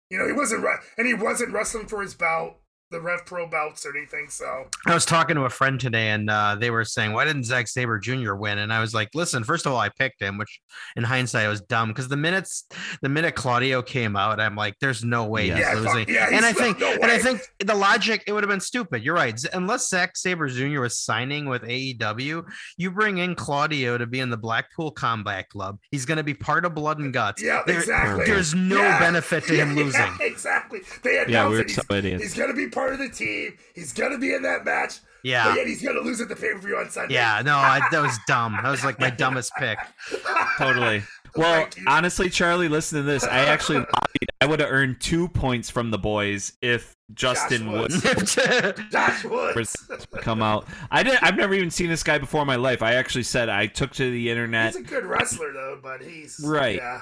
You 0.10 0.18
know, 0.20 0.28
he 0.28 0.34
wasn't 0.34 0.64
ru- 0.64 0.78
and 0.98 1.08
he 1.08 1.14
wasn't 1.14 1.52
wrestling 1.54 1.88
for 1.88 2.02
his 2.02 2.14
belt, 2.14 2.58
the 2.92 3.02
Rev 3.02 3.26
Pro 3.26 3.48
belts 3.48 3.86
or 3.86 3.96
anything. 3.98 4.30
So 4.30 4.68
I 4.86 4.94
was 4.94 5.06
talking 5.06 5.36
to 5.36 5.44
a 5.44 5.50
friend 5.50 5.80
today, 5.80 6.10
and 6.10 6.30
uh, 6.30 6.56
they 6.60 6.70
were 6.70 6.86
saying, 6.86 7.14
"Why 7.14 7.26
didn't 7.26 7.44
Zack 7.46 7.68
Sabre 7.68 8.00
Jr. 8.00 8.36
win?" 8.36 8.60
And 8.60 8.72
I 8.72 8.80
was 8.80 8.94
like, 8.94 9.10
"Listen, 9.16 9.44
first 9.44 9.66
of 9.66 9.72
all, 9.72 9.80
I 9.80 9.90
picked 9.90 10.22
him, 10.22 10.38
which 10.38 10.60
in 10.96 11.04
hindsight 11.04 11.50
was 11.50 11.62
dumb 11.62 11.90
because 11.90 12.08
the 12.08 12.18
minutes, 12.18 12.66
the 13.02 13.10
minute 13.10 13.36
Claudio 13.36 13.82
came 13.82 14.16
out, 14.16 14.40
I'm 14.40 14.56
like, 14.56 14.76
there's 14.82 15.04
no 15.04 15.26
way 15.26 15.48
Yeah. 15.48 15.56
he's 15.58 15.66
Yeah, 15.66 15.74
losing." 15.94 16.10
yeah, 16.14 16.30
and 16.32 16.46
I 16.46 16.54
think, 16.54 16.80
no 16.80 16.92
and 16.94 17.06
I 17.12 17.18
think 17.18 17.42
the 17.60 17.76
logic, 17.76 18.24
it 18.28 18.34
would 18.34 18.44
have 18.44 18.50
been 18.50 18.60
stupid. 18.62 19.04
You're 19.04 19.16
right. 19.16 19.40
Unless 19.54 19.90
Zack 19.90 20.16
Sabre 20.16 20.48
Jr. 20.48 20.82
was 20.82 21.00
signing 21.00 21.46
with 21.48 21.64
AEW, 21.64 22.44
you 22.78 22.92
bring 22.92 23.18
in 23.18 23.36
Claudio 23.36 23.98
to 23.98 24.06
be 24.06 24.20
in 24.20 24.30
the 24.30 24.38
Blackpool 24.38 24.92
Combat 24.92 25.50
Club. 25.50 25.80
He's 25.92 26.06
going 26.06 26.18
to 26.18 26.24
be 26.24 26.34
part 26.34 26.66
of 26.66 26.76
Blood 26.76 27.00
and 27.00 27.14
Guts. 27.14 27.42
yeah, 27.42 27.64
There- 27.66 27.80
exactly. 27.80 28.26
There's 28.26 28.54
no 28.54 28.78
Yeah. 28.82 29.00
benefit 29.00 29.46
to 29.48 29.56
him 29.56 29.70
Yeah, 29.78 29.84
losing. 29.84 30.18
exactly. 30.22 30.82
They 31.04 31.16
announced 31.18 31.32
Yeah, 31.32 31.48
we 31.50 31.56
were 31.58 31.64
that 31.64 31.70
so 31.72 31.82
he's, 31.90 31.98
idiots. 31.98 32.24
he's 32.24 32.34
gonna 32.36 32.54
be 32.54 32.68
part 32.76 32.94
of 32.94 33.00
the 33.00 33.10
team. 33.10 33.58
He's 33.74 33.94
gonna 33.94 34.20
be 34.20 34.34
in 34.34 34.44
that 34.44 34.66
match. 34.66 35.00
Yeah. 35.24 35.46
But 35.46 35.56
yet 35.56 35.68
he's 35.68 35.82
gonna 35.82 36.02
lose 36.02 36.22
at 36.22 36.30
the 36.30 36.36
pay 36.36 36.54
per 36.54 36.60
view 36.60 36.78
on 36.78 36.92
Sunday. 36.92 37.16
Yeah, 37.16 37.42
no, 37.44 37.56
I, 37.56 37.82
that 37.92 38.02
was 38.02 38.18
dumb. 38.28 38.60
That 38.62 38.70
was 38.70 38.84
like 38.86 39.00
my 39.00 39.10
dumbest 39.10 39.52
pick. 39.58 39.80
totally. 40.58 41.02
Well, 41.36 41.68
Thank 41.70 41.90
honestly, 41.90 42.30
Charlie, 42.30 42.70
listen 42.70 42.98
to 42.98 43.04
this. 43.04 43.24
I 43.24 43.40
actually 43.46 43.80
lobbied. 43.80 44.30
I 44.42 44.46
would 44.46 44.60
have 44.60 44.70
earned 44.72 45.02
two 45.02 45.28
points 45.28 45.70
from 45.70 45.90
the 45.90 45.98
boys 45.98 46.54
if 46.62 46.96
Justin 47.14 47.72
would 47.72 47.92
Woods. 47.92 48.86
Josh 48.92 49.24
Woods. 49.24 49.76
come 50.18 50.42
out. 50.44 50.68
I 50.92 51.04
didn't. 51.04 51.24
I've 51.24 51.36
never 51.36 51.54
even 51.56 51.72
seen 51.72 51.90
this 51.90 52.04
guy 52.04 52.20
before 52.20 52.42
in 52.42 52.48
my 52.48 52.58
life. 52.58 52.84
I 52.84 52.94
actually 52.94 53.24
said 53.24 53.50
I 53.50 53.66
took 53.68 53.92
to 53.94 54.12
the 54.12 54.30
internet. 54.30 54.76
He's 54.76 54.84
a 54.84 54.88
good 54.88 55.06
wrestler 55.06 55.52
though, 55.52 55.80
but 55.82 56.02
he's 56.02 56.40
Right. 56.46 56.78
Yeah. 56.78 57.02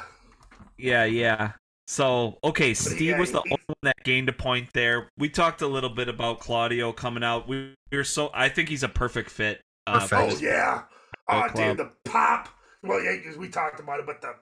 Yeah, 0.77 1.05
yeah. 1.05 1.51
So 1.87 2.37
okay, 2.43 2.73
Steve 2.73 3.01
yeah, 3.01 3.19
was 3.19 3.31
the 3.31 3.39
only 3.39 3.59
one 3.67 3.75
that 3.83 3.97
gained 4.03 4.29
a 4.29 4.33
point 4.33 4.69
there. 4.73 5.09
We 5.17 5.29
talked 5.29 5.61
a 5.61 5.67
little 5.67 5.89
bit 5.89 6.07
about 6.07 6.39
Claudio 6.39 6.93
coming 6.93 7.23
out. 7.23 7.47
We, 7.47 7.75
we 7.91 7.97
were 7.97 8.03
so. 8.03 8.29
I 8.33 8.49
think 8.49 8.69
he's 8.69 8.83
a 8.83 8.89
perfect 8.89 9.29
fit. 9.29 9.61
Uh, 9.85 9.99
Perfect. 9.99 10.33
Oh 10.35 10.37
yeah. 10.39 10.83
Oh 11.29 11.47
dude, 11.53 11.77
the 11.77 11.91
pop. 12.05 12.47
Well, 12.83 13.03
yeah, 13.03 13.17
'cause 13.23 13.37
we 13.37 13.49
talked 13.49 13.79
about 13.81 13.99
it, 13.99 14.05
but 14.05 14.21
the 14.21 14.33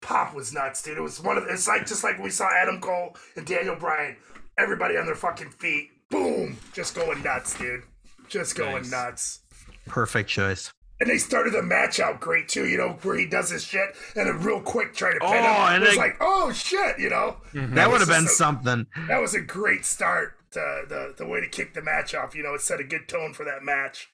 pop 0.00 0.34
was 0.34 0.52
nuts, 0.52 0.82
dude. 0.82 0.98
It 0.98 1.00
was 1.00 1.20
one 1.20 1.36
of. 1.36 1.44
It's 1.48 1.66
like 1.66 1.86
just 1.86 2.04
like 2.04 2.18
we 2.18 2.30
saw 2.30 2.48
Adam 2.52 2.80
Cole 2.80 3.16
and 3.36 3.44
Daniel 3.44 3.76
Bryan. 3.76 4.16
Everybody 4.56 4.96
on 4.96 5.06
their 5.06 5.14
fucking 5.16 5.50
feet. 5.50 5.90
Boom, 6.10 6.58
just 6.72 6.94
going 6.94 7.22
nuts, 7.22 7.58
dude. 7.58 7.82
Just 8.28 8.56
going 8.56 8.82
Nice. 8.82 8.90
nuts. 8.90 9.40
Perfect 9.86 10.28
choice. 10.28 10.72
And 11.00 11.08
they 11.08 11.16
started 11.18 11.54
the 11.54 11.62
match 11.62 11.98
out 11.98 12.20
great 12.20 12.48
too, 12.48 12.66
you 12.68 12.76
know, 12.76 12.98
where 13.02 13.16
he 13.16 13.26
does 13.26 13.48
his 13.50 13.64
shit 13.64 13.88
and 14.16 14.26
then 14.28 14.38
real 14.42 14.60
quick 14.60 14.92
try 14.94 15.12
to 15.14 15.18
pin 15.18 15.28
Oh, 15.28 15.32
him. 15.32 15.44
and 15.74 15.82
it 15.82 15.86
was 15.86 15.94
they- 15.96 16.00
like, 16.00 16.16
oh 16.20 16.52
shit, 16.52 16.98
you 16.98 17.08
know. 17.08 17.36
Mm-hmm. 17.54 17.74
That 17.74 17.90
would 17.90 18.00
have 18.00 18.08
been 18.08 18.24
a- 18.24 18.28
something. 18.28 18.86
That 19.08 19.18
was 19.20 19.34
a 19.34 19.40
great 19.40 19.84
start. 19.84 20.34
To 20.52 20.82
the 20.88 21.14
the 21.16 21.24
way 21.28 21.40
to 21.40 21.46
kick 21.48 21.74
the 21.74 21.80
match 21.80 22.12
off, 22.12 22.34
you 22.34 22.42
know, 22.42 22.54
it 22.54 22.60
set 22.60 22.80
a 22.80 22.84
good 22.84 23.06
tone 23.06 23.32
for 23.32 23.44
that 23.44 23.62
match. 23.62 24.08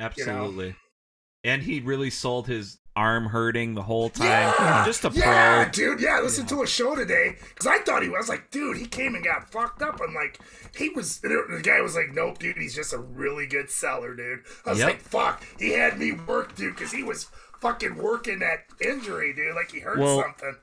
absolutely. 0.00 0.76
And 1.44 1.62
he 1.62 1.80
really 1.80 2.08
sold 2.08 2.46
his 2.46 2.78
arm 2.96 3.26
hurting 3.26 3.74
the 3.74 3.82
whole 3.82 4.08
time. 4.08 4.26
Yeah, 4.58 4.84
Just 4.86 5.04
a 5.04 5.10
yeah, 5.12 5.64
pro. 5.64 5.72
dude. 5.72 6.00
Yeah, 6.00 6.18
I 6.18 6.20
listened 6.20 6.48
to 6.50 6.62
a 6.62 6.66
show 6.66 6.94
today 6.94 7.36
because 7.48 7.66
I 7.66 7.78
thought 7.80 8.02
he 8.02 8.08
was 8.08 8.16
I 8.16 8.18
was 8.20 8.28
like, 8.28 8.50
dude, 8.50 8.76
he 8.76 8.86
came 8.86 9.14
and 9.14 9.24
got 9.24 9.50
fucked 9.50 9.82
up. 9.82 10.00
I'm 10.06 10.14
like, 10.14 10.38
he 10.76 10.90
was. 10.90 11.18
The 11.18 11.60
guy 11.62 11.80
was 11.80 11.94
like, 11.96 12.12
nope, 12.12 12.38
dude, 12.38 12.56
he's 12.56 12.74
just 12.74 12.92
a 12.92 12.98
really 12.98 13.46
good 13.46 13.70
seller, 13.70 14.14
dude. 14.14 14.40
I 14.64 14.70
was 14.70 14.78
Yep. 14.78 14.88
like, 14.88 15.00
fuck, 15.00 15.44
he 15.58 15.70
had 15.72 15.98
me 15.98 16.12
work, 16.12 16.54
dude, 16.54 16.74
because 16.76 16.92
he 16.92 17.02
was 17.02 17.28
fucking 17.60 17.96
working 17.96 18.38
that 18.40 18.64
injury, 18.80 19.32
dude. 19.32 19.54
Like 19.54 19.70
he 19.72 19.80
hurt 19.80 19.98
Well, 19.98 20.22
something. 20.22 20.56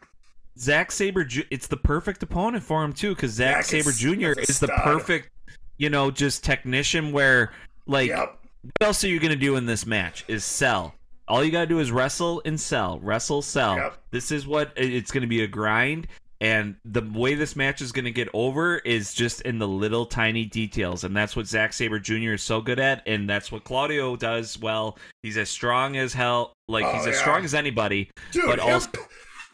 Zack 0.58 0.92
Sabre, 0.92 1.28
it's 1.50 1.68
the 1.68 1.78
perfect 1.78 2.22
opponent 2.24 2.64
for 2.64 2.84
him 2.84 2.94
too, 2.94 3.16
because 3.16 3.32
Zack 3.32 3.62
is- 3.62 3.68
Sabre 3.68 3.92
Jr. 3.92 4.40
is 4.40 4.50
is 4.52 4.60
the 4.60 4.68
perfect, 4.68 5.30
you 5.78 5.90
know, 5.90 6.12
just 6.12 6.44
technician. 6.44 7.12
Where 7.12 7.52
like, 7.88 8.10
Yep. 8.10 8.38
what 8.64 8.88
else 8.88 9.04
are 9.04 9.08
you 9.08 9.20
gonna 9.20 9.36
do 9.36 9.56
in 9.56 9.66
this 9.66 9.86
match? 9.86 10.24
Is 10.28 10.44
sell. 10.46 10.96
All 11.32 11.44
you 11.44 11.52
gotta 11.52 11.66
do 11.68 11.80
is 11.80 11.92
wrestle 11.92 12.42
and 12.46 12.60
sell, 12.60 13.00
wrestle, 13.02 13.42
sell. 13.42 13.76
Yep. 13.78 13.98
This 14.12 14.32
is 14.32 14.46
what 14.46 14.74
it's 14.76 15.12
gonna 15.12 15.28
be 15.28 15.44
a 15.44 15.48
grind. 15.48 16.08
And 16.42 16.76
the 16.84 17.02
way 17.14 17.36
this 17.36 17.56
match 17.56 17.82
is 17.82 17.92
going 17.92 18.06
to 18.06 18.12
get 18.12 18.28
over 18.34 18.80
is 18.80 19.14
just 19.14 19.42
in 19.42 19.60
the 19.60 19.68
little 19.68 20.08
tiny 20.08 20.44
details. 20.44 21.04
And 21.04 21.16
that's 21.16 21.36
what 21.36 21.46
Zack 21.46 21.72
Sabre 21.72 22.00
Jr. 22.00 22.34
is 22.34 22.42
so 22.42 22.62
good 22.62 22.80
at. 22.80 23.04
And 23.08 23.30
that's 23.30 23.52
what 23.52 23.64
Claudio 23.64 24.16
does 24.16 24.58
well. 24.58 24.98
He's 25.22 25.38
as 25.38 25.52
strong 25.52 25.98
as 25.98 26.16
hell. 26.16 26.54
Like, 26.68 26.84
Oh, 26.84 26.94
he's 26.94 27.06
as 27.06 27.20
strong 27.20 27.46
as 27.46 27.54
anybody. 27.54 28.10
Dude, 28.32 28.46
but 28.48 28.58
him, 28.60 28.74
also, 28.74 28.90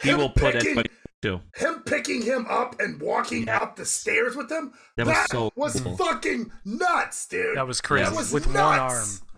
he 0.01 0.11
him 0.11 0.17
will 0.17 0.29
put 0.29 0.53
picking- 0.53 0.67
anybody 0.69 0.89
too. 1.21 1.41
him 1.55 1.81
picking 1.85 2.21
him 2.21 2.45
up 2.49 2.79
and 2.79 3.01
walking 3.01 3.49
up 3.49 3.75
the 3.75 3.83
stairs 3.85 4.37
with 4.37 4.49
him. 4.49 4.71
That 4.95 5.07
That, 5.07 5.23
was 5.23 5.29
so 5.29 5.51
was 5.57 5.81
cool. 5.81 5.97
fucking 5.97 6.53
nuts, 6.63 7.27
dude. 7.27 7.57
That 7.57 7.67
was 7.67 7.81
crazy. 7.81 8.05
That 8.05 8.15
was 8.15 8.31
With 8.31 8.45
one 8.45 8.53
nuts. 8.53 9.21
arm. 9.21 9.29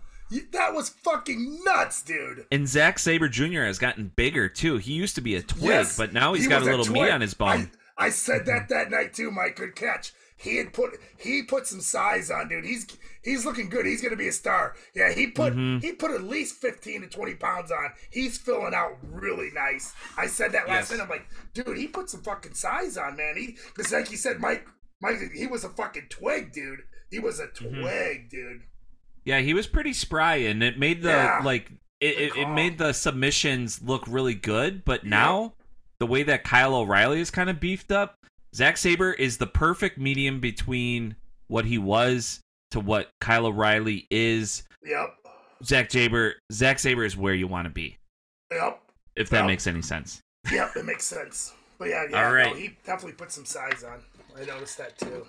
That 0.52 0.74
was 0.74 0.88
fucking 0.90 1.60
nuts, 1.64 2.02
dude. 2.02 2.46
And 2.52 2.68
Zack 2.68 2.98
Sabre 2.98 3.28
Jr. 3.28 3.62
has 3.62 3.78
gotten 3.78 4.12
bigger 4.14 4.48
too. 4.48 4.76
He 4.76 4.92
used 4.92 5.14
to 5.16 5.20
be 5.20 5.34
a 5.34 5.42
twig, 5.42 5.64
Yes, 5.64 5.96
but 5.96 6.12
now 6.12 6.34
he's 6.34 6.44
he 6.44 6.48
got 6.48 6.62
a 6.62 6.64
little 6.64 6.84
twig. 6.84 7.02
meat 7.02 7.10
on 7.10 7.20
his 7.20 7.34
bone. 7.34 7.70
I, 7.98 8.06
I 8.06 8.10
said 8.10 8.46
that 8.46 8.68
that 8.68 8.90
night 8.90 9.12
too, 9.14 9.30
Mike. 9.30 9.56
Good 9.56 9.74
catch. 9.74 10.12
He 10.36 10.56
had 10.56 10.72
put 10.72 10.92
he 11.18 11.42
put 11.42 11.66
some 11.66 11.80
size 11.82 12.30
on, 12.30 12.48
dude. 12.48 12.64
He's 12.64 12.86
he's 13.22 13.44
looking 13.44 13.68
good. 13.68 13.84
He's 13.84 14.00
gonna 14.00 14.16
be 14.16 14.28
a 14.28 14.32
star. 14.32 14.74
Yeah, 14.94 15.12
he 15.12 15.26
put 15.26 15.52
Mm-hmm. 15.52 15.84
he 15.84 15.92
put 15.92 16.12
at 16.12 16.22
least 16.22 16.54
fifteen 16.54 17.02
to 17.02 17.08
twenty 17.08 17.34
pounds 17.34 17.70
on. 17.70 17.90
He's 18.10 18.38
filling 18.38 18.72
out 18.72 18.96
really 19.02 19.50
nice. 19.52 19.92
I 20.16 20.28
said 20.28 20.52
that 20.52 20.66
last 20.68 20.90
Yes. 20.90 20.98
night. 20.98 21.04
I'm 21.04 21.10
like, 21.10 21.26
dude, 21.52 21.76
he 21.76 21.88
put 21.88 22.08
some 22.08 22.22
fucking 22.22 22.54
size 22.54 22.96
on, 22.96 23.16
man. 23.16 23.34
He 23.36 23.56
because 23.76 23.92
like 23.92 24.10
you 24.10 24.16
said, 24.16 24.40
Mike, 24.40 24.66
Mike, 25.02 25.16
he 25.34 25.46
was 25.46 25.64
a 25.64 25.68
fucking 25.68 26.06
twig, 26.08 26.52
dude. 26.52 26.80
He 27.10 27.18
was 27.18 27.38
a 27.40 27.48
Mm-hmm. 27.48 27.80
twig, 27.82 28.30
dude. 28.30 28.62
Yeah, 29.24 29.40
he 29.40 29.54
was 29.54 29.66
pretty 29.66 29.92
spry, 29.92 30.36
and 30.36 30.62
it 30.62 30.78
made 30.78 31.02
the 31.02 31.10
Yeah. 31.10 31.40
like 31.44 31.70
it, 32.00 32.18
it, 32.18 32.36
it 32.36 32.48
made 32.48 32.78
the 32.78 32.92
submissions 32.92 33.82
look 33.82 34.04
really 34.08 34.34
good. 34.34 34.84
But 34.84 35.04
now 35.04 35.52
the 35.98 36.06
way 36.06 36.22
that 36.22 36.44
Kyle 36.44 36.74
O'Reilly 36.74 37.20
is 37.20 37.30
kind 37.30 37.50
of 37.50 37.60
beefed 37.60 37.92
up, 37.92 38.14
Zack 38.54 38.76
Sabre 38.78 39.12
is 39.12 39.36
the 39.36 39.46
perfect 39.46 39.98
medium 39.98 40.40
between 40.40 41.16
what 41.48 41.66
he 41.66 41.76
was 41.78 42.40
to 42.70 42.80
what 42.80 43.10
Kyle 43.20 43.46
O'Reilly 43.46 44.06
is. 44.10 44.62
Yep, 44.84 45.14
Zack 45.62 45.90
Sabre, 45.90 46.34
Zack 46.52 46.78
Sabre 46.78 47.04
is 47.04 47.16
where 47.18 47.34
you 47.34 47.46
want 47.46 47.66
to 47.66 47.70
be, 47.70 47.98
yep, 48.50 48.80
if 49.14 49.28
that 49.28 49.40
Yep. 49.40 49.46
makes 49.46 49.66
any 49.66 49.82
sense. 49.82 50.22
yep. 50.50 50.74
It 50.74 50.86
makes 50.86 51.04
sense. 51.04 51.52
But 51.78 51.88
yeah, 51.90 52.04
yeah, 52.10 52.24
All 52.26 52.32
right. 52.32 52.46
no, 52.52 52.54
he 52.58 52.76
definitely 52.86 53.12
put 53.12 53.30
some 53.30 53.44
size 53.44 53.84
on. 53.84 54.00
I 54.40 54.44
noticed 54.46 54.78
that 54.78 54.96
too. 54.98 55.26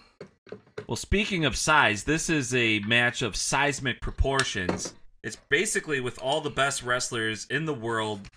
Well, 0.88 0.96
speaking 0.96 1.46
of 1.46 1.56
size, 1.56 2.04
this 2.04 2.30
is 2.30 2.54
a 2.54 2.80
match 2.80 3.22
of 3.22 3.36
seismic 3.36 4.02
proportions. 4.02 4.94
It's 5.24 5.38
basically 5.50 6.02
with 6.02 6.20
all 6.20 6.42
the 6.42 6.50
best 6.50 6.84
wrestlers 6.84 7.46
in 7.50 7.66
the 7.66 7.74
world 7.74 8.30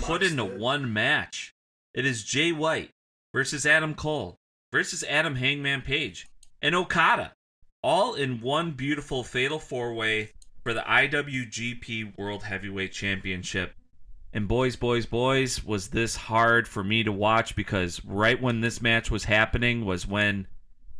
put 0.00 0.22
into 0.22 0.44
one 0.44 0.92
match. 0.92 1.54
It 1.94 2.06
is 2.06 2.24
Jay 2.24 2.52
White 2.52 2.90
versus 3.32 3.66
Adam 3.66 3.94
Cole 3.94 4.36
versus 4.72 5.04
Adam 5.08 5.36
Hangman 5.36 5.82
Page 5.82 6.26
and 6.60 6.74
Okada, 6.74 7.34
all 7.82 8.14
in 8.14 8.40
one 8.40 8.72
beautiful 8.72 9.22
fatal 9.22 9.58
four 9.58 9.92
way 9.94 10.32
for 10.62 10.72
the 10.72 10.80
IWGP 10.80 12.16
World 12.16 12.44
Heavyweight 12.44 12.92
Championship. 12.92 13.74
And 14.32 14.48
boys, 14.48 14.76
boys, 14.76 15.04
boys, 15.04 15.62
was 15.62 15.88
this 15.88 16.16
hard 16.16 16.66
for 16.66 16.82
me 16.82 17.02
to 17.02 17.12
watch 17.12 17.54
because 17.54 18.02
right 18.04 18.40
when 18.40 18.60
this 18.60 18.80
match 18.80 19.10
was 19.10 19.24
happening 19.24 19.84
was 19.84 20.06
when 20.06 20.46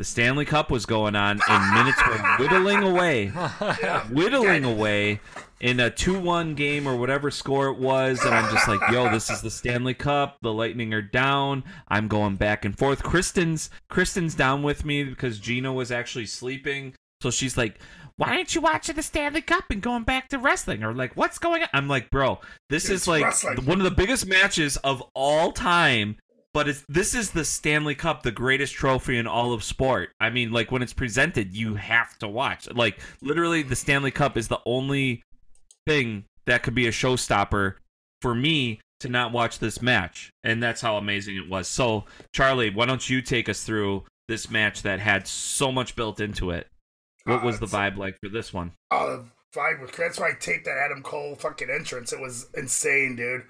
the 0.03 0.07
Stanley 0.07 0.44
Cup 0.44 0.68
was 0.68 0.84
going 0.84 1.14
on 1.14 1.40
and 1.48 1.74
minutes 1.76 2.05
were 2.09 2.18
whittling 2.36 2.82
away, 2.82 3.28
whittling 4.11 4.64
away 4.64 5.20
in 5.61 5.78
a 5.78 5.92
2-1 5.92 6.57
game 6.57 6.88
or 6.88 6.96
whatever 6.96 7.30
score 7.30 7.68
it 7.68 7.78
was 7.78 8.20
and 8.24 8.34
I'm 8.34 8.53
just 8.53 8.66
like, 8.66 8.80
"Yo, 8.90 9.12
this 9.12 9.30
is 9.30 9.42
the 9.42 9.50
Stanley 9.50 9.94
Cup. 9.94 10.38
The 10.42 10.53
Lightning 10.53 10.92
are 10.92 11.03
down. 11.03 11.62
I'm 11.86 12.09
going 12.09 12.34
back 12.34 12.64
and 12.64 12.76
forth. 12.76 13.05
Kristen's 13.05 13.70
Kristen's 13.88 14.34
down 14.34 14.64
with 14.64 14.84
me 14.84 15.05
because 15.05 15.38
Gina 15.38 15.72
was 15.72 15.92
actually 15.92 16.26
sleeping. 16.26 16.94
So 17.20 17.30
she's 17.30 17.57
like, 17.57 17.78
"Why 18.16 18.30
aren't 18.30 18.57
you 18.57 18.61
watching 18.61 18.96
the 18.96 19.05
Stanley 19.05 19.42
Cup 19.42 19.70
and 19.70 19.80
going 19.80 20.03
back 20.03 20.30
to 20.30 20.38
wrestling?" 20.40 20.82
Or 20.82 20.92
like, 20.92 21.16
"What's 21.16 21.38
going 21.38 21.62
on?" 21.62 21.68
I'm 21.72 21.86
like, 21.86 22.11
"Bro, 22.11 22.40
this 22.70 22.86
It's 22.86 23.03
is 23.03 23.07
like 23.07 23.22
wrestling. 23.22 23.64
one 23.66 23.78
of 23.78 23.84
the 23.84 23.92
biggest 23.92 24.26
matches 24.26 24.78
of 24.78 25.00
all 25.14 25.53
time." 25.53 26.16
But 26.55 26.68
it's 26.68 26.84
this 26.88 27.14
is 27.14 27.30
the 27.30 27.44
Stanley 27.44 27.94
Cup, 27.94 28.22
the 28.22 28.30
greatest 28.30 28.74
trophy 28.74 29.16
in 29.16 29.26
all 29.26 29.53
of 29.53 29.64
sport. 29.64 30.11
I 30.20 30.28
mean, 30.30 30.53
like 30.53 30.70
when 30.70 30.82
it's 30.82 30.92
presented, 30.92 31.57
you 31.57 31.76
have 31.76 32.18
to 32.18 32.28
watch. 32.28 32.70
Like 32.70 33.00
literally, 33.22 33.62
the 33.62 33.76
Stanley 33.76 34.11
Cup 34.11 34.36
is 34.36 34.48
the 34.48 34.61
only 34.66 35.22
thing 35.86 36.24
that 36.46 36.62
could 36.62 36.74
be 36.74 36.86
a 36.86 36.90
showstopper 36.92 37.74
for 38.20 38.34
me 38.34 38.80
to 39.00 39.09
not 39.09 39.32
watch 39.32 39.59
this 39.59 39.80
match, 39.82 40.30
and 40.44 40.62
that's 40.62 40.80
how 40.80 40.96
amazing 40.96 41.36
it 41.36 41.48
was. 41.48 41.66
So, 41.66 42.05
Charlie, 42.32 42.70
why 42.70 42.86
don't 42.86 43.09
you 43.09 43.20
take 43.22 43.48
us 43.48 43.64
through 43.64 44.05
this 44.28 44.50
match 44.50 44.82
that 44.82 45.00
had 45.00 45.26
so 45.26 45.72
much 45.72 45.96
built 45.96 46.20
into 46.20 46.50
it? 46.50 46.68
What 47.24 47.42
Uh, 47.42 47.46
was 47.46 47.61
the 47.61 47.66
vibe 47.66 47.96
like 47.96 48.16
for 48.22 48.28
this 48.28 48.53
one? 48.53 48.72
Oh, 48.90 49.16
the 49.16 49.59
vibe 49.59 49.80
was 49.80 49.90
That's 49.92 50.20
why 50.20 50.30
I 50.30 50.34
taped 50.38 50.66
that 50.66 50.76
Adam 50.76 51.03
Cole 51.03 51.34
fucking 51.34 51.70
entrance. 51.70 52.12
It 52.12 52.20
was 52.20 52.48
insane, 52.55 53.16
dude. 53.16 53.44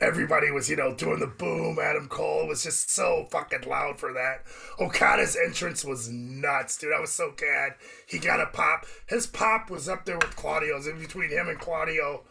Everybody 0.00 0.50
was, 0.50 0.70
you 0.70 0.76
know, 0.76 0.94
doing 0.94 1.20
the 1.20 1.26
boom. 1.26 1.78
Adam 1.78 2.08
Cole 2.08 2.46
was 2.46 2.62
just 2.62 2.90
so 2.90 3.26
fucking 3.30 3.68
loud 3.68 4.00
for 4.00 4.12
that. 4.14 4.44
Okada's 4.78 5.36
entrance 5.36 5.84
was 5.84 6.08
nuts, 6.08 6.78
dude. 6.78 6.92
I 6.96 7.00
was 7.00 7.12
so 7.12 7.32
glad 7.36 7.74
he 8.06 8.18
got 8.18 8.40
a 8.40 8.46
pop. 8.46 8.86
His 9.06 9.26
pop 9.26 9.70
was 9.70 9.88
up 9.88 10.06
there 10.06 10.16
with 10.16 10.36
Claudio's. 10.36 10.86
In 10.86 10.98
between 10.98 11.28
him 11.28 11.48
and 11.48 11.58
Claudio 11.58 12.24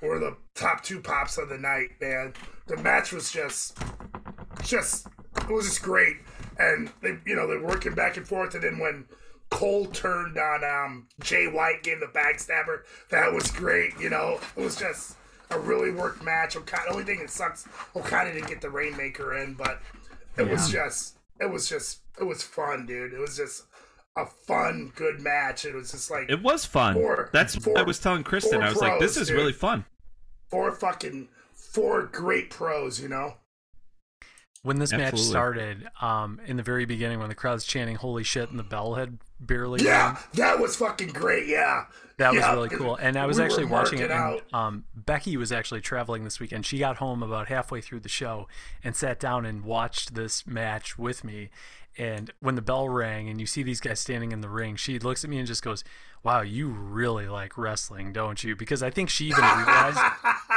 were 0.00 0.18
the 0.20 0.36
top 0.54 0.84
two 0.84 1.00
pops 1.00 1.36
of 1.36 1.48
the 1.48 1.58
night, 1.58 1.90
man. 2.00 2.32
The 2.68 2.76
match 2.76 3.12
was 3.12 3.32
just, 3.32 3.76
just, 4.62 5.08
it 5.36 5.50
was 5.50 5.66
just 5.66 5.82
great. 5.82 6.16
And 6.58 6.90
they, 7.02 7.18
you 7.26 7.34
know, 7.34 7.46
they're 7.46 7.62
working 7.62 7.94
back 7.94 8.16
and 8.16 8.26
forth. 8.26 8.54
And 8.54 8.62
then 8.62 8.78
when 8.78 9.04
Cole 9.50 9.86
turned 9.86 10.38
on 10.38 10.64
um, 10.64 11.08
Jay 11.20 11.46
White, 11.46 11.82
gave 11.82 12.00
the 12.00 12.06
backstabber. 12.06 12.82
That 13.10 13.32
was 13.32 13.50
great. 13.50 13.98
You 14.00 14.10
know, 14.10 14.38
it 14.56 14.60
was 14.60 14.76
just 14.76 15.16
a 15.50 15.58
really 15.58 15.90
worked 15.90 16.22
match. 16.22 16.56
Okada, 16.56 16.82
the 16.86 16.92
only 16.92 17.04
thing 17.04 17.18
that 17.20 17.30
sucks, 17.30 17.66
Okada 17.94 18.32
didn't 18.32 18.48
get 18.48 18.60
the 18.60 18.70
Rainmaker 18.70 19.36
in, 19.38 19.54
but 19.54 19.80
it 20.36 20.48
was 20.48 20.68
just, 20.70 21.16
it 21.40 21.50
was 21.50 21.68
just, 21.68 22.00
it 22.20 22.24
was 22.24 22.42
fun, 22.42 22.86
dude. 22.86 23.12
It 23.12 23.18
was 23.20 23.36
just 23.36 23.64
a 24.16 24.26
fun, 24.26 24.92
good 24.96 25.20
match. 25.20 25.64
It 25.64 25.74
was 25.74 25.90
just 25.92 26.10
like 26.10 26.30
It 26.30 26.42
was 26.42 26.64
fun. 26.64 26.94
Four- 26.94 27.30
That's 27.32 27.54
what 27.66 27.78
I 27.78 27.82
was 27.82 27.98
telling 27.98 28.22
Kristen. 28.24 28.60
four 28.60 28.62
I 28.62 28.68
was 28.70 28.80
like, 28.80 28.98
this 28.98 29.16
is 29.16 29.28
dude. 29.28 29.36
really 29.36 29.52
fun. 29.52 29.84
four 30.48 30.72
fucking 30.72 31.28
four 31.54 32.02
great 32.04 32.50
pros. 32.50 33.00
You 33.00 33.08
know. 33.08 33.34
When 34.62 34.78
this 34.80 34.90
match 34.90 35.18
started, 35.18 35.86
um, 36.00 36.40
in 36.44 36.56
the 36.56 36.62
very 36.62 36.86
beginning, 36.86 37.20
when 37.20 37.28
the 37.28 37.34
crowd's 37.36 37.64
chanting 37.64 37.94
"Holy 37.96 38.24
shit!" 38.24 38.50
and 38.50 38.58
the 38.58 38.64
bell 38.64 38.94
had 38.94 39.18
barely 39.40 39.84
Yeah, 39.84 40.18
that 40.34 40.58
was 40.58 40.76
fucking 40.76 41.08
great. 41.08 41.46
Yeah, 41.46 41.86
That 42.18 42.34
was 42.34 42.44
really 42.44 42.68
cool. 42.70 42.96
And 42.96 43.16
I 43.16 43.26
was 43.26 43.38
we 43.38 43.44
actually 43.44 43.66
watching 43.66 43.98
it. 43.98 44.10
And, 44.10 44.40
um, 44.52 44.84
Becky 44.94 45.36
was 45.36 45.52
actually 45.52 45.80
traveling 45.80 46.24
this 46.24 46.40
weekend. 46.40 46.66
She 46.66 46.78
got 46.78 46.96
home 46.96 47.22
about 47.22 47.48
halfway 47.48 47.80
through 47.80 48.00
the 48.00 48.08
show 48.08 48.48
and 48.82 48.96
sat 48.96 49.20
down 49.20 49.44
and 49.44 49.64
watched 49.64 50.14
this 50.14 50.46
match 50.46 50.98
with 50.98 51.24
me. 51.24 51.50
And 51.98 52.30
when 52.40 52.56
the 52.56 52.62
bell 52.62 52.88
rang 52.88 53.28
and 53.28 53.40
you 53.40 53.46
see 53.46 53.62
these 53.62 53.80
guys 53.80 54.00
standing 54.00 54.32
in 54.32 54.42
the 54.42 54.50
ring, 54.50 54.76
she 54.76 54.98
looks 54.98 55.24
at 55.24 55.30
me 55.30 55.38
and 55.38 55.46
just 55.46 55.62
goes, 55.62 55.82
Wow, 56.22 56.40
you 56.40 56.68
really 56.68 57.28
like 57.28 57.56
wrestling, 57.56 58.12
don't 58.12 58.42
you? 58.42 58.56
Because 58.56 58.82
I 58.82 58.90
think 58.90 59.10
she 59.10 59.26
even 59.26 59.44
realized 59.44 60.00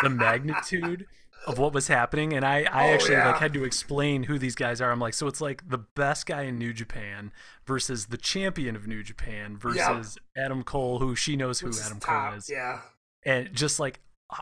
the 0.02 0.10
magnitude 0.10 1.06
of 1.48 1.58
what 1.58 1.74
was 1.74 1.88
happening. 1.88 2.34
And 2.34 2.46
I, 2.46 2.64
I 2.72 2.90
Oh, 2.90 2.94
actually 2.94 3.14
yeah. 3.14 3.32
like 3.32 3.40
had 3.40 3.54
to 3.54 3.64
explain 3.64 4.24
who 4.24 4.38
these 4.38 4.56
guys 4.56 4.82
are. 4.82 4.92
I'm 4.92 5.00
like, 5.00 5.14
so 5.14 5.28
it's 5.28 5.42
like 5.42 5.68
the 5.70 5.78
best 5.78 6.26
guy 6.26 6.44
in 6.44 6.58
New 6.58 6.74
Japan 6.74 7.32
versus 7.66 8.08
the 8.08 8.18
champion 8.18 8.76
of 8.76 8.88
New 8.88 9.04
Japan 9.04 9.58
versus 9.58 10.18
Adam 10.38 10.64
Cole, 10.64 11.00
who 11.00 11.16
she 11.16 11.36
knows 11.36 11.60
who 11.62 11.68
Which 11.68 11.78
is 11.78 11.86
Adam 11.86 12.00
top, 12.00 12.30
Cole 12.32 12.38
is. 12.38 12.50
Yeah. 12.50 12.82
And 13.26 13.54
just 13.54 13.80
like 13.80 14.00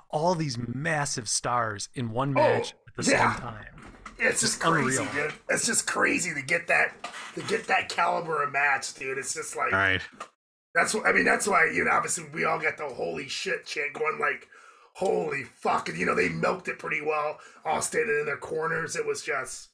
all 0.10 0.36
these 0.36 0.58
massive 0.58 1.30
stars 1.30 1.89
in 1.93 2.10
one 2.12 2.30
oh, 2.32 2.34
match 2.41 2.74
at 2.88 2.95
the 3.06 3.10
Oh, 3.10 3.16
yeah. 3.16 3.34
same 3.34 3.41
time. 3.41 3.66
It's 4.20 4.41
just 4.41 4.56
It's 4.56 4.64
crazy, 4.64 5.04
unreal. 5.04 5.28
dude. 5.30 5.34
It's 5.50 5.66
just 5.68 5.86
crazy 5.86 6.34
to 6.34 6.41
get 6.41 6.68
that 6.68 6.93
to 7.36 7.41
get 7.43 7.68
that 7.68 7.88
caliber 7.88 8.41
of 8.43 8.52
match, 8.52 8.95
dude. 8.95 9.18
It's 9.20 9.34
just 9.36 9.56
like 9.56 9.72
All 9.72 9.78
right. 9.80 10.02
that's 10.74 10.93
what 10.95 11.06
I 11.06 11.12
mean. 11.14 11.24
That's 11.26 11.48
why 11.48 11.70
you 11.72 11.84
know, 11.84 11.91
obviously, 11.91 12.26
we 12.34 12.43
all 12.43 12.58
got 12.60 12.78
the 12.78 12.86
holy 12.88 13.28
shit 13.28 13.66
chant 13.68 13.93
going, 13.93 14.18
like 14.20 14.48
holy 14.98 15.43
fuck, 15.43 15.89
and 15.89 15.98
you 15.98 16.06
know 16.06 16.16
they 16.16 16.30
milked 16.30 16.68
it 16.68 16.80
pretty 16.80 17.02
well, 17.02 17.38
all 17.64 17.82
standing 17.82 18.18
in 18.20 18.26
their 18.26 18.38
corners. 18.38 18.95
It 18.95 19.06
was 19.06 19.22
just, 19.22 19.70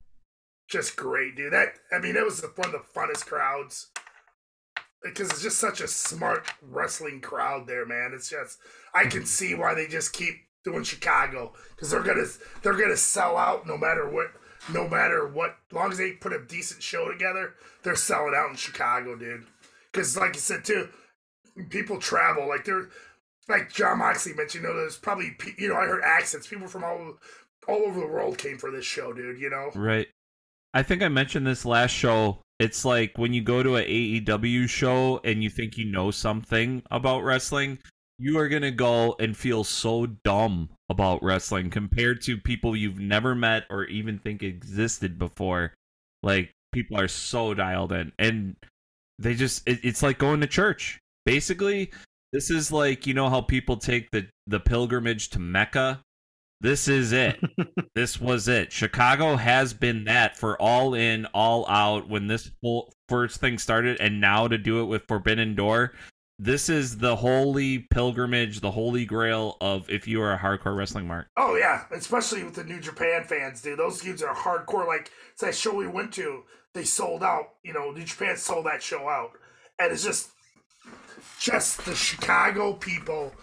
just 0.70 0.98
great, 0.98 1.36
dude. 1.36 1.54
That 1.54 1.74
I 1.92 2.00
mean, 2.00 2.16
it 2.16 2.26
was 2.26 2.44
one 2.56 2.68
of 2.68 2.74
the 2.74 3.00
funnest 3.00 3.26
crowds 3.26 3.90
because 5.02 5.30
it's 5.30 5.42
just 5.42 5.60
such 5.60 5.82
a 5.82 5.88
smart 5.88 6.48
wrestling 6.62 7.22
crowd 7.22 7.68
there, 7.68 7.86
man. 7.86 8.12
It's 8.14 8.30
just 8.30 8.58
I 8.94 9.06
can 9.06 9.26
see 9.26 9.56
why 9.56 9.74
they 9.74 9.88
just 9.88 10.14
keep 10.14 10.36
doing 10.66 10.84
Chicago 10.84 11.54
because 11.70 11.92
they're 11.92 12.04
gonna 12.04 12.26
they're 12.62 12.74
gonna 12.74 12.98
sell 12.98 13.38
out 13.38 13.66
no 13.66 13.78
matter 13.78 14.10
what, 14.10 14.28
no 14.74 14.90
matter 14.90 15.26
what. 15.28 15.56
As 15.72 15.76
long 15.76 15.92
as 15.92 15.98
they 15.98 16.12
put 16.12 16.34
a 16.34 16.46
decent 16.46 16.84
show 16.84 17.10
together, 17.10 17.54
they're 17.84 17.96
selling 17.96 18.34
out 18.36 18.50
in 18.50 18.58
Chicago, 18.58 19.16
dude. 19.16 19.46
Because 19.90 20.18
like 20.18 20.36
you 20.36 20.42
said 20.42 20.66
too, 20.66 20.90
people 21.70 22.00
travel 22.00 22.48
like 22.48 22.66
they're 22.66 22.90
like 23.50 23.72
Jon 23.72 24.00
Moxley 24.00 24.34
mentioned. 24.34 24.64
You 24.64 24.70
know, 24.70 24.76
there's 24.76 24.98
probably 24.98 25.36
you 25.58 25.70
know 25.70 25.76
I 25.76 25.86
heard 25.86 26.04
accents. 26.04 26.48
People 26.48 26.68
from 26.68 26.84
all 26.84 27.18
all 27.68 27.84
over 27.84 28.00
the 28.00 28.08
world 28.08 28.38
came 28.38 28.58
for 28.58 28.72
this 28.72 28.86
show, 28.86 29.14
dude. 29.14 29.40
You 29.40 29.50
know. 29.50 29.72
Right. 29.76 30.08
I 30.74 30.84
think 30.84 31.04
I 31.04 31.10
mentioned 31.10 31.46
this 31.46 31.66
last 31.66 31.92
show. 31.92 32.40
It's 32.60 32.86
like 32.86 33.18
when 33.18 33.34
you 33.34 33.42
go 33.42 33.62
to 33.62 33.78
a 33.78 33.82
AEW 34.22 34.70
show 34.70 35.20
and 35.24 35.44
you 35.44 35.50
think 35.50 35.78
you 35.78 35.86
know 35.86 36.12
something 36.12 36.82
about 36.90 37.24
wrestling, 37.24 37.80
you 38.18 38.40
are 38.40 38.48
to 38.48 38.72
go 38.72 39.16
and 39.20 39.36
feel 39.36 39.64
so 39.64 40.06
dumb 40.06 40.70
about 40.90 41.24
wrestling 41.24 41.70
compared 41.70 42.22
to 42.22 42.38
people 42.38 42.76
you've 42.76 43.00
never 43.00 43.36
met 43.36 43.66
or 43.70 43.86
even 43.86 44.18
think 44.20 44.44
existed 44.44 45.20
before. 45.20 45.74
Like 46.22 46.52
people 46.72 47.00
are 47.00 47.08
so 47.08 47.54
dialed 47.54 47.92
in 47.92 48.12
and 48.18 48.56
they 49.20 49.34
just 49.36 49.68
it, 49.68 49.80
it's 49.84 50.04
like 50.04 50.18
going 50.18 50.42
to 50.42 50.48
church. 50.48 51.00
Basically, 51.26 51.92
this 52.34 52.50
is 52.50 52.72
like, 52.72 53.08
you 53.08 53.14
know 53.14 53.30
how 53.30 53.40
people 53.40 53.78
take 53.78 54.12
the 54.12 54.28
the 54.48 54.60
pilgrimage 54.60 55.30
to 55.30 55.40
Mecca 55.40 56.04
this 56.64 56.88
is 56.88 57.12
it. 57.12 57.40
this 57.96 58.22
was 58.22 58.48
it. 58.48 58.72
Chicago 58.72 59.36
has 59.36 59.74
been 59.74 60.06
that 60.06 60.38
for 60.38 60.60
all 60.60 60.94
in, 60.94 61.26
all 61.34 61.68
out 61.68 62.08
when 62.08 62.28
this 62.28 62.50
full 62.62 62.94
first 63.10 63.42
thing 63.42 63.58
started, 63.58 64.00
and 64.00 64.22
now 64.22 64.48
to 64.48 64.58
do 64.58 64.82
it 64.82 64.86
with 64.86 65.04
Forbidden 65.06 65.56
Door. 65.56 65.92
This 66.40 66.70
is 66.70 66.98
the 66.98 67.18
holy 67.18 67.80
pilgrimage, 67.80 68.62
the 68.62 68.72
holy 68.72 69.06
grail 69.06 69.58
of 69.60 69.90
if 69.90 70.08
you 70.08 70.22
are 70.22 70.34
a 70.34 70.40
hardcore 70.40 70.76
wrestling 70.76 71.06
mark. 71.06 71.28
Oh 71.36 71.56
yeah, 71.56 71.84
especially 71.92 72.46
with 72.46 72.56
the 72.56 72.64
New 72.64 72.80
Japan 72.80 73.26
fans, 73.26 73.62
dude. 73.62 73.78
Those 73.78 74.02
dudes 74.02 74.24
are 74.24 74.34
hardcore. 74.34 74.88
Like 74.88 75.12
it's 75.34 75.42
that 75.42 75.56
show 75.56 75.76
we 75.76 75.88
went 75.88 76.14
to, 76.14 76.44
they 76.74 76.86
sold 76.86 77.24
out. 77.24 77.56
You 77.64 77.74
know, 77.74 77.92
New 77.92 78.06
Japan 78.06 78.38
sold 78.38 78.68
that 78.68 78.82
show 78.82 79.10
out, 79.10 79.32
and 79.78 79.92
it's 79.92 80.04
just, 80.04 80.32
just 81.40 81.86
the 81.86 81.96
Chicago 81.96 82.74
people 82.74 83.34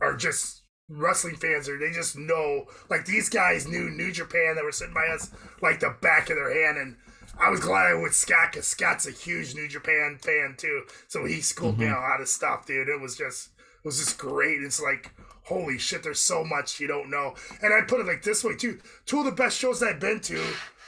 are 0.00 0.16
just 0.16 0.62
wrestling 0.88 1.36
fans. 1.36 1.68
Or 1.68 1.78
they 1.78 1.90
just 1.90 2.16
know, 2.16 2.66
like 2.90 3.04
these 3.04 3.28
guys 3.28 3.66
knew 3.66 3.90
New 3.90 4.12
Japan 4.12 4.54
that 4.56 4.64
were 4.64 4.72
sitting 4.72 4.94
by 4.94 5.06
us 5.08 5.30
like 5.60 5.80
the 5.80 5.96
back 6.00 6.30
of 6.30 6.36
their 6.36 6.66
hand, 6.66 6.78
and 6.78 6.96
I 7.38 7.50
was 7.50 7.60
glad 7.60 7.86
I 7.86 7.94
went 7.94 8.14
Scott 8.14 8.52
because 8.52 8.66
Scott's 8.66 9.06
a 9.06 9.10
huge 9.10 9.54
New 9.54 9.68
Japan 9.68 10.18
fan 10.22 10.54
too, 10.56 10.82
so 11.08 11.24
he 11.24 11.40
schooled 11.40 11.78
me 11.78 11.86
mm-hmm. 11.86 11.94
on 11.94 12.02
a 12.02 12.06
lot 12.06 12.20
of 12.20 12.28
stuff, 12.28 12.66
dude. 12.66 12.88
It 12.88 13.00
was 13.00 13.16
just, 13.16 13.48
it 13.58 13.86
was 13.86 13.98
just 13.98 14.18
great. 14.18 14.62
It's 14.62 14.80
like 14.80 15.12
holy 15.44 15.78
shit, 15.78 16.02
there's 16.02 16.20
so 16.20 16.44
much 16.44 16.78
you 16.80 16.86
don't 16.86 17.10
know. 17.10 17.34
And 17.62 17.74
I 17.74 17.82
put 17.82 18.00
it 18.00 18.06
like 18.06 18.22
this 18.22 18.44
way 18.44 18.56
too: 18.56 18.80
two 19.06 19.20
of 19.20 19.24
the 19.24 19.32
best 19.32 19.58
shows 19.58 19.82
I've 19.82 20.00
been 20.00 20.20
to 20.20 20.42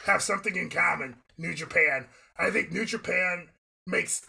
have 0.07 0.23
something 0.23 0.57
in 0.57 0.71
common. 0.71 1.17
New 1.37 1.55
Japan. 1.55 2.07
I 2.39 2.51
think 2.51 2.73
New 2.73 2.85
Japan 2.85 3.49
makes 3.87 4.25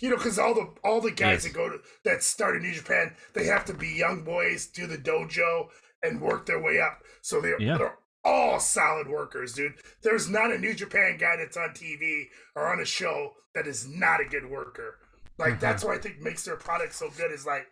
you 0.00 0.10
know 0.10 0.16
because 0.16 0.38
all 0.38 0.54
the 0.54 0.68
all 0.84 1.00
the 1.00 1.10
guys 1.10 1.44
Yes. 1.44 1.44
that 1.44 1.52
go 1.54 1.68
to 1.68 1.80
that 2.04 2.22
start 2.22 2.56
in 2.56 2.62
New 2.62 2.72
Japan, 2.72 3.14
they 3.34 3.44
have 3.46 3.64
to 3.66 3.74
be 3.74 3.88
young 3.88 4.22
boys, 4.24 4.66
do 4.66 4.86
the 4.86 4.98
dojo, 4.98 5.68
and 6.02 6.20
work 6.20 6.46
their 6.46 6.60
way 6.60 6.80
up. 6.80 7.02
So 7.20 7.40
they're 7.40 7.60
Yeah. 7.60 7.78
they're 7.78 7.98
all 8.24 8.60
solid 8.60 9.08
workers, 9.08 9.52
dude. 9.54 9.74
There's 10.02 10.28
not 10.28 10.52
a 10.52 10.58
New 10.58 10.74
Japan 10.74 11.16
guy 11.18 11.36
that's 11.36 11.56
on 11.56 11.70
TV 11.74 12.30
or 12.54 12.68
on 12.72 12.80
a 12.80 12.84
show 12.84 13.34
that 13.54 13.66
is 13.66 13.86
not 13.88 14.20
a 14.20 14.24
good 14.24 14.46
worker. 14.48 14.98
Like 15.38 15.58
that's 15.60 15.82
what 15.84 15.96
I 15.96 16.00
think 16.00 16.20
makes 16.20 16.44
their 16.44 16.56
product 16.56 16.94
so 16.94 17.10
good. 17.10 17.32
Is 17.32 17.46
like 17.46 17.66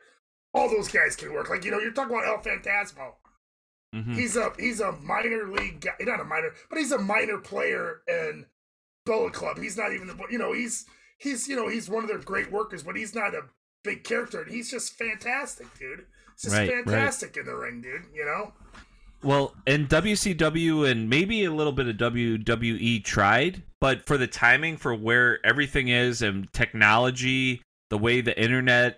all 0.53 0.68
those 0.68 0.89
guys 0.89 1.14
can 1.16 1.33
work. 1.33 1.49
Like 1.51 1.64
you 1.64 1.71
know, 1.71 1.79
you're 1.79 1.93
talking 1.93 2.16
about 2.16 2.27
El 2.27 2.43
Fantasmo. 2.43 3.14
Mhm. 3.95 4.14
He's 4.14 4.37
a 4.37 4.53
he's 4.59 4.81
a 4.81 4.93
minor 4.93 5.47
league 5.49 5.81
guy, 5.81 5.95
not 6.01 6.21
a 6.21 6.25
minor, 6.25 6.51
but 6.68 6.79
he's 6.79 6.93
a 6.93 6.99
minor 6.99 7.39
player 7.39 8.03
in 8.07 8.47
Bullet 9.07 9.33
Club. 9.33 9.59
He's 9.59 9.77
not 9.77 9.93
even 9.93 10.07
the 10.07 10.16
you 10.31 10.39
know 10.39 10.53
he's 10.53 10.85
he's 11.21 11.47
you 11.49 11.55
know 11.55 11.68
he's 11.68 11.89
one 11.89 12.03
of 12.03 12.09
their 12.09 12.18
great 12.18 12.51
workers, 12.51 12.83
but 12.83 12.97
he's 12.97 13.14
not 13.14 13.35
a 13.35 13.43
big 13.85 14.03
character. 14.05 14.43
And 14.43 14.51
he's 14.51 14.71
just 14.71 14.95
fantastic, 14.95 15.66
dude. 15.79 16.07
He's 16.35 16.43
just 16.43 16.57
Right, 16.57 16.68
right. 16.71 16.85
fantastic 16.85 17.37
in 17.37 17.47
the 17.47 17.55
ring, 17.55 17.81
dude. 17.81 18.03
You 18.14 18.25
know. 18.25 18.53
Well, 19.23 19.55
and 19.66 19.87
WCW 19.89 20.91
and 20.91 21.11
maybe 21.11 21.45
a 21.45 21.53
little 21.53 21.73
bit 21.75 21.87
of 21.87 21.97
WWE 21.97 23.05
tried, 23.05 23.62
but 23.79 24.07
for 24.07 24.16
the 24.16 24.27
timing 24.27 24.79
for 24.79 24.95
where 24.95 25.45
everything 25.45 25.89
is 25.89 26.23
and 26.23 26.51
technology, 26.55 27.61
the 27.91 27.99
way 27.99 28.23
the 28.23 28.41
internet 28.43 28.97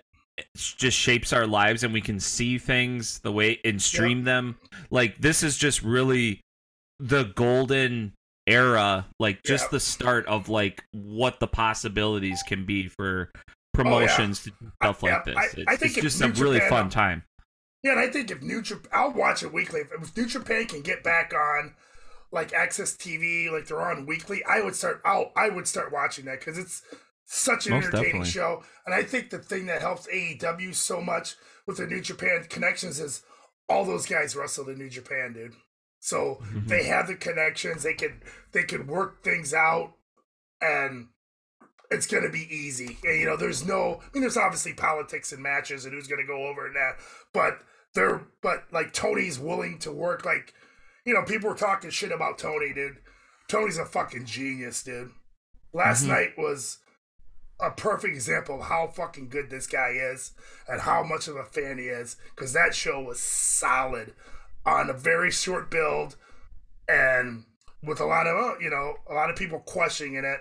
just 0.55 0.97
shapes 0.97 1.33
our 1.33 1.45
lives 1.45 1.83
and 1.83 1.93
we 1.93 1.99
can 1.99 2.21
see 2.21 2.57
things 2.57 3.19
the 3.19 3.33
way 3.33 3.59
and 3.65 3.81
stream 3.81 4.23
them, 4.23 4.55
like 4.89 5.19
this 5.19 5.43
is 5.43 5.57
just 5.57 5.83
really 5.83 6.39
the 6.99 7.25
golden 7.35 8.13
era, 8.47 9.07
like 9.19 9.41
just 9.43 9.65
Yeah. 9.65 9.69
the 9.71 9.79
start 9.79 10.25
of 10.27 10.49
like 10.49 10.83
what 10.91 11.39
the 11.39 11.47
possibilities 11.47 12.43
can 12.43 12.65
be 12.65 12.87
for 12.87 13.31
oh, 13.35 13.39
promotions 13.73 14.43
to 14.43 14.49
do 14.51 14.71
stuff 14.81 15.03
I- 15.03 15.07
like 15.07 15.25
yeah, 15.27 15.33
this. 15.33 15.53
It's 15.55 15.63
I 15.67 15.75
think 15.75 15.97
it's 15.97 16.01
just 16.01 16.21
New 16.21 16.27
a 16.27 16.31
really 16.31 16.59
fun 16.61 16.89
time. 16.89 17.23
Yeah, 17.83 17.91
and 17.91 17.99
I 17.99 18.07
think 18.07 18.31
if 18.31 18.41
New 18.41 18.61
Japan, 18.61 18.89
I'll 18.93 19.13
watch 19.13 19.43
it 19.43 19.51
weekly. 19.51 19.81
If, 19.81 19.91
if 20.01 20.15
New 20.17 20.25
Japan 20.25 20.65
can 20.67 20.81
get 20.81 21.03
back 21.03 21.33
on 21.33 21.75
like 22.31 22.51
AXS 22.51 22.95
TV, 22.97 23.51
like 23.51 23.67
they're 23.67 23.81
on 23.81 24.05
weekly, 24.05 24.41
I 24.45 24.61
would 24.61 24.75
start. 24.75 25.01
I'll, 25.03 25.31
I 25.35 25.49
would 25.49 25.67
start 25.67 25.91
watching 25.91 26.25
that 26.25 26.39
because 26.39 26.57
it's 26.57 26.81
such 27.25 27.65
an 27.67 27.73
Most 27.73 27.85
entertaining 27.85 28.05
definitely. 28.23 28.29
show. 28.29 28.63
And 28.85 28.95
I 28.95 29.03
think 29.03 29.29
the 29.29 29.39
thing 29.39 29.65
that 29.65 29.81
helps 29.81 30.07
AEW 30.07 30.73
so 30.73 31.01
much 31.01 31.35
with 31.67 31.77
the 31.77 31.85
New 31.87 31.99
Japan 32.01 32.45
connections 32.49 32.99
is 32.99 33.21
all 33.69 33.83
those 33.85 34.05
guys 34.05 34.35
wrestled 34.35 34.69
in 34.69 34.77
New 34.77 34.89
Japan, 34.89 35.33
dude. 35.33 35.53
So 36.05 36.39
Mm-hmm. 36.41 36.67
they 36.67 36.83
have 36.83 37.07
the 37.07 37.15
connections. 37.15 37.83
They 37.83 37.93
can 37.93 38.21
they 38.51 38.63
can 38.63 38.87
work 38.87 39.23
things 39.23 39.53
out, 39.53 39.93
and 40.59 41.07
it's 41.89 42.07
gonna 42.07 42.29
be 42.29 42.45
easy. 42.53 42.97
And, 43.05 43.19
you 43.21 43.25
know, 43.25 43.37
there's 43.37 43.65
no. 43.65 44.01
I 44.01 44.09
mean, 44.13 44.21
there's 44.21 44.35
obviously 44.35 44.73
politics 44.73 45.31
and 45.31 45.41
matches 45.41 45.85
and 45.85 45.93
who's 45.93 46.07
gonna 46.09 46.27
go 46.27 46.45
over 46.47 46.67
and 46.67 46.75
that, 46.75 46.97
but 47.33 47.59
they're 47.95 48.27
but 48.41 48.65
like 48.73 48.91
Tony's 48.91 49.39
willing 49.39 49.79
to 49.79 49.93
work. 49.93 50.25
Like, 50.25 50.53
you 51.05 51.13
know, 51.13 51.23
people 51.23 51.49
were 51.49 51.55
talking 51.55 51.89
shit 51.89 52.11
about 52.11 52.37
Tony, 52.37 52.73
dude. 52.73 52.97
Tony's 53.47 53.77
a 53.77 53.85
fucking 53.85 54.25
genius, 54.25 54.83
dude. 54.83 55.11
Last 55.73 56.03
night 56.03 56.31
was 56.37 56.79
a 57.61 57.71
perfect 57.71 58.13
example 58.13 58.55
of 58.59 58.67
how 58.67 58.87
fucking 58.87 59.29
good 59.29 59.49
this 59.49 59.67
guy 59.67 59.91
is 59.91 60.33
and 60.67 60.81
how 60.81 61.01
much 61.01 61.29
of 61.29 61.37
a 61.37 61.45
fan 61.45 61.77
he 61.77 61.85
is 61.85 62.17
because 62.35 62.51
that 62.51 62.75
show 62.75 63.01
was 63.01 63.21
solid 63.21 64.13
on 64.65 64.89
a 64.89 64.93
very 64.93 65.31
short 65.31 65.69
build 65.69 66.15
and 66.87 67.43
with 67.83 67.99
a 67.99 68.05
lot 68.05 68.27
of 68.27 68.35
uh, 68.35 68.57
you 68.59 68.69
know 68.69 68.93
a 69.09 69.13
lot 69.13 69.29
of 69.29 69.35
people 69.35 69.59
questioning 69.59 70.15
it 70.15 70.39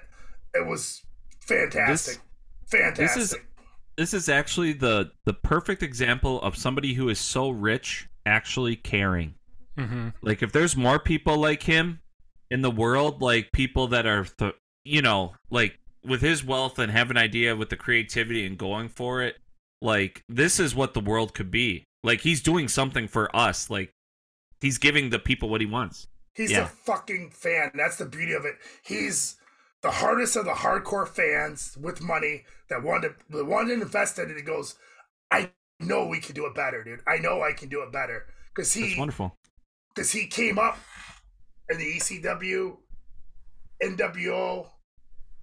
it 0.55 0.67
was 0.67 1.03
fantastic 1.41 2.19
fantastic 2.67 3.15
This 3.15 3.33
is 3.33 3.39
this 3.97 4.15
is 4.15 4.29
actually 4.29 4.73
the 4.73 5.11
the 5.25 5.35
perfect 5.35 5.83
example 5.83 6.41
of 6.43 6.57
somebody 6.57 6.95
who 6.95 7.09
is 7.09 7.19
so 7.19 7.51
rich 7.51 8.09
actually 8.27 8.77
caring. 8.77 9.35
Mm-hmm. 9.79 10.09
Like 10.23 10.43
if 10.43 10.53
there's 10.53 10.77
more 10.77 10.99
people 10.99 11.39
like 11.39 11.63
him 11.63 12.01
in 12.51 12.63
the 12.63 12.71
world, 12.71 13.23
like 13.23 13.53
people 13.53 13.89
that 13.89 14.07
are 14.07 14.25
th- 14.25 14.55
you 14.85 15.03
know, 15.03 15.35
like 15.51 15.79
with 16.05 16.21
his 16.21 16.45
wealth 16.45 16.79
and 16.79 16.91
have 16.91 17.11
an 17.11 17.17
idea 17.17 17.55
with 17.55 17.71
the 17.71 17.77
creativity 17.77 18.47
and 18.47 18.59
going 18.59 18.89
for 18.89 19.23
it, 19.23 19.37
like 19.81 20.25
this 20.29 20.59
is 20.59 20.75
what 20.75 20.95
the 20.95 21.01
world 21.01 21.35
could 21.35 21.51
be. 21.51 21.85
Like 22.03 22.21
he's 22.21 22.43
doing 22.43 22.69
something 22.69 23.09
for 23.09 23.35
us. 23.35 23.71
Like 23.71 23.93
he's 24.63 24.79
giving 24.79 25.11
the 25.11 25.19
people 25.19 25.49
what 25.51 25.61
he 25.61 25.67
wants. 25.67 26.07
He's 26.35 26.51
Yeah. 26.51 26.63
a 26.65 26.67
fucking 26.67 27.33
fan. 27.33 27.73
That's 27.75 27.97
the 27.99 28.07
beauty 28.07 28.33
of 28.33 28.47
it. 28.47 28.57
He's 28.83 29.37
the 29.83 29.91
hardest 29.91 30.37
of 30.37 30.47
the 30.47 30.53
hardcore 30.53 31.07
fans 31.07 31.77
with 31.79 32.01
money 32.01 32.47
that 32.71 32.83
wanted 32.83 33.09
to 33.19 33.37
the 33.39 33.45
one 33.45 33.69
that 33.69 33.75
invested 33.75 34.29
and 34.29 34.37
he 34.37 34.43
goes, 34.43 34.77
I 35.31 35.51
know 35.81 36.07
we 36.07 36.21
can 36.21 36.35
do 36.35 36.47
it 36.47 36.55
better, 36.55 36.83
dude. 36.85 37.01
I 37.07 37.19
know 37.19 37.43
I 37.43 37.53
can 37.53 37.69
do 37.69 37.83
it 37.83 37.93
better. 37.93 38.27
Because 38.55 38.73
That's 38.73 38.97
wonderful. 38.97 39.37
because 39.95 40.13
he 40.13 40.27
came 40.27 40.59
up 40.59 40.79
in 41.69 41.79
the 41.79 41.97
ECW, 41.97 42.77
NWO, 43.83 44.69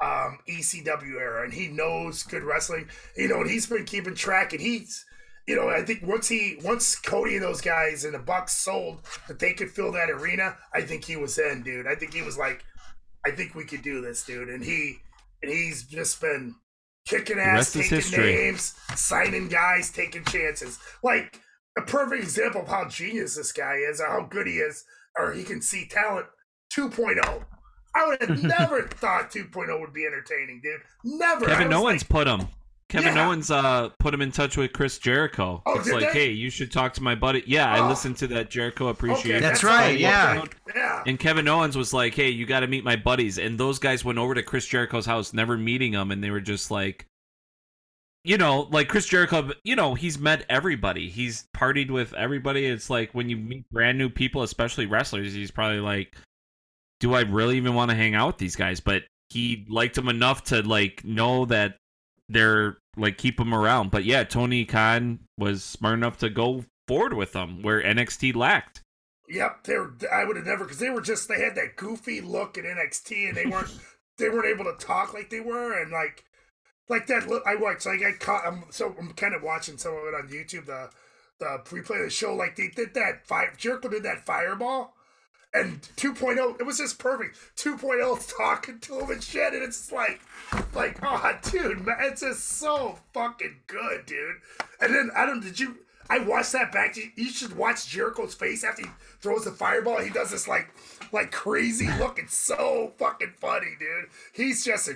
um, 0.01 0.39
ECW 0.47 1.19
era, 1.19 1.43
and 1.43 1.53
he 1.53 1.67
knows 1.67 2.23
good 2.23 2.43
wrestling. 2.43 2.87
You 3.17 3.27
know, 3.27 3.41
and 3.41 3.49
he's 3.49 3.67
been 3.67 3.85
keeping 3.85 4.15
track, 4.15 4.53
and 4.53 4.61
he's, 4.61 5.05
you 5.49 5.55
know, 5.55 5.67
I 5.67 5.81
think 5.81 6.05
once 6.05 6.27
he, 6.27 6.59
once 6.63 6.95
Cody 6.95 7.33
and 7.33 7.43
those 7.43 7.59
guys 7.59 8.05
and 8.05 8.13
the 8.13 8.19
Bucks 8.19 8.55
sold 8.55 9.01
that 9.27 9.39
they 9.39 9.53
could 9.53 9.71
fill 9.71 9.91
that 9.93 10.11
arena, 10.11 10.55
I 10.75 10.81
think 10.81 11.03
he 11.03 11.15
was 11.15 11.39
in, 11.39 11.63
dude. 11.63 11.87
I 11.87 11.95
think 11.95 12.13
he 12.13 12.21
was 12.21 12.37
like, 12.37 12.63
I 13.25 13.31
think 13.31 13.55
we 13.55 13.65
could 13.65 13.81
do 13.81 13.99
this, 13.99 14.23
dude, 14.23 14.49
and 14.49 14.63
he, 14.63 14.97
and 15.41 15.51
he's 15.51 15.87
just 15.87 16.21
been 16.21 16.53
kicking 17.07 17.39
ass, 17.39 17.73
taking 17.73 18.11
names, 18.11 18.75
signing 18.93 19.47
guys, 19.47 19.89
taking 19.89 20.23
chances, 20.25 20.77
like 21.01 21.41
a 21.75 21.81
perfect 21.81 22.21
example 22.21 22.61
of 22.61 22.67
how 22.67 22.87
genius 22.87 23.35
this 23.35 23.51
guy 23.51 23.77
is 23.77 23.99
or 23.99 24.05
how 24.05 24.27
good 24.29 24.45
he 24.45 24.57
is 24.57 24.85
or 25.17 25.33
he 25.33 25.43
can 25.43 25.63
see 25.63 25.87
talent 25.87 26.27
2.0 26.73 27.45
i 27.95 28.07
would 28.07 28.21
have 28.21 28.43
never 28.43 28.83
thought 28.83 29.31
2.0 29.31 29.79
would 29.79 29.93
be 29.93 30.05
entertaining 30.05 30.61
dude. 30.61 30.81
Never. 31.03 31.45
Kevin 31.45 31.69
no 31.69 31.83
like, 31.83 32.07
put 32.07 32.27
him. 32.27 32.47
Kevin 32.89 33.15
Yeah. 33.15 33.27
Owens 33.27 33.51
uh 33.51 33.89
put 33.99 34.13
him 34.13 34.21
in 34.21 34.31
touch 34.31 34.57
with 34.57 34.73
Chris 34.73 34.97
Jericho. 34.97 35.61
Oh, 35.65 35.79
it's 35.79 35.91
like, 35.91 36.11
they? 36.11 36.25
hey, 36.25 36.31
you 36.31 36.49
should 36.49 36.71
talk 36.71 36.93
to 36.95 37.03
my 37.03 37.15
buddy. 37.15 37.43
Yeah, 37.45 37.71
Oh. 37.71 37.85
I 37.85 37.87
listened 37.89 38.17
to 38.17 38.27
that 38.27 38.49
Jericho 38.49 38.87
appreciation. 38.87 39.31
okay, 39.37 39.39
That's 39.39 39.61
how 39.61 39.67
right, 39.69 39.99
yeah. 39.99 40.43
yeah 40.75 41.03
And 41.05 41.19
Kevin 41.19 41.47
Owens 41.47 41.77
was 41.77 41.93
like, 41.93 42.15
"Hey, 42.15 42.29
you 42.29 42.45
got 42.45 42.61
to 42.61 42.67
meet 42.67 42.83
my 42.83 42.95
buddies." 42.95 43.37
And 43.37 43.59
those 43.59 43.77
guys 43.79 44.03
went 44.03 44.17
over 44.19 44.33
to 44.33 44.41
Chris 44.43 44.65
Jericho's 44.65 45.05
house, 45.05 45.33
never 45.33 45.55
meeting 45.57 45.93
him, 45.93 46.11
and 46.11 46.23
they 46.23 46.31
were 46.31 46.41
just 46.41 46.71
like, 46.71 47.05
you 48.23 48.37
know, 48.37 48.67
like 48.71 48.89
Chris 48.89 49.05
Jericho. 49.05 49.51
You 49.63 49.75
know, 49.75 49.93
he's 49.95 50.17
met 50.19 50.45
everybody. 50.49 51.09
He's 51.09 51.45
partied 51.55 51.89
with 51.91 52.13
everybody. 52.13 52.65
It's 52.65 52.89
like 52.89 53.11
when 53.13 53.29
you 53.29 53.37
meet 53.37 53.69
brand 53.69 53.97
new 53.97 54.09
people, 54.09 54.43
especially 54.43 54.87
wrestlers, 54.87 55.33
he's 55.33 55.51
probably 55.51 55.79
like, 55.79 56.15
"Do 56.99 57.13
I 57.13 57.21
really 57.21 57.57
even 57.57 57.75
want 57.75 57.91
to 57.91 57.95
hang 57.95 58.15
out 58.15 58.27
with 58.27 58.37
these 58.39 58.55
guys?" 58.55 58.79
But 58.79 59.03
he 59.29 59.65
liked 59.69 59.95
them 59.95 60.09
enough 60.09 60.43
to 60.45 60.61
like 60.63 61.03
know 61.05 61.45
that 61.45 61.77
they're 62.29 62.77
like 62.95 63.17
keep 63.17 63.39
him 63.39 63.53
around. 63.53 63.91
But 63.91 64.05
yeah, 64.05 64.23
Tony 64.23 64.65
Khan 64.65 65.19
was 65.37 65.63
smart 65.63 65.95
enough 65.95 66.17
to 66.19 66.29
go 66.29 66.65
forward 66.87 67.13
with 67.13 67.33
them 67.33 67.61
where 67.61 67.81
NXT 67.81 68.35
lacked. 68.35 68.81
Yep, 69.27 69.63
they 69.65 69.77
were. 69.77 69.93
I 70.11 70.25
would 70.25 70.37
have 70.37 70.45
never 70.45 70.63
because 70.63 70.79
they 70.79 70.89
were 70.89 71.01
just 71.01 71.27
they 71.27 71.41
had 71.41 71.55
that 71.55 71.75
goofy 71.75 72.21
look 72.21 72.57
in 72.57 72.65
NXT 72.65 73.29
and 73.29 73.37
they 73.37 73.45
weren't 73.45 73.71
they 74.17 74.29
weren't 74.29 74.47
able 74.47 74.65
to 74.65 74.85
talk 74.85 75.13
like 75.13 75.29
they 75.29 75.39
were 75.39 75.79
and 75.79 75.91
like 75.91 76.23
like 76.87 77.07
that. 77.07 77.27
Look, 77.27 77.43
I 77.45 77.55
watched 77.55 77.85
like 77.85 78.01
I 78.01 78.13
caught. 78.13 78.45
I'm 78.45 78.65
so 78.69 78.95
I'm 78.99 79.13
kind 79.13 79.35
of 79.35 79.43
watching 79.43 79.77
some 79.77 79.93
of 79.93 80.05
it 80.05 80.15
on 80.15 80.29
YouTube. 80.29 80.65
The 80.65 80.89
the 81.39 81.61
replay 81.65 81.99
of 81.99 82.05
the 82.05 82.09
show 82.09 82.33
like 82.33 82.55
they 82.55 82.69
did 82.69 82.93
that 82.95 83.27
fire. 83.27 83.53
Jericho 83.55 83.89
did 83.89 84.03
that 84.03 84.25
fireball. 84.25 84.95
And 85.53 85.81
2.0, 85.97 86.59
it 86.59 86.63
was 86.65 86.77
just 86.77 86.99
perfect. 86.99 87.35
2.0 87.57 88.17
is 88.19 88.27
talking 88.27 88.79
to 88.81 88.99
him 88.99 89.09
and 89.09 89.23
shit, 89.23 89.53
and 89.53 89.63
it's 89.63 89.91
like, 89.91 90.21
like, 90.75 90.99
oh, 91.01 91.39
dude, 91.49 91.83
man, 91.85 91.97
it's 92.01 92.21
just 92.21 92.47
so 92.59 92.99
fucking 93.13 93.55
good, 93.65 94.05
dude. 94.05 94.35
And 94.79 94.93
then 94.93 95.09
I 95.15 95.25
don't, 95.25 95.41
did 95.41 95.59
you? 95.59 95.77
I 96.11 96.19
watched 96.19 96.51
that 96.53 96.71
back. 96.71 96.97
You, 96.97 97.05
you 97.15 97.29
should 97.29 97.55
watch 97.55 97.87
Jericho's 97.87 98.33
face 98.35 98.63
after 98.63 98.83
he 98.83 98.87
throws 99.21 99.45
the 99.45 99.51
fireball. 99.51 99.99
He 100.01 100.09
does 100.09 100.31
this 100.31 100.47
like, 100.47 100.67
like 101.11 101.31
crazy 101.31 101.87
look. 101.99 102.17
It's 102.19 102.35
so 102.35 102.93
fucking 102.97 103.33
funny, 103.39 103.75
dude. 103.79 104.09
He's 104.33 104.63
just 104.65 104.87
a. 104.87 104.93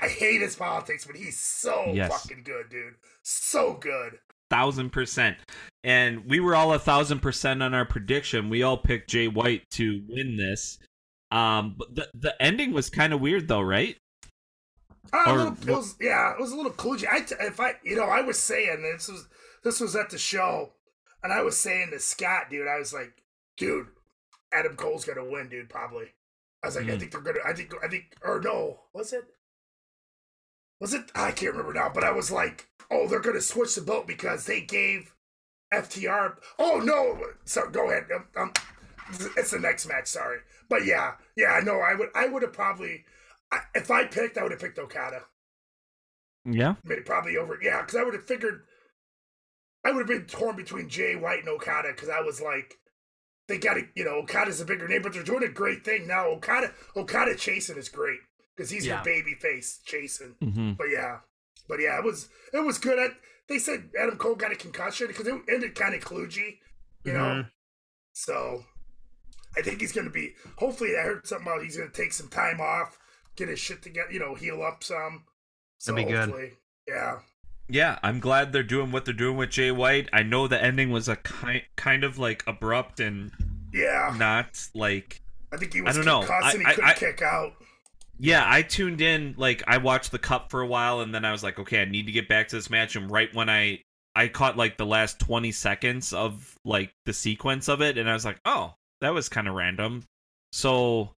I 0.00 0.06
hate 0.06 0.40
his 0.40 0.54
politics, 0.54 1.04
but 1.04 1.16
he's 1.16 1.38
so 1.38 1.92
Yes. 1.94 2.10
fucking 2.12 2.44
good, 2.44 2.70
dude. 2.70 2.94
So 3.22 3.74
good. 3.74 4.18
Thousand 4.50 4.90
percent. 4.90 5.36
And 5.82 6.26
we 6.26 6.40
were 6.40 6.54
all 6.54 6.74
a 6.74 6.78
thousand 6.78 7.20
percent 7.20 7.62
on 7.62 7.72
our 7.72 7.84
prediction. 7.86 8.50
We 8.50 8.62
all 8.62 8.76
picked 8.76 9.08
Jay 9.10 9.28
White 9.28 9.62
to 9.72 10.02
win 10.08 10.36
this. 10.36 10.78
Um, 11.30 11.76
but 11.78 11.94
the 11.94 12.08
the 12.14 12.42
ending 12.42 12.72
was 12.72 12.90
kind 12.90 13.12
of 13.12 13.20
weird 13.20 13.48
though, 13.48 13.60
right? 13.62 13.96
Uh, 15.12 15.24
Or 15.26 15.36
little, 15.38 15.52
it 15.68 15.76
was, 15.76 15.94
yeah, 16.00 16.32
it 16.32 16.40
was 16.40 16.52
a 16.52 16.56
little 16.56 16.72
kludgy. 16.72 17.06
I, 17.10 17.24
if 17.46 17.58
I, 17.58 17.72
you 17.82 17.96
know, 17.96 18.04
I 18.04 18.20
was 18.20 18.38
saying 18.38 18.82
this 18.82 19.08
was 19.08 19.26
this 19.64 19.80
was 19.80 19.96
at 19.96 20.10
the 20.10 20.18
show, 20.18 20.72
and 21.22 21.32
I 21.32 21.42
was 21.42 21.56
saying 21.58 21.90
to 21.92 21.98
Scott, 21.98 22.44
dude, 22.50 22.68
I 22.68 22.78
was 22.78 22.92
like, 22.92 23.22
dude, 23.56 23.86
Adam 24.52 24.76
Cole's 24.76 25.04
gonna 25.04 25.24
win, 25.28 25.48
dude, 25.48 25.68
probably. 25.70 26.06
I 26.62 26.66
was 26.66 26.76
like, 26.76 26.86
I 26.86 26.90
Mm. 26.90 26.98
think 27.00 27.12
they're 27.12 27.20
gonna, 27.22 27.38
I 27.46 27.52
think, 27.54 27.72
I 27.82 27.88
think, 27.88 28.14
or 28.22 28.40
no, 28.40 28.80
was 28.92 29.12
it? 29.12 29.24
Was 30.80 30.94
it? 30.94 31.10
I 31.14 31.30
can't 31.30 31.52
remember 31.52 31.74
now, 31.74 31.90
but 31.92 32.04
I 32.04 32.10
was 32.10 32.30
like, 32.30 32.68
oh, 32.90 33.06
they're 33.06 33.20
gonna 33.20 33.40
switch 33.40 33.74
the 33.74 33.82
boat 33.82 34.06
because 34.06 34.46
they 34.46 34.62
gave 34.62 35.14
FTR. 35.72 36.36
Oh 36.58 36.80
no, 36.82 37.20
so 37.44 37.68
go 37.70 37.90
ahead. 37.90 38.04
Um, 38.14 38.24
um, 38.36 38.52
it's 39.36 39.50
the 39.50 39.58
next 39.58 39.86
match. 39.86 40.06
Sorry, 40.06 40.38
but 40.68 40.86
yeah, 40.86 41.12
yeah, 41.36 41.60
no, 41.62 41.80
I 41.80 41.94
would, 41.94 42.08
I 42.14 42.26
would 42.26 42.42
have 42.42 42.54
probably, 42.54 43.04
I, 43.52 43.60
if 43.74 43.90
I 43.90 44.06
picked, 44.06 44.38
I 44.38 44.42
would 44.42 44.52
have 44.52 44.60
picked 44.60 44.78
Okada. 44.78 45.24
Yeah. 46.46 46.76
Maybe 46.84 47.02
probably 47.02 47.36
over. 47.36 47.58
Yeah, 47.60 47.82
because 47.82 47.96
I 47.96 48.02
would 48.02 48.14
have 48.14 48.24
figured 48.24 48.62
I 49.84 49.92
would 49.92 50.08
have 50.08 50.18
been 50.18 50.26
torn 50.26 50.56
between 50.56 50.88
Jay 50.88 51.14
White 51.14 51.40
and 51.40 51.48
Okada 51.48 51.88
because 51.94 52.08
I 52.08 52.20
was 52.20 52.40
like, 52.40 52.78
they 53.48 53.58
got 53.58 53.74
to, 53.74 53.86
you 53.94 54.04
know, 54.04 54.16
Okada's 54.22 54.60
a 54.62 54.64
bigger 54.64 54.88
name, 54.88 55.02
but 55.02 55.12
they're 55.12 55.22
doing 55.22 55.42
a 55.42 55.48
great 55.48 55.84
thing 55.84 56.06
now. 56.06 56.28
Okada, 56.28 56.72
Okada 56.96 57.34
chasing 57.36 57.76
is 57.76 57.90
great 57.90 58.20
because 58.56 58.70
he's 58.70 58.86
Yeah. 58.86 58.96
your 58.96 59.04
baby 59.04 59.34
face 59.34 59.78
chasing. 59.84 60.34
Mhm. 60.42 60.76
But 60.76 60.88
yeah, 60.90 61.20
but 61.68 61.80
yeah, 61.80 61.98
it 61.98 62.04
was 62.04 62.28
it 62.52 62.64
was 62.64 62.78
good. 62.78 62.98
I, 62.98 63.14
they 63.48 63.58
said 63.58 63.90
Adam 63.98 64.16
Cole 64.16 64.34
got 64.36 64.52
a 64.52 64.56
concussion 64.56 65.06
because 65.08 65.26
it 65.26 65.34
ended 65.48 65.74
kind 65.74 65.94
of 65.94 66.02
kludgy, 66.02 66.58
you 67.04 67.12
know. 67.12 67.18
Mhm. 67.44 67.50
So 68.12 68.64
I 69.56 69.62
think 69.62 69.80
he's 69.80 69.92
going 69.92 70.06
to 70.06 70.12
be. 70.12 70.34
Hopefully, 70.58 70.96
I 70.96 71.02
heard 71.02 71.26
something 71.26 71.46
about 71.48 71.62
he's 71.62 71.76
going 71.76 71.90
to 71.90 71.96
take 71.96 72.12
some 72.12 72.28
time 72.28 72.60
off, 72.60 72.98
get 73.36 73.48
his 73.48 73.58
shit 73.58 73.82
together, 73.82 74.12
you 74.12 74.20
know, 74.20 74.34
heal 74.34 74.62
up 74.62 74.84
some. 74.84 75.24
So 75.78 75.92
That'd 75.92 76.06
be 76.08 76.12
good. 76.12 76.56
yeah. 76.86 77.20
Yeah, 77.68 77.98
I'm 78.02 78.18
glad 78.20 78.52
they're 78.52 78.62
doing 78.64 78.90
what 78.92 79.04
they're 79.04 79.14
doing 79.14 79.36
with 79.36 79.50
Jay 79.50 79.70
White. 79.70 80.08
I 80.12 80.22
know 80.24 80.46
the 80.48 80.60
ending 80.62 80.90
was 80.90 81.08
a 81.08 81.14
kind 81.16 81.62
kind 81.76 82.02
of 82.04 82.18
like 82.18 82.42
abrupt 82.46 82.98
and 83.00 83.30
Yeah, 83.72 84.14
not 84.18 84.68
like 84.74 85.22
I 85.52 85.56
think 85.56 85.72
he 85.74 85.80
was 85.80 85.96
I 85.96 85.98
was 86.00 86.06
don't 86.06 86.20
know. 86.20 86.26
concussed 86.26 86.56
he 86.56 86.64
I- 86.64 86.68
I- 86.70 86.74
couldn't 86.74 86.90
I- 86.90 86.94
kick 86.94 87.22
out. 87.22 87.52
Yeah, 88.22 88.44
I 88.46 88.60
tuned 88.60 89.00
in 89.00 89.34
like 89.38 89.62
I 89.66 89.78
watched 89.78 90.12
the 90.12 90.18
cup 90.18 90.50
for 90.50 90.60
a 90.60 90.66
while 90.66 91.00
and 91.00 91.14
then 91.14 91.24
I 91.24 91.32
was 91.32 91.42
like, 91.42 91.58
okay, 91.58 91.80
I 91.80 91.86
need 91.86 92.04
to 92.04 92.12
get 92.12 92.28
back 92.28 92.48
to 92.48 92.56
this 92.56 92.68
match 92.68 92.94
and 92.94 93.10
right 93.10 93.34
when 93.34 93.48
I 93.48 93.82
I 94.14 94.28
caught 94.28 94.58
like 94.58 94.76
the 94.76 94.84
last 94.84 95.18
20 95.20 95.50
seconds 95.52 96.12
of 96.12 96.54
like 96.62 96.92
the 97.06 97.14
sequence 97.14 97.66
of 97.68 97.80
it 97.80 97.96
and 97.96 98.10
I 98.10 98.12
was 98.12 98.26
like, 98.26 98.38
"Oh, 98.44 98.74
that 99.00 99.14
was 99.14 99.30
kind 99.30 99.48
of 99.48 99.54
random." 99.54 100.04
So, 100.52 101.12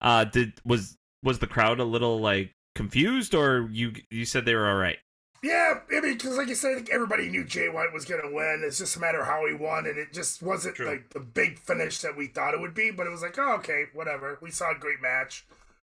uh 0.00 0.24
did 0.24 0.52
was 0.64 0.96
was 1.24 1.40
the 1.40 1.48
crowd 1.48 1.80
a 1.80 1.84
little 1.84 2.20
like 2.20 2.52
confused 2.76 3.34
or 3.34 3.68
you 3.72 3.94
you 4.10 4.24
said 4.24 4.44
they 4.44 4.54
were 4.54 4.68
all 4.68 4.76
right? 4.76 4.98
Yeah, 5.42 5.80
I 5.90 6.00
mean, 6.00 6.12
because 6.14 6.38
like 6.38 6.48
you 6.48 6.54
said, 6.54 6.72
I 6.72 6.74
think 6.76 6.90
everybody 6.90 7.28
knew 7.28 7.44
Jay 7.44 7.68
White 7.68 7.92
was 7.92 8.04
going 8.04 8.22
to 8.22 8.34
win. 8.34 8.62
It's 8.64 8.78
just 8.78 8.96
a 8.96 9.00
matter 9.00 9.20
of 9.20 9.26
how 9.26 9.46
he 9.46 9.52
won, 9.52 9.86
and 9.86 9.98
it 9.98 10.10
just 10.10 10.42
wasn't 10.42 10.76
True. 10.76 10.86
like 10.86 11.10
the 11.10 11.20
big 11.20 11.58
finish 11.58 11.98
that 12.00 12.16
we 12.16 12.28
thought 12.28 12.54
it 12.54 12.60
would 12.60 12.72
be. 12.74 12.90
But 12.90 13.06
it 13.06 13.10
was 13.10 13.20
like, 13.20 13.38
oh, 13.38 13.56
okay, 13.56 13.84
whatever. 13.92 14.38
We 14.40 14.50
saw 14.50 14.70
a 14.70 14.78
great 14.78 15.02
match. 15.02 15.44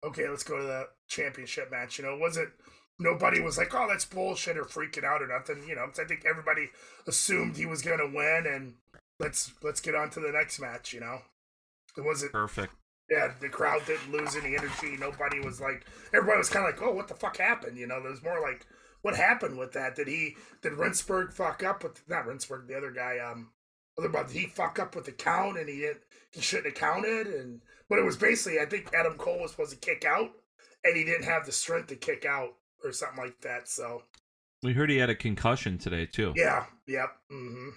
Okay, 0.07 0.27
let's 0.29 0.43
go 0.43 0.57
to 0.57 0.63
the 0.63 0.87
championship 1.07 1.71
match. 1.71 1.97
You 1.97 2.05
know, 2.05 2.17
wasn't 2.17 2.49
nobody 2.99 3.41
was 3.41 3.57
like, 3.57 3.73
oh, 3.73 3.87
that's 3.89 4.05
bullshit 4.05 4.57
or 4.57 4.63
freaking 4.63 5.03
out 5.03 5.21
or 5.21 5.27
nothing. 5.27 5.67
You 5.67 5.75
know, 5.75 5.87
I 5.87 6.03
think 6.05 6.25
everybody 6.25 6.69
assumed 7.07 7.57
he 7.57 7.65
was 7.65 7.81
going 7.81 7.99
to 7.99 8.15
win, 8.15 8.45
and 8.47 8.75
let's 9.19 9.53
let's 9.61 9.81
get 9.81 9.95
on 9.95 10.09
to 10.11 10.19
the 10.19 10.31
next 10.31 10.59
match. 10.59 10.93
You 10.93 11.01
know, 11.01 11.19
it 11.97 12.01
wasn't 12.01 12.31
Perfect. 12.31 12.73
yeah, 13.09 13.31
the 13.39 13.49
crowd 13.49 13.81
didn't 13.85 14.11
lose 14.11 14.35
any 14.35 14.55
energy. 14.55 14.97
Nobody 14.99 15.39
was 15.39 15.59
like, 15.61 15.85
everybody 16.13 16.37
was 16.37 16.49
kind 16.49 16.67
of 16.67 16.73
like, 16.73 16.87
oh, 16.87 16.93
what 16.93 17.07
the 17.07 17.15
fuck 17.15 17.37
happened? 17.37 17.77
You 17.77 17.87
know, 17.87 18.01
there 18.01 18.11
was 18.11 18.23
more 18.23 18.41
like, 18.41 18.65
what 19.01 19.15
happened 19.15 19.57
with 19.57 19.73
that? 19.73 19.95
Did 19.95 20.07
he, 20.07 20.35
did 20.61 20.73
Remsburg 20.73 21.31
fuck 21.33 21.63
up 21.63 21.83
with, 21.83 22.01
not 22.07 22.25
Remsburg, 22.25 22.67
the 22.67 22.77
other 22.77 22.91
guy, 22.91 23.17
um, 23.19 23.51
other 23.97 24.09
did 24.09 24.35
he 24.35 24.45
fuck 24.45 24.79
up 24.79 24.95
with 24.95 25.05
the 25.05 25.11
count 25.11 25.57
and 25.57 25.69
he 25.69 25.79
didn't, 25.79 26.01
he 26.31 26.41
shouldn't 26.41 26.67
have 26.67 26.75
counted? 26.75 27.27
And, 27.27 27.61
but 27.89 27.99
it 27.99 28.05
was 28.05 28.17
basically, 28.17 28.59
I 28.59 28.65
think 28.65 28.89
Adam 28.93 29.17
Cole 29.17 29.39
was 29.41 29.51
supposed 29.51 29.71
to 29.71 29.77
kick 29.77 30.05
out 30.05 30.29
and 30.83 30.95
he 30.95 31.03
didn't 31.03 31.25
have 31.25 31.45
the 31.45 31.51
strength 31.51 31.87
to 31.87 31.95
kick 31.95 32.25
out 32.25 32.53
or 32.83 32.91
something 32.91 33.17
like 33.23 33.39
that. 33.41 33.67
So, 33.67 34.03
We 34.63 34.73
heard 34.73 34.89
he 34.89 34.97
had 34.97 35.09
a 35.09 35.15
concussion 35.15 35.77
today 35.77 36.05
too. 36.05 36.33
yeah, 36.35 36.65
yep. 36.87 37.15
hmm 37.29 37.69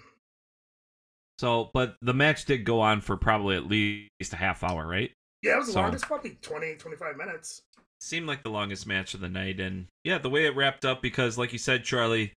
So, 1.39 1.71
but 1.73 1.95
the 2.01 2.13
match 2.13 2.45
did 2.45 2.65
go 2.65 2.81
on 2.81 3.01
for 3.01 3.17
probably 3.17 3.55
at 3.55 3.67
least 3.67 4.33
a 4.33 4.35
half 4.35 4.63
hour, 4.63 4.85
right? 4.87 5.11
Yeah, 5.41 5.55
it 5.55 5.57
was 5.57 5.67
the 5.67 5.73
So- 5.73 5.81
longest, 5.81 6.05
probably 6.05 6.37
20, 6.41 6.75
25 6.75 7.17
minutes. 7.17 7.61
Seemed 7.99 8.25
like 8.27 8.43
the 8.43 8.49
longest 8.49 8.87
match 8.87 9.13
of 9.13 9.19
the 9.21 9.29
night, 9.29 9.59
and 9.59 9.85
yeah, 10.03 10.17
the 10.17 10.29
way 10.29 10.45
it 10.47 10.55
wrapped 10.55 10.85
up 10.85 11.03
because, 11.03 11.37
like 11.37 11.53
you 11.53 11.59
said, 11.59 11.83
Charlie, 11.83 12.33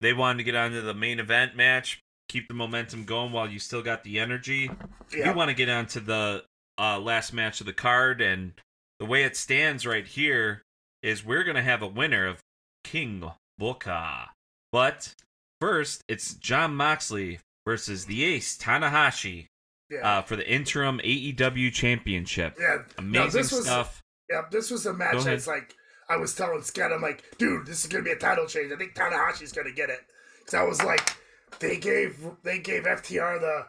they 0.00 0.12
wanted 0.12 0.38
to 0.38 0.44
get 0.44 0.54
on 0.54 0.70
to 0.70 0.80
the 0.80 0.94
main 0.94 1.18
event 1.18 1.56
match, 1.56 1.98
keep 2.28 2.46
the 2.46 2.54
momentum 2.54 3.04
going 3.04 3.32
while 3.32 3.48
you 3.50 3.58
still 3.58 3.82
got 3.82 4.04
the 4.04 4.20
energy. 4.20 4.70
Yeah. 5.12 5.30
You 5.30 5.36
want 5.36 5.48
to 5.48 5.54
get 5.54 5.68
on 5.68 5.86
to 5.86 6.00
the 6.00 6.44
uh, 6.78 6.98
last 6.98 7.32
match 7.32 7.60
of 7.60 7.66
the 7.66 7.72
card, 7.72 8.20
and 8.20 8.52
the 8.98 9.06
way 9.06 9.24
it 9.24 9.36
stands 9.36 9.86
right 9.86 10.06
here 10.06 10.62
is 11.02 11.24
we're 11.24 11.44
gonna 11.44 11.62
have 11.62 11.82
a 11.82 11.86
winner 11.86 12.26
of 12.26 12.40
King 12.84 13.30
Booker. 13.58 14.26
But 14.72 15.14
first, 15.60 16.02
it's 16.08 16.34
Jon 16.34 16.74
Moxley 16.74 17.40
versus 17.66 18.06
the 18.06 18.24
Ace 18.24 18.56
Tanahashi 18.56 19.46
yeah. 19.90 20.18
uh, 20.18 20.22
for 20.22 20.36
the 20.36 20.48
interim 20.48 21.00
AEW 21.04 21.72
Championship. 21.72 22.56
yeah. 22.60 22.78
No, 22.98 23.22
Amazing 23.22 23.40
this 23.42 23.52
was- 23.52 23.64
stuff. 23.64 24.02
Yeah, 24.30 24.42
this 24.50 24.70
was 24.70 24.84
a 24.84 24.92
match 24.92 25.24
that's 25.24 25.46
like 25.46 25.74
I 26.10 26.16
was 26.18 26.34
telling 26.34 26.60
Scott, 26.62 26.92
I'm 26.92 27.00
like, 27.00 27.24
dude, 27.38 27.66
this 27.66 27.82
is 27.84 27.90
gonna 27.90 28.04
be 28.04 28.10
a 28.10 28.16
title 28.16 28.46
change. 28.46 28.70
I 28.72 28.76
think 28.76 28.94
Tanahashi's 28.94 29.52
gonna 29.52 29.72
get 29.72 29.88
it. 29.88 30.00
Cause 30.44 30.52
I 30.54 30.64
was 30.64 30.82
like, 30.82 31.16
they 31.60 31.78
gave 31.78 32.18
they 32.42 32.58
gave 32.58 32.84
FTR 32.84 33.40
the 33.40 33.66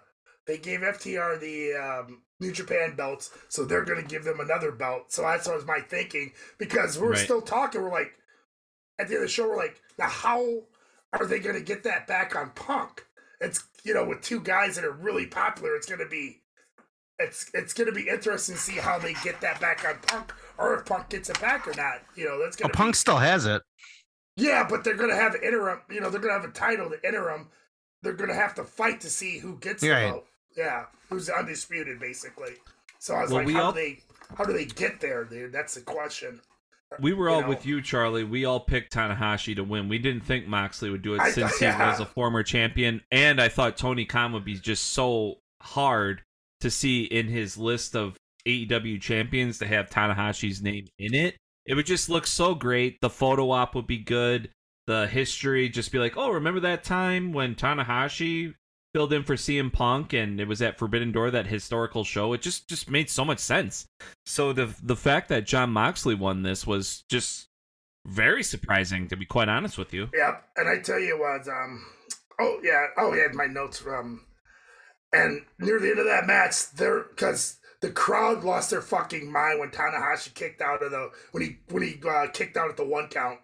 they 0.48 0.57
gave 0.57 0.81
FTR 0.81 1.40
the 1.40 1.73
um, 1.76 2.22
New 2.40 2.52
Japan 2.52 2.95
belts, 2.95 3.32
so 3.49 3.66
they're 3.66 3.84
gonna 3.84 4.02
give 4.03 4.24
them 4.24 4.40
another 4.40 4.72
belt. 4.72 5.11
So 5.11 5.24
that's 5.24 5.48
what 5.48 5.57
was 5.57 5.66
my 5.66 5.82
thinking 5.82 6.32
because 6.57 6.98
we're 6.98 7.11
Right. 7.11 7.18
still 7.18 7.41
talking. 7.41 7.82
We're 7.82 7.91
like, 7.91 8.14
at 8.98 9.07
the 9.07 9.16
end 9.16 9.24
of 9.24 9.30
the 9.30 9.34
show, 9.34 9.48
we're 9.49 9.57
like, 9.57 9.82
now 9.98 10.07
how 10.07 10.64
are 11.14 11.26
they 11.26 11.40
gonna 11.40 11.60
get 11.61 11.84
that 11.84 12.07
back 12.07 12.36
on 12.36 12.52
Punk? 12.52 13.06
It's 13.41 13.64
you 13.84 13.94
know 13.94 14.06
with 14.06 14.22
two 14.22 14.40
guys 14.41 14.76
that 14.76 14.86
are 14.86 14.91
really 14.91 15.26
popular, 15.26 15.76
it's 15.76 15.86
gonna 15.88 16.07
be 16.07 16.44
it's 17.20 17.52
it's 17.53 17.74
gonna 17.74 17.91
be 17.91 18.07
interesting 18.07 18.56
to 18.56 18.61
see 18.61 18.78
how 18.78 18.98
they 18.98 19.14
get 19.16 19.41
that 19.41 19.60
back 19.60 19.86
on 19.86 19.99
Punk, 19.99 20.34
or 20.57 20.76
if 20.76 20.86
Punk 20.86 21.10
gets 21.10 21.30
it 21.30 21.40
back 21.41 21.68
or 21.68 21.74
not. 21.74 22.02
You 22.16 22.26
know, 22.26 22.40
that's 22.41 22.56
Oh, 22.57 22.64
gonna. 22.64 22.74
Punk 22.74 22.95
still 22.95 23.18
has 23.18 23.45
it. 23.45 23.61
Yeah, 24.38 24.66
but 24.70 24.86
they're 24.86 24.95
gonna 24.95 25.16
have 25.16 25.36
an 25.36 25.44
interim. 25.44 25.82
You 25.90 25.99
know, 25.99 26.10
they're 26.10 26.22
gonna 26.22 26.40
have 26.40 26.45
a 26.45 26.53
title, 26.53 26.90
the 26.90 27.06
interim. 27.06 27.49
They're 28.02 28.14
gonna 28.14 28.34
have 28.34 28.56
to 28.56 28.64
fight 28.64 29.02
to 29.02 29.10
see 29.10 29.40
who 29.40 29.57
gets 29.60 29.82
the 29.82 29.90
belt. 29.90 30.28
Yeah, 30.58 30.86
who's 31.10 31.30
undisputed, 31.30 32.00
basically. 32.00 32.54
So 33.00 33.16
I 33.16 33.22
was 33.24 33.32
Well, 33.32 33.46
like, 33.46 33.54
how 33.56 33.64
all- 33.66 33.72
do 33.74 33.80
they 33.80 34.00
how 34.38 34.44
do 34.44 34.54
they 34.54 34.66
get 34.66 35.00
there, 35.02 35.24
dude? 35.24 35.52
That's 35.52 35.74
the 35.76 35.82
question. 35.82 36.40
We 37.00 37.14
were 37.14 37.30
you 37.30 37.36
all 37.36 37.42
know. 37.44 37.50
with 37.50 37.66
you, 37.66 37.82
Charlie. 37.82 38.24
We 38.24 38.46
all 38.46 38.60
picked 38.60 38.94
Tanahashi 38.94 39.56
to 39.56 39.64
win. 39.64 39.90
We 39.90 39.98
didn't 40.00 40.24
think 40.24 40.48
Moxley 40.48 40.90
would 40.90 41.02
do 41.02 41.14
it 41.16 41.22
I- 41.22 41.32
since 41.32 41.60
yeah. 41.62 41.78
he 41.78 41.92
was 41.92 42.00
a 42.00 42.06
former 42.06 42.44
champion, 42.44 43.02
and 43.12 43.40
I 43.42 43.48
thought 43.50 43.78
Tony 43.78 44.06
Khan 44.06 44.34
would 44.34 44.46
be 44.46 44.56
just 44.56 44.88
so 44.88 45.40
hard 45.62 46.24
to 46.62 46.70
see 46.72 47.04
in 47.04 47.28
his 47.28 47.58
list 47.58 47.96
of 47.96 48.18
AEW 48.46 49.00
champions 49.02 49.60
to 49.60 49.68
have 49.68 49.90
Tanahashi's 49.90 50.62
name 50.62 50.88
in 50.98 51.14
it. 51.14 51.38
It 51.66 51.76
would 51.76 51.86
just 51.86 52.10
look 52.10 52.26
so 52.28 52.56
great. 52.56 52.98
The 53.02 53.10
photo 53.10 53.52
op 53.52 53.76
would 53.76 53.88
be 53.88 53.98
good. 54.00 54.50
The 54.88 55.08
history 55.08 55.70
just 55.70 55.92
be 55.92 56.00
like, 56.00 56.18
oh, 56.18 56.32
remember 56.32 56.60
that 56.62 56.84
time 56.84 57.32
when 57.34 57.54
Tanahashi 57.56 58.56
filled 59.00 59.14
in 59.14 59.24
for 59.24 59.38
CM 59.38 59.72
Punk 59.72 60.12
and 60.12 60.42
it 60.42 60.48
was 60.50 60.62
at 60.62 60.78
Forbidden 60.78 61.14
Door, 61.14 61.32
that 61.32 61.48
historical 61.48 62.04
show. 62.04 62.34
It 62.34 62.42
just 62.42 62.68
just 62.68 62.90
made 62.92 63.10
so 63.10 63.24
much 63.24 63.40
sense. 63.40 63.86
So 64.26 64.52
the 64.52 64.76
the 64.84 64.98
fact 64.98 65.30
that 65.30 65.46
Jon 65.48 65.70
Moxley 65.70 66.16
won 66.16 66.44
this 66.44 66.68
was 66.68 67.06
just 67.10 67.48
very 68.06 68.44
surprising, 68.44 69.08
to 69.08 69.16
be 69.16 69.26
quite 69.26 69.48
honest 69.48 69.78
with 69.78 69.94
you. 69.94 70.10
Yep, 70.14 70.44
and 70.58 70.68
I 70.68 70.82
tell 70.82 71.00
you 71.00 71.18
what, 71.18 71.48
um, 71.48 71.86
oh 72.42 72.60
yeah, 72.62 72.88
oh 72.98 73.14
yeah, 73.14 73.28
my 73.34 73.46
notes 73.46 73.80
from, 73.80 74.26
and 75.14 75.44
near 75.60 75.80
the 75.80 75.92
end 75.92 76.00
of 76.00 76.06
that 76.06 76.28
match, 76.28 76.70
there 76.72 77.04
because 77.04 77.58
the 77.82 77.92
crowd 77.92 78.44
lost 78.44 78.70
their 78.70 78.82
fucking 78.82 79.32
mind 79.32 79.62
when 79.62 79.70
Tanahashi 79.70 80.34
kicked 80.34 80.62
out 80.62 80.84
of 80.84 80.92
the 80.92 81.10
when 81.32 81.42
he 81.42 81.58
when 81.70 81.84
he 81.84 82.02
uh, 82.06 82.28
kicked 82.34 82.58
out 82.58 82.70
at 82.70 82.76
the 82.76 82.84
one 82.86 83.08
count. 83.08 83.40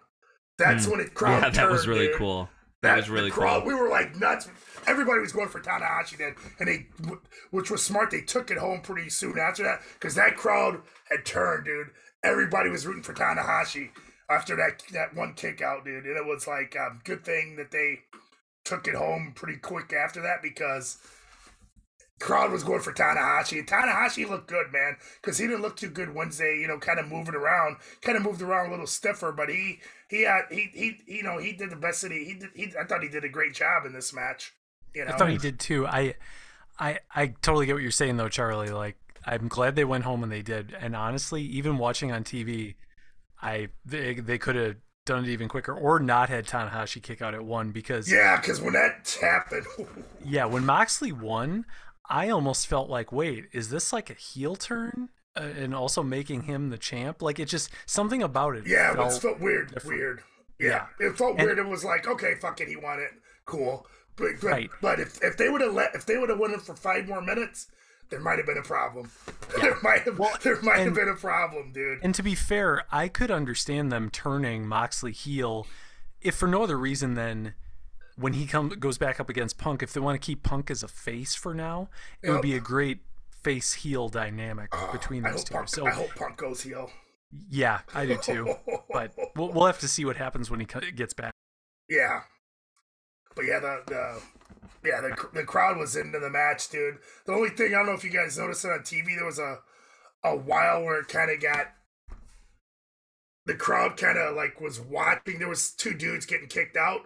That's 0.58 0.84
Hmm. 0.84 0.90
when 0.90 1.00
the 1.04 1.08
crowd. 1.08 1.42
yeah, 1.44 1.48
that 1.48 1.70
was 1.70 1.88
really 1.88 2.08
dude. 2.08 2.16
cool. 2.18 2.50
That, 2.82 2.96
was 2.96 3.10
really 3.10 3.30
crowd, 3.30 3.62
cool. 3.62 3.72
We 3.72 3.74
were 3.74 3.88
like 3.88 4.16
nuts. 4.16 4.48
Everybody 4.86 5.20
was 5.20 5.32
going 5.32 5.48
for 5.48 5.60
Tanahashi 5.60 6.18
then, 6.18 6.34
and 6.60 6.68
they, 6.68 6.86
which 7.50 7.70
was 7.70 7.82
smart. 7.82 8.10
They 8.10 8.20
took 8.20 8.50
it 8.50 8.58
home 8.58 8.80
pretty 8.80 9.10
soon 9.10 9.38
after 9.38 9.64
that 9.64 9.80
because 9.94 10.14
that 10.14 10.36
crowd 10.36 10.82
had 11.10 11.24
turned, 11.24 11.64
dude. 11.64 11.88
Everybody 12.22 12.70
was 12.70 12.86
rooting 12.86 13.02
for 13.02 13.14
Tanahashi 13.14 13.90
after 14.28 14.56
that 14.56 14.82
that 14.92 15.14
one 15.14 15.34
kick 15.34 15.62
out, 15.62 15.84
dude. 15.84 16.04
And 16.04 16.16
it 16.16 16.26
was 16.26 16.46
like 16.46 16.76
um, 16.76 17.00
good 17.04 17.24
thing 17.24 17.56
that 17.56 17.70
they 17.70 18.00
took 18.64 18.86
it 18.88 18.94
home 18.94 19.32
pretty 19.34 19.58
quick 19.58 19.92
after 19.92 20.20
that 20.22 20.42
because 20.42 20.98
crowd 22.18 22.52
was 22.52 22.64
going 22.64 22.80
for 22.80 22.92
Tanahashi. 22.92 23.58
And 23.58 23.68
Tanahashi 23.68 24.28
looked 24.28 24.48
good, 24.48 24.72
man, 24.72 24.96
because 25.20 25.38
he 25.38 25.46
didn't 25.46 25.62
look 25.62 25.76
too 25.76 25.90
good 25.90 26.14
Wednesday. 26.14 26.58
You 26.60 26.68
know, 26.68 26.78
kind 26.78 26.98
of 26.98 27.08
moving 27.08 27.34
around, 27.34 27.76
kind 28.02 28.16
of 28.16 28.22
moved 28.22 28.42
around 28.42 28.68
a 28.68 28.70
little 28.70 28.86
stiffer, 28.86 29.32
but 29.32 29.48
he 29.48 29.80
he 30.08 30.22
had 30.22 30.42
he 30.50 30.70
he 30.72 31.00
you 31.06 31.22
know 31.22 31.38
he 31.38 31.52
did 31.52 31.70
the 31.70 31.76
best 31.76 32.02
that 32.02 32.12
he 32.12 32.24
he 32.24 32.34
did. 32.34 32.50
He, 32.54 32.72
I 32.78 32.84
thought 32.84 33.02
he 33.02 33.08
did 33.08 33.24
a 33.24 33.28
great 33.28 33.54
job 33.54 33.84
in 33.86 33.92
this 33.92 34.12
match. 34.12 34.52
You 34.94 35.04
know, 35.04 35.12
I 35.12 35.16
thought 35.16 35.30
he 35.30 35.38
did 35.38 35.60
too. 35.60 35.86
I, 35.86 36.14
I, 36.78 37.00
I 37.14 37.26
totally 37.42 37.66
get 37.66 37.74
what 37.74 37.82
you're 37.82 37.90
saying 37.90 38.16
though, 38.16 38.30
Charlie. 38.30 38.70
Like, 38.70 38.96
I'm 39.26 39.48
glad 39.48 39.76
they 39.76 39.84
went 39.84 40.04
home 40.04 40.20
when 40.22 40.30
they 40.30 40.42
did. 40.42 40.74
And 40.78 40.96
honestly, 40.96 41.42
even 41.42 41.76
watching 41.76 42.12
on 42.12 42.24
TV, 42.24 42.76
I 43.42 43.68
they 43.84 44.14
they 44.14 44.38
could 44.38 44.56
have 44.56 44.76
done 45.04 45.24
it 45.24 45.28
even 45.28 45.48
quicker 45.48 45.72
or 45.72 46.00
not 46.00 46.28
had 46.28 46.46
Tanahashi 46.46 47.02
kick 47.02 47.22
out 47.22 47.34
at 47.34 47.44
one 47.44 47.70
because 47.70 48.10
Yeah, 48.10 48.40
because 48.40 48.60
when 48.60 48.72
that 48.72 49.16
happened, 49.20 49.66
yeah, 50.24 50.46
when 50.46 50.64
Moxley 50.64 51.12
won, 51.12 51.64
I 52.08 52.28
almost 52.30 52.66
felt 52.66 52.88
like, 52.88 53.12
wait, 53.12 53.46
is 53.52 53.70
this 53.70 53.92
like 53.92 54.10
a 54.10 54.14
heel 54.14 54.56
turn? 54.56 55.08
Uh, 55.38 55.50
and 55.58 55.74
also 55.74 56.02
making 56.02 56.44
him 56.44 56.70
the 56.70 56.78
champ, 56.78 57.20
like 57.20 57.38
it 57.38 57.44
just 57.44 57.68
something 57.84 58.22
about 58.22 58.56
it. 58.56 58.66
yeah, 58.66 58.92
it 58.92 58.94
felt, 58.94 59.06
was 59.06 59.18
felt 59.18 59.38
weird, 59.40 59.70
different. 59.74 59.98
weird. 59.98 60.22
Yeah, 60.58 60.86
it 60.98 61.18
felt 61.18 61.36
And- 61.38 61.44
weird. 61.46 61.58
It 61.58 61.66
was 61.66 61.84
like, 61.84 62.08
okay, 62.08 62.34
fuck 62.40 62.58
it, 62.62 62.68
he 62.68 62.76
won 62.76 63.00
it, 63.00 63.10
cool. 63.44 63.86
But 64.16 64.40
but, 64.40 64.46
Right. 64.48 64.70
but 64.80 64.98
if, 64.98 65.22
if 65.22 65.36
they 65.36 65.50
would 65.50 65.60
have 65.60 65.74
let 65.74 65.94
if 65.94 66.06
they 66.06 66.16
would 66.16 66.30
have 66.30 66.38
won 66.38 66.52
it 66.52 66.62
for 66.62 66.74
five 66.74 67.06
more 67.06 67.20
minutes, 67.20 67.66
there 68.08 68.18
might 68.20 68.38
have 68.38 68.46
been 68.46 68.56
a 68.56 68.62
problem. 68.62 69.10
Yeah. 69.58 69.62
there 69.62 69.76
might 69.82 70.02
have 70.04 70.18
there 70.42 70.62
might 70.62 70.78
have 70.80 70.94
been 70.94 71.08
a 71.10 71.14
problem, 71.14 71.72
dude. 71.72 71.98
And 72.02 72.14
to 72.14 72.22
be 72.22 72.34
fair, 72.34 72.84
I 72.90 73.08
could 73.08 73.30
understand 73.30 73.92
them 73.92 74.08
turning 74.08 74.66
Moxley 74.66 75.12
heel, 75.12 75.66
if 76.22 76.34
for 76.34 76.48
no 76.48 76.62
other 76.62 76.78
reason 76.78 77.12
than 77.12 77.52
when 78.16 78.32
he 78.32 78.46
comes 78.46 78.76
goes 78.76 78.98
back 78.98 79.20
up 79.20 79.28
against 79.28 79.58
Punk. 79.58 79.82
If 79.82 79.92
they 79.92 80.00
want 80.00 80.20
to 80.20 80.24
keep 80.24 80.42
Punk 80.42 80.70
as 80.70 80.82
a 80.82 80.88
face 80.88 81.34
for 81.34 81.54
now, 81.54 81.88
it 82.22 82.30
would 82.30 82.42
be 82.42 82.54
a 82.54 82.60
great 82.60 83.00
face 83.42 83.74
heel 83.74 84.08
dynamic 84.08 84.68
ah, 84.72 84.90
between 84.90 85.22
those 85.22 85.44
two. 85.44 85.54
Punk, 85.54 85.68
So 85.68 85.86
I 85.86 85.90
hope 85.90 86.14
Punk 86.16 86.36
goes 86.36 86.62
heel. 86.62 86.90
yeah, 87.50 87.80
I 87.94 88.06
do 88.06 88.16
too. 88.16 88.54
but 88.90 89.12
we'll, 89.36 89.52
we'll 89.52 89.66
have 89.66 89.78
to 89.80 89.88
see 89.88 90.04
what 90.04 90.16
happens 90.16 90.50
when 90.50 90.60
he 90.60 90.66
gets 90.66 91.14
back. 91.14 91.32
Yeah. 91.88 92.22
But 93.34 93.44
yeah, 93.44 93.60
the, 93.60 93.82
the 93.86 94.22
yeah 94.84 95.00
the 95.00 95.28
the 95.34 95.44
crowd 95.44 95.76
was 95.76 95.94
into 95.94 96.18
the 96.18 96.30
match, 96.30 96.70
dude. 96.70 96.98
The 97.26 97.32
only 97.32 97.50
thing 97.50 97.74
I 97.74 97.78
don't 97.78 97.86
know 97.86 97.92
if 97.92 98.04
you 98.04 98.10
guys 98.10 98.38
noticed 98.38 98.64
it 98.64 98.70
on 98.70 98.80
TV, 98.80 99.14
there 99.14 99.26
was 99.26 99.38
a 99.38 99.58
a 100.24 100.34
while 100.34 100.82
where 100.82 101.00
it 101.00 101.08
kind 101.08 101.30
of 101.30 101.40
got 101.40 101.68
the 103.44 103.54
crowd 103.54 103.96
kind 103.96 104.18
of 104.18 104.34
like 104.34 104.60
was 104.60 104.80
watching. 104.80 105.38
There 105.38 105.48
was 105.48 105.70
two 105.70 105.94
dudes 105.94 106.26
getting 106.26 106.48
kicked 106.48 106.76
out, 106.76 107.02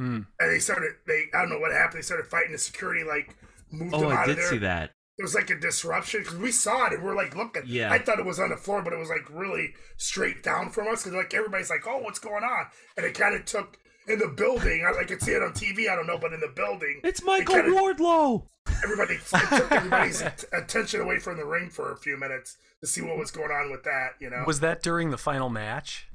Mm. 0.00 0.26
and 0.40 0.50
they 0.50 0.58
started 0.58 0.92
they 1.06 1.24
I 1.34 1.40
don't 1.40 1.50
know 1.50 1.58
what 1.58 1.72
happened. 1.72 1.98
They 1.98 2.02
started 2.02 2.26
fighting 2.26 2.52
the 2.52 2.58
security, 2.58 3.04
like 3.04 3.36
moved 3.70 3.92
them 3.92 4.04
Oh, 4.04 4.10
out 4.10 4.18
I 4.18 4.22
of 4.22 4.28
did 4.28 4.38
there. 4.38 4.48
see 4.50 4.58
that. 4.58 4.90
It 5.18 5.22
was 5.22 5.34
like 5.34 5.50
a 5.50 5.56
disruption 5.60 6.22
because 6.22 6.38
we 6.38 6.50
saw 6.50 6.86
it 6.86 6.94
and 6.94 7.02
we're 7.02 7.14
like 7.14 7.36
looking. 7.36 7.62
Yeah. 7.66 7.92
I 7.92 7.98
thought 7.98 8.18
it 8.18 8.24
was 8.24 8.40
on 8.40 8.48
the 8.48 8.56
floor, 8.56 8.80
but 8.82 8.92
it 8.94 8.98
was 8.98 9.10
like 9.10 9.28
really 9.30 9.74
straight 9.98 10.42
down 10.42 10.70
from 10.70 10.88
us 10.88 11.02
because 11.04 11.14
like 11.16 11.34
everybody's 11.34 11.68
like, 11.70 11.86
"Oh, 11.86 11.98
what's 11.98 12.18
going 12.18 12.42
on?" 12.42 12.66
And 12.96 13.04
it 13.04 13.12
kind 13.14 13.34
of 13.34 13.44
took 13.44 13.76
in 14.08 14.18
the 14.18 14.28
building. 14.28 14.84
I, 14.84 15.00
I 15.00 15.04
could 15.04 15.20
see 15.22 15.32
it 15.32 15.42
on 15.42 15.52
TV. 15.52 15.90
I 15.90 15.94
don't 15.94 16.06
know, 16.06 16.18
but 16.18 16.32
in 16.32 16.40
the 16.40 16.48
building, 16.56 17.00
It's 17.04 17.22
Michael 17.22 17.56
kinda- 17.56 17.70
Wardlow. 17.78 18.46
everybody 18.82 19.14
it 19.16 19.20
took 19.26 19.52
everybody's 19.72 20.22
att- 20.22 20.44
attention 20.54 21.02
away 21.02 21.18
from 21.18 21.36
the 21.36 21.44
ring 21.44 21.68
for 21.68 21.92
a 21.92 21.96
few 21.98 22.16
minutes 22.16 22.56
to 22.80 22.86
see 22.86 23.02
what 23.02 23.18
was 23.18 23.30
going 23.30 23.50
on 23.50 23.70
with 23.70 23.84
that. 23.84 24.12
You 24.18 24.30
know? 24.30 24.44
Was 24.46 24.60
that 24.60 24.82
during 24.82 25.10
the 25.10 25.18
final 25.18 25.50
match? 25.50 26.08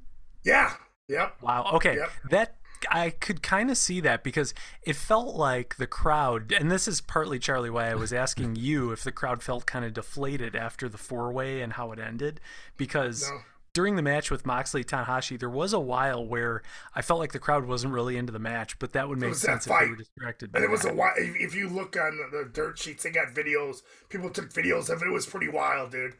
yeah. 0.43 0.73
Yep. 1.07 1.37
Wow. 1.41 1.69
Okay. 1.75 1.95
Yep. 1.95 2.09
That 2.31 2.55
I 2.89 3.09
could 3.11 3.41
kind 3.41 3.69
of 3.69 3.77
see 3.77 3.99
that 4.01 4.23
because 4.23 4.53
it 4.83 4.95
felt 4.95 5.35
like 5.35 5.77
the 5.77 5.87
crowd, 5.87 6.51
and 6.51 6.71
this 6.71 6.87
is 6.87 7.01
partly 7.01 7.39
Charlie 7.39 7.69
why 7.69 7.89
I 7.89 7.95
was 7.95 8.13
asking 8.13 8.55
you 8.59 8.91
if 8.91 9.03
the 9.03 9.11
crowd 9.11 9.43
felt 9.43 9.65
kind 9.65 9.85
of 9.85 9.93
deflated 9.93 10.55
after 10.55 10.89
the 10.89 10.97
four 10.97 11.31
way 11.31 11.61
and 11.61 11.73
how 11.73 11.91
it 11.91 11.99
ended, 11.99 12.39
because. 12.77 13.29
No. 13.29 13.39
During 13.73 13.95
the 13.95 14.01
match 14.01 14.31
with 14.31 14.43
Moxley 14.43 14.83
Tanahashi, 14.83 15.37
there 15.37 15.51
was 15.51 15.71
a 15.71 15.79
while 15.79 16.25
where 16.25 16.63
I 16.95 17.03
felt 17.03 17.19
like 17.19 17.31
the 17.31 17.37
crowd 17.37 17.67
wasn't 17.67 17.93
really 17.93 18.17
into 18.17 18.33
the 18.33 18.39
match, 18.39 18.79
but 18.79 18.93
that 18.93 19.07
would 19.07 19.19
make 19.19 19.33
that 19.33 19.37
sense 19.37 19.67
if 19.67 19.79
they 19.79 19.87
were 19.87 19.95
distracted. 19.95 20.51
By 20.51 20.57
And 20.57 20.65
it 20.65 20.71
was 20.71 20.83
a 20.83 20.91
while. 20.91 21.13
If 21.15 21.35
if 21.35 21.53
you 21.53 21.69
look 21.69 21.95
on 21.95 22.17
the 22.31 22.49
dirt 22.51 22.79
sheets, 22.79 23.03
they 23.03 23.11
got 23.11 23.35
videos. 23.35 23.83
People 24.09 24.31
took 24.31 24.51
videos 24.51 24.89
of 24.89 25.03
it. 25.03 25.07
It 25.07 25.11
was 25.11 25.27
pretty 25.27 25.49
wild, 25.49 25.91
dude. 25.91 26.15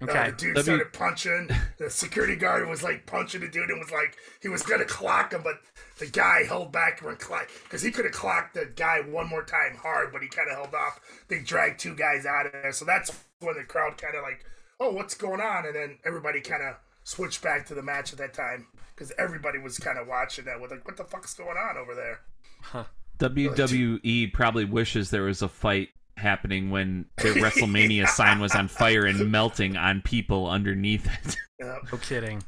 Uh, 0.00 0.06
the 0.06 0.32
dude 0.32 0.54
W- 0.54 0.62
started 0.62 0.92
punching. 0.92 1.50
The 1.78 1.90
security 1.90 2.36
guard 2.36 2.68
was 2.68 2.82
like 2.82 3.06
punching 3.06 3.40
the 3.42 3.48
dude 3.48 3.68
and 3.68 3.78
was 3.78 3.90
like 3.90 4.16
he 4.40 4.48
was 4.48 4.62
gonna 4.62 4.84
clock 4.86 5.32
him, 5.32 5.42
but 5.42 5.56
the 5.98 6.06
guy 6.06 6.44
held 6.44 6.72
back 6.72 7.02
and 7.02 7.18
clock 7.18 7.50
because 7.64 7.82
he 7.82 7.90
could 7.90 8.06
have 8.06 8.14
clocked 8.14 8.54
the 8.54 8.70
guy 8.76 9.00
one 9.00 9.28
more 9.28 9.44
time 9.44 9.76
hard, 9.76 10.12
but 10.12 10.22
he 10.22 10.28
kind 10.28 10.48
of 10.50 10.56
held 10.56 10.74
off. 10.74 11.00
They 11.28 11.40
dragged 11.40 11.80
two 11.80 11.94
guys 11.94 12.24
out 12.24 12.46
of 12.46 12.52
there, 12.52 12.72
so 12.72 12.84
that's 12.84 13.12
when 13.40 13.56
the 13.56 13.64
crowd 13.64 13.98
kind 13.98 14.14
of 14.14 14.22
like, 14.22 14.44
oh, 14.78 14.90
what's 14.92 15.14
going 15.14 15.40
on? 15.40 15.66
And 15.66 15.74
then 15.74 15.98
everybody 16.04 16.40
kind 16.40 16.62
of 16.62 16.76
switched 17.04 17.42
back 17.42 17.66
to 17.66 17.74
the 17.74 17.82
match 17.82 18.12
at 18.12 18.18
that 18.18 18.32
time 18.32 18.66
because 18.94 19.12
everybody 19.18 19.58
was 19.58 19.78
kind 19.78 19.98
of 19.98 20.06
watching 20.06 20.44
that 20.46 20.60
with 20.60 20.70
like, 20.70 20.86
what 20.86 20.96
the 20.96 21.04
fuck's 21.04 21.34
going 21.34 21.56
on 21.56 21.76
over 21.76 21.94
there? 21.94 22.20
Huh. 22.62 22.84
WWE 23.18 24.32
probably 24.32 24.64
wishes 24.64 25.10
there 25.10 25.22
was 25.24 25.42
a 25.42 25.48
fight 25.48 25.90
happening 26.20 26.70
when 26.70 27.06
the 27.16 27.24
WrestleMania 27.34 28.06
sign 28.06 28.38
was 28.38 28.54
on 28.54 28.68
fire 28.68 29.04
and 29.06 29.30
melting 29.32 29.76
on 29.76 30.00
people 30.02 30.48
underneath 30.48 31.06
it. 31.26 31.36
No 31.60 31.98
kidding. 32.00 32.42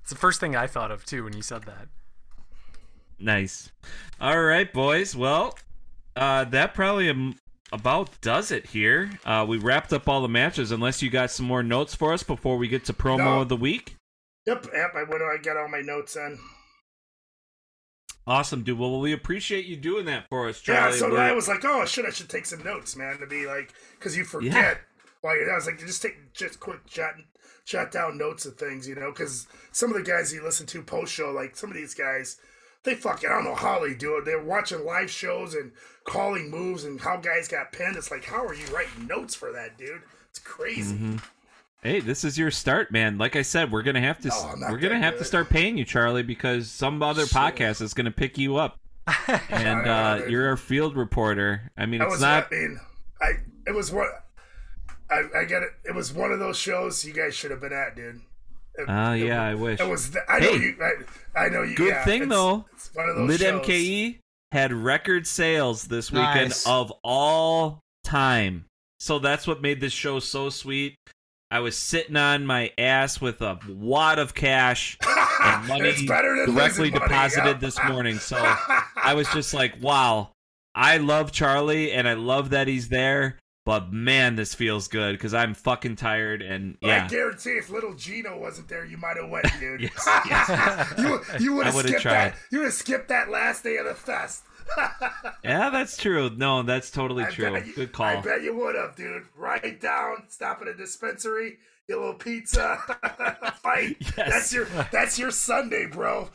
It's 0.00 0.10
the 0.10 0.16
first 0.16 0.40
thing 0.40 0.56
I 0.56 0.66
thought 0.66 0.90
of 0.90 1.04
too 1.04 1.22
when 1.22 1.34
you 1.36 1.42
said 1.42 1.62
that. 1.64 1.86
nice. 3.18 3.70
All 4.20 4.40
right, 4.42 4.72
boys. 4.72 5.14
Well, 5.14 5.56
uh, 6.16 6.44
that 6.46 6.74
probably 6.74 7.08
um, 7.10 7.36
about 7.72 8.20
does 8.20 8.50
it 8.50 8.66
here. 8.66 9.10
Uh, 9.24 9.44
we 9.48 9.58
wrapped 9.58 9.92
up 9.92 10.08
all 10.08 10.20
the 10.20 10.28
matches. 10.28 10.72
Unless 10.72 11.00
you 11.02 11.10
got 11.10 11.30
some 11.30 11.46
more 11.46 11.62
notes 11.62 11.94
for 11.94 12.12
us 12.12 12.22
before 12.24 12.56
we 12.56 12.66
get 12.68 12.84
to 12.86 12.92
promo 12.92 13.18
No. 13.18 13.40
of 13.42 13.48
the 13.48 13.56
week. 13.56 13.94
Yep, 14.46 14.66
yep. 14.74 14.90
I 14.96 15.02
went. 15.04 15.22
I 15.22 15.36
got 15.42 15.56
all 15.56 15.68
my 15.68 15.80
notes 15.80 16.16
in. 16.16 16.38
Awesome, 18.26 18.62
dude. 18.64 18.78
Well, 18.78 18.98
we 19.00 19.12
appreciate 19.12 19.66
you 19.66 19.76
doing 19.76 20.06
that 20.06 20.28
for 20.28 20.48
us, 20.48 20.66
Yeah, 20.66 20.90
so 20.90 21.10
We're- 21.10 21.20
I 21.22 21.32
was 21.32 21.46
like, 21.48 21.64
oh 21.64 21.84
shit, 21.86 22.04
I 22.04 22.10
should 22.10 22.28
take 22.28 22.46
some 22.46 22.62
notes, 22.64 22.96
man, 22.96 23.18
to 23.18 23.26
be 23.26 23.46
like, 23.46 23.72
because 23.98 24.16
you 24.16 24.24
forget. 24.24 24.52
Yeah. 24.52 25.32
You're, 25.34 25.52
I 25.52 25.56
was 25.56 25.66
like, 25.66 25.78
just 25.80 26.02
take 26.02 26.32
just 26.32 26.60
quick 26.60 26.86
jot 26.86 27.14
jot 27.64 27.90
down 27.90 28.16
notes 28.16 28.46
of 28.46 28.56
things, 28.56 28.86
you 28.88 28.94
know, 28.94 29.10
because 29.10 29.48
some 29.72 29.90
of 29.90 29.96
the 29.96 30.02
guys 30.08 30.32
you 30.32 30.42
listen 30.42 30.66
to 30.66 30.82
post 30.82 31.12
show, 31.12 31.30
like 31.32 31.56
some 31.56 31.68
of 31.70 31.76
these 31.76 31.94
guys, 31.94 32.38
they 32.84 32.94
fucking 32.94 33.28
I 33.28 33.32
don't 33.34 33.44
know 33.44 33.54
how 33.56 33.80
they 33.84 33.94
do 33.94 34.16
it. 34.18 34.24
They're 34.24 34.42
watching 34.42 34.84
live 34.84 35.10
shows 35.10 35.54
and 35.54 35.72
calling 36.04 36.48
moves 36.48 36.84
and 36.84 37.00
how 37.00 37.16
guys 37.16 37.48
got 37.48 37.72
pinned. 37.72 37.96
It's 37.96 38.10
like, 38.12 38.24
how 38.24 38.44
are 38.46 38.54
you 38.54 38.66
writing 38.66 39.08
notes 39.08 39.34
for 39.34 39.50
that, 39.52 39.76
dude? 39.76 40.02
It's 40.30 40.38
crazy. 40.38 40.94
Mm-hmm. 40.94 41.16
Hey, 41.86 42.00
this 42.00 42.24
is 42.24 42.36
your 42.36 42.50
start, 42.50 42.90
man. 42.90 43.16
Like 43.16 43.36
I 43.36 43.42
said, 43.42 43.70
we're 43.70 43.82
gonna 43.82 44.00
have 44.00 44.18
to 44.22 44.28
No, 44.28 44.56
we're 44.70 44.78
gonna 44.78 44.94
that 44.94 45.02
have 45.04 45.18
to 45.18 45.24
start 45.24 45.48
paying 45.48 45.78
you, 45.78 45.84
Charlie, 45.84 46.24
because 46.24 46.68
some 46.68 47.00
other 47.00 47.26
Shit. 47.26 47.36
podcast 47.36 47.80
is 47.80 47.94
gonna 47.94 48.10
pick 48.10 48.36
you 48.36 48.56
up, 48.56 48.76
and 49.28 49.40
I 49.52 49.84
know, 49.84 49.90
uh, 50.24 50.26
you're 50.28 50.48
our 50.48 50.56
field 50.56 50.96
reporter. 50.96 51.70
I 51.76 51.86
mean, 51.86 52.00
I 52.00 52.06
it's 52.06 52.14
was 52.14 52.20
not. 52.20 52.48
I 52.52 52.54
mean, 52.56 52.80
I 53.22 53.30
it 53.68 53.72
was 53.72 53.92
what 53.92 54.08
I 55.08 55.22
I 55.36 55.44
get 55.44 55.62
it. 55.62 55.68
It 55.84 55.94
was 55.94 56.12
one 56.12 56.32
of 56.32 56.40
those 56.40 56.58
shows 56.58 57.04
you 57.04 57.12
guys 57.12 57.36
should 57.36 57.52
have 57.52 57.60
been 57.60 57.72
at, 57.72 57.94
dude. 57.94 58.16
It- 58.74 58.86
Ah, 58.88 59.12
yeah, 59.12 59.52
was- 59.54 59.60
I 59.60 59.62
wish. 59.62 59.80
It 59.80 59.88
was. 59.88 60.10
The, 60.10 60.20
I 60.28 60.40
know 60.40 60.52
Hey. 60.52 60.58
you. 60.58 60.76
I, 61.36 61.40
I 61.44 61.48
know 61.50 61.62
you. 61.62 61.76
Good 61.76 61.88
yeah, 61.90 62.04
thing 62.04 62.22
it's- 62.22 62.30
though. 62.36 62.64
It's 62.72 62.90
one 62.94 63.08
of 63.08 63.14
those 63.14 63.28
Lit 63.28 63.40
shows. 63.42 63.64
MKE 63.64 64.18
had 64.50 64.72
record 64.72 65.24
sales 65.24 65.84
this 65.84 66.10
weekend 66.10 66.48
Nice. 66.50 66.66
of 66.66 66.92
all 67.04 67.78
time. 68.02 68.64
So 68.98 69.20
that's 69.20 69.46
what 69.46 69.62
made 69.62 69.80
this 69.80 69.92
show 69.92 70.18
so 70.18 70.50
sweet. 70.50 70.96
I 71.50 71.60
was 71.60 71.76
sitting 71.76 72.16
on 72.16 72.44
my 72.44 72.72
ass 72.76 73.20
with 73.20 73.40
a 73.40 73.58
wad 73.68 74.18
of 74.18 74.34
cash 74.34 74.98
and 75.40 75.68
money 75.68 76.06
directly 76.06 76.90
money, 76.90 76.90
deposited 76.90 77.46
yeah. 77.46 77.58
this 77.58 77.78
morning. 77.84 78.18
So 78.18 78.36
I 78.96 79.14
was 79.14 79.28
just 79.28 79.54
like, 79.54 79.80
wow, 79.80 80.32
I 80.74 80.96
love 80.96 81.30
Charlie 81.30 81.92
and 81.92 82.08
I 82.08 82.14
love 82.14 82.50
that 82.50 82.66
he's 82.66 82.88
there. 82.88 83.38
But 83.64 83.92
man, 83.92 84.36
this 84.36 84.54
feels 84.54 84.86
good 84.86 85.12
because 85.12 85.34
I'm 85.34 85.52
fucking 85.52 85.96
tired 85.96 86.40
and 86.40 86.78
yeah. 86.80 87.04
I 87.04 87.08
guarantee 87.08 87.50
if 87.50 87.68
little 87.68 87.94
Gino 87.94 88.38
wasn't 88.38 88.68
there, 88.68 88.84
you 88.84 88.96
might 88.96 89.16
have 89.16 89.28
went, 89.28 89.46
dude. 89.60 89.80
Yes, 89.82 90.04
yes. 90.06 90.94
you 90.98 91.20
you 91.40 91.54
would 91.54 91.66
have 91.66 91.74
skipped 91.74 92.00
tried. 92.00 92.14
that. 92.14 92.36
You 92.52 92.58
would 92.58 92.66
have 92.66 92.74
skipped 92.74 93.08
that 93.08 93.28
last 93.28 93.64
day 93.64 93.76
of 93.76 93.86
the 93.86 93.94
fest. 93.94 94.44
Yeah, 95.44 95.70
that's 95.70 95.96
true. 95.96 96.30
No, 96.36 96.62
that's 96.62 96.90
totally 96.90 97.24
I 97.24 97.30
true. 97.30 97.56
you- 97.64 97.74
Good 97.74 97.92
call. 97.92 98.06
I 98.06 98.20
bet 98.20 98.42
you 98.42 98.56
would 98.56 98.74
have, 98.74 98.96
dude. 98.96 99.24
Right 99.36 99.80
down, 99.80 100.24
stop 100.28 100.60
at 100.62 100.68
a 100.68 100.74
dispensary, 100.74 101.58
get 101.88 101.96
a 101.96 102.00
little 102.00 102.14
pizza, 102.14 102.78
fight. 103.62 103.96
Yes. 104.16 104.30
That's 104.30 104.52
your 104.52 104.64
that's 104.90 105.18
your 105.18 105.30
Sunday, 105.30 105.86
bro. 105.86 106.30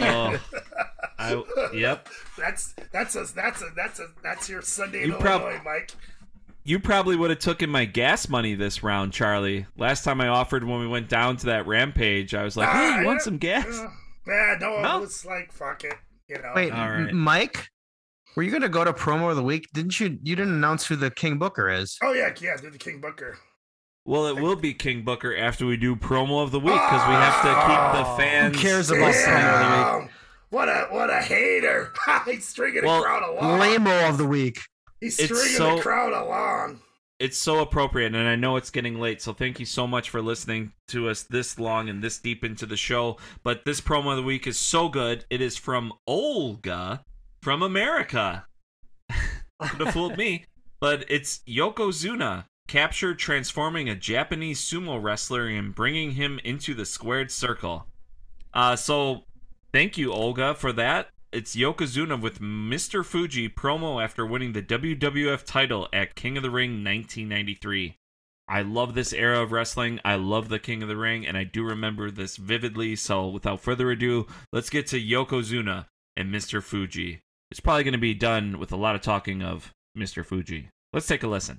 Oh, 0.00 0.38
I, 1.18 1.42
yep. 1.74 2.08
That's 2.38 2.74
that's 2.92 3.16
a 3.16 3.24
that's 3.34 3.62
a 3.62 3.70
that's 3.74 3.98
a 4.00 4.06
that's 4.22 4.48
your 4.48 4.62
Sunday 4.62 5.02
in 5.04 5.10
You 5.10 5.14
prob- 5.16 5.42
Illinois, 5.42 5.60
Mike. 5.64 5.92
You 6.66 6.78
probably 6.80 7.14
would 7.16 7.28
have 7.30 7.40
taken 7.40 7.68
my 7.68 7.84
gas 7.84 8.28
money 8.28 8.54
this 8.54 8.82
round, 8.82 9.12
Charlie. 9.12 9.66
Last 9.76 10.02
time 10.02 10.20
I 10.22 10.28
offered 10.28 10.64
when 10.64 10.80
we 10.80 10.86
went 10.88 11.08
down 11.10 11.36
to 11.38 11.46
that 11.46 11.66
rampage, 11.66 12.34
I 12.34 12.42
was 12.42 12.56
like, 12.56 12.68
"Hey, 12.70 13.00
you 13.00 13.06
want 13.06 13.20
some 13.20 13.36
gas?" 13.38 13.66
yeah. 13.68 13.90
Yeah, 14.26 14.56
no, 14.60 14.80
No? 14.80 14.96
it 14.98 15.00
was 15.02 15.26
like 15.26 15.52
fuck 15.52 15.84
it, 15.84 15.92
you 16.28 16.36
know. 16.40 16.52
Wait, 16.54 16.72
All 16.72 16.90
right. 16.90 17.12
Mike, 17.12 17.68
were 18.36 18.42
you 18.42 18.50
gonna 18.50 18.68
go 18.68 18.84
to 18.84 18.92
promo 18.92 19.30
of 19.30 19.36
the 19.36 19.42
week? 19.42 19.68
Didn't 19.72 19.98
you? 20.00 20.18
You 20.22 20.36
didn't 20.36 20.54
announce 20.54 20.86
who 20.86 20.96
the 20.96 21.10
King 21.10 21.38
Booker 21.38 21.70
is. 21.70 21.98
Oh 22.02 22.12
yeah, 22.12 22.32
yeah, 22.40 22.56
do 22.56 22.70
the 22.70 22.78
King 22.78 23.00
Booker. 23.00 23.38
Well, 24.06 24.26
it 24.26 24.38
will 24.40 24.56
be 24.56 24.74
King 24.74 25.02
Booker 25.02 25.34
after 25.34 25.64
we 25.64 25.76
do 25.78 25.96
promo 25.96 26.42
of 26.42 26.50
the 26.50 26.60
week 26.60 26.74
because 26.74 27.08
we 27.08 27.14
have 27.14 27.40
to 27.42 27.48
keep 27.48 28.04
the 28.04 28.16
fans. 28.22 28.56
Who 28.56 28.62
cares 28.62 28.90
about 28.90 29.14
promo 29.14 29.86
of 29.86 29.92
the 29.92 29.98
week? 30.02 30.10
What 30.50 30.68
a 30.68 30.86
what 30.90 31.10
a 31.10 31.20
hater! 31.22 31.92
He's 32.26 32.46
stringing 32.46 32.84
Well, 32.84 32.98
the 33.00 33.06
crowd 33.06 33.22
along. 33.22 33.58
Lame-o 33.60 34.08
of 34.08 34.18
the 34.18 34.26
week. 34.26 34.60
He's 35.00 35.14
stringing 35.14 35.56
so- 35.56 35.76
the 35.76 35.82
crowd 35.82 36.12
along. 36.12 36.80
It's 37.20 37.38
so 37.38 37.60
appropriate, 37.60 38.14
and 38.14 38.28
I 38.28 38.34
know 38.34 38.56
it's 38.56 38.70
getting 38.70 38.98
late, 38.98 39.22
so 39.22 39.32
thank 39.32 39.60
you 39.60 39.66
so 39.66 39.86
much 39.86 40.10
for 40.10 40.20
listening 40.20 40.72
to 40.88 41.08
us 41.08 41.22
this 41.22 41.58
long 41.58 41.88
and 41.88 42.02
this 42.02 42.18
deep 42.18 42.44
into 42.44 42.66
the 42.66 42.76
show. 42.76 43.18
But 43.44 43.64
this 43.64 43.80
promo 43.80 44.10
of 44.10 44.16
the 44.16 44.22
week 44.22 44.46
is 44.46 44.58
so 44.58 44.88
good. 44.88 45.24
It 45.30 45.40
is 45.40 45.56
from 45.56 45.92
Olga 46.06 47.04
from 47.44 47.62
America. 47.62 48.46
Could 49.10 49.80
have 49.80 49.92
fooled 49.92 50.16
me, 50.16 50.46
but 50.80 51.04
it's 51.08 51.40
Yokozuna 51.46 52.46
captured 52.66 53.18
transforming 53.18 53.88
a 53.88 53.94
Japanese 53.94 54.60
sumo 54.60 55.00
wrestler 55.00 55.46
and 55.46 55.74
bringing 55.74 56.12
him 56.12 56.40
into 56.42 56.72
the 56.74 56.86
squared 56.86 57.30
circle. 57.30 57.86
Uh, 58.54 58.74
so 58.74 59.24
thank 59.72 59.98
you, 59.98 60.10
Olga, 60.10 60.54
for 60.54 60.72
that. 60.72 61.08
It's 61.34 61.56
Yokozuna 61.56 62.20
with 62.20 62.40
Mr. 62.40 63.04
Fuji 63.04 63.48
promo 63.48 64.02
after 64.02 64.24
winning 64.24 64.52
the 64.52 64.62
WWF 64.62 65.42
title 65.44 65.88
at 65.92 66.14
King 66.14 66.36
of 66.36 66.44
the 66.44 66.50
Ring 66.50 66.84
1993. 66.84 67.96
I 68.46 68.62
love 68.62 68.94
this 68.94 69.12
era 69.12 69.42
of 69.42 69.50
wrestling. 69.50 69.98
I 70.04 70.14
love 70.14 70.48
the 70.48 70.60
King 70.60 70.82
of 70.82 70.88
the 70.88 70.96
Ring, 70.96 71.26
and 71.26 71.36
I 71.36 71.42
do 71.42 71.64
remember 71.64 72.08
this 72.12 72.36
vividly. 72.36 72.94
So, 72.94 73.26
without 73.26 73.60
further 73.60 73.90
ado, 73.90 74.28
let's 74.52 74.70
get 74.70 74.86
to 74.88 75.00
Yokozuna 75.00 75.86
and 76.16 76.32
Mr. 76.32 76.62
Fuji. 76.62 77.22
It's 77.50 77.58
probably 77.58 77.82
going 77.82 77.92
to 77.92 77.98
be 77.98 78.14
done 78.14 78.60
with 78.60 78.70
a 78.70 78.76
lot 78.76 78.94
of 78.94 79.00
talking 79.00 79.42
of 79.42 79.72
Mr. 79.98 80.24
Fuji. 80.24 80.68
Let's 80.92 81.08
take 81.08 81.24
a 81.24 81.28
listen. 81.28 81.58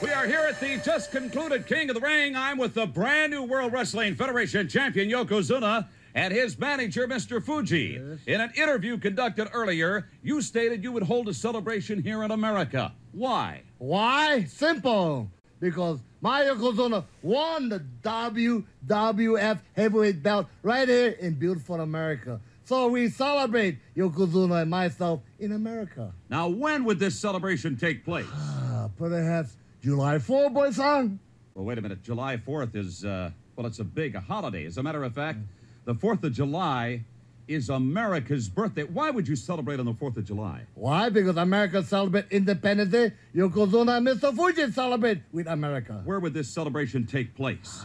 We 0.00 0.10
are 0.10 0.26
here 0.26 0.46
at 0.48 0.60
the 0.60 0.80
just 0.84 1.10
concluded 1.10 1.66
King 1.66 1.90
of 1.90 1.96
the 1.96 2.00
Ring. 2.00 2.36
I'm 2.36 2.58
with 2.58 2.74
the 2.74 2.86
brand 2.86 3.32
new 3.32 3.42
World 3.42 3.72
Wrestling 3.72 4.14
Federation 4.14 4.68
champion 4.68 5.08
Yokozuna 5.10 5.88
and 6.18 6.34
his 6.34 6.58
manager, 6.58 7.06
Mr. 7.06 7.40
Fuji. 7.40 7.94
In 8.26 8.40
an 8.40 8.50
interview 8.56 8.98
conducted 8.98 9.48
earlier, 9.52 10.08
you 10.20 10.42
stated 10.42 10.82
you 10.82 10.90
would 10.90 11.04
hold 11.04 11.28
a 11.28 11.34
celebration 11.34 12.02
here 12.02 12.24
in 12.24 12.32
America. 12.32 12.92
Why? 13.12 13.62
Why? 13.78 14.42
Simple. 14.44 15.30
Because 15.60 16.00
my 16.20 16.42
Yokozuna 16.42 17.04
won 17.22 17.68
the 17.68 17.84
WWF 18.02 19.60
heavyweight 19.74 20.20
belt 20.20 20.48
right 20.64 20.88
here 20.88 21.10
in 21.20 21.34
beautiful 21.34 21.80
America. 21.80 22.40
So 22.64 22.88
we 22.88 23.08
celebrate 23.10 23.78
Yokozuna 23.96 24.62
and 24.62 24.70
myself 24.70 25.20
in 25.38 25.52
America. 25.52 26.12
Now, 26.28 26.48
when 26.48 26.84
would 26.84 26.98
this 26.98 27.16
celebration 27.16 27.76
take 27.76 28.04
place? 28.04 28.26
Uh, 28.34 28.88
perhaps 28.98 29.56
July 29.80 30.16
4th, 30.16 30.52
boy 30.52 30.70
son. 30.72 31.20
Well, 31.54 31.64
wait 31.64 31.78
a 31.78 31.80
minute. 31.80 32.02
July 32.02 32.36
4th 32.38 32.74
is, 32.74 33.04
uh, 33.04 33.30
well, 33.54 33.66
it's 33.66 33.78
a 33.78 33.84
big 33.84 34.16
holiday. 34.16 34.66
As 34.66 34.78
a 34.78 34.82
matter 34.82 35.04
of 35.04 35.14
fact, 35.14 35.38
the 35.88 35.94
4th 35.94 36.22
of 36.22 36.34
July 36.34 37.02
is 37.48 37.70
America's 37.70 38.46
birthday. 38.46 38.82
Why 38.82 39.08
would 39.08 39.26
you 39.26 39.34
celebrate 39.34 39.80
on 39.80 39.86
the 39.86 39.94
4th 39.94 40.18
of 40.18 40.26
July? 40.26 40.60
Why? 40.74 41.08
Because 41.08 41.38
America 41.38 41.82
celebrates 41.82 42.30
Independence 42.30 42.92
Day. 42.92 43.12
Yokozuna 43.34 43.96
and 43.96 44.06
Mr. 44.06 44.36
Fuji 44.36 44.70
celebrate 44.70 45.22
with 45.32 45.46
America. 45.46 46.02
Where 46.04 46.20
would 46.20 46.34
this 46.34 46.50
celebration 46.50 47.06
take 47.06 47.34
place? 47.34 47.82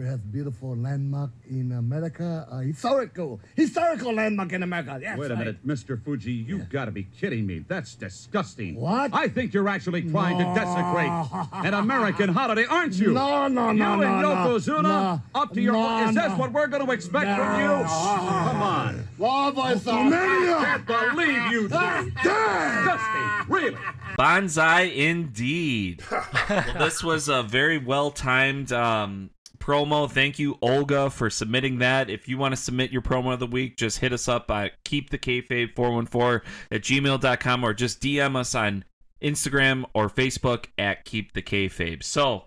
Perhaps 0.00 0.22
beautiful 0.32 0.74
landmark 0.76 1.28
in 1.50 1.72
America. 1.72 2.48
Uh, 2.50 2.60
historical, 2.60 3.38
historical 3.54 4.14
landmark 4.14 4.50
in 4.54 4.62
America. 4.62 4.98
Yes, 4.98 5.18
Wait 5.18 5.30
a 5.30 5.34
right. 5.34 5.38
minute, 5.40 5.66
Mr. 5.66 6.02
Fuji, 6.02 6.32
you've 6.32 6.70
got 6.70 6.86
to 6.86 6.90
be 6.90 7.02
kidding 7.02 7.46
me. 7.46 7.66
That's 7.68 7.96
disgusting. 7.96 8.76
What? 8.76 9.10
I 9.12 9.28
think 9.28 9.52
you're 9.52 9.68
actually 9.68 10.10
trying 10.10 10.38
No. 10.38 10.54
to 10.54 10.58
desecrate 10.58 11.66
an 11.66 11.74
American 11.74 12.30
holiday, 12.30 12.64
aren't 12.64 12.94
you? 12.94 13.12
No, 13.12 13.46
no, 13.48 13.72
you 13.72 13.78
no, 13.78 13.92
and 13.92 14.00
no, 14.00 14.20
no. 14.22 14.28
Yokozuna, 14.58 14.82
No. 14.82 15.22
up 15.34 15.52
to 15.52 15.60
your. 15.60 15.74
No, 15.74 16.08
is 16.08 16.14
that 16.14 16.30
no. 16.30 16.36
what 16.38 16.52
we're 16.52 16.68
going 16.68 16.86
to 16.86 16.92
expect 16.92 17.26
from 17.38 17.60
you? 17.60 17.84
Come 17.84 18.62
on. 18.62 19.08
Boy. 19.18 19.26
I 19.28 19.74
can't 19.84 20.86
believe 20.86 21.52
you. 21.52 21.68
That's 21.68 22.06
disgusting. 22.06 23.54
Really. 23.54 23.76
Banzai 24.16 24.80
indeed. 24.82 26.02
well, 26.48 26.64
this 26.78 27.04
was 27.04 27.28
a 27.28 27.42
very 27.42 27.76
well 27.76 28.10
timed 28.10 28.72
um, 28.72 29.28
promo. 29.60 30.10
Thank 30.10 30.38
you, 30.38 30.58
Olga, 30.60 31.10
for 31.10 31.30
submitting 31.30 31.78
that. 31.78 32.10
If 32.10 32.26
you 32.28 32.38
want 32.38 32.52
to 32.52 32.60
submit 32.60 32.90
your 32.90 33.02
promo 33.02 33.32
of 33.34 33.40
the 33.40 33.46
week, 33.46 33.76
just 33.76 33.98
hit 33.98 34.12
us 34.12 34.26
up 34.26 34.50
at 34.50 34.82
keepthekayfabe414 34.84 36.42
at 36.72 36.80
gmail.com 36.80 37.64
or 37.64 37.74
just 37.74 38.00
DM 38.00 38.36
us 38.36 38.54
on 38.54 38.84
Instagram 39.22 39.84
or 39.94 40.08
Facebook 40.08 40.66
at 40.78 41.04
Keep 41.04 41.34
the. 41.34 41.98
So, 42.02 42.46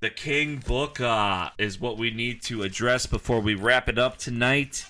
the 0.00 0.10
King 0.10 0.62
Book 0.66 1.00
uh, 1.00 1.50
is 1.58 1.80
what 1.80 1.96
we 1.96 2.10
need 2.10 2.42
to 2.42 2.62
address 2.62 3.06
before 3.06 3.40
we 3.40 3.54
wrap 3.54 3.88
it 3.88 3.98
up 3.98 4.16
tonight. 4.16 4.86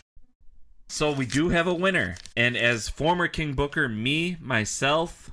So 0.89 1.11
we 1.11 1.25
do 1.25 1.49
have 1.49 1.67
a 1.67 1.73
winner, 1.73 2.17
and 2.37 2.55
as 2.55 2.91
former 2.91 3.27
King 3.27 3.55
Booker, 3.55 3.89
me 3.89 4.37
myself, 4.41 5.31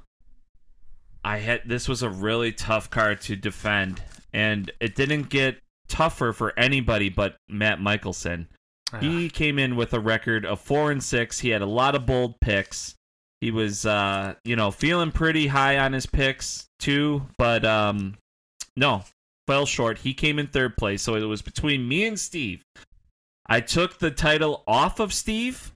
I 1.23 1.39
had 1.39 1.63
this 1.65 1.89
was 1.89 2.01
a 2.01 2.09
really 2.09 2.53
tough 2.53 2.89
card 2.89 3.19
to 3.21 3.35
defend, 3.35 4.01
and 4.33 4.71
it 4.79 4.95
didn't 4.95 5.29
get 5.29 5.59
tougher 5.89 6.31
for 6.31 6.57
anybody 6.57 7.09
but 7.09 7.35
Matt 7.49 7.81
Michelson. 7.81 8.47
He 8.99 9.29
came 9.29 9.59
in 9.59 9.75
with 9.75 9.93
a 9.93 9.99
record 9.99 10.45
of 10.45 10.59
four 10.59 10.91
and 10.91 11.03
six. 11.03 11.39
He 11.39 11.49
had 11.49 11.61
a 11.61 11.67
lot 11.67 11.93
of 11.93 12.07
bold 12.07 12.39
picks. 12.39 12.95
He 13.39 13.51
was, 13.51 13.85
uh, 13.85 14.33
you 14.43 14.55
know, 14.55 14.71
feeling 14.71 15.11
pretty 15.11 15.47
high 15.47 15.77
on 15.77 15.93
his 15.93 16.05
picks 16.05 16.67
too, 16.79 17.27
but 17.37 17.63
um, 17.65 18.17
no, 18.75 19.03
fell 19.47 19.65
short. 19.65 19.99
He 19.99 20.13
came 20.13 20.39
in 20.39 20.47
third 20.47 20.75
place, 20.75 21.01
so 21.01 21.15
it 21.15 21.23
was 21.23 21.41
between 21.41 21.87
me 21.87 22.05
and 22.07 22.19
Steve. 22.19 22.63
I 23.45 23.61
took 23.61 23.99
the 23.99 24.11
title 24.11 24.63
off 24.67 24.99
of 24.99 25.13
Steve 25.13 25.71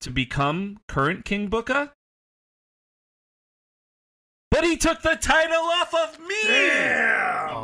to 0.00 0.10
become 0.10 0.78
current 0.88 1.24
King 1.24 1.48
Booker. 1.48 1.92
But 4.50 4.64
he 4.64 4.76
took 4.76 5.00
the 5.02 5.14
title 5.14 5.56
off 5.56 5.94
of 5.94 6.18
me. 6.18 6.34
He 6.42 6.48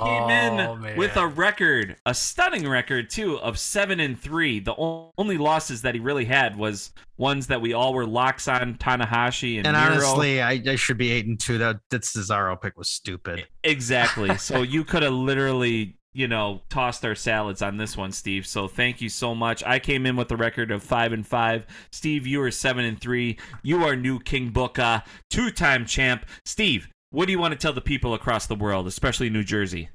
came 0.05 0.31
in 0.31 0.61
Oh, 0.61 0.79
with 0.97 1.17
a 1.17 1.27
record, 1.27 1.97
a 2.07 2.15
stunning 2.15 2.69
record 2.69 3.11
too, 3.11 3.39
of 3.41 3.59
seven 3.59 3.99
and 3.99 4.19
three. 4.19 4.61
The 4.61 4.75
only 5.19 5.37
losses 5.37 5.83
that 5.83 5.95
he 5.95 6.01
really 6.01 6.25
had 6.25 6.57
was 6.57 6.93
ones 7.17 7.49
that 7.49 7.61
we 7.61 7.73
all 7.73 7.93
were 7.93 8.07
locks 8.07 8.47
on 8.47 8.75
Tanahashi 8.77 9.59
and, 9.59 9.67
And 9.67 9.77
Miro. 9.77 9.95
honestly, 9.95 10.41
I, 10.41 10.63
I 10.67 10.77
should 10.77 10.97
be 10.99 11.11
eight 11.11 11.27
and 11.27 11.41
two. 11.41 11.59
That 11.59 11.81
that 11.91 12.03
Cesaro 12.03 12.61
pick 12.61 12.77
was 12.77 12.89
stupid. 12.89 13.47
Exactly. 13.65 14.37
So 14.39 14.63
you 14.63 14.85
could 14.85 15.03
have 15.03 15.13
literally, 15.13 15.96
you 16.17 16.27
know, 16.27 16.63
tossed 16.71 17.05
our 17.05 17.15
salads 17.15 17.61
on 17.61 17.77
this 17.77 17.95
one, 17.95 18.11
Steve. 18.11 18.47
So 18.47 18.69
thank 18.69 19.03
you 19.03 19.11
so 19.11 19.35
much. 19.35 19.63
I 19.65 19.79
came 19.79 20.07
in 20.07 20.17
with 20.17 20.33
a 20.33 20.37
record 20.37 20.71
of 20.71 20.83
five 20.83 21.13
and 21.13 21.27
five. 21.27 21.67
Steve, 21.93 22.27
you 22.27 22.41
are 22.41 22.51
seven 22.51 22.87
and 22.87 22.99
three. 22.99 23.39
You 23.63 23.85
are 23.85 23.95
new 23.95 24.19
King 24.19 24.49
Booker, 24.49 25.03
two-time 25.29 25.85
champ. 25.85 26.25
Steve, 26.47 26.89
what 27.11 27.27
do 27.27 27.33
you 27.33 27.39
want 27.39 27.53
to 27.53 27.59
tell 27.59 27.75
the 27.75 27.83
people 27.83 28.15
across 28.15 28.47
the 28.47 28.55
world, 28.55 28.87
especially 28.87 29.29
New 29.29 29.45
Jersey? 29.45 29.91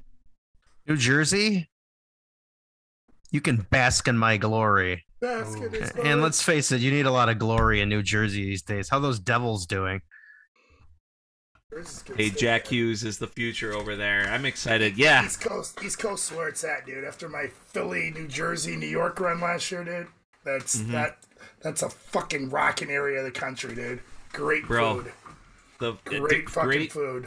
New 0.86 0.96
Jersey, 0.96 1.68
you 3.32 3.40
can 3.40 3.66
bask 3.70 4.06
in 4.06 4.16
my 4.16 4.36
glory. 4.36 5.04
Bask 5.20 5.58
Basket 5.58 5.74
is 5.74 5.90
And 6.04 6.22
let's 6.22 6.42
face 6.42 6.70
it, 6.70 6.80
you 6.80 6.92
need 6.92 7.06
a 7.06 7.12
lot 7.12 7.28
of 7.28 7.38
glory 7.38 7.80
in 7.80 7.88
New 7.88 8.02
Jersey 8.02 8.44
these 8.44 8.62
days. 8.62 8.88
How 8.88 9.00
those 9.00 9.18
Devils 9.18 9.66
doing? 9.66 10.02
Hey, 12.16 12.30
Jack 12.30 12.66
Hughes 12.66 13.02
is 13.04 13.18
the 13.18 13.26
future 13.26 13.72
over 13.72 13.96
there. 13.96 14.26
I'm 14.28 14.44
excited. 14.44 14.98
Yeah. 14.98 15.24
East 15.24 15.40
Coast, 15.40 15.78
East 15.82 15.98
Coast, 15.98 16.30
where 16.34 16.48
it's 16.48 16.62
at, 16.64 16.84
dude. 16.86 17.04
After 17.04 17.28
my 17.28 17.46
Philly, 17.68 18.10
New 18.14 18.28
Jersey, 18.28 18.76
New 18.76 18.86
York 18.88 19.18
run 19.20 19.40
last 19.40 19.70
year, 19.72 19.84
dude. 19.84 20.06
That's 20.44 20.76
Mm-hmm. 20.76 20.92
that. 20.92 21.18
That's 21.62 21.82
a 21.82 21.88
fucking 21.88 22.50
rocking 22.50 22.90
area 22.90 23.18
of 23.20 23.24
the 23.24 23.30
country, 23.30 23.74
dude. 23.74 24.00
Great 24.32 24.66
Bro, 24.66 25.02
food. 25.02 25.12
The 25.78 25.92
Great 26.04 26.48
fucking 26.50 26.68
great 26.68 26.92
food. 26.92 27.26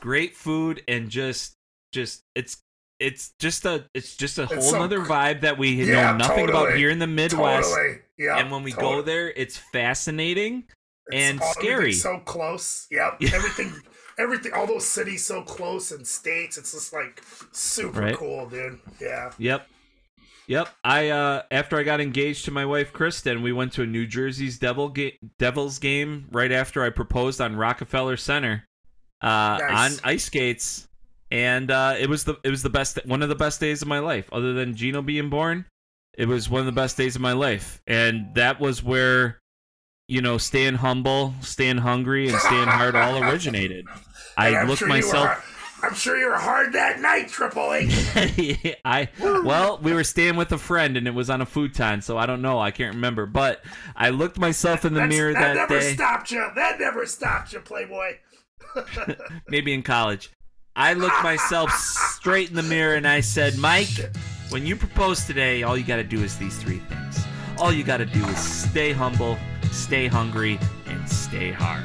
great 0.00 0.36
food 0.36 0.82
and 0.88 1.08
just 1.08 1.54
just 1.92 2.22
it's 2.34 2.58
it's 2.98 3.32
just 3.38 3.64
a 3.64 3.84
it's 3.94 4.16
just 4.16 4.38
a 4.38 4.46
whole 4.46 4.60
so- 4.60 4.78
nother 4.78 5.00
vibe 5.00 5.40
that 5.42 5.56
we 5.58 5.70
Yeah, 5.70 6.12
know 6.12 6.16
nothing 6.18 6.48
about 6.48 6.74
here 6.74 6.90
in 6.90 6.98
the 6.98 7.06
Midwest. 7.06 7.70
Totally. 7.70 7.98
Yeah. 8.18 8.38
and 8.38 8.50
when 8.50 8.62
we 8.62 8.72
go 8.72 9.00
there, 9.02 9.30
it's 9.30 9.56
fascinating 9.56 10.64
and 11.12 11.40
all- 11.40 11.52
scary. 11.54 11.92
So 11.92 12.18
close. 12.20 12.86
Yep. 12.90 13.16
Yeah. 13.20 13.30
Everything. 13.34 13.72
Everything. 14.18 14.52
All 14.52 14.66
those 14.66 14.86
cities 14.86 15.24
so 15.24 15.42
close 15.42 15.92
and 15.92 16.06
states. 16.06 16.58
It's 16.58 16.72
just 16.72 16.92
like 16.92 17.22
super 17.52 18.00
Right. 18.00 18.16
cool, 18.16 18.48
dude. 18.48 18.78
Yeah. 19.00 19.32
Yep. 19.38 19.66
Yep. 20.46 20.68
I 20.84 21.08
uh 21.10 21.42
after 21.50 21.78
I 21.78 21.84
got 21.84 22.00
engaged 22.00 22.44
to 22.46 22.50
my 22.50 22.64
wife 22.66 22.92
Kristen, 22.92 23.40
we 23.42 23.52
went 23.52 23.72
to 23.74 23.82
a 23.82 23.86
New 23.86 24.06
Jersey's 24.06 24.58
Devil 24.58 24.88
ga- 24.88 25.16
Devils 25.38 25.78
game 25.78 26.26
right 26.32 26.50
after 26.50 26.82
I 26.82 26.90
proposed 26.90 27.40
on 27.40 27.54
Rockefeller 27.56 28.16
Center 28.16 28.64
uh 29.22 29.58
Nice. 29.60 30.00
on 30.02 30.10
ice 30.10 30.24
skates. 30.24 30.86
And 31.30 31.70
uh 31.70 31.94
it 31.98 32.08
was 32.08 32.24
the 32.24 32.36
it 32.42 32.50
was 32.50 32.62
the 32.64 32.70
best 32.70 32.98
one 33.06 33.22
of 33.22 33.28
the 33.28 33.36
best 33.36 33.60
days 33.60 33.80
of 33.80 33.88
my 33.88 34.00
life 34.00 34.28
other 34.32 34.52
than 34.52 34.74
Gino 34.74 35.00
being 35.02 35.30
born. 35.30 35.64
It 36.18 36.26
was 36.26 36.50
one 36.50 36.60
of 36.60 36.66
the 36.66 36.72
best 36.72 36.96
days 36.96 37.14
of 37.14 37.22
my 37.22 37.32
life. 37.32 37.80
And 37.86 38.34
that 38.34 38.58
was 38.60 38.82
where 38.82 39.38
you 40.10 40.20
know, 40.20 40.38
staying 40.38 40.74
humble, 40.74 41.34
staying 41.40 41.78
hungry, 41.78 42.28
and 42.28 42.38
staying 42.38 42.68
hard 42.68 42.96
all 42.96 43.22
originated. 43.22 43.86
I 44.36 44.64
looked 44.64 44.78
sure 44.78 44.88
myself 44.88 45.46
I'm 45.82 45.94
sure 45.94 46.18
you 46.18 46.26
were 46.26 46.38
hard 46.38 46.74
that 46.74 47.00
night, 47.00 47.28
Triple 47.28 47.72
H. 47.72 48.76
I 48.84 49.08
well, 49.18 49.78
we 49.82 49.94
were 49.94 50.04
staying 50.04 50.36
with 50.36 50.52
a 50.52 50.58
friend 50.58 50.96
and 50.96 51.06
it 51.06 51.14
was 51.14 51.30
on 51.30 51.40
a 51.40 51.46
futon, 51.46 52.02
so 52.02 52.18
I 52.18 52.26
don't 52.26 52.42
know. 52.42 52.58
I 52.58 52.70
can't 52.70 52.94
remember, 52.94 53.24
but 53.26 53.62
I 53.96 54.10
looked 54.10 54.38
myself 54.38 54.84
in 54.84 54.92
the 54.92 55.00
That's- 55.00 55.16
mirror 55.16 55.32
that 55.32 55.40
that 55.40 55.54
never 55.54 55.80
day. 55.80 55.94
stopped 55.94 56.30
you. 56.30 56.46
That 56.54 56.78
never 56.80 57.06
stopped 57.06 57.52
you, 57.52 57.60
Playboy. 57.60 58.16
Maybe 59.48 59.72
in 59.72 59.82
college. 59.82 60.30
I 60.76 60.94
looked 60.94 61.22
myself 61.22 61.72
straight 61.72 62.50
in 62.50 62.56
the 62.56 62.62
mirror 62.62 62.94
and 62.94 63.06
I 63.08 63.20
said, 63.20 63.56
"Mike, 63.56 63.88
when 64.50 64.66
you 64.66 64.76
propose 64.76 65.24
today, 65.24 65.62
all 65.62 65.76
you 65.76 65.84
got 65.84 65.96
to 65.96 66.04
do 66.04 66.22
is 66.22 66.36
these 66.36 66.56
three 66.58 66.78
things. 66.78 67.24
All 67.58 67.72
you 67.72 67.84
got 67.84 67.98
to 67.98 68.06
do 68.06 68.24
is 68.26 68.38
stay 68.38 68.92
humble, 68.92 69.38
stay 69.70 70.06
hungry, 70.06 70.58
and 70.86 71.08
stay 71.08 71.52
hard." 71.52 71.84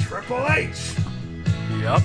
Triple 0.00 0.46
H. 0.48 0.94
Yep. 1.80 2.02